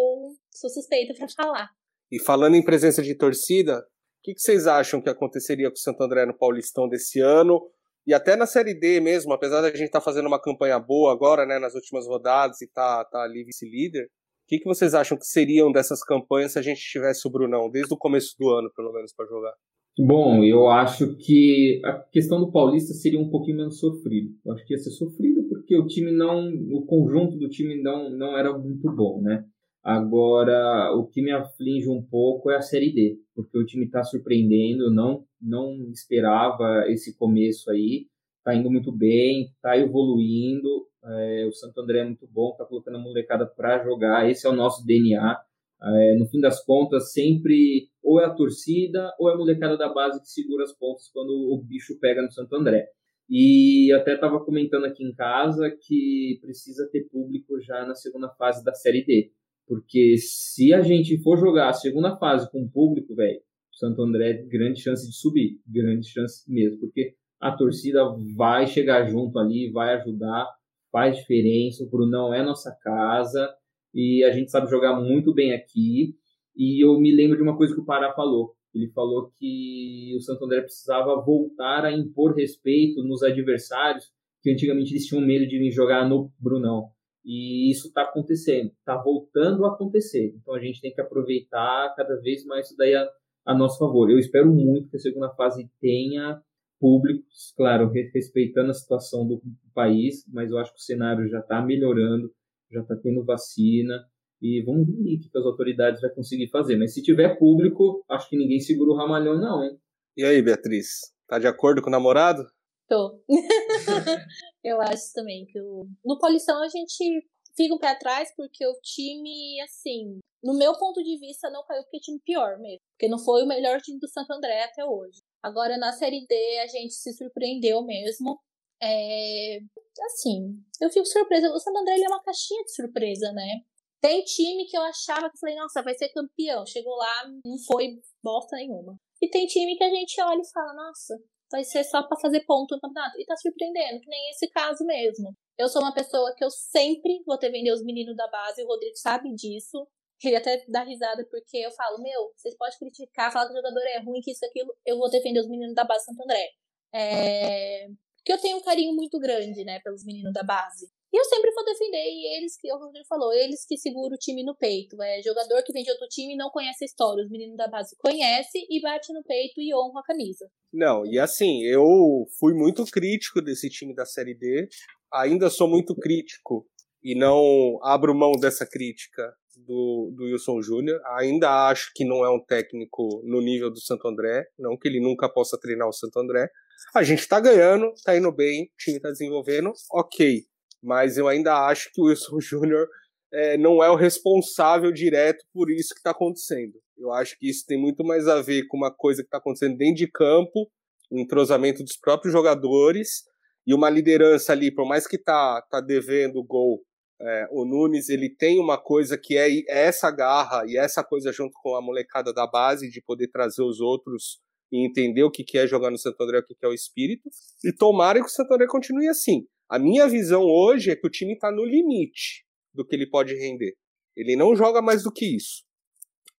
sou 0.54 0.70
suspeita 0.70 1.14
para 1.14 1.28
falar. 1.30 1.70
E 2.12 2.20
falando 2.20 2.56
em 2.56 2.64
presença 2.64 3.02
de 3.02 3.16
torcida, 3.16 3.82
que, 4.24 4.34
que, 4.34 4.42
vocês 4.42 4.68
acham 4.68 5.02
que 5.02 5.10
aconteceria 5.10 5.70
com 5.70 5.76
o 5.76 5.80
Santo 5.80 6.04
André 6.04 6.26
no 6.26 6.38
Paulistão 6.38 6.88
desse 6.88 7.20
ano? 7.20 7.62
E 8.06 8.14
até 8.14 8.36
na 8.36 8.46
Série 8.46 8.74
D 8.74 9.00
mesmo, 9.00 9.32
apesar 9.34 9.62
da 9.62 9.70
gente 9.70 9.84
estar 9.84 10.00
tá 10.00 10.06
fazendo 10.06 10.28
uma 10.28 10.42
campanha 10.42 10.80
boa 10.80 11.12
agora, 11.12 11.46
né, 11.46 11.60
nas 11.60 11.76
últimas 11.76 12.08
rodadas 12.08 12.62
e 12.62 12.68
tá, 12.68 13.06
tá 13.06 13.22
ali 13.24 13.44
vice-líder, 13.44 14.06
o 14.06 14.08
que, 14.48 14.60
que 14.60 14.66
vocês 14.66 14.94
acham 14.94 15.18
que 15.18 15.26
seriam 15.26 15.72
dessas 15.72 16.04
campanhas 16.04 16.54
se 16.54 16.60
a 16.60 16.62
gente 16.62 16.82
tivesse 16.82 17.28
o 17.28 17.32
Brunão, 17.32 17.70
desde 17.70 17.94
o 17.94 17.98
começo 17.98 18.36
do 18.40 18.50
ano, 18.50 18.72
pelo 18.76 18.92
menos, 18.92 19.14
para 19.14 19.28
jogar? 19.28 19.54
Bom, 20.00 20.44
eu 20.44 20.70
acho 20.70 21.16
que 21.18 21.82
a 21.84 21.94
questão 22.12 22.40
do 22.40 22.52
Paulista 22.52 22.94
seria 22.94 23.20
um 23.20 23.30
pouquinho 23.30 23.58
menos 23.58 23.80
sofrido. 23.80 24.30
Eu 24.46 24.54
acho 24.54 24.66
que 24.66 24.74
ia 24.74 24.80
ser 24.80 24.92
sofrido 24.92 25.44
porque 25.50 25.78
o 25.78 25.86
time 25.86 26.12
não, 26.12 26.50
o 26.72 26.86
conjunto 26.86 27.38
do 27.38 27.50
time 27.50 27.82
não, 27.82 28.10
não 28.10 28.38
era 28.38 28.58
muito 28.58 28.90
bom, 28.96 29.22
né? 29.22 29.44
Agora, 29.84 30.94
o 30.96 31.08
que 31.08 31.22
me 31.22 31.32
aflige 31.32 31.90
um 31.90 32.04
pouco 32.04 32.52
é 32.52 32.58
a 32.58 32.62
Série 32.62 32.94
D, 32.94 33.18
porque 33.34 33.58
o 33.58 33.66
time 33.66 33.86
está 33.86 34.04
surpreendendo, 34.04 34.94
não 34.94 35.26
não 35.42 35.90
esperava 35.92 36.86
esse 36.88 37.18
começo 37.18 37.72
aí, 37.72 38.06
está 38.38 38.54
indo 38.54 38.70
muito 38.70 38.92
bem, 38.92 39.46
está 39.46 39.76
evoluindo, 39.76 40.88
é, 41.04 41.48
o 41.48 41.52
Santo 41.52 41.82
André 41.82 42.00
é 42.00 42.06
muito 42.06 42.28
bom, 42.28 42.52
está 42.52 42.64
colocando 42.64 42.98
a 42.98 43.02
molecada 43.02 43.46
para 43.46 43.84
jogar, 43.84 44.30
esse 44.30 44.46
é 44.46 44.50
o 44.50 44.56
nosso 44.56 44.86
DNA. 44.86 45.42
É, 45.84 46.16
no 46.16 46.28
fim 46.28 46.40
das 46.40 46.64
contas, 46.64 47.12
sempre 47.12 47.90
ou 48.04 48.22
é 48.22 48.26
a 48.26 48.30
torcida 48.30 49.12
ou 49.20 49.32
é 49.32 49.34
a 49.34 49.38
molecada 49.38 49.76
da 49.76 49.92
base 49.92 50.22
que 50.22 50.28
segura 50.28 50.64
as 50.64 50.74
pontas 50.78 51.10
quando 51.12 51.32
o 51.32 51.58
bicho 51.58 52.00
pega 52.00 52.22
no 52.22 52.32
Santo 52.32 52.56
André. 52.56 52.88
E 53.28 53.92
até 53.94 54.14
estava 54.14 54.44
comentando 54.44 54.86
aqui 54.86 55.04
em 55.04 55.14
casa 55.14 55.72
que 55.72 56.38
precisa 56.42 56.88
ter 56.92 57.08
público 57.10 57.60
já 57.62 57.84
na 57.86 57.96
segunda 57.96 58.30
fase 58.30 58.64
da 58.64 58.74
Série 58.74 59.04
D. 59.04 59.32
Porque 59.68 60.16
se 60.18 60.74
a 60.74 60.82
gente 60.82 61.22
for 61.22 61.38
jogar 61.38 61.70
a 61.70 61.74
segunda 61.74 62.18
fase 62.18 62.50
com 62.52 62.68
público, 62.68 63.16
velho, 63.16 63.40
Santo 63.72 64.02
André, 64.04 64.34
grande 64.44 64.80
chance 64.80 65.08
de 65.08 65.16
subir. 65.16 65.60
Grande 65.68 66.08
chance 66.08 66.44
mesmo. 66.52 66.80
Porque 66.80 67.16
a 67.40 67.52
torcida 67.52 68.04
vai 68.36 68.68
chegar 68.68 69.10
junto 69.10 69.40
ali, 69.40 69.72
vai 69.72 69.96
ajudar, 69.96 70.48
faz 70.92 71.18
diferença. 71.18 71.84
O 71.84 71.90
Brunão 71.90 72.34
é 72.34 72.44
nossa 72.44 72.72
casa 72.84 73.50
e 73.94 74.24
a 74.24 74.32
gente 74.32 74.52
sabe 74.52 74.70
jogar 74.70 75.02
muito 75.02 75.34
bem 75.34 75.54
aqui. 75.54 76.16
E 76.56 76.86
eu 76.86 77.00
me 77.00 77.16
lembro 77.16 77.38
de 77.38 77.44
uma 77.44 77.58
coisa 77.58 77.74
que 77.74 77.82
o 77.82 77.86
Pará 77.86 78.14
falou. 78.14 78.54
Ele 78.74 78.90
falou 78.90 79.32
que 79.38 80.14
o 80.16 80.22
Santo 80.22 80.46
André 80.46 80.62
precisava 80.62 81.20
voltar 81.22 81.84
a 81.84 81.92
impor 81.92 82.36
respeito 82.36 83.04
nos 83.04 83.24
adversários 83.24 84.12
que 84.42 84.52
antigamente 84.52 84.92
eles 84.92 85.06
tinham 85.06 85.26
medo 85.26 85.48
de 85.48 85.72
jogar 85.72 86.08
no 86.08 86.32
Brunão. 86.40 86.90
E 87.24 87.70
isso 87.72 87.88
está 87.88 88.04
acontecendo, 88.04 88.72
está 88.72 88.98
voltando 88.98 89.66
a 89.66 89.74
acontecer. 89.74 90.34
Então 90.36 90.56
a 90.56 90.60
gente 90.60 90.82
tem 90.82 90.94
que 90.94 91.02
aproveitar 91.02 91.94
cada 91.96 92.16
vez 92.20 92.46
mais 92.46 92.68
isso 92.68 92.76
daí 92.78 92.96
a, 92.96 93.08
a 93.46 93.56
nosso 93.56 93.78
favor. 93.78 94.10
Eu 94.10 94.18
espero 94.18 94.52
muito 94.52 94.90
que 94.90 94.98
a 94.98 95.00
segunda 95.00 95.30
fase 95.36 95.70
tenha 95.80 96.42
públicos, 96.80 97.54
claro, 97.56 97.92
respeitando 97.92 98.72
a 98.72 98.74
situação 98.74 99.28
do 99.28 99.40
país, 99.74 100.26
mas 100.28 100.50
eu 100.50 100.58
acho 100.58 100.74
que 100.74 100.80
o 100.80 100.84
cenário 100.84 101.30
já 101.30 101.40
está 101.40 101.62
melhorando, 101.62 102.34
já 102.72 102.82
está 102.82 102.96
tendo 102.96 103.24
vacina, 103.24 104.04
e 104.42 104.64
vamos 104.64 104.88
ver 104.88 104.94
o 104.94 105.20
que 105.20 105.38
as 105.38 105.46
autoridades 105.46 106.02
vão 106.02 106.10
conseguir 106.10 106.50
fazer. 106.50 106.76
Mas 106.78 106.96
se 106.96 107.04
tiver 107.04 107.38
público, 107.38 108.04
acho 108.10 108.28
que 108.28 108.36
ninguém 108.36 108.60
segura 108.60 108.92
o 108.92 108.96
ramalhão, 108.96 109.40
não, 109.40 109.64
hein? 109.64 109.78
E 110.18 110.26
aí, 110.26 110.42
Beatriz? 110.42 111.14
Tá 111.28 111.38
de 111.38 111.46
acordo 111.46 111.82
com 111.82 111.90
o 111.90 111.92
namorado? 111.92 112.44
Tô. 112.90 113.22
eu 114.64 114.82
acho 114.82 115.14
também 115.14 115.46
que 115.46 115.60
no 115.60 116.20
Polição 116.20 116.62
a 116.62 116.68
gente 116.68 117.28
fica 117.56 117.74
um 117.74 117.80
pé 117.80 117.90
atrás 117.90 118.34
porque 118.36 118.66
o 118.66 118.80
time, 118.82 119.60
assim, 119.62 120.20
no 120.44 120.54
meu 120.54 120.78
ponto 120.78 121.04
de 121.04 121.18
vista, 121.18 121.50
não 121.50 121.64
caiu 121.66 121.84
porque 121.84 121.98
é 121.98 122.00
time 122.00 122.20
pior 122.24 122.58
mesmo. 122.60 122.80
Porque 122.94 123.08
não 123.08 123.20
foi 123.20 123.44
o 123.44 123.48
melhor 123.48 123.80
time 123.82 124.00
do 124.00 124.08
Santo 124.08 124.32
André 124.32 124.64
até 124.64 124.84
hoje. 124.86 125.20
Agora, 125.44 125.78
na 125.78 125.92
Série 125.92 126.26
D, 126.28 126.60
a 126.60 126.68
gente 126.68 126.94
se 126.94 127.14
surpreendeu 127.14 127.84
mesmo. 127.84 128.40
É... 128.82 129.60
Assim, 130.06 130.56
eu 130.80 130.90
fico 130.90 131.06
surpresa. 131.06 131.52
O 131.52 131.60
Santo 131.60 131.78
André 131.80 132.00
é 132.02 132.08
uma 132.08 132.24
caixinha 132.24 132.64
de 132.64 132.74
surpresa, 132.74 133.32
né? 133.32 133.62
Tem 134.02 134.24
time 134.24 134.66
que 134.66 134.76
eu 134.76 134.82
achava 134.82 135.30
que 135.30 135.40
falei, 135.40 135.56
nossa, 135.56 135.84
vai 135.84 135.94
ser 135.94 136.10
campeão. 136.10 136.66
Chegou 136.66 136.96
lá, 136.96 137.28
não 137.46 137.58
foi 137.68 138.00
bosta 138.24 138.56
nenhuma. 138.56 138.96
E 139.22 139.30
tem 139.30 139.46
time 139.46 139.78
que 139.78 139.84
a 139.84 139.90
gente 139.90 140.20
olha 140.22 140.42
e 140.42 140.52
fala, 140.52 140.74
nossa, 140.74 141.20
vai 141.52 141.64
ser 141.64 141.84
só 141.84 142.02
para 142.04 142.20
fazer 142.20 142.46
ponto 142.46 142.76
no 142.76 142.82
campeonato. 142.82 143.20
E 143.20 143.26
tá 143.26 143.36
surpreendendo, 143.36 144.00
que 144.00 144.10
nem 144.10 144.30
esse 144.30 144.48
caso 144.50 144.86
mesmo. 144.86 145.36
Eu 145.58 145.68
sou 145.68 145.82
uma 145.82 145.94
pessoa 145.94 146.34
que 146.36 146.44
eu 146.44 146.50
sempre 146.50 147.22
vou 147.26 147.38
ter 147.38 147.52
vender 147.52 147.72
os 147.72 147.84
meninos 147.84 148.16
da 148.16 148.28
base, 148.28 148.64
o 148.64 148.68
Rodrigo 148.68 148.96
sabe 148.96 149.34
disso. 149.36 149.86
Ele 150.24 150.36
até 150.36 150.64
dá 150.68 150.84
risada 150.84 151.28
porque 151.30 151.58
eu 151.58 151.72
falo, 151.72 152.02
meu, 152.02 152.32
vocês 152.36 152.56
podem 152.56 152.78
criticar, 152.78 153.32
falar 153.32 153.48
que 153.48 153.54
o 153.54 153.56
jogador 153.58 153.82
é 153.88 154.00
ruim, 154.00 154.22
que 154.22 154.32
isso, 154.32 154.46
aquilo, 154.46 154.74
eu 154.86 154.98
vou 154.98 155.10
defender 155.10 155.40
os 155.40 155.50
meninos 155.50 155.74
da 155.74 155.84
base 155.84 156.06
Santo 156.06 156.24
André. 156.24 156.48
É... 156.94 157.88
Porque 158.18 158.34
eu 158.34 158.38
tenho 158.38 158.58
um 158.58 158.62
carinho 158.62 158.96
muito 158.96 159.20
grande, 159.20 159.64
né, 159.64 159.80
pelos 159.80 160.06
meninos 160.06 160.32
da 160.32 160.44
base. 160.44 160.92
E 161.14 161.18
eu 161.20 161.26
sempre 161.26 161.52
vou 161.52 161.66
defender, 161.66 161.98
e 161.98 162.38
eles 162.38 162.56
que, 162.58 162.72
o 162.72 162.78
Rodrigo 162.78 163.06
falou, 163.06 163.34
eles 163.34 163.66
que 163.68 163.78
seguram 163.78 164.16
o 164.16 164.18
time 164.18 164.46
no 164.46 164.56
peito. 164.56 165.02
É 165.02 165.22
jogador 165.22 165.62
que 165.62 165.74
vem 165.74 165.84
de 165.84 165.92
outro 165.92 166.08
time 166.08 166.34
e 166.34 166.38
não 166.38 166.50
conhece 166.50 166.86
a 166.86 166.88
história. 166.88 167.22
Os 167.22 167.30
meninos 167.30 167.58
da 167.58 167.68
base 167.68 167.98
conhecem 168.00 168.66
e 168.70 168.80
bate 168.82 169.12
no 169.12 169.22
peito 169.24 169.60
e 169.60 169.76
honra 169.76 170.00
a 170.00 170.04
camisa. 170.04 170.50
Não, 170.72 171.06
e 171.06 171.20
assim, 171.20 171.64
eu 171.64 172.26
fui 172.40 172.54
muito 172.54 172.86
crítico 172.86 173.42
desse 173.42 173.70
time 173.70 173.94
da 173.94 174.06
Série 174.06 174.34
D. 174.34 174.70
Ainda 175.14 175.50
sou 175.50 175.68
muito 175.68 175.94
crítico 175.96 176.66
e 177.04 177.14
não 177.14 177.78
abro 177.84 178.16
mão 178.16 178.32
dessa 178.40 178.66
crítica 178.66 179.36
do, 179.58 180.14
do 180.16 180.24
Wilson 180.24 180.62
Júnior. 180.62 181.02
Ainda 181.18 181.68
acho 181.68 181.92
que 181.94 182.06
não 182.06 182.24
é 182.24 182.30
um 182.30 182.40
técnico 182.40 183.22
no 183.26 183.42
nível 183.42 183.70
do 183.70 183.82
Santo 183.82 184.08
André, 184.08 184.46
não 184.58 184.78
que 184.78 184.88
ele 184.88 185.02
nunca 185.02 185.28
possa 185.28 185.60
treinar 185.60 185.90
o 185.90 185.94
Santo 185.94 186.18
André. 186.18 186.48
A 186.96 187.04
gente 187.04 187.28
tá 187.28 187.42
ganhando, 187.42 187.92
tá 188.06 188.16
indo 188.16 188.32
bem, 188.32 188.64
o 188.64 188.78
time 188.78 189.00
tá 189.00 189.12
desenvolvendo, 189.12 189.74
ok 189.92 190.46
mas 190.82 191.18
eu 191.18 191.28
ainda 191.28 191.68
acho 191.68 191.90
que 191.94 192.02
o 192.02 192.06
Wilson 192.06 192.40
Júnior 192.42 192.88
é, 193.34 193.58
não 193.58 193.84
é 193.84 193.90
o 193.90 193.96
responsável 193.96 194.92
direto 194.92 195.44
por 195.54 195.70
isso 195.70 195.94
que 195.94 196.00
está 196.00 196.12
acontecendo. 196.12 196.74
Eu 196.98 197.12
acho 197.12 197.38
que 197.38 197.50
isso 197.50 197.66
tem 197.66 197.80
muito 197.80 198.04
mais 198.04 198.28
a 198.28 198.42
ver 198.42 198.68
com 198.68 198.78
uma 198.78 198.94
coisa 198.94 199.22
que 199.22 199.28
está 199.28 199.38
acontecendo 199.38 199.78
dentro 199.78 199.96
de 199.96 200.12
campo, 200.12 200.70
o 201.10 201.18
um 201.18 201.20
entrosamento 201.20 201.84
dos 201.84 201.98
próprios 201.98 202.34
jogadores 202.34 203.24
e 203.66 203.74
uma 203.74 203.90
liderança 203.90 204.52
ali, 204.52 204.74
por 204.74 204.88
mais 204.88 205.08
que 205.08 205.18
tá, 205.18 205.62
tá 205.70 205.82
devendo 205.82 206.44
gol, 206.44 206.84
é, 207.24 207.48
o 207.52 207.66
Nunes 207.66 208.10
ele 208.10 208.30
tem 208.30 208.60
uma 208.60 208.80
coisa 208.80 209.16
que 209.16 209.38
é, 209.38 209.48
é 209.48 209.86
essa 209.86 210.10
garra 210.10 210.64
e 210.66 210.76
essa 210.76 211.04
coisa 211.04 211.32
junto 211.32 211.54
com 211.62 211.76
a 211.76 211.82
molecada 211.82 212.34
da 212.34 212.48
base 212.48 212.90
de 212.90 213.00
poder 213.02 213.28
trazer 213.28 213.62
os 213.62 213.80
outros 213.80 214.40
e 214.72 214.84
entender 214.86 215.24
o 215.24 215.30
que, 215.30 215.44
que 215.44 215.58
é 215.58 215.68
jogar 215.68 215.92
no 215.92 216.00
Santo 216.00 216.22
André, 216.24 216.40
o 216.40 216.44
que, 216.44 216.56
que 216.56 216.66
é 216.66 216.70
o 216.70 216.74
espírito. 216.74 217.30
E 217.64 217.72
tomara 217.72 218.20
que 218.20 218.26
o 218.26 218.30
Santo 218.30 218.54
André 218.54 218.66
continue 218.68 219.08
assim. 219.08 219.46
A 219.72 219.80
minha 219.80 220.06
visão 220.06 220.44
hoje 220.44 220.92
é 220.92 220.98
que 220.98 221.08
o 221.08 221.10
time 221.10 221.34
está 221.34 221.50
no 221.50 221.64
limite 221.64 222.44
do 222.74 222.86
que 222.86 222.94
ele 222.94 223.10
pode 223.10 223.34
render. 223.34 223.74
Ele 224.18 224.36
não 224.36 224.54
joga 224.54 224.82
mais 224.82 225.02
do 225.02 225.12
que 225.12 225.38
isso. 225.38 225.64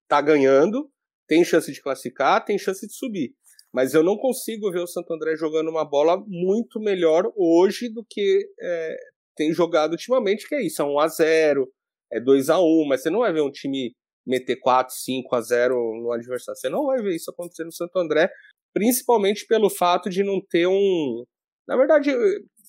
Tá 0.07 0.21
ganhando, 0.21 0.91
tem 1.27 1.43
chance 1.43 1.73
de 1.73 1.81
classificar, 1.81 2.45
tem 2.45 2.59
chance 2.59 2.87
de 2.87 2.93
subir. 2.95 3.33
Mas 3.73 3.95
eu 3.95 4.03
não 4.03 4.19
consigo 4.19 4.71
ver 4.71 4.81
o 4.81 4.87
Santo 4.87 5.15
André 5.15 5.35
jogando 5.35 5.71
uma 5.71 5.83
bola 5.83 6.23
muito 6.29 6.79
melhor 6.79 7.25
hoje 7.35 7.89
do 7.89 8.05
que 8.05 8.47
é, 8.61 8.97
tem 9.35 9.51
jogado 9.55 9.93
ultimamente, 9.93 10.47
que 10.47 10.55
é 10.55 10.67
isso, 10.67 10.83
é 10.83 10.85
1 10.85 10.99
a 10.99 11.09
0 11.09 11.73
é 12.13 12.21
2 12.21 12.51
a 12.51 12.61
1 12.61 12.85
mas 12.87 13.03
você 13.03 13.09
não 13.09 13.21
vai 13.21 13.33
ver 13.33 13.41
um 13.41 13.51
time 13.51 13.95
meter 14.27 14.57
4, 14.57 14.95
5 14.95 15.35
a 15.35 15.41
0 15.41 15.75
no 16.03 16.13
adversário. 16.13 16.61
Você 16.61 16.69
não 16.69 16.85
vai 16.85 17.01
ver 17.01 17.17
isso 17.17 17.31
acontecer 17.31 17.65
no 17.65 17.73
Santo 17.73 17.99
André, 17.99 18.31
principalmente 18.75 19.47
pelo 19.47 19.71
fato 19.71 20.11
de 20.11 20.23
não 20.23 20.39
ter 20.39 20.67
um. 20.67 21.25
Na 21.67 21.79
verdade, 21.79 22.11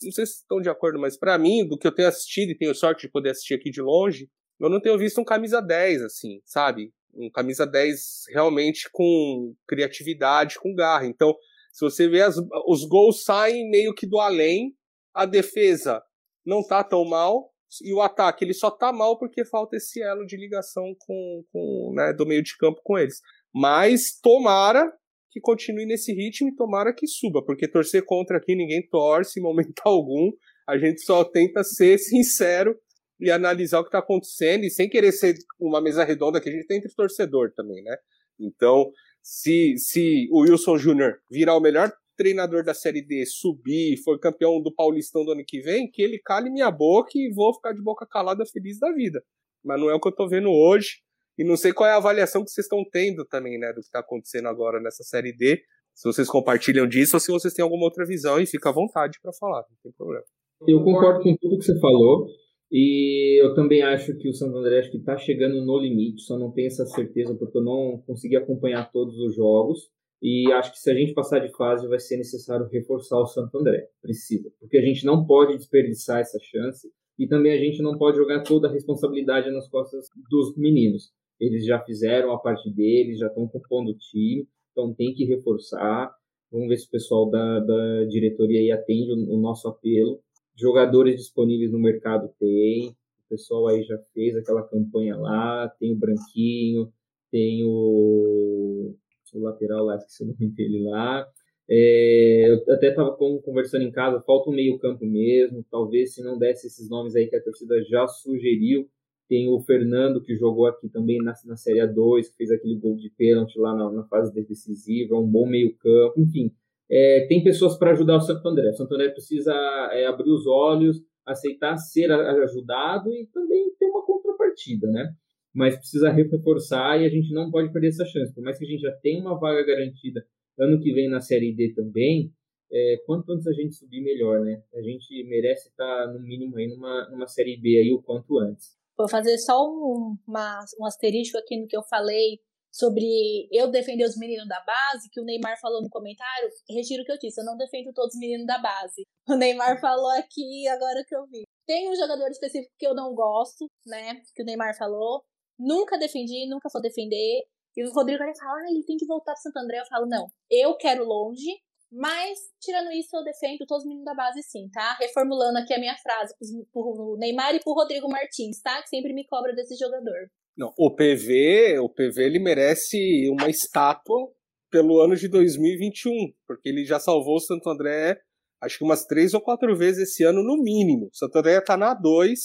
não 0.03 0.11
sei 0.11 0.25
se 0.25 0.33
estão 0.33 0.61
de 0.61 0.69
acordo, 0.69 0.99
mas 0.99 1.17
para 1.17 1.37
mim, 1.37 1.67
do 1.67 1.77
que 1.77 1.87
eu 1.87 1.93
tenho 1.93 2.07
assistido 2.07 2.51
e 2.51 2.57
tenho 2.57 2.75
sorte 2.75 3.07
de 3.07 3.11
poder 3.11 3.31
assistir 3.31 3.55
aqui 3.55 3.69
de 3.69 3.81
longe, 3.81 4.29
eu 4.59 4.69
não 4.69 4.81
tenho 4.81 4.97
visto 4.97 5.19
um 5.19 5.25
camisa 5.25 5.61
10, 5.61 6.03
assim, 6.03 6.41
sabe? 6.45 6.91
Um 7.13 7.29
camisa 7.29 7.65
10 7.65 8.23
realmente 8.29 8.89
com 8.91 9.53
criatividade, 9.67 10.59
com 10.59 10.73
garra. 10.73 11.05
Então, 11.05 11.35
se 11.71 11.83
você 11.83 12.07
vê, 12.07 12.21
as, 12.21 12.35
os 12.67 12.85
gols 12.85 13.23
saem 13.23 13.69
meio 13.69 13.93
que 13.93 14.05
do 14.05 14.19
além, 14.19 14.75
a 15.13 15.25
defesa 15.25 16.01
não 16.45 16.65
tá 16.65 16.83
tão 16.83 17.03
mal, 17.05 17.53
e 17.81 17.93
o 17.93 18.01
ataque 18.01 18.45
ele 18.45 18.53
só 18.53 18.69
tá 18.69 18.91
mal 18.91 19.17
porque 19.17 19.45
falta 19.45 19.77
esse 19.77 20.01
elo 20.01 20.25
de 20.25 20.37
ligação 20.37 20.95
com, 20.99 21.43
com 21.51 21.93
né, 21.95 22.13
do 22.13 22.25
meio 22.25 22.43
de 22.43 22.55
campo 22.57 22.79
com 22.83 22.97
eles. 22.97 23.19
Mas 23.53 24.19
tomara 24.21 24.91
que 25.33 25.41
continue 25.41 25.87
nesse 25.87 26.13
ritmo 26.13 26.47
e 26.47 26.55
tomara 26.55 26.93
que 26.93 27.07
suba, 27.07 27.43
porque 27.43 27.67
torcer 27.67 28.05
contra 28.05 28.37
aqui 28.37 28.55
ninguém 28.55 28.87
torce 28.87 29.39
em 29.39 29.43
momento 29.43 29.73
algum. 29.83 30.31
A 30.69 30.77
gente 30.77 31.01
só 31.01 31.23
tenta 31.23 31.63
ser 31.63 31.97
sincero 31.97 32.77
e 33.19 33.31
analisar 33.31 33.79
o 33.79 33.83
que 33.83 33.87
está 33.87 33.99
acontecendo, 33.99 34.63
e 34.63 34.69
sem 34.69 34.87
querer 34.87 35.11
ser 35.11 35.35
uma 35.59 35.81
mesa 35.81 36.03
redonda 36.03 36.39
que 36.39 36.49
a 36.49 36.51
gente 36.51 36.67
tem 36.67 36.77
entre 36.77 36.93
torcedor 36.93 37.51
também, 37.55 37.83
né? 37.83 37.95
Então, 38.39 38.91
se, 39.21 39.75
se 39.77 40.27
o 40.31 40.41
Wilson 40.41 40.77
Júnior 40.77 41.19
virar 41.31 41.55
o 41.55 41.61
melhor 41.61 41.91
treinador 42.15 42.63
da 42.63 42.73
Série 42.73 43.01
D, 43.01 43.25
subir, 43.25 43.97
for 44.03 44.19
campeão 44.19 44.61
do 44.61 44.73
Paulistão 44.73 45.25
do 45.25 45.31
ano 45.31 45.43
que 45.45 45.61
vem, 45.61 45.89
que 45.89 46.01
ele 46.01 46.19
cale 46.19 46.49
minha 46.49 46.69
boca 46.69 47.11
e 47.15 47.31
vou 47.33 47.53
ficar 47.53 47.73
de 47.73 47.81
boca 47.81 48.05
calada 48.05 48.45
feliz 48.45 48.77
da 48.77 48.91
vida. 48.91 49.23
Mas 49.63 49.79
não 49.79 49.89
é 49.89 49.95
o 49.95 49.99
que 49.99 50.07
eu 50.07 50.15
tô 50.15 50.27
vendo 50.27 50.51
hoje. 50.51 51.01
E 51.37 51.43
não 51.43 51.57
sei 51.57 51.73
qual 51.73 51.89
é 51.89 51.93
a 51.93 51.97
avaliação 51.97 52.43
que 52.43 52.51
vocês 52.51 52.65
estão 52.65 52.83
tendo 52.91 53.25
também, 53.25 53.57
né, 53.59 53.69
do 53.69 53.81
que 53.81 53.87
está 53.87 53.99
acontecendo 53.99 54.47
agora 54.47 54.79
nessa 54.79 55.03
série 55.03 55.35
D. 55.35 55.61
Se 55.93 56.07
vocês 56.07 56.27
compartilham 56.27 56.87
disso 56.87 57.15
ou 57.15 57.19
se 57.19 57.31
vocês 57.31 57.53
têm 57.53 57.63
alguma 57.63 57.85
outra 57.85 58.05
visão 58.05 58.39
e 58.39 58.45
fica 58.45 58.69
à 58.69 58.73
vontade 58.73 59.19
para 59.21 59.31
falar, 59.33 59.63
não 59.69 59.77
tem 59.81 59.91
problema. 59.91 60.23
Eu 60.67 60.83
concordo 60.83 61.23
com 61.23 61.35
tudo 61.35 61.57
que 61.57 61.65
você 61.65 61.79
falou. 61.79 62.27
E 62.75 63.39
eu 63.39 63.53
também 63.53 63.83
acho 63.83 64.17
que 64.17 64.27
o 64.27 64.33
Santo 64.33 64.57
André 64.57 64.79
está 64.79 65.15
chegando 65.15 65.63
no 65.63 65.77
limite, 65.77 66.23
só 66.23 66.39
não 66.39 66.51
tenho 66.51 66.65
essa 66.65 66.83
certeza 66.87 67.35
porque 67.35 67.55
eu 67.55 67.63
não 67.63 68.01
consegui 68.07 68.35
acompanhar 68.35 68.91
todos 68.91 69.15
os 69.19 69.35
jogos. 69.35 69.91
E 70.19 70.51
acho 70.53 70.71
que 70.71 70.79
se 70.79 70.89
a 70.89 70.95
gente 70.95 71.13
passar 71.13 71.39
de 71.39 71.55
fase, 71.55 71.87
vai 71.87 71.99
ser 71.99 72.17
necessário 72.17 72.67
reforçar 72.71 73.19
o 73.19 73.27
Santo 73.27 73.55
André. 73.59 73.89
Precisa. 74.01 74.49
Porque 74.59 74.77
a 74.77 74.81
gente 74.81 75.05
não 75.05 75.23
pode 75.23 75.55
desperdiçar 75.55 76.21
essa 76.21 76.39
chance. 76.41 76.89
E 77.19 77.27
também 77.27 77.53
a 77.53 77.57
gente 77.57 77.79
não 77.83 77.95
pode 77.95 78.17
jogar 78.17 78.41
toda 78.41 78.67
a 78.67 78.71
responsabilidade 78.71 79.51
nas 79.51 79.67
costas 79.69 80.07
dos 80.31 80.57
meninos. 80.57 81.11
Eles 81.43 81.65
já 81.65 81.79
fizeram 81.79 82.31
a 82.31 82.39
parte 82.39 82.69
deles, 82.71 83.19
já 83.19 83.27
estão 83.27 83.45
compondo 83.47 83.91
o 83.91 83.97
time, 83.97 84.47
então 84.71 84.93
tem 84.93 85.13
que 85.13 85.25
reforçar. 85.25 86.09
Vamos 86.49 86.69
ver 86.69 86.77
se 86.77 86.87
o 86.87 86.91
pessoal 86.91 87.29
da, 87.29 87.59
da 87.59 88.05
diretoria 88.05 88.59
aí 88.59 88.71
atende 88.71 89.11
o, 89.11 89.35
o 89.35 89.37
nosso 89.37 89.67
apelo. 89.67 90.21
Jogadores 90.55 91.17
disponíveis 91.17 91.71
no 91.71 91.79
mercado 91.79 92.29
tem, 92.39 92.89
o 92.89 93.29
pessoal 93.29 93.67
aí 93.67 93.83
já 93.83 93.97
fez 94.13 94.37
aquela 94.37 94.63
campanha 94.63 95.17
lá, 95.17 95.67
tem 95.79 95.91
o 95.91 95.97
Branquinho, 95.97 96.93
tem 97.29 97.63
o, 97.65 98.95
o 99.33 99.39
lateral 99.39 99.83
lá, 99.83 99.97
esqueci 99.97 100.23
o 100.23 100.27
nome 100.27 100.53
dele 100.53 100.83
lá. 100.83 101.27
É, 101.69 102.49
eu 102.49 102.73
até 102.73 102.89
estava 102.89 103.11
conversando 103.11 103.83
em 103.83 103.91
casa, 103.91 104.21
falta 104.21 104.49
um 104.49 104.53
meio 104.53 104.77
campo 104.77 105.05
mesmo, 105.05 105.65
talvez 105.71 106.13
se 106.13 106.23
não 106.23 106.37
desse 106.37 106.67
esses 106.67 106.89
nomes 106.89 107.15
aí 107.15 107.27
que 107.27 107.35
a 107.35 107.43
torcida 107.43 107.81
já 107.83 108.05
sugeriu, 108.07 108.87
tem 109.33 109.49
o 109.49 109.59
Fernando, 109.61 110.21
que 110.21 110.35
jogou 110.35 110.67
aqui 110.67 110.87
também 110.87 111.17
na, 111.17 111.33
na 111.45 111.55
Série 111.57 111.79
A2, 111.79 112.29
que 112.29 112.37
fez 112.37 112.51
aquele 112.51 112.75
gol 112.75 112.95
de 112.95 113.09
pênalti 113.09 113.57
lá 113.57 113.75
na, 113.75 113.91
na 113.91 114.03
fase 114.03 114.31
decisiva, 114.31 115.17
um 115.17 115.25
bom 115.25 115.47
meio-campo, 115.47 116.21
enfim. 116.21 116.51
É, 116.87 117.25
tem 117.27 117.43
pessoas 117.43 117.75
para 117.75 117.93
ajudar 117.93 118.17
o 118.17 118.21
Santo 118.21 118.47
André. 118.47 118.69
O 118.69 118.73
Santo 118.73 118.93
André 118.93 119.09
precisa 119.09 119.51
é, 119.91 120.05
abrir 120.05 120.29
os 120.29 120.45
olhos, 120.45 121.01
aceitar 121.25 121.77
ser 121.77 122.11
ajudado 122.11 123.11
e 123.11 123.25
também 123.33 123.73
ter 123.79 123.87
uma 123.87 124.05
contrapartida, 124.05 124.87
né? 124.91 125.11
Mas 125.51 125.77
precisa 125.77 126.11
reforçar 126.11 127.01
e 127.01 127.05
a 127.05 127.09
gente 127.09 127.33
não 127.33 127.49
pode 127.49 127.73
perder 127.73 127.87
essa 127.87 128.05
chance. 128.05 128.35
Por 128.35 128.43
mais 128.43 128.59
que 128.59 128.65
a 128.65 128.67
gente 128.67 128.81
já 128.81 128.91
tenha 128.91 129.19
uma 129.19 129.39
vaga 129.39 129.65
garantida 129.65 130.23
ano 130.59 130.79
que 130.79 130.93
vem 130.93 131.09
na 131.09 131.21
Série 131.21 131.51
D 131.51 131.73
também, 131.73 132.31
é, 132.71 133.01
quanto 133.07 133.31
antes 133.31 133.47
a 133.47 133.53
gente 133.53 133.73
subir, 133.73 134.01
melhor, 134.01 134.41
né? 134.41 134.61
A 134.75 134.81
gente 134.83 135.23
merece 135.23 135.69
estar, 135.69 136.13
no 136.13 136.19
mínimo, 136.19 136.55
aí 136.57 136.67
numa, 136.67 137.09
numa 137.09 137.25
Série 137.25 137.57
B 137.57 137.79
aí 137.79 137.91
o 137.91 137.99
quanto 137.99 138.37
antes. 138.37 138.82
Vou 138.97 139.09
fazer 139.09 139.37
só 139.37 139.63
um, 139.63 140.15
uma, 140.27 140.59
um 140.79 140.85
asterisco 140.85 141.37
aqui 141.37 141.59
no 141.59 141.67
que 141.67 141.75
eu 141.75 141.83
falei 141.83 142.39
sobre 142.71 143.47
eu 143.51 143.69
defender 143.69 144.03
os 144.03 144.17
meninos 144.17 144.47
da 144.47 144.59
base, 144.61 145.09
que 145.11 145.21
o 145.21 145.23
Neymar 145.23 145.59
falou 145.59 145.81
no 145.81 145.89
comentário. 145.89 146.49
Retiro 146.67 147.03
o 147.03 147.05
que 147.05 147.11
eu 147.11 147.19
disse, 147.19 147.39
eu 147.39 147.45
não 147.45 147.55
defendo 147.55 147.93
todos 147.93 148.15
os 148.15 148.19
meninos 148.19 148.47
da 148.47 148.57
base. 148.57 149.05
O 149.29 149.35
Neymar 149.35 149.79
falou 149.79 150.09
aqui, 150.11 150.67
agora 150.67 151.05
que 151.07 151.15
eu 151.15 151.25
vi. 151.27 151.43
Tem 151.67 151.89
um 151.89 151.95
jogador 151.95 152.27
específico 152.29 152.73
que 152.77 152.87
eu 152.87 152.95
não 152.95 153.13
gosto, 153.13 153.69
né? 153.85 154.21
Que 154.35 154.41
o 154.41 154.45
Neymar 154.45 154.75
falou. 154.75 155.23
Nunca 155.57 155.97
defendi, 155.97 156.49
nunca 156.49 156.67
vou 156.73 156.81
defender. 156.81 157.43
E 157.77 157.83
o 157.85 157.93
Rodrigo 157.93 158.23
ele 158.23 158.35
fala, 158.35 158.57
ah, 158.57 158.71
ele 158.71 158.83
tem 158.83 158.97
que 158.97 159.05
voltar 159.05 159.33
para 159.33 159.41
Santo 159.41 159.57
André. 159.57 159.79
Eu 159.79 159.85
falo, 159.85 160.07
não, 160.07 160.27
eu 160.49 160.75
quero 160.75 161.05
longe, 161.05 161.51
mas, 161.93 162.39
tirando 162.59 162.91
isso, 162.91 163.15
eu 163.15 163.23
defendo 163.23 163.65
todos 163.67 163.83
os 163.83 163.87
meninos 163.87 164.05
da 164.05 164.15
base, 164.15 164.41
sim, 164.43 164.69
tá? 164.71 164.97
Reformulando 164.99 165.59
aqui 165.59 165.73
a 165.73 165.79
minha 165.79 165.95
frase 165.97 166.33
pro 166.71 167.15
Neymar 167.19 167.55
e 167.55 167.59
pro 167.59 167.73
Rodrigo 167.73 168.09
Martins, 168.09 168.61
tá? 168.61 168.81
Que 168.81 168.89
sempre 168.89 169.13
me 169.13 169.25
cobra 169.25 169.53
desse 169.53 169.75
jogador. 169.75 170.29
Não, 170.57 170.73
o 170.77 170.93
PV, 170.93 171.79
o 171.79 171.89
PV 171.89 172.23
ele 172.23 172.39
merece 172.39 172.97
uma 173.29 173.49
estátua 173.49 174.31
pelo 174.69 174.99
ano 174.99 175.15
de 175.15 175.27
2021, 175.27 176.11
porque 176.47 176.69
ele 176.69 176.85
já 176.85 176.99
salvou 176.99 177.35
o 177.35 177.39
Santo 177.39 177.69
André 177.69 178.19
acho 178.63 178.77
que 178.77 178.83
umas 178.83 179.05
três 179.05 179.33
ou 179.33 179.41
quatro 179.41 179.75
vezes 179.75 180.09
esse 180.09 180.23
ano 180.23 180.41
no 180.41 180.61
mínimo. 180.61 181.07
O 181.07 181.15
Santo 181.15 181.37
André 181.37 181.59
tá 181.61 181.75
na 181.75 181.93
2, 181.93 182.39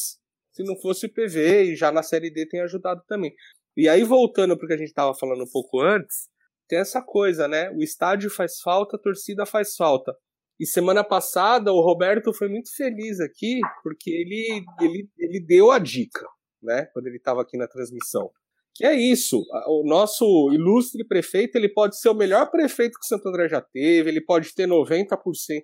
se 0.52 0.64
não 0.64 0.76
fosse 0.76 1.06
o 1.06 1.12
PV, 1.12 1.72
e 1.72 1.76
já 1.76 1.92
na 1.92 2.02
Série 2.02 2.30
D 2.30 2.46
tem 2.46 2.60
ajudado 2.60 3.02
também. 3.06 3.32
E 3.76 3.88
aí, 3.88 4.02
voltando 4.02 4.56
para 4.56 4.64
o 4.64 4.68
que 4.68 4.74
a 4.74 4.78
gente 4.78 4.88
estava 4.88 5.14
falando 5.14 5.44
um 5.44 5.50
pouco 5.50 5.80
antes, 5.80 6.28
tem 6.68 6.78
essa 6.78 7.02
coisa, 7.02 7.48
né? 7.48 7.70
O 7.70 7.82
estádio 7.82 8.30
faz 8.30 8.60
falta, 8.60 8.96
a 8.96 9.00
torcida 9.00 9.46
faz 9.46 9.74
falta. 9.74 10.14
E 10.60 10.66
semana 10.66 11.04
passada 11.04 11.72
o 11.72 11.80
Roberto 11.80 12.32
foi 12.32 12.48
muito 12.48 12.74
feliz 12.74 13.20
aqui, 13.20 13.60
porque 13.82 14.10
ele, 14.10 14.64
ele, 14.80 15.08
ele 15.16 15.40
deu 15.40 15.70
a 15.70 15.78
dica, 15.78 16.26
né? 16.62 16.86
Quando 16.92 17.06
ele 17.06 17.16
estava 17.16 17.42
aqui 17.42 17.56
na 17.56 17.68
transmissão. 17.68 18.30
Que 18.74 18.84
é 18.84 18.94
isso. 18.94 19.44
O 19.66 19.82
nosso 19.84 20.24
ilustre 20.52 21.04
prefeito 21.06 21.56
ele 21.56 21.68
pode 21.68 21.98
ser 21.98 22.10
o 22.10 22.14
melhor 22.14 22.50
prefeito 22.50 22.98
que 22.98 23.04
o 23.04 23.08
Santo 23.08 23.28
André 23.28 23.48
já 23.48 23.60
teve, 23.60 24.08
ele 24.10 24.20
pode 24.20 24.54
ter 24.54 24.68
90% 24.68 25.16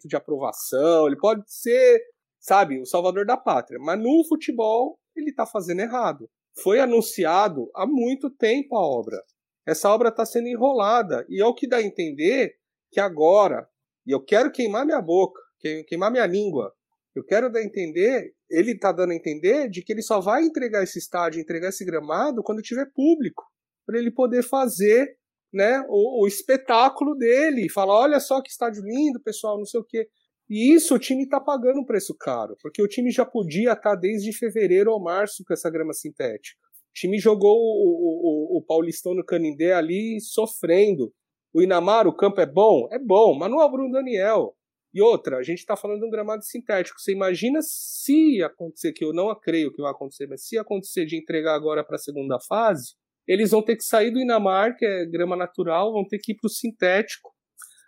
de 0.05 0.17
aprovação, 0.17 1.07
ele 1.07 1.17
pode 1.17 1.43
ser, 1.47 2.01
sabe, 2.41 2.81
o 2.81 2.87
salvador 2.87 3.27
da 3.27 3.37
pátria. 3.37 3.79
Mas 3.81 4.01
no 4.01 4.25
futebol 4.29 4.99
ele 5.15 5.31
está 5.31 5.47
fazendo 5.47 5.81
errado. 5.81 6.29
Foi 6.63 6.81
anunciado 6.81 7.71
há 7.75 7.87
muito 7.87 8.31
tempo 8.31 8.77
a 8.77 8.81
obra. 8.81 9.21
Essa 9.67 9.91
obra 9.91 10.11
está 10.11 10.27
sendo 10.27 10.49
enrolada. 10.49 11.25
E 11.29 11.41
é 11.41 11.47
o 11.47 11.55
que 11.55 11.67
dá 11.67 11.79
a 11.79 11.83
entender 11.83 12.55
que 12.91 13.01
agora, 13.01 13.67
e 14.07 14.13
eu 14.13 14.23
quero 14.23 14.53
queimar 14.53 14.85
minha 14.85 15.01
boca, 15.01 15.41
queimar 15.89 16.11
minha 16.11 16.27
língua, 16.27 16.73
eu 17.15 17.25
quero 17.25 17.51
dar 17.51 17.61
a 17.61 17.65
entender, 17.65 18.35
ele 18.51 18.73
está 18.73 18.93
dando 18.93 19.13
a 19.13 19.15
entender 19.15 19.69
de 19.71 19.83
que 19.83 19.93
ele 19.93 20.03
só 20.03 20.21
vai 20.21 20.45
entregar 20.45 20.83
esse 20.83 20.99
estádio, 20.99 21.41
entregar 21.41 21.69
esse 21.69 21.85
gramado 21.85 22.43
quando 22.43 22.61
tiver 22.61 22.91
público, 22.93 23.45
para 23.87 23.99
ele 23.99 24.11
poder 24.11 24.43
fazer 24.43 25.17
né, 25.53 25.81
o, 25.89 26.25
o, 26.25 26.27
espetáculo 26.27 27.15
dele, 27.15 27.71
falar, 27.71 27.95
olha 27.95 28.21
só 28.21 28.43
que 28.43 28.51
estádio 28.51 28.83
lindo, 28.83 29.21
pessoal, 29.21 29.57
não 29.57 29.65
sei 29.65 29.81
o 29.81 29.85
quê. 29.85 30.09
E 30.51 30.75
isso 30.75 30.95
o 30.95 30.99
time 30.99 31.23
está 31.23 31.41
pagando 31.41 31.81
um 31.81 31.85
preço 31.85 32.15
caro, 32.19 32.57
porque 32.61 32.83
o 32.83 32.89
time 32.89 33.11
já 33.11 33.25
podia 33.25 33.73
estar 33.73 33.91
tá 33.91 33.95
desde 33.95 34.37
fevereiro 34.37 34.91
ou 34.91 35.03
março 35.03 35.45
com 35.47 35.55
essa 35.55 35.71
grama 35.71 35.93
sintética 35.93 36.65
time 36.95 37.19
jogou 37.19 37.57
o, 37.57 38.57
o, 38.57 38.59
o 38.59 38.63
Paulistão 38.63 39.15
no 39.15 39.25
Canindé 39.25 39.73
ali 39.75 40.21
sofrendo. 40.21 41.13
O 41.53 41.63
Inamar, 41.63 42.07
o 42.07 42.17
campo 42.17 42.41
é 42.41 42.47
bom? 42.47 42.89
É 42.91 42.99
bom, 42.99 43.37
mas 43.37 43.51
não 43.51 43.61
é 43.61 43.65
o 43.65 43.71
Bruno 43.71 43.93
Daniel. 43.93 44.57
E 44.95 45.03
outra, 45.03 45.39
a 45.39 45.43
gente 45.43 45.59
está 45.59 45.77
falando 45.77 46.01
de 46.01 46.07
um 46.07 46.11
gramado 46.11 46.45
sintético. 46.45 47.01
Você 47.01 47.13
imagina 47.13 47.59
se 47.63 48.41
acontecer, 48.43 48.93
que 48.93 49.05
eu 49.05 49.13
não 49.13 49.35
creio 49.39 49.73
que 49.73 49.83
vai 49.83 49.91
acontecer, 49.91 50.29
mas 50.29 50.47
se 50.47 50.57
acontecer 50.57 51.05
de 51.05 51.17
entregar 51.17 51.55
agora 51.55 51.85
para 51.85 51.97
a 51.97 51.99
segunda 51.99 52.39
fase, 52.49 52.95
eles 53.27 53.51
vão 53.51 53.63
ter 53.63 53.77
que 53.77 53.83
sair 53.83 54.13
do 54.13 54.21
Inamar, 54.21 54.77
que 54.77 54.87
é 54.87 55.05
grama 55.05 55.37
natural, 55.37 55.93
vão 55.93 56.07
ter 56.07 56.19
que 56.19 56.33
ir 56.33 56.37
para 56.37 56.47
o 56.47 56.51
sintético. 56.51 57.33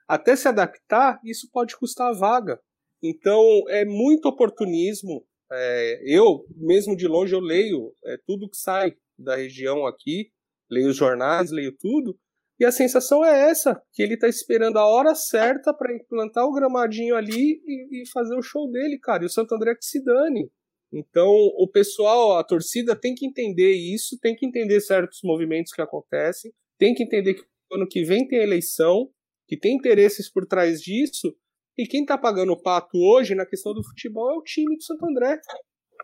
Até 0.08 0.34
se 0.34 0.48
adaptar, 0.48 1.20
isso 1.24 1.48
pode 1.52 1.76
custar 1.76 2.08
a 2.08 2.18
vaga. 2.18 2.58
Então, 3.02 3.40
é 3.68 3.84
muito 3.84 4.26
oportunismo, 4.26 5.24
é, 5.52 6.02
eu, 6.04 6.44
mesmo 6.56 6.96
de 6.96 7.06
longe, 7.06 7.34
eu 7.34 7.40
leio 7.40 7.92
é, 8.04 8.16
tudo 8.26 8.48
que 8.48 8.56
sai 8.56 8.96
da 9.18 9.36
região 9.36 9.86
aqui, 9.86 10.30
leio 10.70 10.88
os 10.88 10.96
jornais, 10.96 11.50
leio 11.50 11.76
tudo, 11.76 12.18
e 12.58 12.64
a 12.64 12.72
sensação 12.72 13.24
é 13.24 13.50
essa, 13.50 13.80
que 13.92 14.02
ele 14.02 14.16
tá 14.16 14.28
esperando 14.28 14.78
a 14.78 14.86
hora 14.86 15.14
certa 15.14 15.74
para 15.74 15.94
implantar 15.94 16.44
o 16.44 16.52
gramadinho 16.52 17.14
ali 17.14 17.60
e, 17.66 18.02
e, 18.02 18.08
fazer 18.10 18.34
o 18.34 18.42
show 18.42 18.70
dele, 18.70 18.98
cara. 18.98 19.22
E 19.22 19.26
o 19.26 19.30
Santo 19.30 19.54
André 19.54 19.74
que 19.74 19.84
se 19.84 20.02
dane. 20.02 20.50
Então, 20.90 21.28
o 21.28 21.68
pessoal, 21.70 22.38
a 22.38 22.44
torcida 22.44 22.96
tem 22.96 23.14
que 23.14 23.26
entender 23.26 23.72
isso, 23.72 24.18
tem 24.20 24.34
que 24.34 24.46
entender 24.46 24.80
certos 24.80 25.20
movimentos 25.22 25.72
que 25.72 25.82
acontecem, 25.82 26.50
tem 26.78 26.94
que 26.94 27.02
entender 27.02 27.34
que 27.34 27.42
ano 27.72 27.86
que 27.86 28.02
vem 28.04 28.26
tem 28.26 28.38
eleição, 28.38 29.10
que 29.46 29.58
tem 29.58 29.76
interesses 29.76 30.30
por 30.30 30.46
trás 30.46 30.80
disso, 30.80 31.36
e 31.78 31.86
quem 31.86 32.04
tá 32.04 32.16
pagando 32.16 32.52
o 32.52 32.60
pato 32.60 32.96
hoje 32.96 33.34
na 33.34 33.44
questão 33.44 33.74
do 33.74 33.84
futebol 33.84 34.30
é 34.30 34.34
o 34.34 34.42
time 34.42 34.76
do 34.76 34.82
Santo 34.82 35.04
André. 35.06 35.38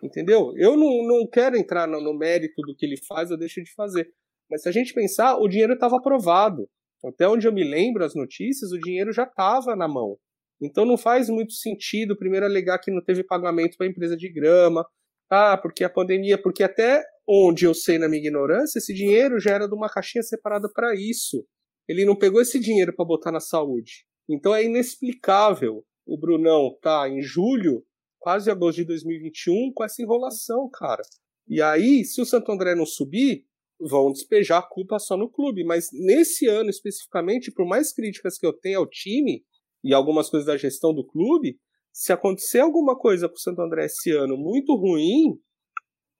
Entendeu? 0.02 0.52
Eu 0.56 0.76
não, 0.76 1.06
não 1.06 1.26
quero 1.26 1.56
entrar 1.56 1.86
no, 1.86 2.00
no 2.00 2.12
mérito 2.12 2.60
do 2.62 2.74
que 2.74 2.84
ele 2.84 2.96
faz 3.06 3.30
ou 3.30 3.38
deixa 3.38 3.62
de 3.62 3.72
fazer. 3.72 4.08
Mas 4.50 4.62
se 4.62 4.68
a 4.68 4.72
gente 4.72 4.92
pensar, 4.92 5.38
o 5.38 5.48
dinheiro 5.48 5.74
estava 5.74 5.96
aprovado. 5.96 6.68
Até 7.04 7.26
onde 7.26 7.46
eu 7.46 7.52
me 7.52 7.64
lembro 7.64 8.04
as 8.04 8.14
notícias, 8.14 8.70
o 8.70 8.78
dinheiro 8.78 9.12
já 9.12 9.24
estava 9.24 9.74
na 9.74 9.88
mão. 9.88 10.16
Então 10.60 10.84
não 10.84 10.96
faz 10.96 11.28
muito 11.28 11.52
sentido 11.52 12.16
primeiro 12.16 12.46
alegar 12.46 12.78
que 12.78 12.90
não 12.90 13.02
teve 13.02 13.24
pagamento 13.24 13.76
para 13.76 13.86
a 13.86 13.90
empresa 13.90 14.16
de 14.16 14.30
grama. 14.32 14.84
Ah, 15.30 15.56
porque 15.56 15.82
a 15.82 15.90
pandemia, 15.90 16.40
porque 16.40 16.62
até 16.62 17.02
onde 17.26 17.64
eu 17.64 17.74
sei 17.74 17.98
na 17.98 18.08
minha 18.08 18.20
ignorância, 18.20 18.78
esse 18.78 18.92
dinheiro 18.92 19.40
já 19.40 19.52
era 19.52 19.66
de 19.66 19.74
uma 19.74 19.88
caixinha 19.88 20.22
separada 20.22 20.68
para 20.72 20.94
isso. 20.94 21.44
Ele 21.88 22.04
não 22.04 22.16
pegou 22.16 22.40
esse 22.40 22.60
dinheiro 22.60 22.94
para 22.94 23.04
botar 23.04 23.32
na 23.32 23.40
saúde. 23.40 24.04
Então 24.32 24.54
é 24.54 24.64
inexplicável 24.64 25.84
o 26.06 26.18
Brunão 26.18 26.76
tá 26.80 27.08
em 27.08 27.22
julho, 27.22 27.84
quase 28.18 28.50
agosto 28.50 28.78
de 28.78 28.84
2021, 28.86 29.72
com 29.74 29.84
essa 29.84 30.02
enrolação, 30.02 30.68
cara. 30.72 31.02
E 31.46 31.60
aí, 31.60 32.04
se 32.04 32.20
o 32.20 32.24
Santo 32.26 32.50
André 32.50 32.74
não 32.74 32.86
subir, 32.86 33.44
vão 33.78 34.12
despejar 34.12 34.60
a 34.60 34.66
culpa 34.66 34.98
só 34.98 35.16
no 35.16 35.30
clube. 35.30 35.64
Mas 35.64 35.88
nesse 35.92 36.46
ano 36.46 36.70
especificamente, 36.70 37.52
por 37.52 37.66
mais 37.66 37.92
críticas 37.92 38.38
que 38.38 38.46
eu 38.46 38.52
tenha 38.52 38.78
ao 38.78 38.88
time 38.88 39.44
e 39.84 39.92
algumas 39.92 40.30
coisas 40.30 40.46
da 40.46 40.56
gestão 40.56 40.94
do 40.94 41.06
clube, 41.06 41.58
se 41.92 42.12
acontecer 42.12 42.60
alguma 42.60 42.96
coisa 42.96 43.28
com 43.28 43.34
o 43.34 43.40
Santo 43.40 43.60
André 43.60 43.86
esse 43.86 44.10
ano 44.12 44.36
muito 44.36 44.74
ruim, 44.74 45.38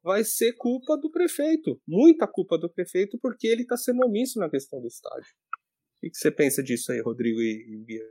vai 0.03 0.25
ser 0.25 0.53
culpa 0.55 0.97
do 0.97 1.11
prefeito. 1.11 1.81
Muita 1.87 2.27
culpa 2.27 2.59
do 2.59 2.69
prefeito, 2.69 3.19
porque 3.23 3.47
ele 3.47 3.63
está 3.63 3.77
sendo 3.77 4.05
omisso 4.05 4.39
na 4.39 4.51
questão 4.51 4.81
do 4.81 4.89
estádio. 4.89 5.31
O 6.03 6.11
que 6.11 6.17
você 6.17 6.33
pensa 6.33 6.63
disso 6.63 6.91
aí, 6.91 7.01
Rodrigo 7.01 7.41
e 7.41 7.85
Bia? 7.87 8.03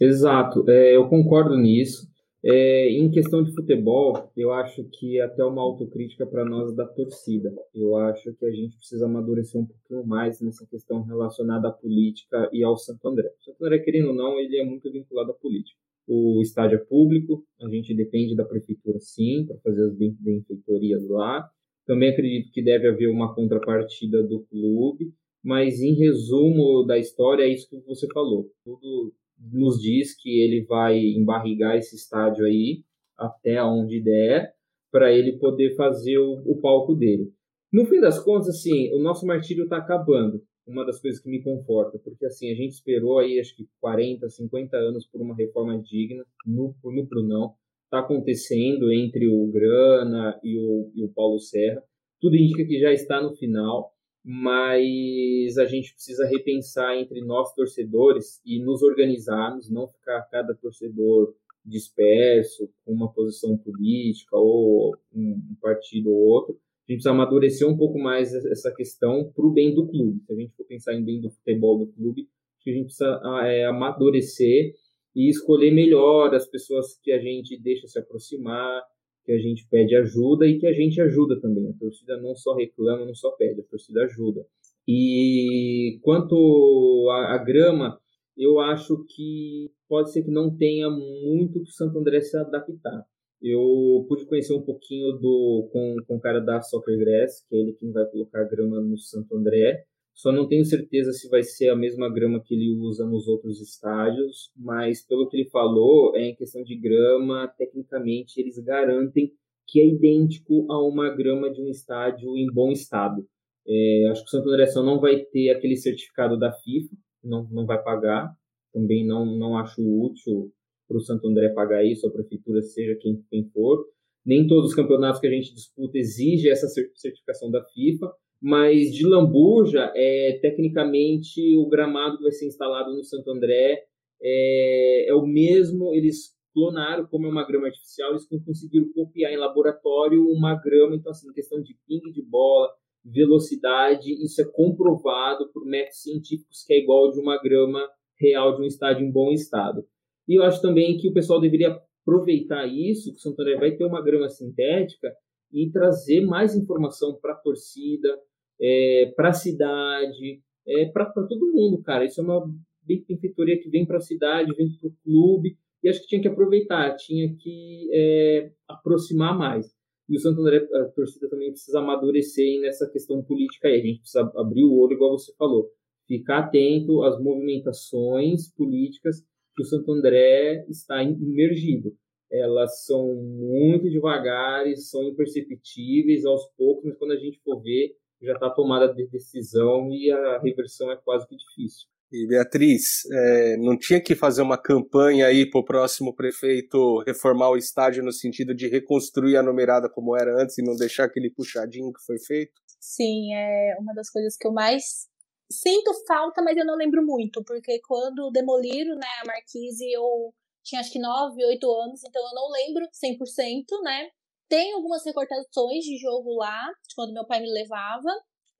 Exato, 0.00 0.64
é, 0.70 0.96
eu 0.96 1.06
concordo 1.08 1.54
nisso. 1.56 2.08
É, 2.42 2.88
em 2.88 3.10
questão 3.10 3.44
de 3.44 3.54
futebol, 3.54 4.32
eu 4.34 4.50
acho 4.50 4.82
que 4.84 5.18
é 5.18 5.24
até 5.24 5.44
uma 5.44 5.60
autocrítica 5.60 6.26
para 6.26 6.42
nós 6.42 6.74
da 6.74 6.86
torcida. 6.86 7.52
Eu 7.74 7.96
acho 7.96 8.32
que 8.34 8.46
a 8.46 8.50
gente 8.50 8.78
precisa 8.78 9.04
amadurecer 9.04 9.60
um 9.60 9.66
pouquinho 9.66 10.06
mais 10.06 10.40
nessa 10.40 10.66
questão 10.66 11.02
relacionada 11.02 11.68
à 11.68 11.70
política 11.70 12.48
e 12.50 12.64
ao 12.64 12.78
Santo 12.78 13.06
André. 13.06 13.28
O 13.38 13.44
Santo 13.44 13.62
André, 13.62 13.80
querendo 13.80 14.08
ou 14.08 14.14
não, 14.14 14.38
ele 14.38 14.56
é 14.56 14.64
muito 14.64 14.90
vinculado 14.90 15.32
à 15.32 15.34
política. 15.34 15.78
O 16.08 16.40
estádio 16.40 16.76
é 16.76 16.84
público, 16.84 17.44
a 17.60 17.68
gente 17.68 17.94
depende 17.94 18.34
da 18.34 18.44
prefeitura 18.44 18.98
sim, 18.98 19.44
para 19.46 19.58
fazer 19.58 19.84
as 19.84 19.94
benfeitorias 19.94 21.06
lá. 21.08 21.46
Também 21.86 22.08
acredito 22.08 22.50
que 22.52 22.62
deve 22.62 22.88
haver 22.88 23.08
uma 23.08 23.34
contrapartida 23.34 24.22
do 24.22 24.40
clube, 24.46 25.12
mas 25.42 25.80
em 25.80 25.94
resumo 25.94 26.84
da 26.84 26.98
história, 26.98 27.44
é 27.44 27.48
isso 27.48 27.68
que 27.68 27.80
você 27.86 28.06
falou. 28.12 28.50
Tudo 28.64 29.14
nos 29.52 29.80
diz 29.80 30.14
que 30.14 30.40
ele 30.40 30.64
vai 30.64 30.98
embarrigar 30.98 31.76
esse 31.76 31.96
estádio 31.96 32.44
aí 32.44 32.82
até 33.16 33.62
onde 33.62 34.02
der, 34.02 34.52
para 34.90 35.12
ele 35.12 35.38
poder 35.38 35.74
fazer 35.76 36.18
o, 36.18 36.42
o, 36.46 36.60
palco 36.60 36.94
dele. 36.94 37.32
No 37.72 37.84
fim 37.86 38.00
das 38.00 38.18
contas, 38.22 38.48
assim, 38.48 38.92
o 38.92 38.98
nosso 38.98 39.26
martírio 39.26 39.64
está 39.64 39.76
acabando. 39.76 40.42
Uma 40.66 40.84
das 40.84 41.00
coisas 41.00 41.20
que 41.20 41.28
me 41.28 41.42
conforta, 41.42 41.98
porque 41.98 42.24
assim, 42.26 42.50
a 42.50 42.54
gente 42.54 42.72
esperou 42.72 43.18
aí 43.18 43.40
acho 43.40 43.56
que 43.56 43.68
40, 43.80 44.28
50 44.28 44.76
anos 44.76 45.06
por 45.06 45.20
uma 45.20 45.34
reforma 45.34 45.80
digna 45.80 46.24
no, 46.46 46.74
no 46.84 47.06
Brunão. 47.06 47.54
Está 47.84 48.00
acontecendo 48.00 48.92
entre 48.92 49.26
o 49.26 49.50
Grana 49.50 50.38
e 50.44 50.58
o, 50.58 50.92
e 50.94 51.04
o 51.04 51.08
Paulo 51.08 51.40
Serra. 51.40 51.82
Tudo 52.20 52.36
indica 52.36 52.64
que 52.64 52.78
já 52.78 52.92
está 52.92 53.20
no 53.20 53.34
final 53.34 53.92
mas 54.24 55.56
a 55.58 55.64
gente 55.64 55.94
precisa 55.94 56.26
repensar 56.26 56.96
entre 56.96 57.20
nós 57.24 57.54
torcedores 57.54 58.40
e 58.44 58.62
nos 58.62 58.82
organizarmos, 58.82 59.70
não 59.70 59.88
ficar 59.88 60.22
cada 60.30 60.54
torcedor 60.54 61.34
disperso 61.64 62.70
com 62.84 62.92
uma 62.92 63.12
posição 63.12 63.56
política 63.56 64.36
ou 64.36 64.96
um 65.12 65.56
partido 65.60 66.10
ou 66.10 66.18
outro. 66.18 66.54
A 66.54 66.92
gente 66.92 67.02
precisa 67.02 67.10
amadurecer 67.10 67.68
um 67.68 67.76
pouco 67.76 67.98
mais 67.98 68.34
essa 68.34 68.72
questão 68.74 69.30
para 69.34 69.46
o 69.46 69.52
bem 69.52 69.74
do 69.74 69.86
clube. 69.86 70.20
Se 70.26 70.32
a 70.32 70.36
gente 70.36 70.54
for 70.56 70.64
pensar 70.64 70.94
em 70.94 71.04
bem 71.04 71.20
do 71.20 71.30
futebol 71.30 71.78
do 71.78 71.92
clube, 71.92 72.28
a 72.68 72.72
gente 72.72 72.84
precisa 72.86 73.20
é, 73.44 73.64
amadurecer 73.64 74.74
e 75.14 75.28
escolher 75.28 75.72
melhor 75.72 76.34
as 76.34 76.46
pessoas 76.46 76.98
que 77.02 77.12
a 77.12 77.18
gente 77.18 77.60
deixa 77.60 77.86
se 77.86 77.98
aproximar, 77.98 78.82
que 79.24 79.32
a 79.32 79.38
gente 79.38 79.66
pede 79.70 79.94
ajuda 79.96 80.46
e 80.46 80.58
que 80.58 80.66
a 80.66 80.72
gente 80.72 81.00
ajuda 81.00 81.40
também. 81.40 81.68
A 81.68 81.72
torcida 81.78 82.16
não 82.20 82.34
só 82.34 82.54
reclama, 82.54 83.04
não 83.04 83.14
só 83.14 83.30
pede, 83.32 83.60
a 83.60 83.64
torcida 83.64 84.04
ajuda. 84.04 84.44
E 84.86 85.98
quanto 86.02 87.08
à, 87.10 87.38
grama, 87.38 87.98
eu 88.36 88.58
acho 88.58 89.04
que 89.04 89.70
pode 89.88 90.12
ser 90.12 90.22
que 90.22 90.30
não 90.30 90.56
tenha 90.56 90.88
muito 90.90 91.62
que 91.62 91.68
o 91.68 91.72
Santo 91.72 91.98
André 91.98 92.20
se 92.20 92.36
adaptar. 92.36 93.04
Eu 93.42 94.04
pude 94.08 94.26
conhecer 94.26 94.52
um 94.52 94.62
pouquinho 94.62 95.12
do 95.12 95.68
com, 95.72 95.96
com 96.06 96.16
o 96.16 96.20
cara 96.20 96.40
da 96.40 96.60
Soccer 96.60 96.98
Grass, 96.98 97.46
que 97.48 97.56
é 97.56 97.60
ele 97.60 97.72
quem 97.72 97.90
vai 97.92 98.04
colocar 98.06 98.42
a 98.42 98.48
grama 98.48 98.80
no 98.80 98.98
Santo 98.98 99.36
André. 99.36 99.84
Só 100.20 100.30
não 100.30 100.46
tenho 100.46 100.66
certeza 100.66 101.12
se 101.12 101.30
vai 101.30 101.42
ser 101.42 101.70
a 101.70 101.74
mesma 101.74 102.12
grama 102.12 102.42
que 102.44 102.54
ele 102.54 102.76
usa 102.76 103.06
nos 103.06 103.26
outros 103.26 103.58
estádios, 103.58 104.50
mas 104.54 105.02
pelo 105.02 105.26
que 105.26 105.34
ele 105.34 105.48
falou, 105.48 106.14
é 106.14 106.28
em 106.28 106.34
questão 106.34 106.62
de 106.62 106.78
grama, 106.78 107.48
tecnicamente 107.56 108.38
eles 108.38 108.58
garantem 108.58 109.32
que 109.66 109.80
é 109.80 109.86
idêntico 109.86 110.70
a 110.70 110.78
uma 110.86 111.08
grama 111.08 111.50
de 111.50 111.62
um 111.62 111.70
estádio 111.70 112.36
em 112.36 112.52
bom 112.52 112.70
estado. 112.70 113.26
É, 113.66 114.08
acho 114.10 114.20
que 114.20 114.26
o 114.26 114.30
Santo 114.30 114.50
André 114.50 114.66
só 114.66 114.82
não 114.82 115.00
vai 115.00 115.24
ter 115.24 115.48
aquele 115.48 115.76
certificado 115.76 116.38
da 116.38 116.52
FIFA, 116.52 116.94
não, 117.24 117.48
não 117.50 117.64
vai 117.64 117.82
pagar. 117.82 118.30
Também 118.74 119.06
não, 119.06 119.24
não 119.24 119.56
acho 119.56 119.80
útil 119.80 120.52
para 120.86 120.98
o 120.98 121.00
Santo 121.00 121.26
André 121.28 121.48
pagar 121.54 121.82
isso, 121.82 122.06
a 122.06 122.12
prefeitura, 122.12 122.60
seja 122.60 122.94
quem, 123.00 123.24
quem 123.30 123.48
for. 123.54 123.86
Nem 124.26 124.46
todos 124.46 124.68
os 124.68 124.76
campeonatos 124.76 125.18
que 125.18 125.26
a 125.26 125.30
gente 125.30 125.54
disputa 125.54 125.96
exigem 125.96 126.50
essa 126.50 126.68
certificação 126.68 127.50
da 127.50 127.64
FIFA, 127.64 128.12
mas 128.40 128.90
de 128.92 129.06
Lambuja, 129.06 129.92
é, 129.94 130.38
tecnicamente, 130.40 131.56
o 131.56 131.68
gramado 131.68 132.16
que 132.16 132.22
vai 132.22 132.32
ser 132.32 132.46
instalado 132.46 132.94
no 132.94 133.04
Santo 133.04 133.30
André 133.30 133.84
é, 134.22 135.08
é 135.08 135.14
o 135.14 135.26
mesmo, 135.26 135.94
eles 135.94 136.34
clonaram, 136.52 137.06
como 137.06 137.26
é 137.26 137.30
uma 137.30 137.46
grama 137.46 137.66
artificial, 137.66 138.10
eles 138.10 138.26
conseguiram 138.44 138.90
copiar 138.92 139.32
em 139.32 139.36
laboratório 139.36 140.26
uma 140.28 140.54
grama, 140.54 140.96
então, 140.96 141.10
assim, 141.10 141.32
questão 141.32 141.62
de 141.62 141.76
ping 141.86 142.10
de 142.10 142.22
bola, 142.22 142.68
velocidade, 143.04 144.12
isso 144.22 144.40
é 144.42 144.44
comprovado 144.44 145.50
por 145.52 145.64
métodos 145.64 146.02
científicos 146.02 146.64
que 146.66 146.74
é 146.74 146.78
igual 146.78 147.10
de 147.10 147.20
uma 147.20 147.40
grama 147.40 147.80
real 148.18 148.56
de 148.56 148.62
um 148.62 148.66
estádio 148.66 149.06
em 149.06 149.12
bom 149.12 149.30
estado. 149.30 149.84
E 150.28 150.38
eu 150.38 150.42
acho 150.42 150.60
também 150.60 150.96
que 150.98 151.08
o 151.08 151.12
pessoal 151.12 151.40
deveria 151.40 151.80
aproveitar 152.02 152.66
isso, 152.66 153.10
que 153.10 153.16
o 153.16 153.20
Santo 153.20 153.40
André 153.40 153.56
vai 153.56 153.76
ter 153.76 153.84
uma 153.84 154.02
grama 154.02 154.28
sintética, 154.28 155.08
e 155.52 155.70
trazer 155.70 156.20
mais 156.20 156.54
informação 156.54 157.18
para 157.20 157.32
a 157.32 157.36
torcida, 157.36 158.16
é, 158.60 159.12
para 159.16 159.30
a 159.30 159.32
cidade, 159.32 160.42
é, 160.66 160.86
para 160.86 161.06
todo 161.06 161.52
mundo, 161.52 161.82
cara. 161.82 162.04
Isso 162.04 162.20
é 162.20 162.24
uma 162.24 162.48
benfeitoria 162.82 163.58
que 163.60 163.68
vem 163.68 163.86
para 163.86 163.98
a 163.98 164.00
cidade, 164.00 164.54
vem 164.54 164.70
para 164.78 164.88
o 164.88 164.96
clube, 165.04 165.56
e 165.82 165.88
acho 165.88 166.02
que 166.02 166.08
tinha 166.08 166.20
que 166.20 166.28
aproveitar, 166.28 166.94
tinha 166.96 167.34
que 167.36 167.88
é, 167.92 168.52
aproximar 168.68 169.36
mais. 169.36 169.72
E 170.08 170.16
o 170.16 170.20
Santo 170.20 170.40
André, 170.40 170.66
a 170.74 170.84
torcida 170.86 171.28
também 171.28 171.50
precisa 171.50 171.78
amadurecer 171.78 172.60
nessa 172.60 172.90
questão 172.90 173.22
política 173.22 173.68
aí. 173.68 173.80
A 173.80 173.84
gente 173.84 174.00
precisa 174.00 174.30
abrir 174.34 174.64
o 174.64 174.76
olho, 174.76 174.94
igual 174.94 175.16
você 175.16 175.32
falou. 175.38 175.70
Ficar 176.06 176.40
atento 176.40 177.04
às 177.04 177.22
movimentações 177.22 178.52
políticas 178.52 179.24
que 179.54 179.62
o 179.62 179.64
Santo 179.64 179.92
André 179.92 180.66
está 180.68 181.00
imergido. 181.02 181.94
Elas 182.30 182.84
são 182.84 183.14
muito 183.14 183.88
devagares, 183.88 184.90
são 184.90 185.04
imperceptíveis 185.04 186.24
aos 186.24 186.44
poucos, 186.56 186.84
mas 186.84 186.98
quando 186.98 187.12
a 187.12 187.16
gente 187.16 187.40
for 187.44 187.60
ver, 187.62 187.94
já 188.22 188.34
está 188.34 188.50
tomada 188.50 188.92
de 188.92 189.06
decisão 189.06 189.90
e 189.90 190.10
a 190.10 190.38
reversão 190.38 190.90
é 190.90 190.96
quase 190.96 191.26
que 191.26 191.36
difícil. 191.36 191.88
E 192.12 192.26
Beatriz, 192.26 193.08
é, 193.12 193.56
não 193.56 193.78
tinha 193.78 194.00
que 194.00 194.16
fazer 194.16 194.42
uma 194.42 194.58
campanha 194.58 195.26
aí 195.26 195.48
para 195.48 195.60
o 195.60 195.64
próximo 195.64 196.12
prefeito 196.12 196.98
reformar 197.06 197.50
o 197.50 197.56
estádio 197.56 198.02
no 198.02 198.12
sentido 198.12 198.52
de 198.52 198.66
reconstruir 198.66 199.36
a 199.36 199.42
numerada 199.42 199.88
como 199.88 200.16
era 200.16 200.42
antes 200.42 200.58
e 200.58 200.62
não 200.62 200.74
deixar 200.74 201.04
aquele 201.04 201.30
puxadinho 201.30 201.92
que 201.92 202.04
foi 202.04 202.18
feito? 202.18 202.52
Sim, 202.80 203.32
é 203.32 203.76
uma 203.78 203.94
das 203.94 204.10
coisas 204.10 204.36
que 204.36 204.46
eu 204.46 204.52
mais 204.52 205.08
sinto 205.50 205.92
falta, 206.06 206.42
mas 206.42 206.56
eu 206.56 206.64
não 206.64 206.76
lembro 206.76 207.04
muito, 207.04 207.44
porque 207.44 207.80
quando 207.86 208.30
demoliram 208.32 208.96
né, 208.96 209.06
a 209.22 209.26
Marquise, 209.26 209.90
eu 209.92 210.34
tinha 210.64 210.80
acho 210.80 210.92
que 210.92 210.98
9, 210.98 211.44
8 211.44 211.70
anos, 211.70 212.00
então 212.04 212.22
eu 212.22 212.34
não 212.34 212.50
lembro 212.50 212.86
100%, 212.92 213.82
né? 213.84 214.10
Tem 214.50 214.72
algumas 214.72 215.04
recortações 215.04 215.84
de 215.84 215.96
jogo 215.96 216.34
lá, 216.34 216.60
de 216.88 216.94
quando 216.96 217.14
meu 217.14 217.24
pai 217.24 217.38
me 217.38 217.48
levava, 217.48 218.10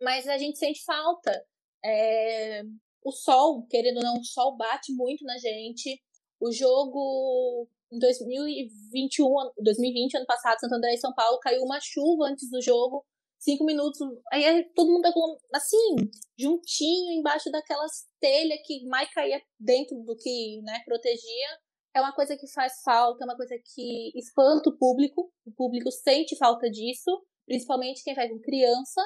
mas 0.00 0.28
a 0.28 0.38
gente 0.38 0.56
sente 0.56 0.84
falta. 0.84 1.44
É, 1.84 2.62
o 3.02 3.10
sol, 3.10 3.66
querendo 3.68 3.96
ou 3.96 4.04
não, 4.04 4.20
o 4.20 4.24
sol 4.24 4.56
bate 4.56 4.92
muito 4.92 5.24
na 5.24 5.36
gente. 5.36 6.00
O 6.38 6.52
jogo 6.52 7.68
em 7.90 7.98
2021, 7.98 9.28
2020, 9.58 10.14
ano 10.16 10.26
passado, 10.26 10.60
Santo 10.60 10.76
André 10.76 10.94
e 10.94 10.98
São 10.98 11.12
Paulo, 11.12 11.40
caiu 11.40 11.64
uma 11.64 11.80
chuva 11.80 12.26
antes 12.26 12.48
do 12.48 12.62
jogo, 12.62 13.04
cinco 13.36 13.64
minutos. 13.64 13.98
Aí 14.32 14.62
todo 14.76 14.92
mundo 14.92 15.08
assim, 15.52 15.96
juntinho, 16.38 17.18
embaixo 17.18 17.50
daquelas 17.50 18.06
telhas 18.20 18.60
que 18.64 18.86
mais 18.86 19.12
caía 19.12 19.42
dentro 19.58 19.96
do 20.04 20.16
que 20.16 20.62
né, 20.62 20.84
protegia. 20.86 21.48
É 21.94 22.00
uma 22.00 22.14
coisa 22.14 22.36
que 22.36 22.46
faz 22.52 22.82
falta, 22.84 23.24
é 23.24 23.26
uma 23.26 23.36
coisa 23.36 23.54
que 23.74 24.12
espanta 24.16 24.70
o 24.70 24.76
público. 24.76 25.32
O 25.44 25.52
público 25.52 25.90
sente 25.90 26.36
falta 26.36 26.70
disso, 26.70 27.10
principalmente 27.46 28.04
quem 28.04 28.14
vai 28.14 28.28
com 28.28 28.40
criança. 28.40 29.00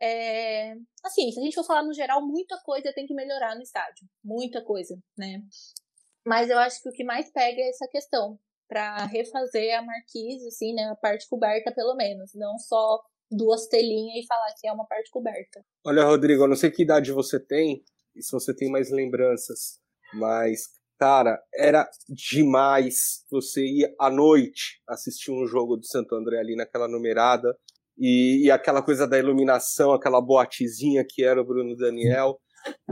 É... 0.00 0.74
Assim, 1.04 1.30
se 1.32 1.40
a 1.40 1.42
gente 1.42 1.54
for 1.54 1.64
falar 1.64 1.82
no 1.82 1.92
geral, 1.92 2.24
muita 2.24 2.56
coisa 2.64 2.92
tem 2.92 3.06
que 3.06 3.14
melhorar 3.14 3.56
no 3.56 3.62
estádio. 3.62 4.06
Muita 4.22 4.62
coisa, 4.64 4.96
né? 5.16 5.42
Mas 6.24 6.48
eu 6.50 6.58
acho 6.58 6.82
que 6.82 6.88
o 6.88 6.92
que 6.92 7.04
mais 7.04 7.30
pega 7.32 7.60
é 7.60 7.68
essa 7.68 7.88
questão. 7.88 8.38
para 8.68 9.06
refazer 9.06 9.76
a 9.78 9.82
marquise, 9.82 10.46
assim, 10.46 10.74
né? 10.74 10.84
A 10.84 10.96
parte 10.96 11.26
coberta, 11.28 11.72
pelo 11.72 11.96
menos. 11.96 12.32
Não 12.34 12.58
só 12.58 13.02
duas 13.30 13.66
telinhas 13.66 14.24
e 14.24 14.26
falar 14.26 14.52
que 14.60 14.68
é 14.68 14.72
uma 14.72 14.86
parte 14.86 15.10
coberta. 15.10 15.64
Olha, 15.84 16.04
Rodrigo, 16.04 16.44
eu 16.44 16.48
não 16.48 16.56
sei 16.56 16.70
que 16.70 16.82
idade 16.82 17.10
você 17.10 17.40
tem 17.40 17.82
e 18.14 18.22
se 18.22 18.30
você 18.30 18.54
tem 18.54 18.70
mais 18.70 18.90
lembranças, 18.90 19.80
mas, 20.14 20.68
cara, 20.98 21.38
era 21.54 21.88
demais 22.08 23.24
você 23.30 23.62
ir 23.64 23.94
à 24.00 24.10
noite 24.10 24.80
assistir 24.88 25.30
um 25.30 25.46
jogo 25.46 25.76
do 25.76 25.86
Santo 25.86 26.14
André 26.14 26.38
ali 26.38 26.56
naquela 26.56 26.88
numerada 26.88 27.56
e, 27.96 28.44
e, 28.44 28.50
aquela 28.50 28.80
coisa 28.80 29.08
da 29.08 29.18
iluminação, 29.18 29.92
aquela 29.92 30.20
boatezinha 30.20 31.04
que 31.08 31.24
era 31.24 31.40
o 31.40 31.44
Bruno 31.44 31.76
Daniel, 31.76 32.38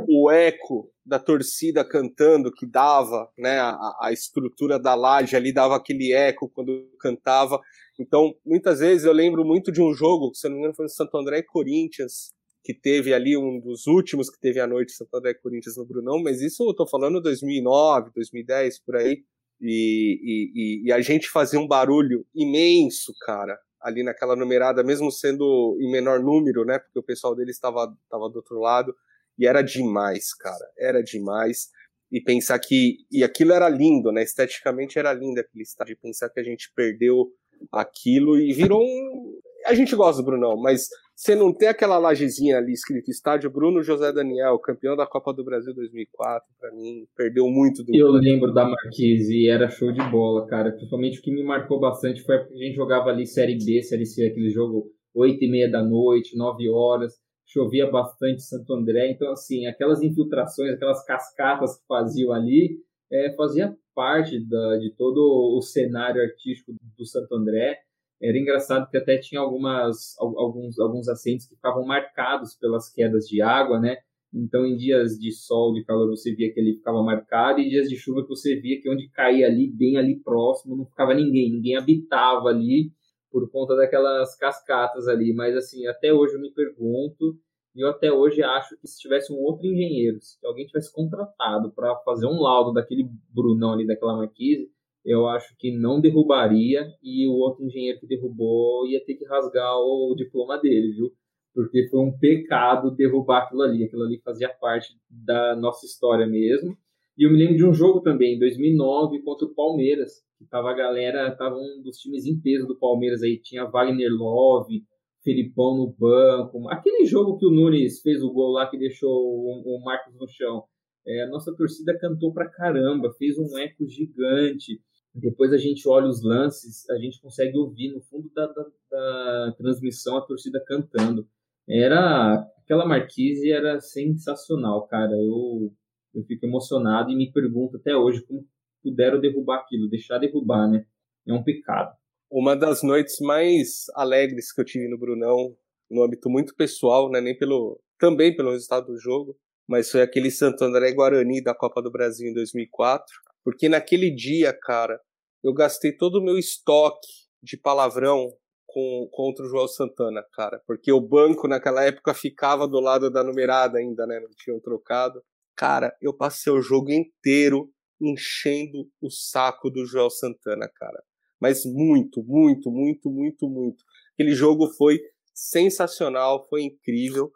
o 0.09 0.31
eco 0.31 0.91
da 1.05 1.19
torcida 1.19 1.85
cantando 1.85 2.53
que 2.53 2.66
dava, 2.66 3.28
né, 3.39 3.61
a, 3.61 3.77
a 4.03 4.12
estrutura 4.12 4.78
da 4.78 4.95
laje 4.97 5.37
ali 5.37 5.53
dava 5.53 5.77
aquele 5.77 6.12
eco 6.12 6.51
quando 6.53 6.89
cantava. 6.99 7.61
Então, 8.01 8.35
muitas 8.45 8.81
vezes 8.81 9.05
eu 9.05 9.12
lembro 9.12 9.45
muito 9.45 9.70
de 9.70 9.81
um 9.81 9.93
jogo, 9.95 10.35
se 10.35 10.49
não 10.49 10.57
me 10.57 10.61
engano 10.61 10.74
foi 10.74 10.85
no 10.87 10.91
Santo 10.91 11.16
André 11.16 11.39
e 11.39 11.45
Corinthians, 11.45 12.33
que 12.66 12.74
teve 12.74 13.14
ali 13.14 13.36
um 13.36 13.60
dos 13.60 13.86
últimos 13.86 14.28
que 14.28 14.40
teve 14.40 14.59
à 14.59 14.66
noite 14.66 14.90
Santo 14.90 15.14
André 15.14 15.30
e 15.30 15.34
Corinthians 15.34 15.76
no 15.76 15.86
Brunão, 15.86 16.20
mas 16.20 16.40
isso 16.40 16.68
eu 16.68 16.74
tô 16.74 16.84
falando 16.84 17.22
2009, 17.22 18.10
2010, 18.12 18.80
por 18.80 18.97
aí. 18.97 19.22
E, 19.60 20.82
e, 20.82 20.88
e, 20.88 20.93
a 20.93 21.01
gente 21.01 21.30
fazia 21.30 21.60
um 21.60 21.68
barulho 21.68 22.26
imenso, 22.34 23.12
cara, 23.20 23.56
ali 23.80 24.02
naquela 24.02 24.34
numerada, 24.34 24.82
mesmo 24.82 25.12
sendo 25.12 25.78
em 25.80 25.93
menor 25.93 26.20
número, 26.20 26.64
né? 26.64 26.80
Porque 26.80 26.98
o 26.98 27.05
pessoal 27.05 27.36
dele 27.36 27.52
estava, 27.52 27.97
estava 28.02 28.28
do 28.28 28.36
outro 28.36 28.59
lado. 28.59 28.93
E 29.38 29.47
era 29.47 29.62
demais, 29.62 30.34
cara. 30.34 30.66
Era 30.76 31.01
demais. 31.01 31.68
E 32.10 32.20
pensar 32.20 32.59
que. 32.59 32.97
E 33.12 33.22
aquilo 33.22 33.52
era 33.52 33.68
lindo, 33.68 34.10
né? 34.10 34.24
Esteticamente 34.24 34.98
era 34.98 35.12
lindo 35.12 35.38
aquele 35.38 35.62
estádio. 35.62 35.93
E 35.93 35.97
pensar 35.97 36.28
que 36.30 36.40
a 36.40 36.44
gente 36.44 36.72
perdeu 36.74 37.28
aquilo 37.70 38.36
e 38.40 38.52
virou 38.52 38.82
um. 38.82 39.38
A 39.66 39.72
gente 39.72 39.94
gosta 39.94 40.20
do 40.20 40.26
Brunão, 40.26 40.56
mas 40.56 40.88
você 41.16 41.34
não 41.34 41.51
tem 41.51 41.68
aquela 41.68 41.97
lajezinha 41.97 42.59
ali 42.59 42.72
escrito 42.72 43.10
Estádio 43.10 43.48
Bruno 43.48 43.82
José 43.82 44.12
Daniel, 44.12 44.59
campeão 44.59 44.94
da 44.94 45.06
Copa 45.06 45.32
do 45.32 45.43
Brasil 45.43 45.72
2004, 45.74 46.47
para 46.60 46.70
mim, 46.72 47.06
perdeu 47.16 47.48
muito 47.48 47.82
do 47.82 47.97
Eu 47.97 48.09
lembro 48.09 48.52
da 48.52 48.68
Marquise 48.68 49.34
e 49.34 49.48
era 49.48 49.70
show 49.70 49.90
de 49.90 50.10
bola, 50.10 50.47
cara. 50.47 50.72
Principalmente 50.72 51.18
o 51.18 51.22
que 51.22 51.32
me 51.32 51.43
marcou 51.43 51.80
bastante 51.80 52.22
foi 52.22 52.36
porque 52.40 52.52
a 52.52 52.66
gente 52.66 52.76
jogava 52.76 53.09
ali 53.09 53.26
Série 53.26 53.56
B, 53.56 53.82
Série 53.82 54.05
C, 54.05 54.26
aquele 54.26 54.51
jogo 54.51 54.93
8 55.14 55.43
e 55.43 55.51
meia 55.51 55.70
da 55.70 55.82
noite, 55.82 56.36
9 56.36 56.68
horas, 56.68 57.14
chovia 57.47 57.90
bastante 57.90 58.43
Santo 58.43 58.74
André, 58.74 59.10
então 59.10 59.32
assim, 59.32 59.66
aquelas 59.66 60.02
infiltrações, 60.02 60.74
aquelas 60.74 61.02
cascatas 61.06 61.78
que 61.78 61.86
faziam 61.86 62.30
ali, 62.30 62.76
é, 63.10 63.34
fazia 63.34 63.74
parte 63.94 64.38
da, 64.47 64.76
de 64.76 64.90
todo 64.90 65.56
o 65.56 65.62
cenário 65.62 66.20
artístico 66.20 66.74
do 66.98 67.06
Santo 67.06 67.34
André 67.34 67.78
era 68.20 68.38
engraçado 68.38 68.88
que 68.90 68.97
até 68.97 69.18
tinha 69.18 69.40
algumas, 69.40 70.14
alguns, 70.18 70.78
alguns 70.78 71.09
assentos 71.09 71.47
que 71.47 71.55
ficavam 71.55 71.84
marcados 71.84 72.55
pelas 72.55 72.90
quedas 72.93 73.26
de 73.26 73.43
água, 73.43 73.78
né? 73.80 73.97
Então, 74.34 74.66
em 74.66 74.76
dias 74.76 75.18
de 75.18 75.32
sol, 75.32 75.72
de 75.72 75.84
calor, 75.84 76.09
você 76.10 76.34
via 76.34 76.52
que 76.52 76.60
ele 76.60 76.74
ficava 76.74 77.02
marcado, 77.02 77.60
e 77.60 77.66
em 77.66 77.68
dias 77.70 77.88
de 77.88 77.97
chuva 77.97 78.22
que 78.22 78.28
você 78.28 78.56
via 78.60 78.80
que 78.80 78.90
onde 78.90 79.09
caía 79.10 79.47
ali, 79.47 79.70
bem 79.70 79.97
ali 79.97 80.20
próximo, 80.22 80.76
não 80.76 80.84
ficava 80.86 81.14
ninguém, 81.14 81.51
ninguém 81.52 81.76
habitava 81.76 82.48
ali 82.48 82.90
por 83.30 83.51
conta 83.51 83.76
daquelas 83.76 84.36
cascatas 84.36 85.09
ali. 85.09 85.32
Mas, 85.34 85.56
assim, 85.56 85.86
até 85.86 86.12
hoje 86.12 86.34
eu 86.34 86.40
me 86.40 86.52
pergunto, 86.52 87.38
E 87.76 87.82
eu 87.82 87.88
até 87.90 88.10
hoje 88.10 88.43
acho 88.43 88.74
que 88.78 88.88
se 88.88 88.98
tivesse 88.98 89.30
um 89.30 89.36
outro 89.36 89.66
engenheiro, 89.66 90.18
se 90.20 90.38
alguém 90.47 90.66
tivesse 90.66 90.90
contratado 90.90 91.70
para 91.72 91.94
fazer 92.06 92.26
um 92.26 92.40
laudo 92.40 92.72
daquele 92.72 93.06
Brunão 93.28 93.74
ali, 93.74 93.86
daquela 93.86 94.16
marquise, 94.16 94.70
eu 95.07 95.28
acho 95.28 95.57
que 95.57 95.70
não 95.70 96.01
derrubaria 96.01 96.85
e 97.01 97.28
o 97.28 97.33
outro 97.35 97.65
engenheiro 97.65 98.01
que 98.01 98.07
derrubou 98.09 98.87
ia 98.89 99.03
ter 99.05 99.15
que 99.15 99.24
rasgar 99.24 99.78
o 99.78 100.15
diploma 100.16 100.59
dele, 100.59 100.93
viu? 100.93 101.12
Porque 101.55 101.89
foi 101.89 102.01
um 102.01 102.19
pecado 102.19 102.91
derrubar 102.91 103.45
aquilo 103.45 103.62
ali. 103.62 103.85
Aquilo 103.85 104.03
ali 104.03 104.20
fazia 104.23 104.49
parte 104.49 104.89
da 105.09 105.55
nossa 105.55 105.87
história 105.87 106.27
mesmo. 106.27 106.77
E 107.16 107.24
eu 107.24 107.31
me 107.31 107.39
lembro 107.39 107.57
de 107.57 107.65
um 107.65 107.73
jogo 107.73 108.01
também, 108.01 108.35
em 108.35 108.39
2009, 108.39 109.23
contra 109.23 109.47
o 109.47 109.55
Palmeiras, 109.55 110.23
tava 110.51 110.70
a 110.70 110.74
galera, 110.74 111.35
tava 111.35 111.57
um 111.57 111.81
dos 111.83 111.97
times 111.99 112.27
em 112.27 112.39
peso 112.39 112.66
do 112.66 112.78
Palmeiras 112.78 113.23
aí, 113.23 113.41
tinha 113.41 113.65
Wagner 113.65 114.11
Love, 114.12 114.85
Felipão 115.24 115.77
no 115.78 115.95
banco, 115.99 116.69
aquele 116.69 117.07
jogo 117.07 117.39
que 117.39 117.47
o 117.47 117.51
Nunes 117.51 118.03
fez 118.03 118.23
o 118.23 118.31
gol 118.31 118.53
lá 118.53 118.69
que 118.69 118.77
deixou 118.77 119.11
o, 119.11 119.62
o 119.65 119.83
Marcos 119.83 120.15
no 120.15 120.28
chão. 120.28 120.65
É, 121.07 121.23
a 121.23 121.28
nossa 121.28 121.55
torcida 121.57 121.97
cantou 121.99 122.35
pra 122.35 122.51
caramba, 122.51 123.15
fez 123.16 123.39
um 123.39 123.57
eco 123.57 123.87
gigante. 123.87 124.81
Depois 125.18 125.52
a 125.52 125.59
gente 125.59 125.88
olha 125.88 126.06
os 126.06 126.22
lances, 126.22 126.88
a 126.90 126.98
gente 126.98 127.20
consegue 127.20 127.56
ouvir 127.56 127.93
no 127.93 128.02
fundo 128.02 128.30
da, 128.34 128.47
da, 128.47 128.66
da 128.90 129.55
transmissão 129.56 130.18
a 130.18 130.26
torcida 130.26 130.62
cantando. 130.66 131.26
Era 131.68 132.47
aquela 132.62 132.86
marquise 132.86 133.51
era 133.51 133.80
sensacional, 133.80 134.86
cara. 134.86 135.12
Eu 135.12 135.72
eu 136.16 136.24
fico 136.24 136.47
emocionado 136.47 137.10
e 137.10 137.16
me 137.16 137.30
pergunto 137.30 137.76
até 137.76 137.94
hoje 137.94 138.22
como 138.22 138.47
puderam 138.82 139.20
derrubar 139.20 139.59
aquilo, 139.59 139.88
deixar 139.88 140.18
derrubar, 140.18 140.66
né? 140.66 140.86
É 141.26 141.32
um 141.32 141.43
pecado. 141.43 141.94
Uma 142.30 142.56
das 142.56 142.82
noites 142.82 143.20
mais 143.20 143.84
alegres 143.94 144.52
que 144.52 144.60
eu 144.60 144.64
tive 144.64 144.88
no 144.88 144.98
Brunão, 144.98 145.55
no 145.90 146.02
âmbito 146.02 146.30
muito 146.30 146.55
pessoal, 146.55 147.10
né? 147.10 147.20
Nem 147.20 147.36
pelo 147.36 147.78
também 147.98 148.34
pelo 148.34 148.52
resultado 148.52 148.86
do 148.86 148.98
jogo, 148.98 149.36
mas 149.68 149.90
foi 149.90 150.02
aquele 150.02 150.30
Santo 150.30 150.64
André 150.64 150.93
Guarani 150.93 151.43
da 151.43 151.55
Copa 151.55 151.82
do 151.82 151.90
Brasil 151.90 152.28
em 152.28 152.34
2004, 152.34 153.06
porque 153.44 153.68
naquele 153.68 154.10
dia, 154.10 154.52
cara, 154.52 154.98
eu 155.47 155.55
gastei 155.55 155.93
todo 155.93 156.18
o 156.18 156.24
meu 156.24 156.36
estoque 156.36 157.09
de 157.40 157.56
palavrão 157.56 158.28
com, 158.66 159.09
contra 159.12 159.44
o 159.44 159.48
João 159.48 159.68
Santana, 159.68 160.24
cara, 160.32 160.60
porque 160.66 160.90
o 160.90 161.01
banco 161.01 161.47
naquela 161.47 161.85
época 161.85 162.12
ficava 162.12 162.66
do 162.66 162.81
lado 162.81 163.09
da 163.10 163.23
numerada 163.23 163.78
ainda, 163.78 164.05
né? 164.06 164.18
Não 164.18 164.31
tinham 164.36 164.59
trocado. 164.59 165.23
Cara, 165.56 165.97
eu 166.02 166.12
passei 166.12 166.52
o 166.52 166.60
jogo 166.60 166.90
inteiro 166.90 167.70
enchendo 168.01 168.90
o 169.01 169.09
saco 169.09 169.70
do 169.70 169.86
Joel 169.86 170.10
Santana, 170.10 170.68
cara. 170.74 171.01
Mas 171.40 171.64
muito, 171.64 172.24
muito, 172.24 172.70
muito, 172.70 173.09
muito, 173.09 173.48
muito. 173.48 173.85
Aquele 174.14 174.35
jogo 174.35 174.66
foi 174.77 174.98
sensacional, 175.32 176.44
foi 176.48 176.62
incrível. 176.62 177.31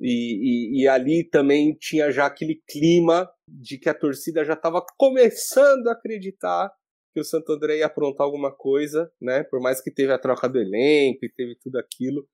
E, 0.00 0.80
e, 0.80 0.82
e, 0.82 0.88
ali 0.88 1.26
também 1.28 1.74
tinha 1.80 2.10
já 2.10 2.26
aquele 2.26 2.60
clima 2.68 3.30
de 3.48 3.78
que 3.78 3.88
a 3.88 3.94
torcida 3.94 4.44
já 4.44 4.54
estava 4.54 4.84
começando 4.98 5.86
a 5.86 5.92
acreditar 5.92 6.70
que 7.14 7.20
o 7.20 7.24
Santo 7.24 7.52
André 7.52 7.78
ia 7.78 7.86
aprontar 7.86 8.24
alguma 8.24 8.52
coisa, 8.52 9.10
né? 9.22 9.44
Por 9.44 9.60
mais 9.60 9.80
que 9.80 9.90
teve 9.90 10.12
a 10.12 10.18
troca 10.18 10.48
do 10.48 10.58
elenco 10.58 11.24
e 11.24 11.32
teve 11.32 11.56
tudo 11.62 11.78
aquilo. 11.78 12.28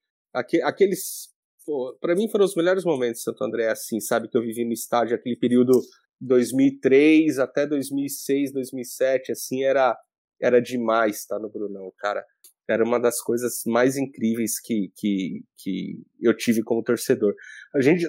Aqueles 0.64 1.28
para 2.00 2.14
mim 2.14 2.28
foram 2.28 2.46
os 2.46 2.54
melhores 2.56 2.84
momentos 2.84 3.18
de 3.18 3.24
Santo 3.24 3.44
André, 3.44 3.68
assim, 3.68 4.00
sabe? 4.00 4.28
Que 4.28 4.36
eu 4.36 4.42
vivi 4.42 4.64
no 4.64 4.72
estádio, 4.72 5.14
aquele 5.14 5.36
período 5.36 5.72
2003 6.20 7.38
até 7.38 7.66
2006, 7.66 8.52
2007, 8.52 9.32
assim, 9.32 9.62
era, 9.62 9.96
era 10.40 10.60
demais 10.60 11.18
estar 11.18 11.38
no 11.38 11.50
Brunão, 11.50 11.92
cara. 11.98 12.24
Era 12.68 12.84
uma 12.84 12.98
das 12.98 13.20
coisas 13.20 13.62
mais 13.66 13.96
incríveis 13.96 14.60
que, 14.60 14.90
que, 14.96 15.42
que 15.58 16.02
eu 16.20 16.34
tive 16.34 16.62
como 16.62 16.82
torcedor. 16.82 17.34
A 17.74 17.80
gente. 17.80 18.08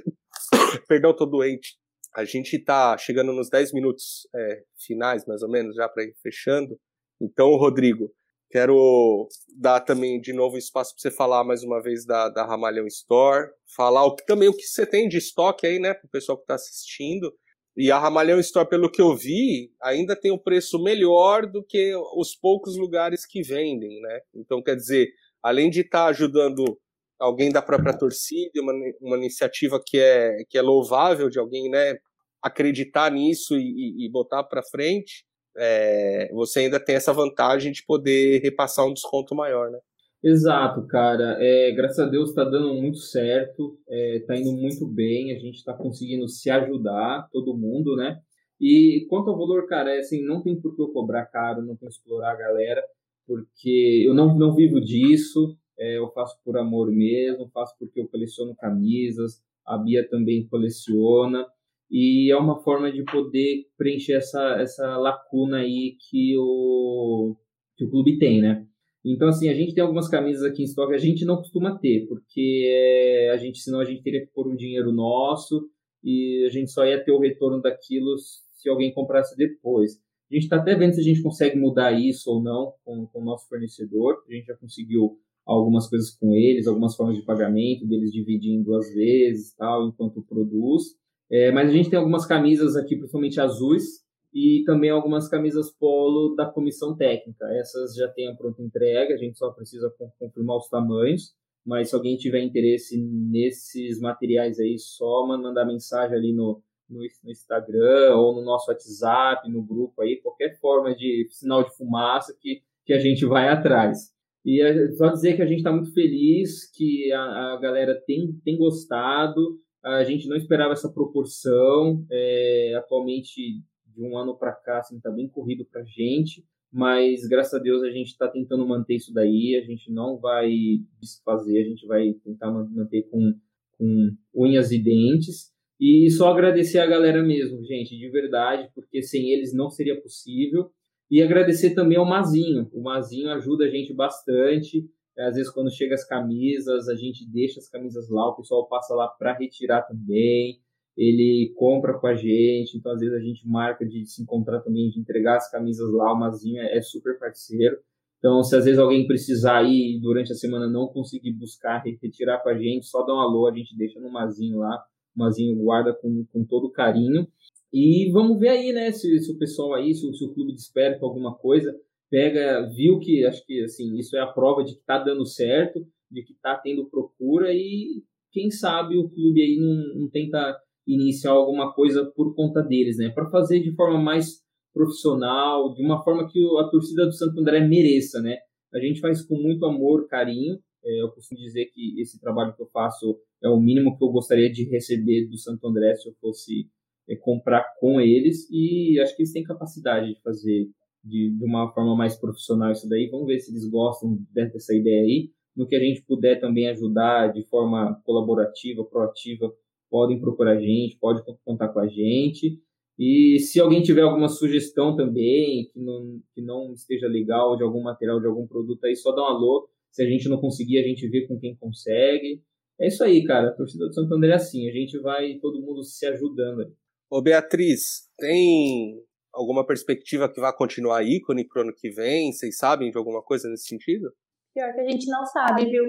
Perdão, 0.87 1.15
tô 1.15 1.25
doente. 1.25 1.80
A 2.15 2.25
gente 2.25 2.57
tá 2.59 2.97
chegando 2.97 3.31
nos 3.31 3.49
10 3.49 3.73
minutos 3.73 4.27
é, 4.35 4.63
finais, 4.77 5.25
mais 5.25 5.41
ou 5.41 5.49
menos, 5.49 5.75
já 5.75 5.87
para 5.87 6.03
ir 6.03 6.13
fechando. 6.21 6.77
Então, 7.21 7.55
Rodrigo, 7.55 8.13
Quero 8.51 9.29
dar 9.57 9.79
também 9.79 10.19
de 10.19 10.33
novo 10.33 10.57
espaço 10.57 10.93
para 10.93 11.01
você 11.01 11.15
falar 11.15 11.41
mais 11.45 11.63
uma 11.63 11.81
vez 11.81 12.05
da, 12.05 12.27
da 12.27 12.45
Ramalhão 12.45 12.85
Store, 12.85 13.49
falar 13.73 14.05
o, 14.05 14.13
também 14.13 14.49
o 14.49 14.53
que 14.53 14.63
você 14.63 14.85
tem 14.85 15.07
de 15.07 15.17
estoque 15.17 15.65
aí, 15.65 15.79
né, 15.79 15.93
para 15.93 16.05
o 16.05 16.09
pessoal 16.09 16.37
que 16.37 16.43
está 16.43 16.55
assistindo. 16.55 17.33
E 17.77 17.89
a 17.89 17.97
Ramalhão 17.97 18.41
Store, 18.41 18.67
pelo 18.67 18.91
que 18.91 19.01
eu 19.01 19.15
vi, 19.15 19.71
ainda 19.81 20.19
tem 20.19 20.33
um 20.33 20.37
preço 20.37 20.83
melhor 20.83 21.49
do 21.49 21.63
que 21.63 21.95
os 22.17 22.35
poucos 22.35 22.75
lugares 22.75 23.25
que 23.25 23.41
vendem, 23.41 24.01
né? 24.01 24.19
Então, 24.35 24.61
quer 24.61 24.75
dizer, 24.75 25.07
além 25.41 25.69
de 25.69 25.79
estar 25.79 26.03
tá 26.03 26.09
ajudando 26.09 26.77
alguém 27.21 27.51
da 27.51 27.61
própria 27.61 27.97
torcida, 27.97 28.51
uma, 28.61 28.73
uma 28.99 29.17
iniciativa 29.17 29.79
que 29.85 29.99
é, 29.99 30.43
que 30.49 30.57
é 30.57 30.61
louvável 30.61 31.29
de 31.29 31.39
alguém, 31.39 31.69
né, 31.69 31.97
acreditar 32.41 33.11
nisso 33.11 33.55
e, 33.55 34.05
e, 34.05 34.09
botar 34.09 34.43
para 34.43 34.63
frente, 34.63 35.23
é, 35.55 36.29
você 36.33 36.61
ainda 36.61 36.79
tem 36.83 36.95
essa 36.95 37.13
vantagem 37.13 37.71
de 37.71 37.85
poder 37.85 38.41
repassar 38.41 38.85
um 38.87 38.93
desconto 38.93 39.35
maior, 39.35 39.69
né? 39.69 39.77
Exato, 40.23 40.85
cara. 40.87 41.37
É, 41.39 41.71
graças 41.71 41.99
a 41.99 42.05
Deus 42.05 42.29
está 42.29 42.43
dando 42.43 42.73
muito 42.75 42.97
certo, 42.97 43.77
está 43.87 44.35
é, 44.35 44.39
indo 44.39 44.51
muito 44.53 44.87
bem, 44.87 45.35
a 45.35 45.39
gente 45.39 45.55
está 45.55 45.73
conseguindo 45.73 46.27
se 46.27 46.49
ajudar, 46.49 47.27
todo 47.31 47.57
mundo, 47.57 47.95
né? 47.95 48.19
E 48.59 49.05
quanto 49.09 49.29
ao 49.31 49.37
valor, 49.37 49.67
cara, 49.67 49.95
é 49.95 49.99
assim, 49.99 50.23
não 50.23 50.41
tem 50.41 50.59
por 50.59 50.75
que 50.75 50.81
eu 50.81 50.89
cobrar 50.89 51.25
caro, 51.25 51.63
não 51.63 51.75
tem 51.75 51.89
que 51.89 51.95
explorar 51.95 52.33
a 52.33 52.37
galera, 52.37 52.83
porque 53.27 54.03
eu 54.05 54.13
não, 54.13 54.37
não 54.37 54.53
vivo 54.53 54.79
disso, 54.79 55.57
é, 55.81 55.97
eu 55.97 56.07
faço 56.11 56.37
por 56.45 56.55
amor 56.57 56.91
mesmo, 56.91 57.49
faço 57.49 57.75
porque 57.79 57.99
eu 57.99 58.07
coleciono 58.07 58.55
camisas, 58.55 59.41
a 59.65 59.77
Bia 59.79 60.07
também 60.07 60.47
coleciona, 60.47 61.47
e 61.89 62.31
é 62.31 62.37
uma 62.37 62.61
forma 62.61 62.91
de 62.91 63.03
poder 63.03 63.65
preencher 63.75 64.13
essa, 64.13 64.57
essa 64.61 64.95
lacuna 64.97 65.57
aí 65.57 65.97
que 65.99 66.37
o, 66.37 67.35
que 67.75 67.83
o 67.83 67.89
clube 67.89 68.19
tem, 68.19 68.39
né? 68.41 68.65
Então, 69.03 69.27
assim, 69.27 69.49
a 69.49 69.55
gente 69.55 69.73
tem 69.73 69.81
algumas 69.81 70.07
camisas 70.07 70.43
aqui 70.43 70.61
em 70.61 70.65
estoque, 70.65 70.93
a 70.93 70.99
gente 70.99 71.25
não 71.25 71.37
costuma 71.37 71.79
ter, 71.79 72.05
porque 72.07 73.29
a 73.33 73.37
gente, 73.37 73.57
senão 73.57 73.79
a 73.79 73.85
gente 73.85 74.03
teria 74.03 74.21
que 74.21 74.31
pôr 74.31 74.47
um 74.47 74.55
dinheiro 74.55 74.91
nosso 74.91 75.67
e 76.03 76.45
a 76.45 76.49
gente 76.49 76.69
só 76.69 76.85
ia 76.85 77.03
ter 77.03 77.11
o 77.11 77.19
retorno 77.19 77.59
daquilo 77.59 78.15
se 78.19 78.69
alguém 78.69 78.93
comprasse 78.93 79.35
depois. 79.35 79.93
A 80.29 80.35
gente 80.35 80.43
está 80.43 80.57
até 80.57 80.75
vendo 80.75 80.93
se 80.93 81.01
a 81.01 81.03
gente 81.03 81.23
consegue 81.23 81.57
mudar 81.57 81.91
isso 81.91 82.29
ou 82.29 82.41
não 82.41 82.73
com, 82.85 83.07
com 83.07 83.21
o 83.21 83.25
nosso 83.25 83.49
fornecedor. 83.49 84.23
A 84.29 84.31
gente 84.31 84.45
já 84.45 84.55
conseguiu 84.55 85.19
algumas 85.57 85.89
coisas 85.89 86.15
com 86.15 86.33
eles, 86.33 86.67
algumas 86.67 86.95
formas 86.95 87.15
de 87.15 87.23
pagamento, 87.23 87.87
deles 87.87 88.11
dividindo 88.11 88.65
duas 88.65 88.93
vezes, 88.93 89.55
tal, 89.55 89.87
enquanto 89.87 90.23
produz. 90.23 90.83
É, 91.29 91.51
mas 91.51 91.69
a 91.69 91.73
gente 91.73 91.89
tem 91.89 91.97
algumas 91.97 92.25
camisas 92.25 92.75
aqui, 92.75 92.95
principalmente 92.95 93.39
azuis, 93.39 94.01
e 94.33 94.63
também 94.65 94.89
algumas 94.89 95.27
camisas 95.27 95.71
polo 95.71 96.35
da 96.35 96.45
comissão 96.45 96.95
técnica. 96.95 97.45
Essas 97.53 97.95
já 97.95 98.07
tem 98.07 98.29
a 98.29 98.35
pronta 98.35 98.61
entrega, 98.61 99.13
a 99.13 99.17
gente 99.17 99.37
só 99.37 99.51
precisa 99.51 99.93
confirmar 100.17 100.57
os 100.57 100.69
tamanhos. 100.69 101.33
Mas 101.65 101.89
se 101.89 101.95
alguém 101.95 102.17
tiver 102.17 102.41
interesse 102.41 102.97
nesses 102.99 103.99
materiais 103.99 104.59
aí, 104.59 104.79
só 104.79 105.27
mandar 105.27 105.65
mensagem 105.65 106.17
ali 106.17 106.33
no, 106.33 106.61
no, 106.89 106.99
no 107.23 107.31
Instagram 107.31 108.15
ou 108.15 108.35
no 108.35 108.43
nosso 108.43 108.71
WhatsApp, 108.71 109.49
no 109.49 109.61
grupo 109.61 110.01
aí, 110.01 110.19
qualquer 110.21 110.59
forma 110.59 110.95
de 110.95 111.27
sinal 111.29 111.63
de 111.63 111.75
fumaça 111.75 112.35
que, 112.39 112.63
que 112.85 112.93
a 112.93 112.99
gente 112.99 113.25
vai 113.25 113.47
atrás. 113.47 114.11
E 114.45 114.91
só 114.93 115.09
dizer 115.09 115.35
que 115.35 115.41
a 115.41 115.45
gente 115.45 115.59
está 115.59 115.71
muito 115.71 115.93
feliz, 115.93 116.69
que 116.71 117.11
a, 117.11 117.53
a 117.53 117.59
galera 117.61 118.01
tem, 118.05 118.33
tem 118.43 118.57
gostado, 118.57 119.59
a 119.83 120.03
gente 120.03 120.27
não 120.27 120.35
esperava 120.35 120.73
essa 120.73 120.91
proporção. 120.91 122.05
É, 122.09 122.75
atualmente, 122.77 123.61
de 123.85 124.01
um 124.01 124.17
ano 124.17 124.35
para 124.37 124.53
cá, 124.53 124.79
assim, 124.79 124.97
está 124.97 125.11
bem 125.11 125.27
corrido 125.27 125.65
para 125.65 125.83
gente, 125.83 126.45
mas 126.71 127.27
graças 127.27 127.53
a 127.53 127.61
Deus 127.61 127.83
a 127.83 127.91
gente 127.91 128.07
está 128.07 128.27
tentando 128.27 128.65
manter 128.65 128.95
isso 128.95 129.13
daí. 129.13 129.59
A 129.61 129.65
gente 129.65 129.91
não 129.91 130.17
vai 130.17 130.51
desfazer, 130.99 131.59
a 131.59 131.67
gente 131.67 131.85
vai 131.85 132.13
tentar 132.23 132.51
manter 132.51 133.03
com, 133.09 133.33
com 133.77 134.15
unhas 134.33 134.71
e 134.71 134.79
dentes. 134.79 135.51
E 135.79 136.09
só 136.11 136.31
agradecer 136.31 136.77
a 136.77 136.85
galera 136.85 137.23
mesmo, 137.23 137.63
gente, 137.65 137.97
de 137.97 138.07
verdade, 138.09 138.69
porque 138.75 139.01
sem 139.01 139.31
eles 139.31 139.51
não 139.51 139.69
seria 139.69 139.99
possível. 139.99 140.71
E 141.11 141.21
agradecer 141.21 141.75
também 141.75 141.97
ao 141.97 142.05
Mazinho. 142.05 142.69
O 142.71 142.81
Mazinho 142.81 143.29
ajuda 143.31 143.65
a 143.65 143.69
gente 143.69 143.93
bastante. 143.93 144.89
É, 145.17 145.27
às 145.27 145.35
vezes, 145.35 145.51
quando 145.51 145.69
chega 145.69 145.93
as 145.93 146.07
camisas, 146.07 146.87
a 146.87 146.95
gente 146.95 147.29
deixa 147.29 147.59
as 147.59 147.69
camisas 147.69 148.09
lá, 148.09 148.29
o 148.29 148.35
pessoal 148.37 148.65
passa 148.69 148.95
lá 148.95 149.09
para 149.09 149.37
retirar 149.37 149.81
também. 149.81 150.61
Ele 150.95 151.53
compra 151.57 151.99
com 151.99 152.07
a 152.07 152.15
gente, 152.15 152.77
então 152.77 152.93
às 152.93 153.01
vezes 153.01 153.13
a 153.15 153.19
gente 153.19 153.45
marca 153.45 153.85
de 153.85 154.05
se 154.05 154.21
encontrar 154.21 154.61
também, 154.61 154.89
de 154.89 155.01
entregar 155.01 155.35
as 155.35 155.51
camisas 155.51 155.91
lá. 155.91 156.13
O 156.13 156.17
Mazinho 156.17 156.61
é 156.61 156.81
super 156.81 157.19
parceiro. 157.19 157.77
Então, 158.19 158.41
se 158.43 158.55
às 158.55 158.63
vezes 158.63 158.79
alguém 158.79 159.05
precisar 159.05 159.63
ir 159.63 159.99
durante 159.99 160.31
a 160.31 160.35
semana 160.35 160.67
não 160.67 160.87
conseguir 160.87 161.33
buscar, 161.33 161.83
retirar 161.83 162.37
com 162.39 162.49
a 162.49 162.57
gente, 162.57 162.85
só 162.85 163.03
dá 163.03 163.13
um 163.13 163.19
alô, 163.19 163.49
a 163.49 163.53
gente 163.53 163.75
deixa 163.75 163.99
no 163.99 164.11
Mazinho 164.11 164.59
lá. 164.59 164.81
O 165.13 165.19
Mazinho 165.19 165.61
guarda 165.61 165.93
com, 165.93 166.25
com 166.31 166.45
todo 166.45 166.71
carinho. 166.71 167.27
E 167.73 168.09
vamos 168.11 168.39
ver 168.39 168.49
aí, 168.49 168.73
né, 168.73 168.91
se, 168.91 169.19
se 169.19 169.31
o 169.31 169.37
pessoal 169.37 169.73
aí, 169.73 169.93
se, 169.93 170.01
se 170.13 170.25
o 170.25 170.33
clube 170.33 170.53
desperta 170.53 171.05
alguma 171.05 171.35
coisa 171.35 171.73
pega, 172.11 172.69
viu 172.75 172.99
que 172.99 173.25
acho 173.25 173.43
que 173.45 173.63
assim, 173.63 173.97
isso 173.97 174.17
é 174.17 174.19
a 174.19 174.27
prova 174.27 174.65
de 174.65 174.73
que 174.73 174.81
está 174.81 174.99
dando 174.99 175.25
certo, 175.25 175.79
de 176.11 176.21
que 176.23 176.33
está 176.33 176.57
tendo 176.57 176.89
procura 176.89 177.53
e 177.53 178.03
quem 178.33 178.51
sabe 178.51 178.97
o 178.97 179.09
clube 179.09 179.41
aí 179.41 179.57
não, 179.57 180.01
não 180.01 180.09
tenta 180.09 180.59
iniciar 180.85 181.31
alguma 181.31 181.73
coisa 181.73 182.05
por 182.13 182.35
conta 182.35 182.61
deles, 182.61 182.97
né? 182.97 183.09
Para 183.09 183.29
fazer 183.29 183.61
de 183.61 183.73
forma 183.75 183.97
mais 183.97 184.41
profissional, 184.73 185.73
de 185.73 185.83
uma 185.83 186.03
forma 186.03 186.27
que 186.27 186.39
a 186.59 186.63
torcida 186.65 187.05
do 187.05 187.13
Santo 187.13 187.39
André 187.39 187.65
mereça, 187.65 188.21
né? 188.21 188.37
A 188.73 188.79
gente 188.79 188.99
faz 188.99 189.21
com 189.21 189.35
muito 189.35 189.65
amor, 189.65 190.07
carinho. 190.07 190.59
É, 190.83 191.01
eu 191.01 191.11
costumo 191.11 191.39
dizer 191.39 191.65
que 191.67 191.99
esse 192.01 192.19
trabalho 192.19 192.53
que 192.55 192.61
eu 192.61 192.67
faço 192.67 193.17
é 193.41 193.47
o 193.47 193.59
mínimo 193.59 193.97
que 193.97 194.03
eu 194.03 194.09
gostaria 194.09 194.51
de 194.51 194.63
receber 194.69 195.27
do 195.27 195.37
Santo 195.37 195.65
André 195.67 195.95
se 195.95 196.09
eu 196.09 196.13
fosse 196.19 196.69
é, 197.09 197.15
comprar 197.15 197.65
com 197.79 197.99
eles. 197.99 198.49
E 198.51 198.99
acho 199.01 199.15
que 199.15 199.23
eles 199.23 199.33
têm 199.33 199.43
capacidade 199.43 200.13
de 200.13 200.21
fazer 200.21 200.69
de, 201.03 201.35
de 201.37 201.45
uma 201.45 201.71
forma 201.73 201.95
mais 201.95 202.15
profissional 202.15 202.71
isso 202.71 202.87
daí. 202.87 203.09
Vamos 203.09 203.27
ver 203.27 203.39
se 203.39 203.51
eles 203.51 203.67
gostam 203.69 204.19
dessa 204.31 204.75
ideia 204.75 205.03
aí. 205.03 205.31
No 205.55 205.67
que 205.67 205.75
a 205.75 205.79
gente 205.79 206.01
puder 206.03 206.39
também 206.39 206.69
ajudar 206.69 207.33
de 207.33 207.43
forma 207.43 207.99
colaborativa, 208.05 208.85
proativa, 208.85 209.51
podem 209.89 210.19
procurar 210.19 210.53
a 210.53 210.59
gente, 210.59 210.97
pode 210.97 211.21
contar 211.43 211.69
com 211.69 211.79
a 211.79 211.87
gente. 211.87 212.59
E 212.97 213.39
se 213.39 213.59
alguém 213.59 213.81
tiver 213.81 214.01
alguma 214.01 214.29
sugestão 214.29 214.95
também, 214.95 215.69
que 215.73 215.79
não, 215.79 216.21
que 216.33 216.41
não 216.41 216.71
esteja 216.73 217.07
legal 217.07 217.57
de 217.57 217.63
algum 217.63 217.81
material, 217.81 218.19
de 218.19 218.27
algum 218.27 218.47
produto 218.47 218.85
aí, 218.85 218.95
só 218.95 219.11
dá 219.11 219.23
um 219.23 219.25
alô. 219.25 219.67
Se 219.91 220.03
a 220.03 220.05
gente 220.07 220.29
não 220.29 220.39
conseguir, 220.39 220.77
a 220.77 220.87
gente 220.87 221.07
vê 221.09 221.27
com 221.27 221.37
quem 221.37 221.55
consegue. 221.55 222.41
É 222.79 222.87
isso 222.87 223.03
aí, 223.03 223.23
cara. 223.23 223.49
A 223.49 223.53
torcida 223.53 223.87
do 223.87 223.93
Santo 223.93 224.13
André 224.13 224.31
é 224.31 224.35
assim. 224.35 224.69
A 224.69 224.71
gente 224.71 224.97
vai 224.99 225.35
todo 225.39 225.61
mundo 225.61 225.83
se 225.83 226.05
ajudando. 226.05 226.71
Ô, 227.11 227.21
Beatriz, 227.21 228.07
tem 228.17 229.03
alguma 229.33 229.67
perspectiva 229.67 230.31
que 230.31 230.39
vai 230.39 230.55
continuar 230.55 231.03
ícone 231.03 231.45
pro 231.45 231.63
ano 231.63 231.73
que 231.75 231.89
vem? 231.89 232.31
Vocês 232.31 232.55
sabem 232.55 232.89
de 232.89 232.97
alguma 232.97 233.21
coisa 233.21 233.49
nesse 233.49 233.65
sentido? 233.65 234.13
Pior 234.53 234.73
que 234.73 234.79
a 234.79 234.89
gente 234.89 235.09
não 235.09 235.25
sabe, 235.25 235.65
viu? 235.65 235.83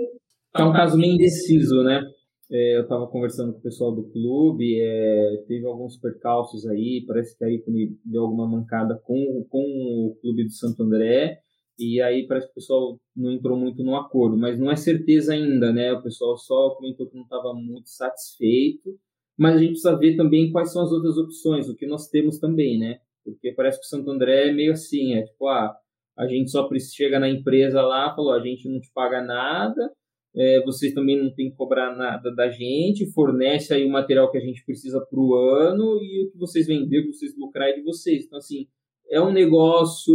É 0.56 0.64
um 0.64 0.72
caso 0.72 0.98
meio 0.98 1.14
indeciso, 1.14 1.84
né? 1.84 2.02
É, 2.50 2.76
eu 2.76 2.82
estava 2.82 3.06
conversando 3.06 3.52
com 3.52 3.60
o 3.60 3.62
pessoal 3.62 3.94
do 3.94 4.10
clube, 4.10 4.80
é, 4.80 5.44
teve 5.46 5.64
alguns 5.64 5.96
percalços 5.96 6.66
aí, 6.66 7.04
parece 7.06 7.38
que 7.38 7.44
a 7.44 7.48
ícone 7.48 7.96
deu 8.04 8.24
alguma 8.24 8.48
mancada 8.48 9.00
com, 9.04 9.46
com 9.48 9.62
o 9.62 10.18
clube 10.20 10.42
do 10.42 10.50
Santo 10.50 10.82
André, 10.82 11.38
e 11.78 12.02
aí 12.02 12.26
parece 12.26 12.48
que 12.48 12.52
o 12.52 12.54
pessoal 12.56 12.98
não 13.16 13.30
entrou 13.30 13.56
muito 13.56 13.84
no 13.84 13.94
acordo, 13.94 14.36
mas 14.36 14.58
não 14.58 14.72
é 14.72 14.74
certeza 14.74 15.34
ainda, 15.34 15.72
né? 15.72 15.92
O 15.92 16.02
pessoal 16.02 16.36
só 16.36 16.70
comentou 16.70 17.08
que 17.08 17.14
não 17.14 17.22
estava 17.22 17.54
muito 17.54 17.88
satisfeito, 17.88 18.98
mas 19.38 19.56
a 19.56 19.58
gente 19.58 19.70
precisa 19.70 19.98
ver 19.98 20.16
também 20.16 20.50
quais 20.50 20.72
são 20.72 20.82
as 20.82 20.92
outras 20.92 21.16
opções, 21.16 21.68
o 21.68 21.76
que 21.76 21.86
nós 21.86 22.08
temos 22.08 22.38
também, 22.38 22.78
né? 22.78 22.98
Porque 23.24 23.52
parece 23.52 23.78
que 23.78 23.86
o 23.86 23.88
Santo 23.88 24.10
André 24.10 24.48
é 24.48 24.52
meio 24.52 24.72
assim, 24.72 25.14
é 25.14 25.22
tipo, 25.22 25.46
ah, 25.46 25.74
a 26.16 26.26
gente 26.26 26.50
só 26.50 26.68
chega 26.94 27.18
na 27.18 27.28
empresa 27.28 27.80
lá, 27.82 28.14
falou, 28.14 28.32
a 28.32 28.40
gente 28.40 28.68
não 28.68 28.80
te 28.80 28.90
paga 28.92 29.22
nada, 29.22 29.90
é, 30.34 30.62
vocês 30.64 30.94
também 30.94 31.22
não 31.22 31.32
tem 31.34 31.50
que 31.50 31.56
cobrar 31.56 31.94
nada 31.94 32.34
da 32.34 32.48
gente, 32.50 33.10
fornece 33.12 33.72
aí 33.74 33.84
o 33.84 33.90
material 33.90 34.30
que 34.30 34.38
a 34.38 34.40
gente 34.40 34.64
precisa 34.64 35.00
para 35.00 35.20
o 35.20 35.34
ano 35.34 35.98
e 36.02 36.26
o 36.26 36.30
que 36.30 36.38
vocês 36.38 36.66
vender, 36.66 37.00
o 37.00 37.02
que 37.06 37.12
vocês 37.12 37.36
lucrar 37.36 37.68
é 37.68 37.74
de 37.74 37.82
vocês. 37.82 38.24
Então, 38.24 38.38
assim, 38.38 38.66
é 39.10 39.20
um 39.20 39.32
negócio 39.32 40.14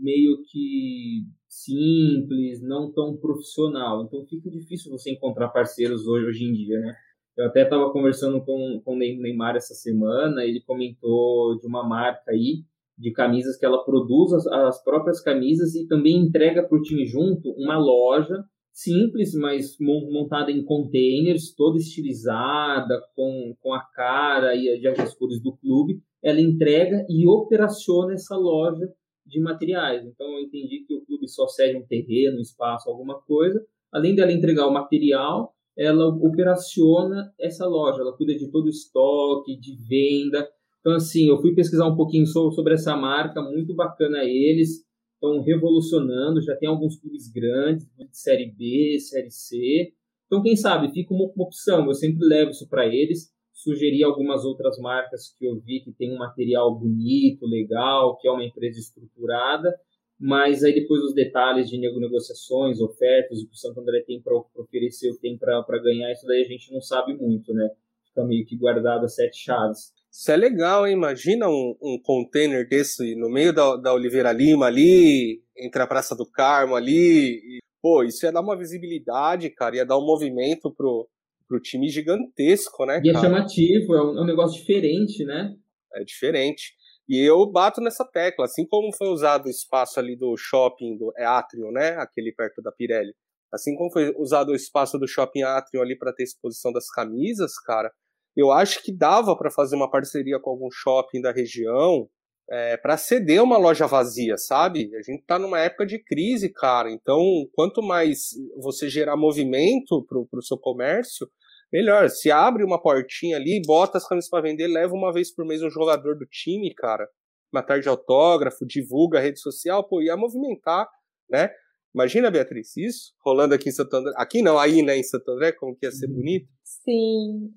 meio 0.00 0.42
que 0.50 1.24
simples, 1.48 2.60
não 2.60 2.92
tão 2.92 3.16
profissional. 3.16 4.04
Então, 4.04 4.26
fica 4.26 4.50
difícil 4.50 4.90
você 4.90 5.12
encontrar 5.12 5.48
parceiros 5.48 6.06
hoje, 6.06 6.26
hoje 6.26 6.44
em 6.44 6.52
dia, 6.52 6.80
né? 6.80 6.96
Eu 7.36 7.46
até 7.46 7.62
estava 7.62 7.92
conversando 7.92 8.42
com, 8.42 8.80
com 8.84 8.94
o 8.94 8.98
Neymar 8.98 9.56
essa 9.56 9.74
semana, 9.74 10.44
ele 10.44 10.60
comentou 10.60 11.58
de 11.58 11.66
uma 11.66 11.86
marca 11.86 12.30
aí, 12.30 12.64
de 12.98 13.12
camisas 13.12 13.58
que 13.58 13.66
ela 13.66 13.84
produz 13.84 14.32
as, 14.32 14.46
as 14.46 14.82
próprias 14.82 15.20
camisas 15.20 15.74
e 15.74 15.86
também 15.86 16.16
entrega 16.16 16.62
para 16.62 16.78
o 16.78 16.82
time 16.82 17.04
junto 17.04 17.50
uma 17.50 17.76
loja 17.76 18.42
simples, 18.72 19.34
mas 19.34 19.76
montada 19.80 20.50
em 20.50 20.62
containers, 20.62 21.54
toda 21.54 21.78
estilizada, 21.78 23.02
com, 23.14 23.56
com 23.60 23.72
a 23.72 23.80
cara 23.80 24.54
e 24.54 24.86
as 24.86 25.14
cores 25.14 25.40
do 25.42 25.56
clube. 25.56 25.98
Ela 26.22 26.40
entrega 26.40 27.06
e 27.08 27.26
operaciona 27.26 28.12
essa 28.12 28.36
loja 28.36 28.86
de 29.24 29.40
materiais. 29.40 30.04
Então, 30.04 30.26
eu 30.26 30.40
entendi 30.40 30.84
que 30.86 30.94
o 30.94 31.04
clube 31.06 31.26
só 31.26 31.46
cede 31.48 31.78
um 31.78 31.86
terreno, 31.86 32.36
um 32.36 32.42
espaço, 32.42 32.90
alguma 32.90 33.18
coisa. 33.22 33.64
Além 33.90 34.14
dela 34.14 34.30
entregar 34.30 34.66
o 34.66 34.72
material, 34.72 35.54
ela 35.76 36.08
operaciona 36.08 37.32
essa 37.38 37.66
loja, 37.66 38.00
ela 38.00 38.16
cuida 38.16 38.34
de 38.34 38.50
todo 38.50 38.66
o 38.66 38.70
estoque, 38.70 39.58
de 39.58 39.76
venda. 39.88 40.48
Então, 40.80 40.94
assim, 40.94 41.28
eu 41.28 41.38
fui 41.40 41.54
pesquisar 41.54 41.86
um 41.86 41.96
pouquinho 41.96 42.26
sobre 42.26 42.74
essa 42.74 42.96
marca, 42.96 43.42
muito 43.42 43.74
bacana 43.74 44.24
eles, 44.24 44.86
estão 45.14 45.42
revolucionando, 45.42 46.40
já 46.40 46.56
tem 46.56 46.68
alguns 46.68 46.98
clubes 46.98 47.30
grandes, 47.30 47.86
de 47.96 48.08
Série 48.12 48.52
B, 48.52 48.98
Série 49.00 49.30
C. 49.30 49.92
Então, 50.26 50.42
quem 50.42 50.56
sabe, 50.56 50.92
fica 50.92 51.12
uma, 51.12 51.30
opção, 51.36 51.86
eu 51.86 51.94
sempre 51.94 52.26
levo 52.26 52.50
isso 52.50 52.68
para 52.68 52.86
eles, 52.86 53.30
sugeri 53.52 54.02
algumas 54.04 54.44
outras 54.44 54.78
marcas 54.78 55.34
que 55.38 55.46
eu 55.46 55.58
vi 55.60 55.80
que 55.80 55.92
tem 55.92 56.12
um 56.12 56.18
material 56.18 56.78
bonito, 56.78 57.46
legal, 57.46 58.16
que 58.18 58.28
é 58.28 58.30
uma 58.30 58.44
empresa 58.44 58.78
estruturada, 58.78 59.74
mas 60.18 60.64
aí 60.64 60.74
depois 60.74 61.02
os 61.02 61.14
detalhes 61.14 61.68
de 61.68 61.78
negociações, 61.78 62.80
ofertas, 62.80 63.38
o 63.40 63.46
que 63.46 63.54
o 63.54 63.58
Santo 63.58 63.80
André 63.80 64.02
tem 64.06 64.20
para 64.20 64.34
oferecer, 64.54 65.14
tem 65.20 65.36
para 65.36 65.62
ganhar, 65.82 66.10
isso 66.12 66.26
daí 66.26 66.42
a 66.42 66.48
gente 66.48 66.72
não 66.72 66.80
sabe 66.80 67.14
muito, 67.14 67.52
né? 67.52 67.68
Fica 68.08 68.24
meio 68.24 68.46
que 68.46 68.56
guardado 68.56 69.04
a 69.04 69.08
sete 69.08 69.38
chaves. 69.38 69.92
Isso 70.10 70.32
é 70.32 70.36
legal, 70.36 70.86
hein? 70.86 70.94
Imagina 70.94 71.46
um, 71.46 71.76
um 71.82 72.00
container 72.02 72.66
desse 72.66 73.14
no 73.16 73.28
meio 73.28 73.52
da, 73.52 73.76
da 73.76 73.92
Oliveira 73.92 74.32
Lima 74.32 74.64
ali, 74.64 75.42
entre 75.54 75.82
a 75.82 75.86
Praça 75.86 76.16
do 76.16 76.24
Carmo 76.24 76.74
ali. 76.74 77.36
E, 77.36 77.58
pô, 77.82 78.02
isso 78.02 78.24
ia 78.24 78.32
dar 78.32 78.40
uma 78.40 78.56
visibilidade, 78.56 79.50
cara, 79.50 79.76
ia 79.76 79.84
dar 79.84 79.98
um 79.98 80.06
movimento 80.06 80.72
pro, 80.74 81.06
pro 81.46 81.60
time 81.60 81.90
gigantesco, 81.90 82.86
né? 82.86 83.02
E 83.04 83.10
é 83.10 83.12
chamativo, 83.12 83.94
é 83.94 84.02
um, 84.02 84.18
é 84.18 84.22
um 84.22 84.26
negócio 84.26 84.58
diferente, 84.58 85.22
né? 85.26 85.54
É 85.92 86.02
diferente. 86.02 86.74
E 87.08 87.20
eu 87.20 87.46
bato 87.50 87.80
nessa 87.80 88.04
tecla, 88.04 88.46
assim 88.46 88.66
como 88.66 88.94
foi 88.96 89.08
usado 89.08 89.46
o 89.46 89.50
espaço 89.50 90.00
ali 90.00 90.16
do 90.16 90.36
shopping, 90.36 90.96
do 90.96 91.12
é 91.16 91.24
Atrium, 91.24 91.70
né? 91.70 91.90
Aquele 91.98 92.32
perto 92.32 92.60
da 92.60 92.72
Pirelli. 92.72 93.14
Assim 93.52 93.76
como 93.76 93.92
foi 93.92 94.12
usado 94.18 94.50
o 94.50 94.54
espaço 94.54 94.98
do 94.98 95.06
shopping 95.06 95.42
Atrium 95.42 95.82
ali 95.82 95.96
para 95.96 96.12
ter 96.12 96.24
exposição 96.24 96.72
das 96.72 96.90
camisas, 96.90 97.52
cara, 97.64 97.92
eu 98.36 98.50
acho 98.50 98.82
que 98.82 98.92
dava 98.94 99.36
para 99.36 99.50
fazer 99.50 99.76
uma 99.76 99.90
parceria 99.90 100.38
com 100.40 100.50
algum 100.50 100.68
shopping 100.70 101.20
da 101.22 101.32
região 101.32 102.08
é, 102.50 102.76
para 102.76 102.96
ceder 102.96 103.42
uma 103.42 103.56
loja 103.56 103.86
vazia, 103.86 104.36
sabe? 104.36 104.90
A 104.94 105.02
gente 105.02 105.20
está 105.20 105.38
numa 105.38 105.58
época 105.60 105.86
de 105.86 105.98
crise, 105.98 106.52
cara. 106.52 106.90
Então, 106.90 107.20
quanto 107.52 107.82
mais 107.82 108.30
você 108.58 108.88
gerar 108.88 109.16
movimento 109.16 110.04
pro, 110.06 110.26
pro 110.26 110.42
seu 110.42 110.58
comércio, 110.58 111.28
melhor. 111.72 112.08
Se 112.08 112.30
abre 112.30 112.64
uma 112.64 112.80
portinha 112.80 113.36
ali, 113.36 113.60
bota 113.66 113.98
as 113.98 114.06
camisas 114.06 114.30
para 114.30 114.42
vender, 114.42 114.66
leva 114.66 114.94
uma 114.94 115.12
vez 115.12 115.34
por 115.34 115.44
mês 115.44 115.62
um 115.62 115.70
jogador 115.70 116.16
do 116.16 116.26
time, 116.26 116.74
cara. 116.74 117.08
Uma 117.52 117.62
tarde 117.62 117.84
de 117.84 117.88
autógrafo, 117.88 118.66
divulga 118.66 119.18
a 119.18 119.22
rede 119.22 119.40
social, 119.40 119.86
pô, 119.86 120.02
ia 120.02 120.16
movimentar, 120.16 120.88
né? 121.30 121.50
Imagina, 121.94 122.30
Beatriz, 122.30 122.76
isso 122.76 123.14
rolando 123.24 123.54
aqui 123.54 123.70
em 123.70 123.72
Santo 123.72 123.94
André. 123.94 124.12
Aqui 124.16 124.42
não, 124.42 124.58
aí, 124.58 124.82
né, 124.82 124.98
em 124.98 125.02
Santo 125.02 125.30
André, 125.30 125.52
como 125.52 125.74
que 125.74 125.86
ia 125.86 125.92
ser 125.92 126.08
bonito. 126.08 126.46
Sim. 126.62 127.54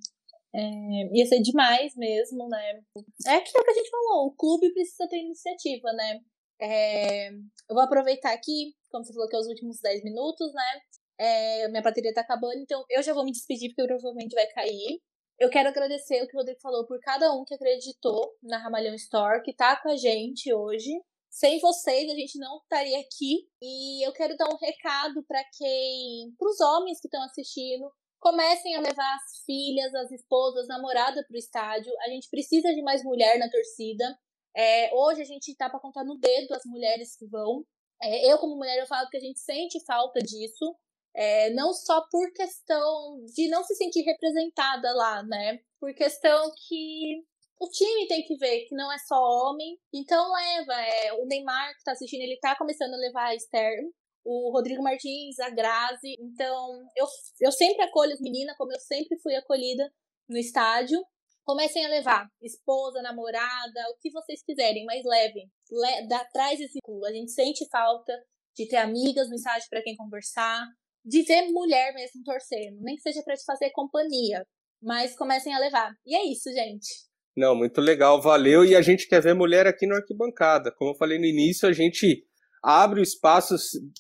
É, 0.56 1.18
ia 1.18 1.26
ser 1.26 1.42
demais 1.42 1.94
mesmo, 1.96 2.48
né? 2.48 2.80
É 3.28 3.36
aquilo 3.36 3.64
que 3.64 3.72
a 3.72 3.74
gente 3.74 3.90
falou, 3.90 4.28
o 4.28 4.36
clube 4.36 4.74
precisa 4.74 5.08
ter 5.10 5.18
iniciativa, 5.18 5.92
né? 5.94 6.20
É, 6.62 7.30
eu 7.32 7.74
vou 7.74 7.82
aproveitar 7.82 8.34
aqui, 8.34 8.74
como 8.90 9.04
você 9.04 9.14
falou 9.14 9.30
que 9.30 9.36
é 9.36 9.40
os 9.40 9.48
últimos 9.48 9.80
10 9.82 10.04
minutos, 10.04 10.54
né? 10.54 10.82
É, 11.20 11.68
minha 11.68 11.82
bateria 11.82 12.14
tá 12.14 12.22
acabando, 12.22 12.60
então 12.60 12.84
eu 12.90 13.04
já 13.04 13.14
vou 13.14 13.26
me 13.26 13.32
despedir 13.32 13.70
porque 13.70 13.86
provavelmente 13.86 14.34
vai 14.34 14.48
cair. 14.48 15.02
Eu 15.40 15.50
quero 15.50 15.70
agradecer 15.70 16.22
o 16.22 16.28
que 16.28 16.36
o 16.36 16.40
Rodrigo 16.40 16.60
falou 16.62 16.86
por 16.86 17.00
cada 17.00 17.34
um 17.34 17.46
que 17.46 17.54
acreditou 17.54 18.36
na 18.42 18.58
Ramalhão 18.58 18.94
Store, 18.96 19.42
que 19.42 19.54
tá 19.54 19.82
com 19.82 19.90
a 19.90 19.96
gente 19.96 20.54
hoje. 20.54 20.92
Sem 21.30 21.60
vocês, 21.60 22.12
a 22.12 22.16
gente 22.16 22.38
não 22.40 22.58
estaria 22.58 23.00
aqui. 23.00 23.48
E 23.62 24.06
eu 24.06 24.12
quero 24.12 24.36
dar 24.36 24.50
um 24.50 24.58
recado 24.58 25.24
para 25.24 25.42
quem. 25.58 26.34
para 26.38 26.50
os 26.50 26.60
homens 26.60 27.00
que 27.00 27.08
estão 27.08 27.24
assistindo. 27.24 27.90
Comecem 28.20 28.76
a 28.76 28.82
levar 28.82 29.16
as 29.16 29.44
filhas, 29.46 29.94
as 29.96 30.12
esposas, 30.12 30.68
namorada 30.68 31.24
para 31.26 31.36
o 31.36 31.40
estádio. 31.40 31.94
A 32.02 32.10
gente 32.10 32.30
precisa 32.30 32.74
de 32.74 32.82
mais 32.82 33.02
mulher 33.04 33.40
na 33.40 33.50
torcida. 33.50 34.20
É, 34.56 34.94
hoje 34.94 35.22
a 35.22 35.26
gente 35.26 35.56
tá 35.56 35.70
para 35.70 35.80
contar 35.80 36.04
no 36.04 36.18
dedo 36.18 36.54
as 36.54 36.66
mulheres 36.66 37.16
que 37.16 37.26
vão. 37.28 37.64
É, 38.02 38.32
eu, 38.32 38.38
como 38.40 38.58
mulher, 38.58 38.78
eu 38.80 38.88
falo 38.88 39.10
que 39.10 39.18
a 39.18 39.22
gente 39.22 39.40
sente 39.40 39.84
falta 39.86 40.20
disso. 40.20 40.76
É, 41.20 41.50
não 41.50 41.74
só 41.74 42.00
por 42.10 42.32
questão 42.32 43.26
de 43.36 43.50
não 43.50 43.62
se 43.66 43.76
sentir 43.76 44.04
representada 44.04 44.90
lá, 44.94 45.22
né? 45.24 45.60
Por 45.78 45.94
questão 45.94 46.50
que 46.66 47.26
o 47.60 47.68
time 47.68 48.08
tem 48.08 48.24
que 48.24 48.38
ver 48.38 48.62
que 48.68 48.74
não 48.74 48.90
é 48.90 48.98
só 49.00 49.18
homem. 49.18 49.78
Então 49.94 50.32
leva. 50.32 50.74
É, 50.82 51.14
o 51.16 51.26
Neymar 51.26 51.76
que 51.76 51.84
tá 51.84 51.92
assistindo, 51.92 52.22
ele 52.22 52.40
tá 52.40 52.56
começando 52.58 52.94
a 52.94 52.98
levar 52.98 53.26
a 53.26 53.36
Esther. 53.36 53.82
O 54.24 54.50
Rodrigo 54.54 54.82
Martins, 54.82 55.38
a 55.40 55.50
Grazi. 55.50 56.16
Então, 56.20 56.88
eu, 56.96 57.06
eu 57.42 57.52
sempre 57.52 57.84
acolho 57.84 58.14
as 58.14 58.22
meninas, 58.22 58.56
como 58.56 58.72
eu 58.72 58.80
sempre 58.80 59.20
fui 59.20 59.36
acolhida 59.36 59.92
no 60.30 60.38
estádio. 60.38 61.04
Comecem 61.44 61.86
a 61.86 61.90
levar 61.90 62.30
esposa, 62.42 63.02
namorada, 63.02 63.90
o 63.90 63.98
que 64.00 64.10
vocês 64.10 64.42
quiserem, 64.42 64.86
mas 64.86 65.04
levem. 65.04 65.52
Le, 65.70 66.08
dá, 66.08 66.24
traz 66.32 66.62
esse 66.62 66.80
culo. 66.82 67.06
A 67.06 67.12
gente 67.12 67.32
sente 67.32 67.68
falta 67.70 68.14
de 68.56 68.68
ter 68.70 68.78
amigas 68.78 69.28
no 69.28 69.36
estádio 69.36 69.68
para 69.70 69.82
quem 69.82 69.98
conversar, 69.98 70.66
de 71.06 71.24
ver 71.24 71.50
mulher 71.52 71.94
mesmo 71.94 72.24
torcendo, 72.24 72.78
nem 72.82 72.96
que 72.96 73.02
seja 73.02 73.22
para 73.24 73.36
te 73.36 73.44
fazer 73.46 73.72
companhia, 73.72 74.46
mas 74.82 75.16
comecem 75.16 75.54
a 75.54 75.60
levar. 75.60 75.94
E 76.06 76.16
é 76.16 76.26
isso, 76.32 76.52
gente. 76.52 76.88
Não, 77.36 77.56
muito 77.56 77.80
legal, 77.80 78.22
valeu. 78.22 78.66
E 78.66 78.76
a 78.76 78.82
gente 78.82 79.08
quer 79.08 79.22
ver 79.22 79.34
mulher 79.34 79.66
aqui 79.66 79.88
no 79.88 79.96
arquibancada. 79.96 80.72
Como 80.72 80.92
eu 80.92 80.96
falei 80.96 81.18
no 81.18 81.26
início, 81.26 81.68
a 81.68 81.72
gente 81.72 82.26
abre 82.64 83.00
o 83.00 83.04
espaço. 83.04 83.56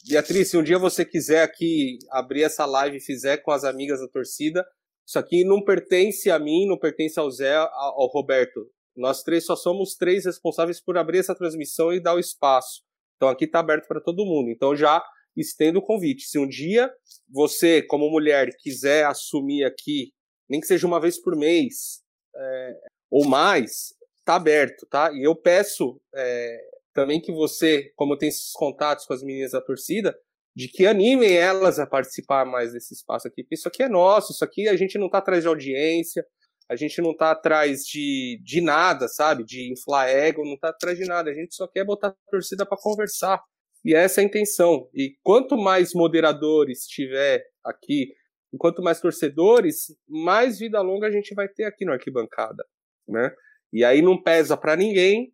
Beatriz, 0.08 0.50
se 0.50 0.58
um 0.58 0.64
dia 0.64 0.78
você 0.78 1.06
quiser 1.06 1.44
aqui 1.44 1.98
abrir 2.12 2.44
essa 2.44 2.66
live 2.66 2.98
e 2.98 3.02
fizer 3.02 3.38
com 3.38 3.52
as 3.52 3.64
amigas 3.64 4.00
da 4.00 4.08
torcida, 4.08 4.66
isso 5.08 5.18
aqui 5.18 5.44
não 5.44 5.64
pertence 5.64 6.30
a 6.30 6.38
mim, 6.38 6.68
não 6.68 6.78
pertence 6.78 7.20
ao 7.20 7.32
Zé, 7.32 7.56
ao 7.56 8.08
Roberto. 8.08 8.70
Nós 8.96 9.24
três 9.24 9.46
só 9.46 9.56
somos 9.56 9.96
três 9.96 10.26
responsáveis 10.26 10.82
por 10.82 10.98
abrir 10.98 11.20
essa 11.20 11.34
transmissão 11.34 11.94
e 11.94 12.02
dar 12.02 12.16
o 12.16 12.20
espaço. 12.20 12.82
Então 13.16 13.30
aqui 13.30 13.46
está 13.46 13.60
aberto 13.60 13.88
para 13.88 14.02
todo 14.02 14.26
mundo. 14.26 14.50
Então 14.50 14.76
já 14.76 15.02
estendo 15.42 15.80
o 15.80 15.82
convite. 15.82 16.28
Se 16.28 16.38
um 16.38 16.48
dia 16.48 16.92
você, 17.28 17.82
como 17.82 18.10
mulher, 18.10 18.50
quiser 18.60 19.06
assumir 19.06 19.64
aqui, 19.64 20.12
nem 20.50 20.60
que 20.60 20.68
seja 20.68 20.88
uma 20.88 21.00
vez 21.00 21.22
por 21.22 21.36
mês 21.36 22.02
é, 22.36 22.74
ou 23.12 23.26
mais, 23.26 23.94
tá 24.26 24.36
aberto, 24.36 24.86
tá? 24.88 25.12
E 25.14 25.26
eu 25.26 25.36
peço 25.36 26.00
é, 26.16 26.58
também 26.94 27.22
que 27.22 27.32
você, 27.32 27.92
como 27.96 28.18
tem 28.18 28.30
esses 28.30 28.52
contatos 28.54 29.06
com 29.06 29.14
as 29.14 29.24
meninas 29.24 29.52
da 29.52 29.62
torcida, 29.62 30.16
de 30.56 30.68
que 30.68 30.86
animem 30.86 31.38
elas 31.38 31.80
a 31.80 31.88
participar 31.88 32.46
mais 32.46 32.74
desse 32.74 32.94
espaço 32.94 33.28
aqui. 33.28 33.46
Isso 33.52 33.68
aqui 33.68 33.84
é 33.84 33.90
nosso, 33.90 34.34
isso 34.34 34.44
aqui 34.44 34.68
a 34.68 34.76
gente 34.76 34.98
não 34.98 35.06
está 35.06 35.20
atrás 35.20 35.44
de 35.44 35.48
audiência, 35.48 36.26
a 36.70 36.76
gente 36.76 37.02
não 37.02 37.12
está 37.12 37.32
atrás 37.32 37.82
de, 37.84 38.40
de 38.44 38.62
nada, 38.62 39.08
sabe? 39.08 39.44
De 39.44 39.72
inflar 39.72 40.08
ego, 40.10 40.46
não 40.46 40.54
está 40.54 40.70
atrás 40.70 40.98
de 40.98 41.06
nada. 41.06 41.32
A 41.32 41.34
gente 41.34 41.56
só 41.56 41.68
quer 41.68 41.84
botar 41.84 42.10
a 42.10 42.16
torcida 42.30 42.66
para 42.66 42.78
conversar. 42.78 43.42
E 43.84 43.94
essa 43.96 44.22
é 44.22 44.24
a 44.24 44.28
intenção. 44.28 44.90
E 44.94 45.16
quanto 45.24 45.58
mais 45.58 45.94
moderadores 45.94 46.86
tiver 46.86 47.44
aqui, 47.64 48.14
quanto 48.58 48.82
mais 48.82 49.00
torcedores, 49.00 49.96
mais 50.08 50.60
vida 50.60 50.82
longa 50.82 51.08
a 51.08 51.12
gente 51.12 51.34
vai 51.34 51.48
ter 51.48 51.64
aqui 51.64 51.86
no 51.86 51.94
arquibancada, 51.94 52.64
né? 53.08 53.32
E 53.72 53.84
aí 53.84 54.02
não 54.02 54.22
pesa 54.22 54.58
para 54.58 54.76
ninguém 54.76 55.32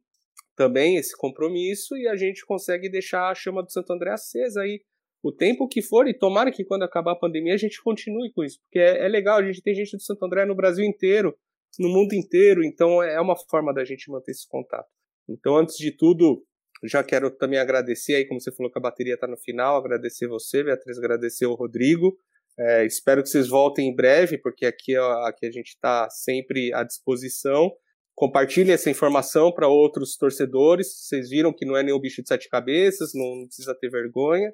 também 0.56 0.98
esse 0.98 1.16
compromisso 1.18 1.98
e 1.98 2.08
a 2.08 2.16
gente 2.16 2.46
consegue 2.46 2.90
deixar 2.90 3.30
a 3.30 3.36
chama 3.36 3.64
do 3.64 3.72
Santo 3.72 3.92
André 3.94 4.12
acesa 4.12 4.62
aí 4.62 4.82
o 5.24 5.32
tempo 5.32 5.68
que 5.68 5.82
for, 5.82 6.08
e 6.08 6.14
tomara 6.14 6.52
que 6.52 6.64
quando 6.64 6.84
acabar 6.84 7.14
a 7.14 7.20
pandemia 7.20 7.56
a 7.56 7.58
gente 7.58 7.82
continue 7.82 8.32
com 8.32 8.44
isso, 8.44 8.60
porque 8.62 8.78
é, 8.78 9.06
é 9.06 9.08
legal, 9.08 9.40
a 9.40 9.44
gente 9.44 9.60
tem 9.60 9.74
gente 9.74 9.98
do 9.98 10.04
Santo 10.04 10.24
André 10.24 10.46
no 10.46 10.56
Brasil 10.56 10.86
inteiro, 10.86 11.36
no 11.80 11.90
mundo 11.90 12.14
inteiro, 12.14 12.64
então 12.64 13.02
é 13.02 13.20
uma 13.20 13.36
forma 13.50 13.74
da 13.74 13.84
gente 13.84 14.10
manter 14.12 14.32
esse 14.32 14.48
contato. 14.48 14.88
Então, 15.28 15.58
antes 15.58 15.78
de 15.78 15.92
tudo, 15.92 16.46
já 16.84 17.04
quero 17.04 17.32
também 17.32 17.60
agradecer 17.60 18.16
aí, 18.16 18.26
como 18.26 18.40
você 18.40 18.52
falou 18.52 18.72
que 18.72 18.78
a 18.78 18.82
bateria 18.82 19.16
está 19.16 19.28
no 19.28 19.38
final, 19.38 19.78
agradecer 19.78 20.28
você, 20.28 20.64
Beatriz, 20.64 20.98
agradecer 20.98 21.46
o 21.46 21.56
Rodrigo. 21.56 22.18
É, 22.58 22.86
espero 22.86 23.22
que 23.22 23.30
vocês 23.30 23.48
voltem 23.48 23.90
em 23.90 23.96
breve, 23.96 24.38
porque 24.38 24.66
aqui, 24.66 24.96
aqui 24.96 25.46
a 25.46 25.52
gente 25.52 25.70
está 25.70 26.10
sempre 26.10 26.74
à 26.74 26.84
disposição. 26.84 27.72
Compartilhe 28.16 28.72
essa 28.72 28.90
informação 28.90 29.52
para 29.52 29.68
outros 29.68 30.16
torcedores. 30.16 30.88
Vocês 30.88 31.30
viram 31.30 31.54
que 31.54 31.66
não 31.66 31.76
é 31.76 31.84
nenhum 31.84 32.00
bicho 32.00 32.22
de 32.22 32.28
sete 32.28 32.48
cabeças, 32.50 33.12
não 33.14 33.46
precisa 33.46 33.76
ter 33.76 33.90
vergonha. 33.90 34.54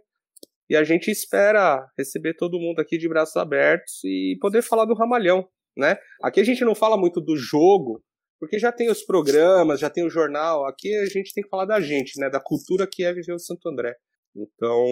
E 0.69 0.75
a 0.75 0.83
gente 0.83 1.11
espera 1.11 1.85
receber 1.97 2.33
todo 2.35 2.59
mundo 2.59 2.79
aqui 2.79 2.97
de 2.97 3.07
braços 3.07 3.35
abertos 3.35 4.03
e 4.03 4.37
poder 4.39 4.63
falar 4.63 4.85
do 4.85 4.95
Ramalhão, 4.95 5.47
né? 5.77 5.97
Aqui 6.23 6.39
a 6.39 6.43
gente 6.43 6.63
não 6.63 6.73
fala 6.73 6.97
muito 6.97 7.19
do 7.19 7.35
jogo, 7.35 8.01
porque 8.41 8.57
já 8.57 8.71
tem 8.71 8.89
os 8.89 9.03
programas, 9.03 9.79
já 9.79 9.87
tem 9.87 10.03
o 10.03 10.09
jornal. 10.09 10.65
Aqui 10.65 10.95
a 10.95 11.05
gente 11.05 11.31
tem 11.31 11.43
que 11.43 11.49
falar 11.49 11.65
da 11.65 11.79
gente, 11.79 12.19
né? 12.19 12.27
Da 12.27 12.39
cultura 12.39 12.87
que 12.91 13.03
é 13.03 13.13
viver 13.13 13.33
o 13.33 13.39
Santo 13.39 13.69
André. 13.69 13.95
Então, 14.35 14.83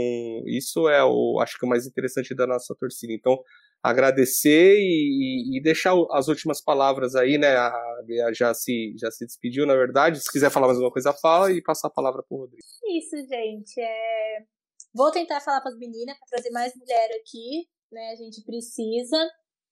isso 0.45 0.87
é 0.87 1.03
o, 1.03 1.39
acho 1.41 1.57
que 1.57 1.65
o 1.65 1.67
mais 1.67 1.87
interessante 1.87 2.35
da 2.35 2.45
nossa 2.45 2.75
torcida. 2.79 3.11
Então, 3.11 3.35
agradecer 3.81 4.75
e, 4.77 5.57
e 5.57 5.63
deixar 5.63 5.95
as 6.11 6.27
últimas 6.27 6.63
palavras 6.63 7.15
aí, 7.15 7.39
né? 7.39 7.55
A 7.55 8.03
Bia 8.05 8.31
já 8.35 8.53
se, 8.53 8.93
já 9.01 9.09
se 9.09 9.25
despediu, 9.25 9.65
na 9.65 9.75
verdade. 9.75 10.19
Se 10.19 10.31
quiser 10.31 10.51
falar 10.51 10.67
mais 10.67 10.77
alguma 10.77 10.93
coisa, 10.93 11.11
fala 11.11 11.51
e 11.51 11.59
passar 11.59 11.87
a 11.87 11.91
palavra 11.91 12.21
para 12.21 12.37
o 12.37 12.41
Rodrigo. 12.41 12.61
Isso, 12.87 13.17
gente. 13.27 13.81
É... 13.81 14.43
Vou 14.93 15.09
tentar 15.09 15.41
falar 15.41 15.61
com 15.61 15.69
as 15.69 15.77
meninas 15.79 16.15
para 16.19 16.37
trazer 16.37 16.51
mais 16.51 16.71
mulher 16.75 17.09
aqui, 17.19 17.65
né? 17.91 18.11
A 18.11 18.15
gente 18.15 18.43
precisa. 18.45 19.17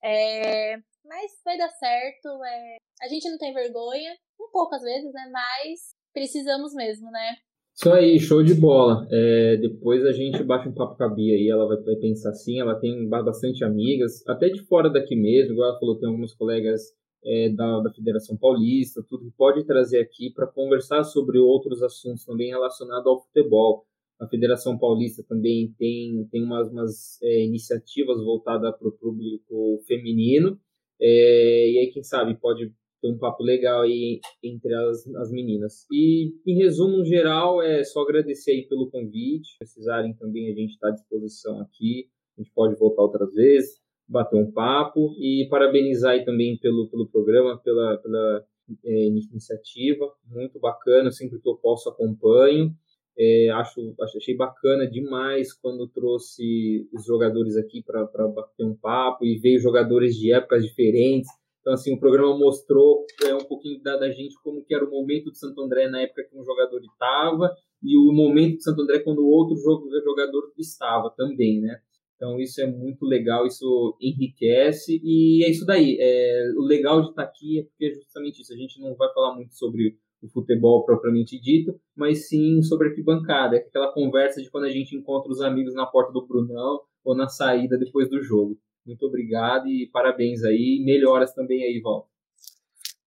É... 0.04 0.78
Mas 1.08 1.32
vai 1.44 1.58
dar 1.58 1.70
certo. 1.70 2.44
É... 2.44 2.78
A 3.02 3.08
gente 3.08 3.30
não 3.30 3.38
tem 3.38 3.54
vergonha, 3.54 4.12
um 4.40 4.50
pouco 4.52 4.76
às 4.76 4.82
vezes, 4.82 5.12
né? 5.14 5.30
Mas 5.32 5.96
precisamos 6.14 6.74
mesmo, 6.74 7.10
né? 7.12 7.36
Isso 7.76 7.92
aí, 7.92 8.20
show 8.20 8.42
de 8.42 8.56
bola. 8.56 9.08
É, 9.12 9.58
depois 9.58 10.04
a 10.04 10.12
gente 10.12 10.44
bate 10.44 10.68
um 10.68 10.74
papo 10.74 10.98
com 10.98 11.04
a 11.04 11.10
Bia 11.10 11.36
aí, 11.36 11.48
ela 11.48 11.68
vai, 11.68 11.78
vai, 11.78 11.96
pensar 11.98 12.32
assim, 12.32 12.60
ela 12.60 12.74
tem 12.74 13.08
bastante 13.08 13.64
amigas, 13.64 14.28
até 14.28 14.50
de 14.50 14.64
fora 14.64 14.90
daqui 14.90 15.16
mesmo, 15.16 15.54
igual 15.54 15.70
ela 15.70 15.80
falou, 15.80 16.00
tem 16.00 16.10
alguns 16.10 16.34
colegas 16.34 16.82
é, 17.24 17.50
da, 17.50 17.82
da 17.82 17.94
Federação 17.94 18.36
Paulista, 18.36 19.06
tudo 19.08 19.26
que 19.26 19.38
pode 19.38 19.64
trazer 19.64 20.00
aqui 20.00 20.34
para 20.34 20.48
conversar 20.48 21.04
sobre 21.04 21.38
outros 21.38 21.84
assuntos 21.84 22.26
também 22.26 22.50
relacionados 22.50 23.06
ao 23.06 23.22
futebol. 23.24 23.86
A 24.20 24.28
Federação 24.28 24.80
Paulista 24.80 25.24
também 25.30 25.72
tem, 25.78 26.28
tem 26.32 26.44
umas, 26.44 26.72
umas 26.72 27.22
é, 27.22 27.46
iniciativas 27.46 28.18
voltadas 28.24 28.76
para 28.76 28.88
o 28.88 28.92
público 28.92 29.84
feminino. 29.86 30.60
É, 31.00 31.72
e 31.72 31.80
aí, 31.80 31.92
quem 31.92 32.04
sabe, 32.04 32.36
pode 32.36 32.72
ter 33.02 33.10
um 33.10 33.18
papo 33.18 33.44
legal 33.44 33.82
aí 33.82 34.20
entre 34.44 34.74
as, 34.74 35.08
as 35.16 35.32
meninas. 35.32 35.86
E, 35.92 36.34
em 36.46 36.56
resumo, 36.58 36.98
no 36.98 37.06
geral, 37.06 37.62
é 37.62 37.84
só 37.84 38.02
agradecer 38.02 38.52
aí 38.52 38.68
pelo 38.68 38.90
convite. 38.90 39.52
Se 39.52 39.58
precisarem 39.60 40.14
também, 40.14 40.52
a 40.52 40.56
gente 40.56 40.72
está 40.72 40.90
à 40.90 40.92
disposição 40.92 41.62
aqui. 41.62 42.10
A 42.38 42.42
gente 42.42 42.52
pode 42.54 42.76
voltar 42.78 43.04
outras 43.04 43.34
vezes, 43.34 43.80
bater 44.08 44.38
um 44.38 44.52
papo. 44.52 45.16
E 45.20 45.48
parabenizar 45.50 46.14
aí 46.14 46.26
também 46.26 46.58
pelo, 46.58 46.90
pelo 46.90 47.08
programa, 47.08 47.58
pela, 47.60 47.98
pela 47.98 48.46
é, 48.86 49.06
iniciativa. 49.06 50.12
Muito 50.28 50.60
bacana, 50.60 51.12
sempre 51.12 51.40
que 51.40 51.48
eu 51.48 51.56
posso 51.56 51.90
acompanho. 51.90 52.76
É, 53.20 53.50
acho, 53.50 53.96
achei 54.00 54.36
bacana 54.36 54.86
demais 54.86 55.52
quando 55.52 55.88
trouxe 55.88 56.88
os 56.94 57.04
jogadores 57.04 57.58
aqui 57.58 57.82
para 57.84 58.06
bater 58.28 58.64
um 58.64 58.76
papo 58.76 59.26
e 59.26 59.40
veio 59.40 59.60
jogadores 59.60 60.16
de 60.16 60.32
épocas 60.32 60.64
diferentes. 60.64 61.30
Então, 61.62 61.74
assim, 61.74 61.94
o 61.96 62.00
programa 62.00 62.38
mostrou 62.38 63.06
é, 63.26 63.34
um 63.34 63.44
pouquinho 63.44 63.82
da, 63.82 63.98
da 63.98 64.10
gente 64.12 64.36
como 64.44 64.64
que 64.64 64.74
era 64.74 64.86
o 64.86 64.92
momento 64.92 65.32
de 65.32 65.40
Santo 65.40 65.60
André 65.62 65.90
na 65.90 66.02
época 66.02 66.24
que 66.24 66.38
um 66.38 66.44
jogador 66.44 66.80
estava 66.80 67.54
e 67.84 67.98
o 67.98 68.14
momento 68.14 68.58
de 68.58 68.64
Santo 68.64 68.82
André 68.84 69.00
quando 69.00 69.20
o 69.20 69.30
outro 69.30 69.58
jogador 69.58 70.54
estava 70.58 71.10
também, 71.10 71.60
né? 71.60 71.80
Então, 72.16 72.40
isso 72.40 72.62
é 72.62 72.66
muito 72.66 73.06
legal, 73.06 73.46
isso 73.46 73.96
enriquece 74.02 75.00
e 75.04 75.44
é 75.44 75.50
isso 75.50 75.66
daí. 75.66 75.98
É, 76.00 76.52
o 76.58 76.62
legal 76.62 77.02
de 77.02 77.10
estar 77.10 77.24
aqui 77.24 77.60
é 77.60 77.64
porque 77.64 77.86
é 77.86 77.94
justamente 77.94 78.42
isso. 78.42 78.54
A 78.54 78.58
gente 78.58 78.80
não 78.80 78.96
vai 78.96 79.12
falar 79.14 79.36
muito 79.36 79.54
sobre 79.54 79.98
o 80.22 80.28
futebol 80.30 80.86
propriamente 80.86 81.40
dito, 81.40 81.80
mas 81.96 82.28
sim 82.28 82.62
sobre 82.62 82.90
arquibancada, 82.90 83.56
é 83.56 83.60
aquela 83.60 83.94
conversa 83.94 84.42
de 84.42 84.50
quando 84.50 84.66
a 84.66 84.72
gente 84.72 84.96
encontra 84.96 85.32
os 85.32 85.42
amigos 85.42 85.74
na 85.74 85.86
porta 85.86 86.12
do 86.12 86.26
Brunão 86.26 86.82
ou 87.04 87.16
na 87.16 87.28
saída 87.28 87.78
depois 87.78 88.10
do 88.10 88.22
jogo. 88.22 88.58
Muito 88.86 89.06
obrigado 89.06 89.68
e 89.68 89.90
parabéns 89.92 90.44
aí, 90.44 90.82
melhoras 90.84 91.34
também 91.34 91.64
aí, 91.64 91.82
Val. 91.82 92.10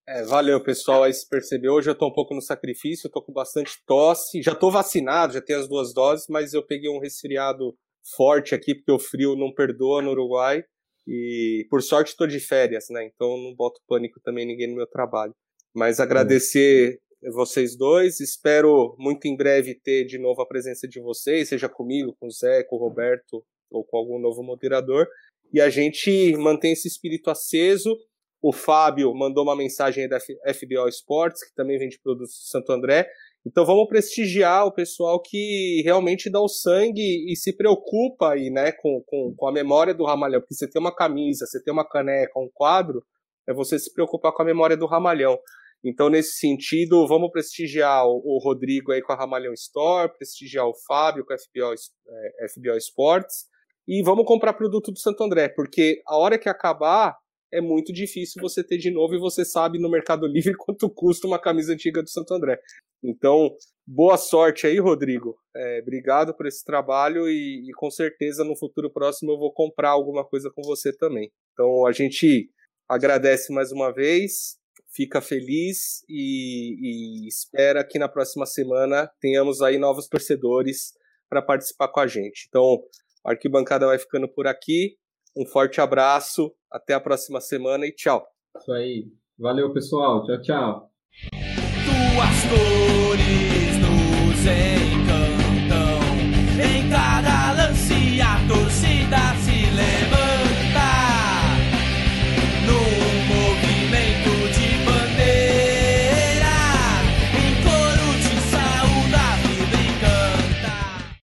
É, 0.07 0.25
valeu, 0.25 0.61
pessoal. 0.61 1.05
Aí 1.05 1.13
se 1.13 1.29
percebeu, 1.29 1.73
hoje 1.73 1.89
eu 1.89 1.95
tô 1.95 2.09
um 2.09 2.13
pouco 2.13 2.35
no 2.35 2.43
sacrifício, 2.43 3.09
tô 3.09 3.23
com 3.23 3.33
bastante 3.33 3.73
tosse. 3.87 4.43
Já 4.43 4.55
tô 4.55 4.71
vacinado, 4.71 5.33
já 5.33 5.41
tenho 5.41 5.61
as 5.61 5.69
duas 5.69 5.95
doses, 5.95 6.27
mas 6.29 6.53
eu 6.53 6.67
peguei 6.67 6.91
um 6.91 6.99
resfriado 6.99 7.77
forte 8.17 8.55
aqui, 8.55 8.75
porque 8.75 8.91
o 8.91 8.99
frio 8.99 9.37
não 9.37 9.55
perdoa 9.55 10.03
no 10.03 10.11
Uruguai. 10.11 10.65
E 11.07 11.67
por 11.71 11.81
sorte 11.81 12.17
tô 12.17 12.27
de 12.27 12.41
férias, 12.41 12.87
né? 12.91 13.05
Então 13.05 13.37
não 13.37 13.55
boto 13.55 13.81
pânico 13.87 14.21
também 14.21 14.45
ninguém 14.45 14.69
no 14.69 14.77
meu 14.77 14.87
trabalho. 14.87 15.35
Mas 15.75 16.01
agradecer 16.01 16.99
vocês 17.33 17.77
dois. 17.77 18.21
Espero 18.21 18.95
muito 18.99 19.27
em 19.27 19.37
breve 19.37 19.75
ter 19.75 20.05
de 20.05 20.19
novo 20.19 20.41
a 20.43 20.47
presença 20.47 20.89
de 20.89 21.01
vocês, 21.01 21.49
seja 21.49 21.69
comigo, 21.69 22.17
com 22.19 22.27
o 22.27 22.31
Zé, 22.31 22.65
com 22.65 22.77
o 22.77 22.79
Roberto 22.79 23.45
ou 23.71 23.85
com 23.85 23.97
algum 23.97 24.19
novo 24.19 24.43
moderador. 24.43 25.07
E 25.53 25.61
a 25.61 25.69
gente 25.69 26.37
mantém 26.37 26.73
esse 26.73 26.89
espírito 26.89 27.31
aceso. 27.31 27.97
O 28.43 28.53
Fábio 28.53 29.15
mandou 29.15 29.45
uma 29.45 29.57
mensagem 29.57 30.05
aí 30.05 30.09
da 30.09 30.19
FBO 30.19 30.89
Sports, 30.89 31.45
que 31.47 31.55
também 31.55 31.79
vende 31.79 32.01
produtos 32.03 32.35
de 32.35 32.49
Santo 32.49 32.73
André. 32.73 33.07
Então 33.47 33.65
vamos 33.65 33.89
prestigiar 33.89 34.67
o 34.67 34.73
pessoal 34.73 35.21
que 35.21 35.83
realmente 35.85 36.31
dá 36.31 36.41
o 36.41 36.49
sangue 36.49 37.31
e 37.31 37.37
se 37.37 37.55
preocupa 37.55 38.33
aí, 38.33 38.51
né, 38.51 38.73
com, 38.73 39.03
com, 39.07 39.35
com 39.37 39.49
a 39.49 39.53
memória 39.53 39.95
do 39.95 40.05
Ramalhão. 40.05 40.41
Porque 40.41 40.55
você 40.55 40.69
tem 40.69 40.81
uma 40.81 40.95
camisa, 40.95 41.47
você 41.47 41.63
tem 41.63 41.73
uma 41.73 41.87
caneca, 41.87 42.39
um 42.39 42.51
quadro, 42.53 43.03
é 43.49 43.53
você 43.53 43.79
se 43.79 43.93
preocupar 43.93 44.33
com 44.33 44.43
a 44.43 44.45
memória 44.45 44.77
do 44.77 44.87
Ramalhão. 44.87 45.39
Então, 45.85 46.11
nesse 46.11 46.39
sentido, 46.39 47.07
vamos 47.07 47.31
prestigiar 47.31 48.07
o, 48.07 48.39
Rodrigo 48.43 48.93
aí 48.93 49.01
com 49.01 49.13
a 49.13 49.17
Ramalhão 49.17 49.55
Store, 49.55 50.13
prestigiar 50.13 50.67
o 50.67 50.75
Fábio 50.87 51.25
com 51.25 51.33
a 51.33 51.39
FBO, 51.39 51.73
é, 51.73 52.49
FBO 52.49 52.77
Sports 52.77 53.47
e 53.89 54.03
vamos 54.03 54.27
comprar 54.27 54.53
produto 54.53 54.93
do 54.93 54.99
Santo 54.99 55.25
André, 55.25 55.49
porque 55.49 56.03
a 56.07 56.17
hora 56.17 56.39
que 56.39 56.49
acabar 56.49 57.17
é 57.53 57.61
muito 57.61 57.93
difícil 57.93 58.41
você 58.41 58.63
ter 58.63 58.79
de 58.79 58.91
novo 58.91 59.15
e 59.15 59.19
você 59.19 59.45
sabe 59.45 59.79
no 59.79 59.91
Mercado 59.91 60.27
Livre 60.29 60.55
quanto 60.55 60.89
custa 60.89 61.27
uma 61.27 61.41
camisa 61.41 61.73
antiga 61.73 62.03
do 62.03 62.11
Santo 62.11 62.33
André. 62.35 62.61
Então, 63.03 63.51
boa 63.87 64.17
sorte 64.17 64.67
aí, 64.67 64.79
Rodrigo. 64.79 65.37
É, 65.57 65.81
obrigado 65.81 66.35
por 66.37 66.47
esse 66.47 66.65
trabalho 66.65 67.29
e, 67.29 67.69
e, 67.69 67.73
com 67.75 67.91
certeza 67.91 68.45
no 68.45 68.57
futuro 68.57 68.91
próximo 68.91 69.33
eu 69.33 69.39
vou 69.39 69.53
comprar 69.53 69.91
alguma 69.91 70.25
coisa 70.25 70.51
com 70.55 70.63
você 70.63 70.97
também. 70.97 71.33
Então 71.53 71.87
a 71.87 71.93
gente 71.93 72.51
agradece 72.89 73.53
mais 73.53 73.73
uma 73.73 73.93
vez, 73.93 74.60
fica 74.95 75.21
feliz 75.21 76.05
e, 76.09 77.25
e 77.25 77.29
espera 77.29 77.87
que 77.87 77.99
na 77.99 78.09
próxima 78.09 78.47
semana 78.47 79.11
tenhamos 79.21 79.63
aí 79.63 79.79
novos 79.79 80.09
torcedores 80.09 80.93
para 81.29 81.41
participar 81.41 81.89
com 81.89 82.01
a 82.01 82.07
gente. 82.07 82.47
Então, 82.49 82.83
a 83.25 83.31
arquibancada 83.31 83.87
vai 83.87 83.99
ficando 83.99 84.29
por 84.29 84.47
aqui. 84.47 84.97
Um 85.37 85.47
forte 85.47 85.81
abraço, 85.81 86.53
até 86.71 86.95
a 86.95 87.01
próxima 87.01 87.41
semana 87.41 87.87
e 87.87 87.95
tchau. 87.95 88.27
Isso 88.57 88.73
aí. 88.73 89.07
Valeu, 89.39 89.73
pessoal. 89.73 90.25
Tchau, 90.27 90.43
tchau. 90.43 90.91
Tuas 91.31 92.45
cores 92.51 93.79
nos 93.79 94.47